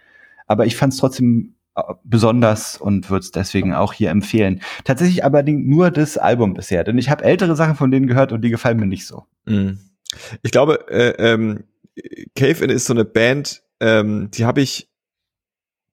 Aber 0.46 0.64
ich 0.66 0.76
fand 0.76 0.92
es 0.92 0.98
trotzdem 0.98 1.54
äh, 1.74 1.82
besonders 2.04 2.78
und 2.78 3.10
würde 3.10 3.24
es 3.24 3.30
deswegen 3.30 3.74
auch 3.74 3.92
hier 3.92 4.10
empfehlen. 4.10 4.62
Tatsächlich 4.84 5.24
aber 5.24 5.42
nur 5.42 5.90
das 5.90 6.16
Album 6.16 6.54
bisher, 6.54 6.84
denn 6.84 6.98
ich 6.98 7.10
habe 7.10 7.24
ältere 7.24 7.56
Sachen 7.56 7.74
von 7.74 7.90
denen 7.90 8.06
gehört 8.06 8.32
und 8.32 8.42
die 8.42 8.50
gefallen 8.50 8.78
mir 8.78 8.86
nicht 8.86 9.06
so. 9.06 9.24
Mhm. 9.44 9.78
Ich 10.42 10.52
glaube, 10.52 10.88
äh, 10.88 11.32
ähm, 11.32 11.64
Cave 12.34 12.64
In 12.64 12.70
ist 12.70 12.86
so 12.86 12.94
eine 12.94 13.04
Band, 13.04 13.62
ähm, 13.80 14.30
die 14.32 14.44
habe 14.44 14.62
ich, 14.62 14.88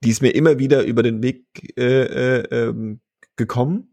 die 0.04 0.10
ist 0.10 0.22
mir 0.22 0.30
immer 0.30 0.60
wieder 0.60 0.84
über 0.84 1.04
den 1.04 1.24
Weg 1.24 1.46
äh, 1.78 2.40
äh, 2.40 2.68
ähm, 2.70 3.00
gekommen 3.36 3.93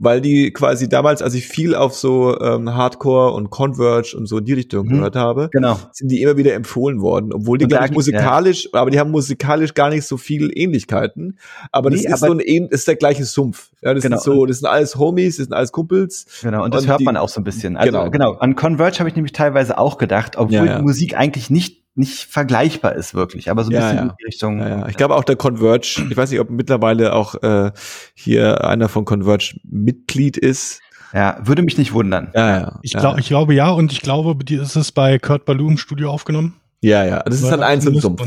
weil 0.00 0.22
die 0.22 0.50
quasi 0.50 0.88
damals, 0.88 1.20
als 1.20 1.34
ich 1.34 1.46
viel 1.46 1.74
auf 1.74 1.94
so 1.94 2.40
ähm, 2.40 2.74
Hardcore 2.74 3.32
und 3.34 3.50
Converge 3.50 4.16
und 4.16 4.26
so 4.26 4.38
in 4.38 4.46
die 4.46 4.54
Richtung 4.54 4.86
mhm. 4.86 4.92
gehört 4.94 5.14
habe, 5.14 5.50
genau. 5.52 5.78
sind 5.92 6.08
die 6.08 6.22
immer 6.22 6.38
wieder 6.38 6.54
empfohlen 6.54 7.02
worden, 7.02 7.32
obwohl 7.32 7.58
die 7.58 7.68
gar 7.68 7.82
nicht 7.82 7.92
musikalisch, 7.92 8.64
ja. 8.72 8.80
aber 8.80 8.90
die 8.90 8.98
haben 8.98 9.10
musikalisch 9.10 9.74
gar 9.74 9.90
nicht 9.90 10.06
so 10.06 10.16
viel 10.16 10.50
Ähnlichkeiten, 10.54 11.38
aber 11.70 11.90
das 11.90 12.00
nee, 12.00 12.06
ist 12.06 12.22
aber 12.22 12.32
so 12.32 12.38
ein 12.38 12.68
ist 12.68 12.88
der 12.88 12.96
gleiche 12.96 13.24
Sumpf. 13.24 13.70
Ja, 13.82 13.94
das 13.94 14.02
genau. 14.02 14.16
ist 14.16 14.24
so, 14.24 14.46
das 14.46 14.58
sind 14.58 14.68
alles 14.68 14.96
Homies, 14.96 15.36
das 15.36 15.46
sind 15.46 15.54
alles 15.54 15.72
Kumpels. 15.72 16.26
Genau, 16.42 16.64
und 16.64 16.74
das 16.74 16.82
und 16.82 16.88
hört 16.88 17.00
die, 17.00 17.04
man 17.04 17.16
auch 17.16 17.28
so 17.28 17.40
ein 17.40 17.44
bisschen. 17.44 17.76
Also 17.76 17.92
genau, 17.92 18.10
genau. 18.10 18.32
an 18.34 18.54
Converge 18.54 18.98
habe 18.98 19.08
ich 19.08 19.16
nämlich 19.16 19.32
teilweise 19.32 19.78
auch 19.78 19.98
gedacht, 19.98 20.36
obwohl 20.36 20.54
ja, 20.54 20.64
ja. 20.64 20.76
die 20.76 20.82
Musik 20.82 21.16
eigentlich 21.16 21.50
nicht 21.50 21.79
nicht 21.94 22.24
vergleichbar 22.24 22.94
ist 22.94 23.14
wirklich, 23.14 23.50
aber 23.50 23.64
so 23.64 23.70
ein 23.70 23.74
ja, 23.74 23.80
bisschen 23.80 23.96
ja. 23.96 24.02
in 24.02 24.12
die 24.18 24.24
Richtung. 24.24 24.58
Ja, 24.60 24.68
ja. 24.68 24.88
Ich 24.88 24.96
glaube 24.96 25.16
auch 25.16 25.24
der 25.24 25.36
Converge, 25.36 26.06
ich 26.08 26.16
weiß 26.16 26.30
nicht, 26.30 26.40
ob 26.40 26.50
mittlerweile 26.50 27.14
auch 27.14 27.34
äh, 27.42 27.72
hier 28.14 28.64
einer 28.64 28.88
von 28.88 29.04
Converge 29.04 29.58
Mitglied 29.64 30.36
ist. 30.36 30.80
Ja, 31.12 31.38
würde 31.42 31.62
mich 31.62 31.76
nicht 31.76 31.92
wundern. 31.92 32.30
Ja, 32.34 32.60
ja. 32.60 32.78
Ich, 32.82 32.92
glaub, 32.92 33.18
ich 33.18 33.26
glaube 33.26 33.54
ja 33.54 33.70
und 33.70 33.90
ich 33.92 34.00
glaube, 34.00 34.44
die 34.44 34.54
ist 34.54 34.76
es 34.76 34.92
bei 34.92 35.18
Kurt 35.18 35.44
Ballou 35.44 35.68
im 35.68 35.78
Studio 35.78 36.10
aufgenommen. 36.10 36.59
Ja, 36.82 37.04
ja, 37.04 37.22
das 37.22 37.42
ist 37.42 37.50
halt 37.50 37.62
Einzelsumpf. 37.62 38.22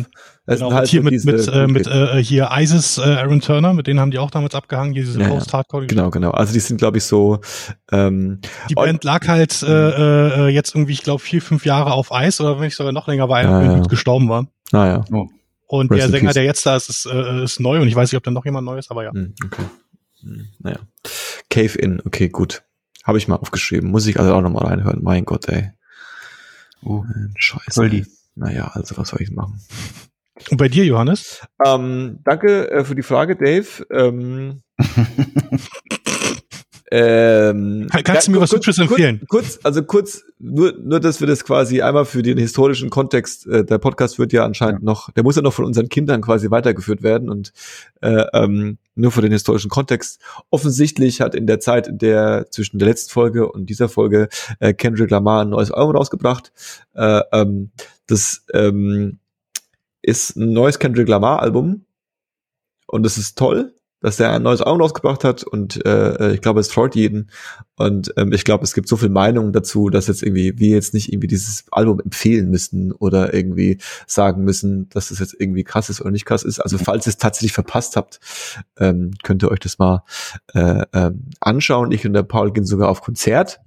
Das 0.46 0.60
genau, 0.60 0.74
halt 0.74 0.90
hier 0.90 1.02
so 1.02 1.10
mit, 1.10 1.26
mit, 1.26 1.48
äh, 1.48 1.68
mit 1.68 1.88
äh, 1.88 2.22
hier 2.22 2.50
ISIS, 2.52 2.98
äh, 2.98 3.02
Aaron 3.02 3.40
Turner, 3.40 3.74
mit 3.74 3.88
denen 3.88 4.00
haben 4.00 4.12
die 4.12 4.20
auch 4.20 4.30
damals 4.30 4.54
abgehangen, 4.54 4.94
diese 4.94 5.20
ja, 5.20 5.30
Post-Hardcore. 5.30 5.88
Genau, 5.88 6.10
genau. 6.10 6.32
Also 6.32 6.54
die 6.54 6.60
sind, 6.60 6.78
glaube 6.78 6.98
ich, 6.98 7.06
so. 7.06 7.40
Ähm, 7.92 8.42
die 8.70 8.76
Band 8.76 9.06
lag 9.06 9.28
halt 9.28 9.64
äh, 9.64 10.48
äh, 10.48 10.48
jetzt 10.50 10.76
irgendwie, 10.76 10.92
ich 10.92 11.02
glaube, 11.02 11.24
vier, 11.24 11.42
fünf 11.42 11.66
Jahre 11.66 11.94
auf 11.94 12.12
Eis 12.12 12.42
oder 12.42 12.60
wenn 12.60 12.68
ich 12.68 12.76
sogar 12.76 12.92
noch 12.92 13.08
länger 13.08 13.30
war, 13.30 13.42
ja, 13.42 13.64
ja. 13.64 13.82
gestorben 13.84 14.28
war. 14.28 14.48
Naja. 14.72 15.06
Ah, 15.12 15.16
oh. 15.16 15.30
Und 15.66 15.90
Rest 15.90 16.04
der 16.04 16.10
Sänger, 16.10 16.34
der 16.34 16.44
jetzt 16.44 16.66
da 16.66 16.76
ist, 16.76 16.90
ist, 16.90 17.06
äh, 17.06 17.44
ist 17.44 17.60
neu 17.60 17.82
und 17.82 17.88
ich 17.88 17.96
weiß 17.96 18.12
nicht, 18.12 18.18
ob 18.18 18.24
da 18.24 18.30
noch 18.30 18.46
jemand 18.46 18.66
neu 18.66 18.78
ist, 18.78 18.92
aber 18.92 19.04
ja. 19.04 19.12
Hm, 19.12 19.34
okay. 19.46 19.64
Hm, 20.22 20.48
naja. 20.60 20.80
Cave 21.50 21.78
In, 21.80 22.02
okay, 22.06 22.30
gut. 22.30 22.64
Habe 23.04 23.18
ich 23.18 23.28
mal 23.28 23.38
aufgeschrieben. 23.38 23.90
Muss 23.90 24.06
ich 24.08 24.20
also 24.20 24.34
auch 24.34 24.42
nochmal 24.42 24.66
reinhören. 24.66 25.00
Mein 25.02 25.26
Gott, 25.26 25.48
ey. 25.50 25.72
Oh, 26.84 27.04
Scheiße. 27.36 28.04
Naja, 28.36 28.72
also 28.74 28.98
was 28.98 29.10
soll 29.10 29.22
ich 29.22 29.32
machen? 29.32 29.60
Und 30.50 30.58
bei 30.58 30.68
dir, 30.68 30.86
Johannes? 30.86 31.42
Ähm, 31.66 32.20
danke 32.24 32.70
äh, 32.72 32.84
für 32.84 32.96
die 32.96 33.04
Frage, 33.04 33.36
Dave. 33.36 33.86
Ähm, 33.92 34.62
ähm, 36.92 37.88
Kannst 38.04 38.28
du 38.28 38.32
mir 38.32 38.40
kurz, 38.40 38.52
was 38.52 38.58
Hübsches 38.58 38.80
empfehlen? 38.80 39.22
Kurz, 39.30 39.60
also 39.64 39.84
kurz, 39.84 40.24
nur, 40.40 40.74
nur, 40.74 41.00
dass 41.00 41.20
wir 41.20 41.28
das 41.28 41.44
quasi 41.44 41.82
einmal 41.82 42.06
für 42.06 42.24
den 42.24 42.40
historischen 42.40 42.90
Kontext, 42.90 43.46
äh, 43.48 43.64
der 43.64 43.78
Podcast 43.78 44.18
wird 44.18 44.34
ja 44.34 44.44
anscheinend 44.44 44.82
ja. 44.82 44.86
noch, 44.86 45.12
der 45.12 45.24
muss 45.24 45.36
ja 45.36 45.44
noch 45.44 45.54
von 45.54 45.66
unseren 45.66 45.88
Kindern 45.88 46.22
quasi 46.22 46.50
weitergeführt 46.50 47.04
werden 47.04 47.30
und 47.30 47.54
äh, 48.02 48.26
ähm, 48.34 48.80
nur 48.96 49.12
für 49.12 49.22
den 49.22 49.32
historischen 49.32 49.70
Kontext. 49.70 50.20
Offensichtlich 50.50 51.22
hat 51.22 51.36
in 51.36 51.48
der 51.48 51.60
Zeit, 51.60 51.88
in 51.88 52.00
der 52.00 52.48
zwischen 52.50 52.80
der 52.80 52.88
letzten 52.88 53.12
Folge 53.12 53.52
und 53.52 53.70
dieser 53.70 53.88
Folge 53.88 54.30
äh, 54.60 54.74
Kendrick 54.74 55.10
Lamar 55.10 55.44
ein 55.44 55.50
neues 55.50 55.72
Album 55.72 55.96
rausgebracht. 55.96 56.52
Äh, 56.96 57.22
ähm, 57.32 57.72
das 58.08 58.46
ähm, 58.54 59.20
ist 60.02 60.36
ein 60.36 60.54
neues 60.54 60.80
Kendrick 60.80 61.08
Lamar 61.08 61.42
Album 61.42 61.86
und 62.88 63.06
es 63.06 63.18
ist 63.18 63.38
toll, 63.38 63.74
dass 64.02 64.20
er 64.20 64.34
ein 64.34 64.44
neues 64.44 64.62
Album 64.62 64.82
rausgebracht 64.82 65.24
hat 65.24 65.44
und 65.44 65.86
äh, 65.86 66.34
ich 66.34 66.42
glaube, 66.42 66.60
es 66.60 66.70
freut 66.70 66.94
jeden 66.94 67.32
und 67.78 68.14
ähm, 68.18 68.34
ich 68.34 68.44
glaube, 68.44 68.66
es 68.66 68.74
gibt 68.74 68.90
so 68.90 68.98
viel 68.98 69.08
Meinungen 69.08 69.54
dazu, 69.54 69.90
dass 69.90 70.08
jetzt 70.08 70.24
irgendwie 70.24 70.60
wir 70.60 70.70
jetzt 70.70 70.94
nicht 70.94 71.14
irgendwie 71.14 71.28
dieses 71.28 71.64
Album 71.72 72.02
empfehlen 72.02 72.50
müssen 72.50 72.92
oder 72.92 73.34
irgendwie 73.34 73.78
sagen 74.06 74.44
müssen, 74.44 74.90
dass 74.90 75.10
es 75.10 75.20
jetzt 75.20 75.36
irgendwie 75.40 75.64
krass 75.64 75.90
ist 75.90 76.02
oder 76.02 76.12
nicht 76.12 76.26
krass 76.26 76.44
ist. 76.44 76.60
Also 76.60 76.78
falls 76.78 77.08
ihr 77.08 77.12
es 77.12 77.18
tatsächlich 77.18 77.54
verpasst 77.54 77.96
habt, 77.96 78.20
ähm, 78.78 79.12
könnt 79.24 79.42
ihr 79.42 79.50
euch 79.50 79.60
das 79.60 79.80
mal 79.80 80.04
äh, 80.54 80.84
ähm, 80.92 81.30
anschauen. 81.40 81.94
Ich 81.94 82.06
und 82.06 82.12
der 82.12 82.24
Paul 82.24 82.52
gehen 82.52 82.66
sogar 82.66 82.90
auf 82.90 83.02
Konzert. 83.02 83.62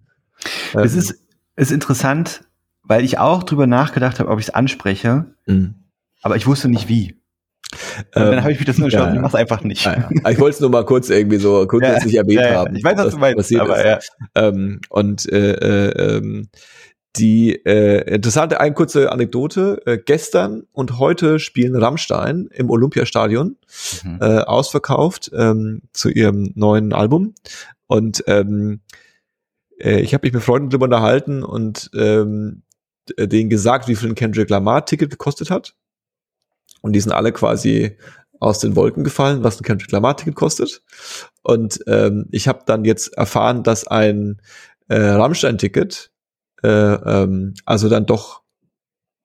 Ähm, 0.74 0.82
es 0.84 0.94
ist 0.94 1.14
ist 1.56 1.72
interessant, 1.72 2.42
weil 2.86 3.04
ich 3.04 3.18
auch 3.18 3.42
drüber 3.42 3.66
nachgedacht 3.66 4.20
habe, 4.20 4.30
ob 4.30 4.38
ich 4.38 4.48
es 4.48 4.54
anspreche. 4.54 5.26
Mhm 5.46 5.74
aber 6.26 6.34
ich 6.34 6.46
wusste 6.46 6.68
nicht 6.68 6.88
wie. 6.88 7.14
Und 8.14 8.16
dann 8.16 8.32
ähm, 8.34 8.40
habe 8.42 8.52
ich 8.52 8.58
mich 8.58 8.66
das 8.66 8.78
nur 8.78 8.88
geschaut, 8.88 9.08
ja, 9.08 9.14
ich 9.14 9.20
mach's 9.20 9.36
einfach 9.36 9.62
nicht. 9.62 9.84
Ja, 9.84 10.08
ja. 10.10 10.30
Ich 10.30 10.40
wollte 10.40 10.54
es 10.56 10.60
nur 10.60 10.70
mal 10.70 10.84
kurz 10.84 11.08
irgendwie 11.08 11.36
so 11.36 11.64
kurzfristig 11.68 12.14
ja, 12.14 12.22
erwähnt 12.22 12.50
haben. 12.50 12.74
Ich 12.74 12.82
weiß, 12.82 12.96
was 12.96 13.12
du 13.12 13.18
meinst, 13.18 13.54
aber 13.54 13.86
ja. 13.86 13.98
Ähm, 14.34 14.80
und 14.88 15.30
äh, 15.32 15.52
äh, 15.52 16.16
ähm, 16.16 16.48
die 17.16 17.54
äh, 17.64 18.12
interessante, 18.12 18.60
eine 18.60 18.74
kurze 18.74 19.12
Anekdote. 19.12 19.82
Äh, 19.86 19.98
gestern 20.04 20.64
und 20.72 20.98
heute 20.98 21.38
spielen 21.38 21.76
Rammstein 21.76 22.48
im 22.52 22.70
Olympiastadion, 22.70 23.56
mhm. 24.02 24.18
äh, 24.20 24.38
ausverkauft 24.40 25.30
ähm, 25.32 25.82
zu 25.92 26.08
ihrem 26.08 26.50
neuen 26.56 26.92
Album. 26.92 27.34
Und 27.86 28.24
ähm, 28.26 28.80
äh, 29.78 30.00
ich 30.00 30.12
habe 30.12 30.26
mich 30.26 30.34
mit 30.34 30.42
Freunden 30.42 30.70
drüber 30.70 30.84
unterhalten 30.84 31.44
und 31.44 31.90
ähm, 31.94 32.62
denen 33.18 33.50
gesagt, 33.50 33.88
wie 33.88 33.96
viel 33.96 34.10
ein 34.10 34.14
Kendrick 34.14 34.50
Lamar-Ticket 34.50 35.10
gekostet 35.10 35.50
hat. 35.50 35.74
Und 36.82 36.92
die 36.92 37.00
sind 37.00 37.12
alle 37.12 37.32
quasi 37.32 37.96
aus 38.38 38.58
den 38.58 38.76
Wolken 38.76 39.04
gefallen, 39.04 39.42
was 39.42 39.60
ein 39.60 39.64
Kendrick 39.64 39.90
Lamar-Ticket 39.92 40.34
kostet. 40.34 40.82
Und 41.42 41.80
ähm, 41.86 42.26
ich 42.30 42.48
habe 42.48 42.60
dann 42.66 42.84
jetzt 42.84 43.16
erfahren, 43.16 43.62
dass 43.62 43.86
ein 43.86 44.40
äh, 44.88 44.98
Rammstein-Ticket 44.98 46.10
äh, 46.62 46.68
ähm, 46.68 47.54
also 47.64 47.88
dann 47.88 48.06
doch 48.06 48.42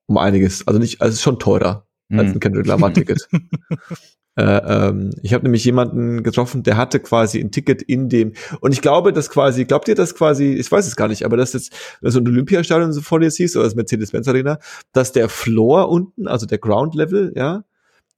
um 0.08 0.18
einiges, 0.18 0.68
also 0.68 0.80
nicht, 0.80 1.02
also 1.02 1.18
schon 1.18 1.40
teurer 1.40 1.88
mhm. 2.10 2.20
als 2.20 2.32
ein 2.32 2.40
Kendrick 2.40 2.68
Lamar-Ticket. 2.68 3.28
Äh, 4.38 4.44
ähm, 4.44 5.10
ich 5.22 5.34
habe 5.34 5.44
nämlich 5.44 5.66
jemanden 5.66 6.24
getroffen, 6.24 6.64
der 6.64 6.78
hatte 6.78 7.02
quasi 7.02 7.40
ein 7.40 7.52
Ticket 7.52 7.82
in 7.82 8.08
dem 8.08 8.32
und 8.62 8.72
ich 8.72 8.82
glaube, 8.82 9.12
dass 9.12 9.30
quasi, 9.30 9.66
glaubt 9.66 9.90
ihr, 9.90 9.96
dass 9.96 10.16
quasi, 10.16 10.54
ich 10.54 10.72
weiß 10.72 10.88
es 10.88 10.96
gar 10.96 11.10
nicht, 11.10 11.26
aber 11.26 11.36
dass 11.36 11.52
jetzt 11.52 11.74
so 12.02 12.20
ein 12.20 12.28
Olympiastadion 12.28 12.94
so 12.94 13.02
vor 13.02 13.20
dir 13.20 13.30
siehst 13.30 13.58
oder 13.58 13.66
das 13.66 13.76
Mercedes-Benz 13.76 14.30
Arena, 14.30 14.60
dass 14.94 15.12
der 15.12 15.28
Floor 15.28 15.90
unten, 15.90 16.28
also 16.28 16.46
der 16.46 16.60
Ground 16.60 16.96
Level, 16.96 17.34
ja, 17.36 17.66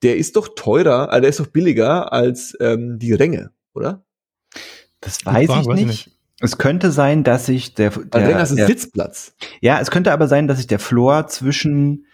der 0.03 0.17
ist 0.17 0.35
doch 0.35 0.49
teurer, 0.55 1.09
also 1.09 1.21
der 1.21 1.29
ist 1.29 1.39
doch 1.39 1.47
billiger 1.47 2.13
als 2.13 2.55
ähm, 2.59 2.99
die 2.99 3.13
Ränge, 3.13 3.49
oder? 3.73 4.03
Das 5.01 5.25
weiß 5.25 5.47
Frage, 5.47 5.61
ich 5.61 5.67
weiß 5.67 5.75
nicht. 5.75 5.87
nicht. 5.87 6.11
Es 6.41 6.57
könnte 6.57 6.91
sein, 6.91 7.23
dass 7.23 7.47
sich 7.47 7.73
der, 7.73 7.89
der, 7.89 8.27
der, 8.27 8.45
der 8.45 8.67
Sitzplatz. 8.67 9.33
Ja, 9.61 9.79
es 9.79 9.89
könnte 9.91 10.11
aber 10.11 10.27
sein, 10.27 10.47
dass 10.47 10.57
sich 10.57 10.67
der 10.67 10.79
Floor 10.79 11.27
zwischen 11.27 12.05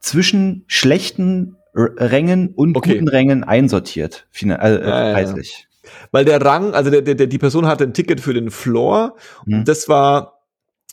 zwischen 0.00 0.64
schlechten 0.66 1.56
Rängen 1.74 2.54
und 2.54 2.76
okay. 2.76 2.94
guten 2.94 3.08
Rängen 3.08 3.44
einsortiert, 3.44 4.26
äh, 4.40 4.46
ja, 4.46 5.12
preislich. 5.12 5.66
Ja. 5.82 5.90
Weil 6.12 6.24
der 6.24 6.40
Rang, 6.40 6.72
also 6.74 6.90
der, 6.90 7.02
der, 7.02 7.26
die 7.26 7.38
Person 7.38 7.66
hatte 7.66 7.84
ein 7.84 7.92
Ticket 7.94 8.20
für 8.20 8.32
den 8.32 8.50
Floor 8.50 9.16
mhm. 9.44 9.58
und 9.58 9.68
das 9.68 9.88
war, 9.88 10.40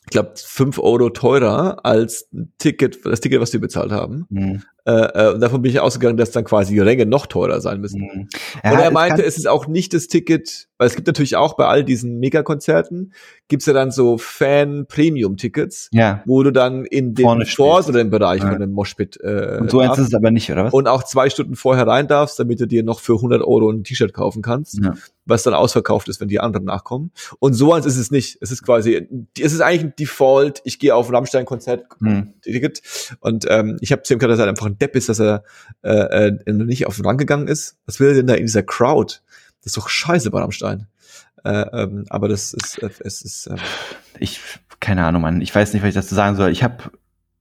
ich 0.05 0.11
glaube, 0.11 0.31
fünf 0.35 0.79
Euro 0.79 1.09
teurer 1.09 1.85
als 1.85 2.29
Ticket, 2.57 3.05
das 3.05 3.21
Ticket, 3.21 3.39
was 3.39 3.53
wir 3.53 3.61
bezahlt 3.61 3.91
haben. 3.91 4.25
Mhm. 4.29 4.63
Äh, 4.85 4.91
äh, 4.91 5.33
und 5.33 5.41
davon 5.41 5.61
bin 5.61 5.71
ich 5.71 5.79
ausgegangen, 5.79 6.17
dass 6.17 6.31
dann 6.31 6.43
quasi 6.43 6.73
die 6.73 6.79
Ränge 6.79 7.05
noch 7.05 7.27
teurer 7.27 7.61
sein 7.61 7.81
müssen. 7.81 8.01
Mhm. 8.01 8.27
Ja, 8.63 8.71
und 8.71 8.79
er 8.79 8.91
meinte, 8.91 9.23
es 9.23 9.37
ist 9.37 9.47
auch 9.47 9.67
nicht 9.67 9.93
das 9.93 10.07
Ticket, 10.07 10.67
weil 10.77 10.87
es 10.87 10.95
gibt 10.95 11.05
natürlich 11.05 11.35
auch 11.35 11.55
bei 11.55 11.67
all 11.67 11.83
diesen 11.83 12.17
Megakonzerten, 12.19 13.13
gibt's 13.47 13.67
ja 13.67 13.73
dann 13.73 13.91
so 13.91 14.17
Fan-Premium-Tickets, 14.17 15.89
ja. 15.91 16.23
wo 16.25 16.41
du 16.41 16.51
dann 16.51 16.85
in 16.85 17.13
den 17.13 17.41
im 17.41 18.09
Bereich 18.09 18.41
ja. 18.41 18.49
von 18.49 18.59
dem 18.59 18.71
Moshpit 18.71 19.19
äh, 19.21 19.57
Und 19.59 19.69
so 19.69 19.79
eins 19.79 19.99
ist 19.99 20.07
es 20.07 20.13
aber 20.15 20.31
nicht, 20.31 20.51
oder 20.51 20.65
was? 20.65 20.73
Und 20.73 20.87
auch 20.87 21.03
zwei 21.03 21.29
Stunden 21.29 21.55
vorher 21.55 21.85
rein 21.85 22.07
darfst, 22.07 22.39
damit 22.39 22.59
du 22.59 22.65
dir 22.65 22.83
noch 22.83 22.99
für 22.99 23.13
100 23.13 23.41
Euro 23.41 23.69
ein 23.69 23.83
T-Shirt 23.83 24.13
kaufen 24.13 24.41
kannst, 24.41 24.79
ja. 24.83 24.95
was 25.25 25.43
dann 25.43 25.53
ausverkauft 25.53 26.09
ist, 26.09 26.19
wenn 26.19 26.29
die 26.29 26.39
anderen 26.39 26.65
nachkommen. 26.65 27.11
Und 27.37 27.53
so 27.53 27.73
eins 27.73 27.85
ist 27.85 27.97
es 27.97 28.09
nicht. 28.09 28.39
Es 28.41 28.51
ist 28.51 28.63
quasi, 28.63 29.07
es 29.39 29.53
ist 29.53 29.61
eigentlich 29.61 29.83
ein 29.83 29.93
Default, 29.99 30.61
ich 30.63 30.79
gehe 30.79 30.95
auf 30.95 31.09
ein 31.09 31.15
Rammstein-Konzert-Ticket 31.15 32.77
hm. 32.79 33.17
und 33.19 33.45
ähm, 33.49 33.77
ich 33.81 33.91
habe 33.91 34.01
zu 34.01 34.17
dass 34.17 34.39
er 34.39 34.47
einfach 34.47 34.70
ein 34.71 34.77
Depp 34.77 34.95
ist, 34.95 35.09
dass 35.09 35.19
er 35.19 35.43
äh, 35.83 36.27
äh, 36.27 36.51
nicht 36.51 36.87
auf 36.87 36.95
den 36.95 37.05
Rang 37.05 37.17
gegangen 37.17 37.47
ist. 37.47 37.77
Was 37.85 37.99
will 37.99 38.09
er 38.09 38.13
denn 38.15 38.27
da 38.27 38.33
in 38.33 38.45
dieser 38.45 38.63
Crowd? 38.63 39.19
Das 39.59 39.67
ist 39.67 39.77
doch 39.77 39.89
scheiße 39.89 40.31
bei 40.31 40.39
Rammstein. 40.39 40.87
Äh, 41.43 41.65
ähm, 41.73 42.05
aber 42.09 42.27
das 42.27 42.53
ist, 42.53 42.77
äh, 42.79 42.89
es 42.99 43.21
ist. 43.21 43.47
Ähm, 43.47 43.57
ich, 44.19 44.39
keine 44.79 45.05
Ahnung, 45.05 45.21
Mann. 45.21 45.41
Ich 45.41 45.53
weiß 45.53 45.73
nicht, 45.73 45.81
was 45.81 45.89
ich 45.89 45.95
dazu 45.95 46.15
sagen 46.15 46.35
soll. 46.35 46.51
Ich 46.51 46.63
habe 46.63 46.91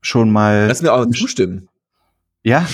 schon 0.01 0.31
mal. 0.31 0.66
Lass 0.69 0.82
mir 0.82 0.93
auch 0.93 1.07
zustimmen. 1.07 1.69
Ja. 2.43 2.66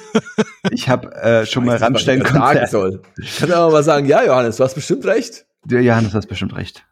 ich 0.70 0.88
habe 0.88 1.14
äh, 1.14 1.46
schon 1.46 1.64
mal 1.64 1.76
Rammstein 1.76 2.22
sagen 2.24 2.66
soll. 2.66 3.02
Ich 3.18 3.38
kann 3.38 3.50
aber 3.52 3.72
mal 3.72 3.82
sagen, 3.82 4.06
ja, 4.06 4.24
Johannes, 4.24 4.56
du 4.56 4.64
hast 4.64 4.74
bestimmt 4.74 5.06
recht. 5.06 5.46
Ja, 5.68 5.80
Johannes, 5.80 6.12
du 6.12 6.18
hast 6.18 6.26
bestimmt 6.26 6.54
recht. 6.54 6.84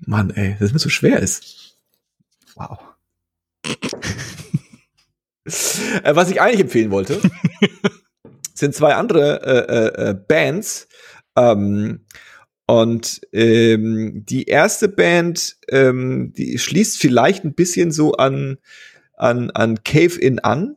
Mann, 0.00 0.30
ey, 0.30 0.52
dass 0.52 0.68
es 0.68 0.72
mir 0.72 0.78
so 0.78 0.88
schwer 0.88 1.20
ist. 1.20 1.76
Wow. 2.54 2.78
Äh, 5.44 6.14
was 6.14 6.30
ich 6.30 6.40
eigentlich 6.40 6.60
empfehlen 6.60 6.90
wollte, 6.90 7.20
sind 8.54 8.74
zwei 8.74 8.94
andere 8.94 9.42
äh, 9.42 10.06
äh, 10.06 10.10
äh, 10.10 10.14
Bands. 10.14 10.88
Ähm, 11.36 12.06
und 12.66 13.20
ähm, 13.32 14.24
die 14.24 14.44
erste 14.44 14.88
Band, 14.88 15.56
ähm, 15.68 16.32
die 16.32 16.58
schließt 16.58 16.98
vielleicht 16.98 17.44
ein 17.44 17.54
bisschen 17.54 17.92
so 17.92 18.14
an, 18.14 18.56
an, 19.16 19.50
an 19.50 19.84
Cave 19.84 20.18
In 20.18 20.38
an. 20.38 20.76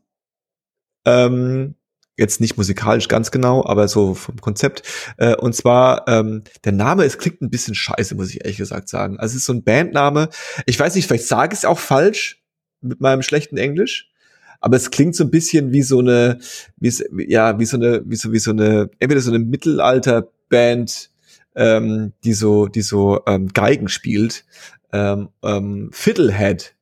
Ähm, 1.05 1.75
jetzt 2.17 2.41
nicht 2.41 2.57
musikalisch 2.57 3.07
ganz 3.07 3.31
genau, 3.31 3.63
aber 3.65 3.87
so 3.87 4.15
vom 4.15 4.41
Konzept. 4.41 4.83
Äh, 5.17 5.35
und 5.35 5.55
zwar, 5.55 6.07
ähm, 6.07 6.43
der 6.65 6.73
Name, 6.73 7.05
es 7.05 7.17
klingt 7.17 7.41
ein 7.41 7.51
bisschen 7.51 7.75
scheiße, 7.75 8.15
muss 8.15 8.31
ich 8.31 8.41
ehrlich 8.41 8.57
gesagt 8.57 8.89
sagen. 8.89 9.17
Also 9.19 9.33
es 9.33 9.41
ist 9.41 9.45
so 9.45 9.53
ein 9.53 9.63
Bandname. 9.63 10.29
Ich 10.65 10.77
weiß 10.77 10.95
nicht, 10.95 11.07
vielleicht 11.07 11.27
sage 11.27 11.53
ich 11.53 11.59
es 11.59 11.65
auch 11.65 11.79
falsch 11.79 12.43
mit 12.81 12.99
meinem 12.99 13.21
schlechten 13.21 13.57
Englisch 13.57 14.11
aber 14.59 14.77
es 14.77 14.91
klingt 14.91 15.15
so 15.15 15.23
ein 15.23 15.31
bisschen 15.31 15.71
wie 15.71 15.81
so 15.81 15.99
eine, 15.99 16.39
wie, 16.77 16.91
ja, 17.27 17.59
wie 17.59 17.65
so 17.65 17.77
eine, 17.77 18.01
wie 18.05 18.15
so, 18.15 18.31
wie 18.31 18.39
so 18.39 18.51
eine, 18.51 18.89
entweder 18.99 19.21
so 19.21 19.31
eine 19.31 19.39
Mittelalterband, 19.39 21.11
ähm, 21.55 22.13
die 22.23 22.33
so, 22.33 22.67
die 22.67 22.81
so 22.81 23.21
ähm, 23.25 23.47
Geigen 23.49 23.87
spielt, 23.87 24.45
ähm, 24.93 25.29
ähm, 25.43 25.89
Fiddlehead. 25.91 26.75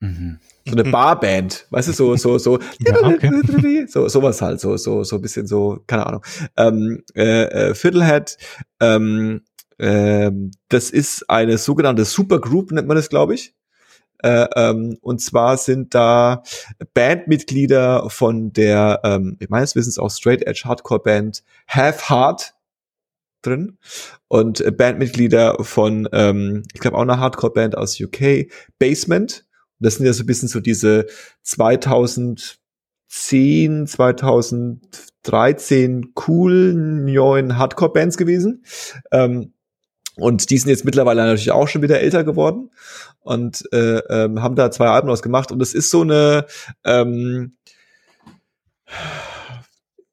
Mhm. 0.00 0.38
So 0.66 0.72
eine 0.72 0.90
Barband, 0.90 1.66
weißt 1.70 1.88
du, 1.88 1.92
so, 1.92 2.16
so, 2.16 2.38
so, 2.38 2.58
ja, 2.78 2.96
okay. 3.02 3.86
so, 3.88 4.08
sowas 4.08 4.40
halt, 4.40 4.60
so, 4.60 4.76
so, 4.76 5.04
so 5.04 5.16
ein 5.16 5.22
bisschen 5.22 5.46
so, 5.46 5.82
keine 5.86 6.06
Ahnung. 6.06 6.24
Ähm, 6.56 7.02
äh, 7.14 7.44
äh, 7.44 7.74
Fiddlehead, 7.74 8.38
ähm, 8.80 9.42
ähm, 9.78 10.52
das 10.68 10.90
ist 10.90 11.28
eine 11.28 11.58
sogenannte 11.58 12.04
Supergroup, 12.04 12.72
nennt 12.72 12.88
man 12.88 12.96
das, 12.96 13.08
glaube 13.08 13.34
ich. 13.34 13.54
Äh, 14.24 14.48
ähm, 14.56 14.98
und 15.02 15.20
zwar 15.20 15.58
sind 15.58 15.94
da 15.94 16.42
Bandmitglieder 16.94 18.08
von 18.08 18.54
der, 18.54 19.00
ähm, 19.04 19.36
meines 19.50 19.76
Wissens 19.76 19.98
auch 19.98 20.10
Straight 20.10 20.46
Edge 20.46 20.62
Hardcore 20.64 21.02
Band 21.02 21.44
Half 21.68 22.08
Heart 22.08 22.54
drin 23.42 23.76
und 24.28 24.64
Bandmitglieder 24.78 25.62
von, 25.62 26.08
ähm, 26.12 26.62
ich 26.72 26.80
glaube 26.80 26.96
auch 26.96 27.02
eine 27.02 27.18
Hardcore 27.18 27.52
Band 27.52 27.76
aus 27.76 28.00
UK, 28.00 28.46
Basement. 28.78 29.44
das 29.78 29.96
sind 29.96 30.06
ja 30.06 30.14
so 30.14 30.22
ein 30.22 30.26
bisschen 30.26 30.48
so 30.48 30.60
diese 30.60 31.04
2010, 31.42 33.86
2013 33.86 36.14
coolen 36.14 37.04
neuen 37.04 37.58
Hardcore 37.58 37.92
Bands 37.92 38.16
gewesen. 38.16 38.64
Ähm, 39.12 39.53
und 40.16 40.50
die 40.50 40.58
sind 40.58 40.70
jetzt 40.70 40.84
mittlerweile 40.84 41.22
natürlich 41.22 41.50
auch 41.50 41.68
schon 41.68 41.82
wieder 41.82 42.00
älter 42.00 42.24
geworden 42.24 42.70
und 43.20 43.64
äh, 43.72 43.98
ähm, 43.98 44.42
haben 44.42 44.54
da 44.54 44.70
zwei 44.70 44.86
Alben 44.86 45.08
ausgemacht. 45.08 45.50
Und 45.50 45.60
es 45.60 45.74
ist 45.74 45.90
so 45.90 46.02
eine, 46.02 46.46
ähm, 46.84 47.56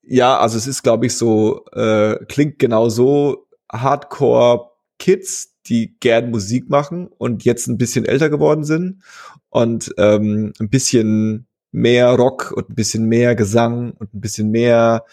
ja, 0.02 0.38
also 0.40 0.58
es 0.58 0.68
ist, 0.68 0.82
glaube 0.84 1.06
ich, 1.06 1.16
so, 1.16 1.66
äh, 1.74 2.18
klingt 2.26 2.58
genau 2.58 2.90
so 2.90 3.48
Hardcore 3.72 4.72
Kids, 4.98 5.56
die 5.68 5.96
gern 6.00 6.32
Musik 6.32 6.70
machen 6.70 7.08
und 7.18 7.46
jetzt 7.46 7.68
ein 7.68 7.78
bisschen 7.78 8.06
älter 8.06 8.30
geworden 8.30 8.64
sind 8.64 9.04
und 9.50 9.94
ähm, 9.98 10.54
ein 10.60 10.70
bisschen 10.70 11.48
mehr 11.72 12.10
Rock 12.10 12.52
und 12.56 12.70
ein 12.70 12.76
bisschen 12.76 13.06
mehr 13.06 13.36
Gesang 13.36 13.92
und 13.92 14.14
ein 14.14 14.22
bisschen 14.22 14.52
mehr 14.52 15.06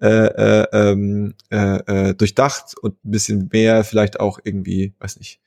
äh, 0.00 0.08
äh, 0.08 0.66
ähm, 0.72 1.34
äh, 1.50 2.08
äh, 2.08 2.14
durchdacht 2.14 2.74
und 2.80 3.04
ein 3.04 3.10
bisschen 3.10 3.48
mehr 3.52 3.84
vielleicht 3.84 4.20
auch 4.20 4.38
irgendwie, 4.42 4.94
weiß 4.98 5.18
nicht, 5.18 5.40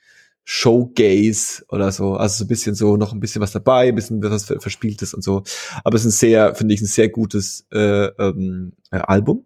Showgaze 0.51 1.63
oder 1.69 1.91
so. 1.91 2.15
Also 2.15 2.39
so 2.39 2.45
ein 2.45 2.47
bisschen 2.47 2.73
so 2.73 2.97
noch 2.97 3.13
ein 3.13 3.19
bisschen 3.19 3.39
was 3.39 3.51
dabei, 3.51 3.89
ein 3.89 3.95
bisschen 3.95 4.23
was 4.23 4.45
Verspieltes 4.45 5.13
und 5.13 5.23
so. 5.23 5.43
Aber 5.83 5.95
es 5.95 6.01
ist 6.01 6.07
ein 6.07 6.17
sehr, 6.17 6.55
finde 6.55 6.73
ich, 6.73 6.81
ein 6.81 6.87
sehr 6.87 7.09
gutes 7.09 7.67
äh, 7.71 8.05
ähm, 8.05 8.73
äh, 8.89 8.97
Album. 8.97 9.45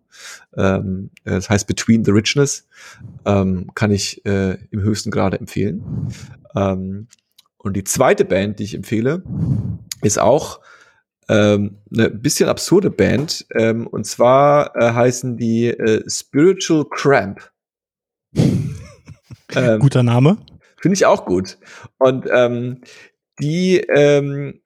Ähm, 0.56 1.10
äh, 1.26 1.32
das 1.32 1.50
heißt 1.50 1.68
Between 1.68 2.06
the 2.06 2.12
Richness. 2.12 2.68
Ähm, 3.26 3.70
kann 3.76 3.92
ich 3.92 4.26
äh, 4.26 4.58
im 4.72 4.82
höchsten 4.82 5.12
Grade 5.12 5.38
empfehlen. 5.38 5.84
Ähm, 6.56 7.08
und 7.58 7.76
die 7.76 7.84
zweite 7.84 8.24
Band, 8.24 8.60
die 8.60 8.64
ich 8.64 8.74
empfehle, 8.74 9.24
ist 10.04 10.20
auch 10.20 10.62
ähm, 11.30 11.78
eine 11.92 12.10
bisschen 12.10 12.50
absurde 12.50 12.90
Band. 12.90 13.46
Ähm, 13.56 13.88
und 13.88 14.06
zwar 14.06 14.76
äh, 14.76 14.94
heißen 14.94 15.38
die 15.38 15.68
äh, 15.68 16.04
Spiritual 16.10 16.86
Cramp. 16.90 17.52
ähm, 18.34 19.80
Guter 19.80 20.04
Name. 20.04 20.38
Finde 20.82 20.96
ich 20.96 21.06
auch 21.06 21.26
gut. 21.26 21.58
Und 21.98 22.28
ähm, 22.32 22.82
die 23.40 23.78
ähm, 23.78 24.62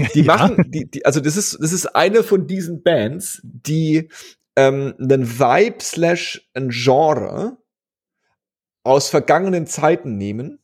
die 0.14 0.22
ja. 0.22 0.24
machen, 0.24 0.64
die, 0.70 0.90
die, 0.90 1.04
also 1.04 1.20
das 1.20 1.36
ist, 1.36 1.58
das 1.60 1.72
ist 1.72 1.86
eine 1.94 2.22
von 2.22 2.46
diesen 2.46 2.82
Bands, 2.82 3.40
die 3.44 4.08
ähm, 4.56 4.94
einen 4.98 5.38
Vibe 5.38 5.82
slash 5.82 6.48
ein 6.54 6.70
Genre 6.70 7.58
aus 8.82 9.08
vergangenen 9.08 9.66
Zeiten 9.66 10.16
nehmen 10.16 10.61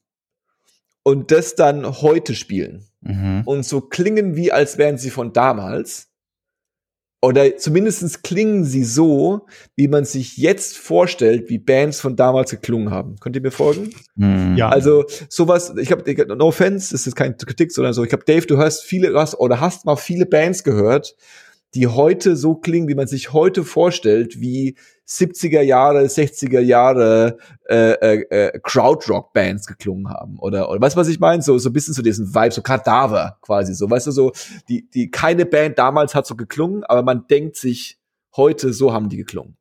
und 1.08 1.30
das 1.30 1.54
dann 1.54 1.86
heute 2.02 2.34
spielen. 2.34 2.84
Mhm. 3.00 3.40
Und 3.46 3.64
so 3.64 3.80
klingen 3.80 4.36
wie, 4.36 4.52
als 4.52 4.76
wären 4.76 4.98
sie 4.98 5.08
von 5.08 5.32
damals. 5.32 6.10
oder 7.22 7.56
zumindestens 7.56 8.22
klingen 8.22 8.64
sie 8.64 8.84
so, 8.84 9.46
wie 9.74 9.88
man 9.88 10.04
sich 10.04 10.36
jetzt 10.36 10.76
vorstellt, 10.76 11.48
wie 11.48 11.58
Bands 11.58 11.98
von 11.98 12.14
damals 12.14 12.50
geklungen 12.50 12.90
haben. 12.90 13.16
Könnt 13.20 13.36
ihr 13.36 13.42
mir 13.42 13.50
folgen? 13.50 13.90
Hm. 14.16 14.56
Ja. 14.56 14.68
Also 14.68 15.04
sowas, 15.30 15.72
ich 15.78 15.90
habe 15.90 16.26
no 16.36 16.46
offense, 16.46 16.92
das 16.92 17.06
ist 17.06 17.16
keine 17.16 17.34
Kritik, 17.34 17.72
sondern 17.72 17.94
so, 17.94 18.04
ich 18.04 18.12
habe 18.12 18.24
Dave, 18.26 18.46
du 18.46 18.58
hörst 18.58 18.84
viele, 18.84 19.10
du 19.10 19.18
hast 19.18 19.34
oder 19.34 19.60
hast 19.60 19.86
mal 19.86 19.96
viele 19.96 20.26
Bands 20.26 20.62
gehört, 20.62 21.16
die 21.74 21.86
heute 21.86 22.36
so 22.36 22.54
klingen, 22.54 22.86
wie 22.86 22.94
man 22.94 23.08
sich 23.08 23.32
heute 23.32 23.64
vorstellt, 23.64 24.40
wie 24.40 24.76
70er 25.08 25.62
Jahre, 25.62 26.04
60er 26.04 26.60
Jahre 26.60 27.38
äh, 27.68 27.92
äh, 27.92 28.20
äh, 28.30 28.60
Crowdrock-Bands 28.62 29.66
geklungen 29.66 30.10
haben. 30.10 30.38
Oder, 30.38 30.68
oder 30.68 30.80
weißt 30.80 30.96
du, 30.96 31.00
was 31.00 31.08
ich 31.08 31.18
meine? 31.18 31.42
So, 31.42 31.58
so 31.58 31.70
ein 31.70 31.72
bisschen 31.72 31.94
zu 31.94 32.02
diesem 32.02 32.34
Vibe, 32.34 32.52
so 32.52 32.62
Kadaver 32.62 33.38
quasi 33.40 33.74
so. 33.74 33.88
Weißt 33.88 34.06
du, 34.06 34.10
so, 34.10 34.32
die, 34.68 34.88
die 34.90 35.10
keine 35.10 35.46
Band 35.46 35.78
damals 35.78 36.14
hat 36.14 36.26
so 36.26 36.36
geklungen, 36.36 36.84
aber 36.84 37.02
man 37.02 37.26
denkt 37.26 37.56
sich, 37.56 37.98
heute 38.36 38.72
so 38.72 38.92
haben 38.92 39.08
die 39.08 39.16
geklungen. 39.16 39.56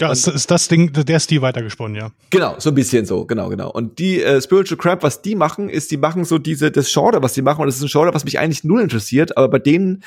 Ja, 0.00 0.08
und, 0.08 0.26
ist 0.26 0.50
das 0.50 0.68
Ding, 0.68 0.92
der 0.92 1.20
Stil 1.20 1.42
weitergesponnen, 1.42 1.96
ja. 1.96 2.10
Genau, 2.30 2.56
so 2.58 2.70
ein 2.70 2.74
bisschen 2.74 3.06
so, 3.06 3.24
genau, 3.24 3.48
genau. 3.48 3.70
Und 3.70 3.98
die 3.98 4.22
äh, 4.22 4.40
Spiritual 4.40 4.78
Crap, 4.78 5.02
was 5.02 5.22
die 5.22 5.34
machen, 5.34 5.68
ist, 5.68 5.90
die 5.90 5.96
machen 5.96 6.24
so 6.24 6.38
diese, 6.38 6.70
das 6.70 6.92
Genre, 6.92 7.22
was 7.22 7.34
die 7.34 7.42
machen, 7.42 7.60
und 7.60 7.66
das 7.66 7.76
ist 7.76 7.82
ein 7.82 7.88
Genre, 7.88 8.14
was 8.14 8.24
mich 8.24 8.38
eigentlich 8.38 8.64
null 8.64 8.82
interessiert, 8.82 9.36
aber 9.36 9.48
bei 9.48 9.58
denen 9.58 10.02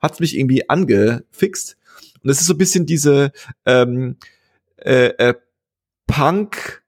hat's 0.00 0.20
mich 0.20 0.36
irgendwie 0.36 0.68
angefixt. 0.68 1.76
Und 2.22 2.28
das 2.28 2.40
ist 2.40 2.46
so 2.46 2.54
ein 2.54 2.58
bisschen 2.58 2.86
diese 2.86 3.32
ähm, 3.66 4.16
äh, 4.84 5.06
äh, 5.18 5.34
Punk 6.06 6.82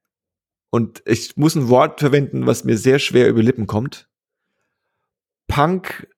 und 0.71 1.03
ich 1.07 1.37
muss 1.37 1.55
ein 1.55 1.69
Wort 1.69 2.01
verwenden, 2.01 2.47
was 2.47 2.65
mir 2.65 2.77
sehr 2.77 2.99
schwer 2.99 3.29
über 3.29 3.43
Lippen 3.43 3.67
kommt. 3.67 4.09
Punk 5.49 6.09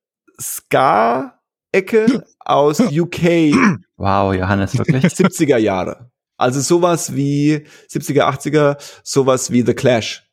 Ska 0.40 1.38
Ecke 1.72 2.24
aus 2.40 2.80
UK. 2.80 3.54
Wow, 3.96 4.34
Johannes, 4.34 4.76
wirklich? 4.76 5.04
70er 5.06 5.58
Jahre. 5.58 6.10
Also 6.36 6.60
sowas 6.60 7.14
wie 7.14 7.66
70er, 7.90 8.22
80er, 8.22 8.76
sowas 9.02 9.50
wie 9.50 9.62
The 9.62 9.74
Clash. 9.74 10.24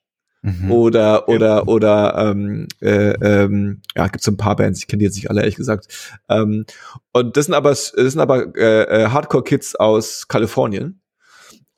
Mhm. 0.45 0.71
Oder 0.71 1.27
oder 1.27 1.67
oder 1.67 2.15
ähm, 2.29 2.67
äh, 2.79 3.13
ähm, 3.13 3.81
ja, 3.95 4.07
gibt 4.07 4.23
so 4.23 4.29
ein 4.29 4.37
paar 4.37 4.55
Bands, 4.55 4.79
ich 4.79 4.87
kenne 4.87 4.99
die 4.99 5.05
jetzt 5.05 5.15
nicht 5.15 5.31
alle 5.31 5.41
ehrlich 5.41 5.55
gesagt. 5.55 5.87
Ähm, 6.29 6.65
und 7.13 7.35
das 7.35 7.45
sind 7.45 7.55
aber 7.55 7.69
das 7.69 7.87
sind 7.87 8.19
aber 8.19 8.55
äh, 8.55 8.83
äh, 8.83 9.07
Hardcore 9.09 9.43
Kids 9.43 9.75
aus 9.75 10.27
Kalifornien. 10.27 11.01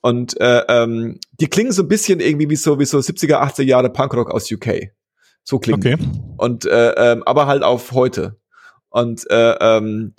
Und 0.07 0.39
äh, 0.39 0.63
ähm, 0.69 1.19
die 1.37 1.47
klingen 1.49 1.73
so 1.73 1.81
ein 1.81 1.89
bisschen 1.89 2.21
irgendwie 2.21 2.49
wie 2.49 2.55
so 2.55 2.79
wie 2.79 2.85
so 2.85 2.97
70er, 2.97 3.41
80er 3.41 3.63
Jahre 3.63 3.89
Punkrock 3.89 4.31
aus 4.31 4.49
UK. 4.49 4.93
So 5.43 5.59
klingen. 5.59 5.81
Okay. 5.81 5.97
Und 6.37 6.63
äh, 6.63 6.91
ähm, 6.91 7.23
aber 7.25 7.45
halt 7.45 7.61
auf 7.61 7.91
heute. 7.91 8.39
Und 8.87 9.29
äh, 9.29 9.51
ähm, 9.59 10.13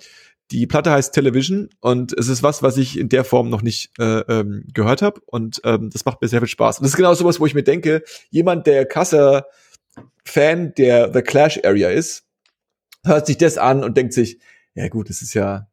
die 0.51 0.67
Platte 0.67 0.91
heißt 0.91 1.11
Television 1.11 1.69
und 1.79 2.13
es 2.13 2.27
ist 2.27 2.43
was, 2.43 2.61
was 2.61 2.77
ich 2.77 2.99
in 2.99 3.09
der 3.09 3.23
Form 3.23 3.49
noch 3.49 3.63
nicht 3.63 3.89
äh, 3.97 4.19
ähm, 4.19 4.67
gehört 4.75 5.01
habe 5.01 5.21
und 5.25 5.59
ähm, 5.63 5.89
das 5.91 6.05
macht 6.05 6.21
mir 6.21 6.27
sehr 6.27 6.41
viel 6.41 6.47
Spaß. 6.47 6.77
Und 6.77 6.83
das 6.83 6.91
ist 6.91 6.97
genau 6.97 7.15
sowas, 7.15 7.39
wo 7.39 7.47
ich 7.47 7.55
mir 7.55 7.63
denke, 7.63 8.03
jemand, 8.29 8.67
der 8.67 8.85
Kasser 8.85 9.47
Fan 10.23 10.71
der 10.77 11.11
The 11.11 11.23
Clash 11.23 11.61
Area 11.63 11.89
ist, 11.89 12.27
hört 13.03 13.25
sich 13.25 13.39
das 13.39 13.57
an 13.57 13.83
und 13.83 13.97
denkt 13.97 14.13
sich, 14.13 14.39
ja 14.75 14.87
gut, 14.87 15.09
das 15.09 15.23
ist 15.23 15.33
ja 15.33 15.67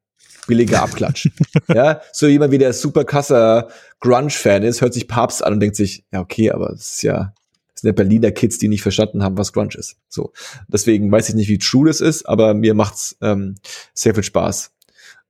billiger 0.47 0.83
Abklatsch. 0.83 1.29
ja, 1.69 2.01
so 2.13 2.27
jemand 2.27 2.53
wie 2.53 2.59
der 2.59 2.73
super 2.73 3.05
Kasser 3.05 3.69
Grunge 4.01 4.31
Fan 4.31 4.63
ist, 4.63 4.81
hört 4.81 4.95
sich 4.95 5.09
Papst 5.09 5.45
an 5.45 5.55
und 5.55 5.61
denkt 5.61 5.77
sich, 5.77 6.05
ja 6.13 6.21
okay, 6.21 6.51
aber 6.51 6.71
das 6.71 6.93
ist 6.93 7.03
ja 7.03 7.33
das 7.75 7.83
sind 7.83 7.89
ja 7.89 7.93
Berliner 7.93 8.31
Kids, 8.31 8.57
die 8.59 8.69
nicht 8.69 8.81
verstanden 8.81 9.23
haben, 9.23 9.37
was 9.37 9.53
Grunge 9.53 9.75
ist. 9.75 9.97
So, 10.09 10.33
deswegen 10.67 11.13
weiß 11.13 11.29
ich 11.29 11.35
nicht, 11.35 11.51
wie 11.51 11.59
true 11.59 11.87
das 11.87 12.01
ist, 12.01 12.27
aber 12.27 12.55
mir 12.55 12.73
macht's 12.73 13.19
ähm, 13.21 13.57
sehr 13.93 14.15
viel 14.15 14.23
Spaß. 14.23 14.73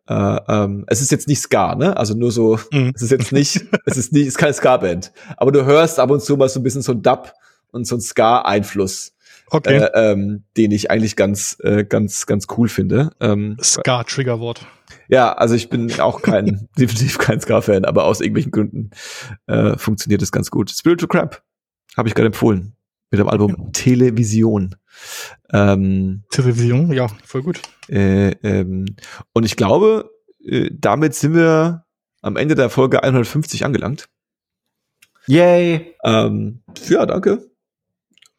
Äh, 0.09 0.39
ähm, 0.49 0.85
es 0.87 1.01
ist 1.01 1.11
jetzt 1.11 1.27
nicht 1.27 1.41
Ska, 1.41 1.75
ne? 1.75 1.97
Also 1.97 2.15
nur 2.15 2.31
so, 2.31 2.61
mhm. 2.71 2.93
es 2.95 3.03
ist 3.03 3.11
jetzt 3.11 3.33
nicht, 3.33 3.65
es 3.85 3.97
ist 3.97 4.13
nicht, 4.13 4.23
es 4.23 4.35
ist 4.35 4.39
keine 4.39 4.55
Ska-Band. 4.55 5.13
Aber 5.37 5.51
du 5.51 5.65
hörst 5.65 5.99
ab 5.99 6.11
und 6.11 6.23
zu 6.23 6.37
mal 6.37 6.49
so 6.49 6.61
ein 6.61 6.63
bisschen 6.63 6.83
so 6.83 6.93
ein 6.93 7.03
Dub 7.03 7.33
und 7.73 7.87
so 7.87 7.97
ein 7.97 8.01
Ska-Einfluss. 8.01 9.13
Okay. 9.51 9.77
Äh, 9.77 9.91
ähm, 9.95 10.45
den 10.57 10.73
ich 10.73 10.91
eigentlich 10.91 11.17
ganz, 11.17 11.57
äh, 11.63 11.85
ganz, 11.85 12.27
ganz 12.27 12.47
cool 12.57 12.69
finde. 12.69 13.11
Ähm, 13.21 13.57
Ska-Triggerwort. 13.63 14.67
Ja, 15.09 15.33
also 15.33 15.55
ich 15.55 15.69
bin 15.69 16.01
auch 16.01 16.23
kein, 16.23 16.69
definitiv 16.79 17.19
kein 17.19 17.41
Ska-Fan, 17.41 17.85
aber 17.85 18.05
aus 18.05 18.21
irgendwelchen 18.21 18.51
Gründen 18.51 18.91
äh, 19.47 19.77
funktioniert 19.79 20.23
es 20.23 20.33
ganz 20.33 20.51
gut. 20.51 20.71
Spiritual 20.71 21.09
Crap 21.09 21.43
habe 21.97 22.09
ich 22.09 22.15
gerade 22.15 22.27
empfohlen. 22.27 22.73
Mit 23.11 23.21
dem 23.21 23.29
Album 23.29 23.55
ja. 23.57 23.71
Television. 23.73 24.75
Ähm, 25.53 26.25
Television, 26.31 26.93
ja, 26.93 27.07
voll 27.25 27.43
gut. 27.43 27.61
Äh, 27.89 28.31
ähm, 28.43 28.97
und 29.33 29.45
ich 29.45 29.55
glaube, 29.55 30.11
äh, 30.45 30.71
damit 30.73 31.15
sind 31.15 31.35
wir 31.35 31.85
am 32.21 32.37
Ende 32.37 32.57
der 32.57 32.69
Folge 32.69 33.05
150 33.05 33.65
angelangt. 33.65 34.09
Yay! 35.29 35.95
Ähm, 36.05 36.63
ja, 36.89 37.07
danke. 37.07 37.49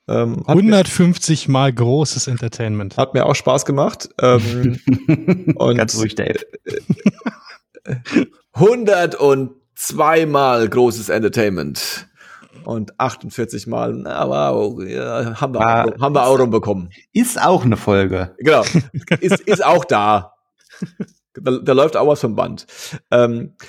Ähm, 0.07 0.43
150 0.47 1.47
mir, 1.47 1.51
mal 1.51 1.73
großes 1.73 2.27
Entertainment. 2.27 2.97
Hat 2.97 3.13
mir 3.13 3.25
auch 3.25 3.35
Spaß 3.35 3.65
gemacht. 3.65 4.09
Ähm, 4.21 4.79
und 5.55 5.77
Ganz 5.77 5.97
ruhig, 5.97 6.15
Dave. 6.15 6.39
102 8.53 10.25
mal 10.25 10.67
großes 10.67 11.09
Entertainment 11.09 12.07
und 12.67 12.99
48 12.99 13.67
Mal, 13.67 13.93
na, 13.93 14.27
wow, 14.27 14.81
ja, 14.83 15.39
haben, 15.39 15.53
wir, 15.53 15.61
ah, 15.61 15.85
auch, 15.85 16.01
haben 16.01 16.15
wir 16.15 16.25
auch 16.25 16.37
rumbekommen. 16.37 16.89
Ist 17.13 17.41
auch 17.41 17.63
eine 17.63 17.77
Folge. 17.77 18.35
Genau, 18.39 18.63
ist, 19.21 19.39
ist 19.41 19.63
auch 19.63 19.85
da. 19.85 20.33
da. 21.33 21.51
Da 21.63 21.73
läuft 21.73 21.95
auch 21.95 22.07
was 22.07 22.19
vom 22.19 22.35
Band. 22.35 22.65
Ähm, 23.11 23.53
äh, 23.53 23.65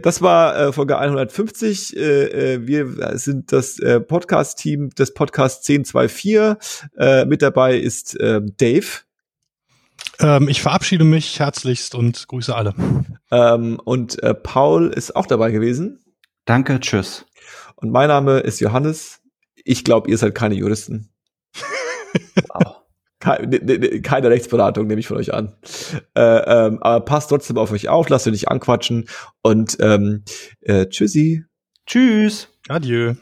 das 0.00 0.22
war 0.22 0.56
äh, 0.56 0.72
Folge 0.72 0.98
150. 0.98 1.96
Äh, 1.96 2.54
äh, 2.54 2.66
wir 2.66 3.18
sind 3.18 3.52
das 3.52 3.78
äh, 3.78 4.00
Podcast-Team 4.00 4.90
des 4.90 5.14
Podcasts 5.14 5.68
1024. 5.68 6.90
Äh, 6.96 7.24
mit 7.26 7.42
dabei 7.42 7.76
ist 7.76 8.18
äh, 8.20 8.40
Dave. 8.56 8.86
Ähm, 10.20 10.48
ich 10.48 10.62
verabschiede 10.62 11.04
mich 11.04 11.40
herzlichst 11.40 11.94
und 11.94 12.28
grüße 12.28 12.54
alle. 12.54 12.74
Ähm, 13.30 13.80
und 13.84 14.22
äh, 14.22 14.34
Paul 14.34 14.88
ist 14.88 15.16
auch 15.16 15.26
dabei 15.26 15.50
gewesen. 15.50 16.00
Danke, 16.44 16.78
tschüss. 16.80 17.26
Und 17.76 17.90
mein 17.90 18.08
Name 18.08 18.40
ist 18.40 18.60
Johannes. 18.60 19.20
Ich 19.64 19.84
glaube, 19.84 20.10
ihr 20.10 20.18
seid 20.18 20.34
keine 20.34 20.54
Juristen. 20.54 21.13
Keine, 23.24 23.46
ne, 23.46 23.58
ne, 23.62 23.78
ne, 23.78 24.02
keine 24.02 24.28
Rechtsberatung 24.28 24.86
nehme 24.86 25.00
ich 25.00 25.06
von 25.06 25.16
euch 25.16 25.32
an. 25.32 25.54
Äh, 26.14 26.20
ähm, 26.20 26.78
aber 26.82 27.04
passt 27.04 27.30
trotzdem 27.30 27.56
auf 27.56 27.72
euch 27.72 27.88
auf, 27.88 28.10
lasst 28.10 28.26
euch 28.26 28.32
nicht 28.32 28.48
anquatschen 28.48 29.08
und 29.42 29.78
ähm, 29.80 30.24
äh, 30.60 30.86
tschüssi. 30.86 31.44
Tschüss. 31.86 32.48
Adieu. 32.68 33.14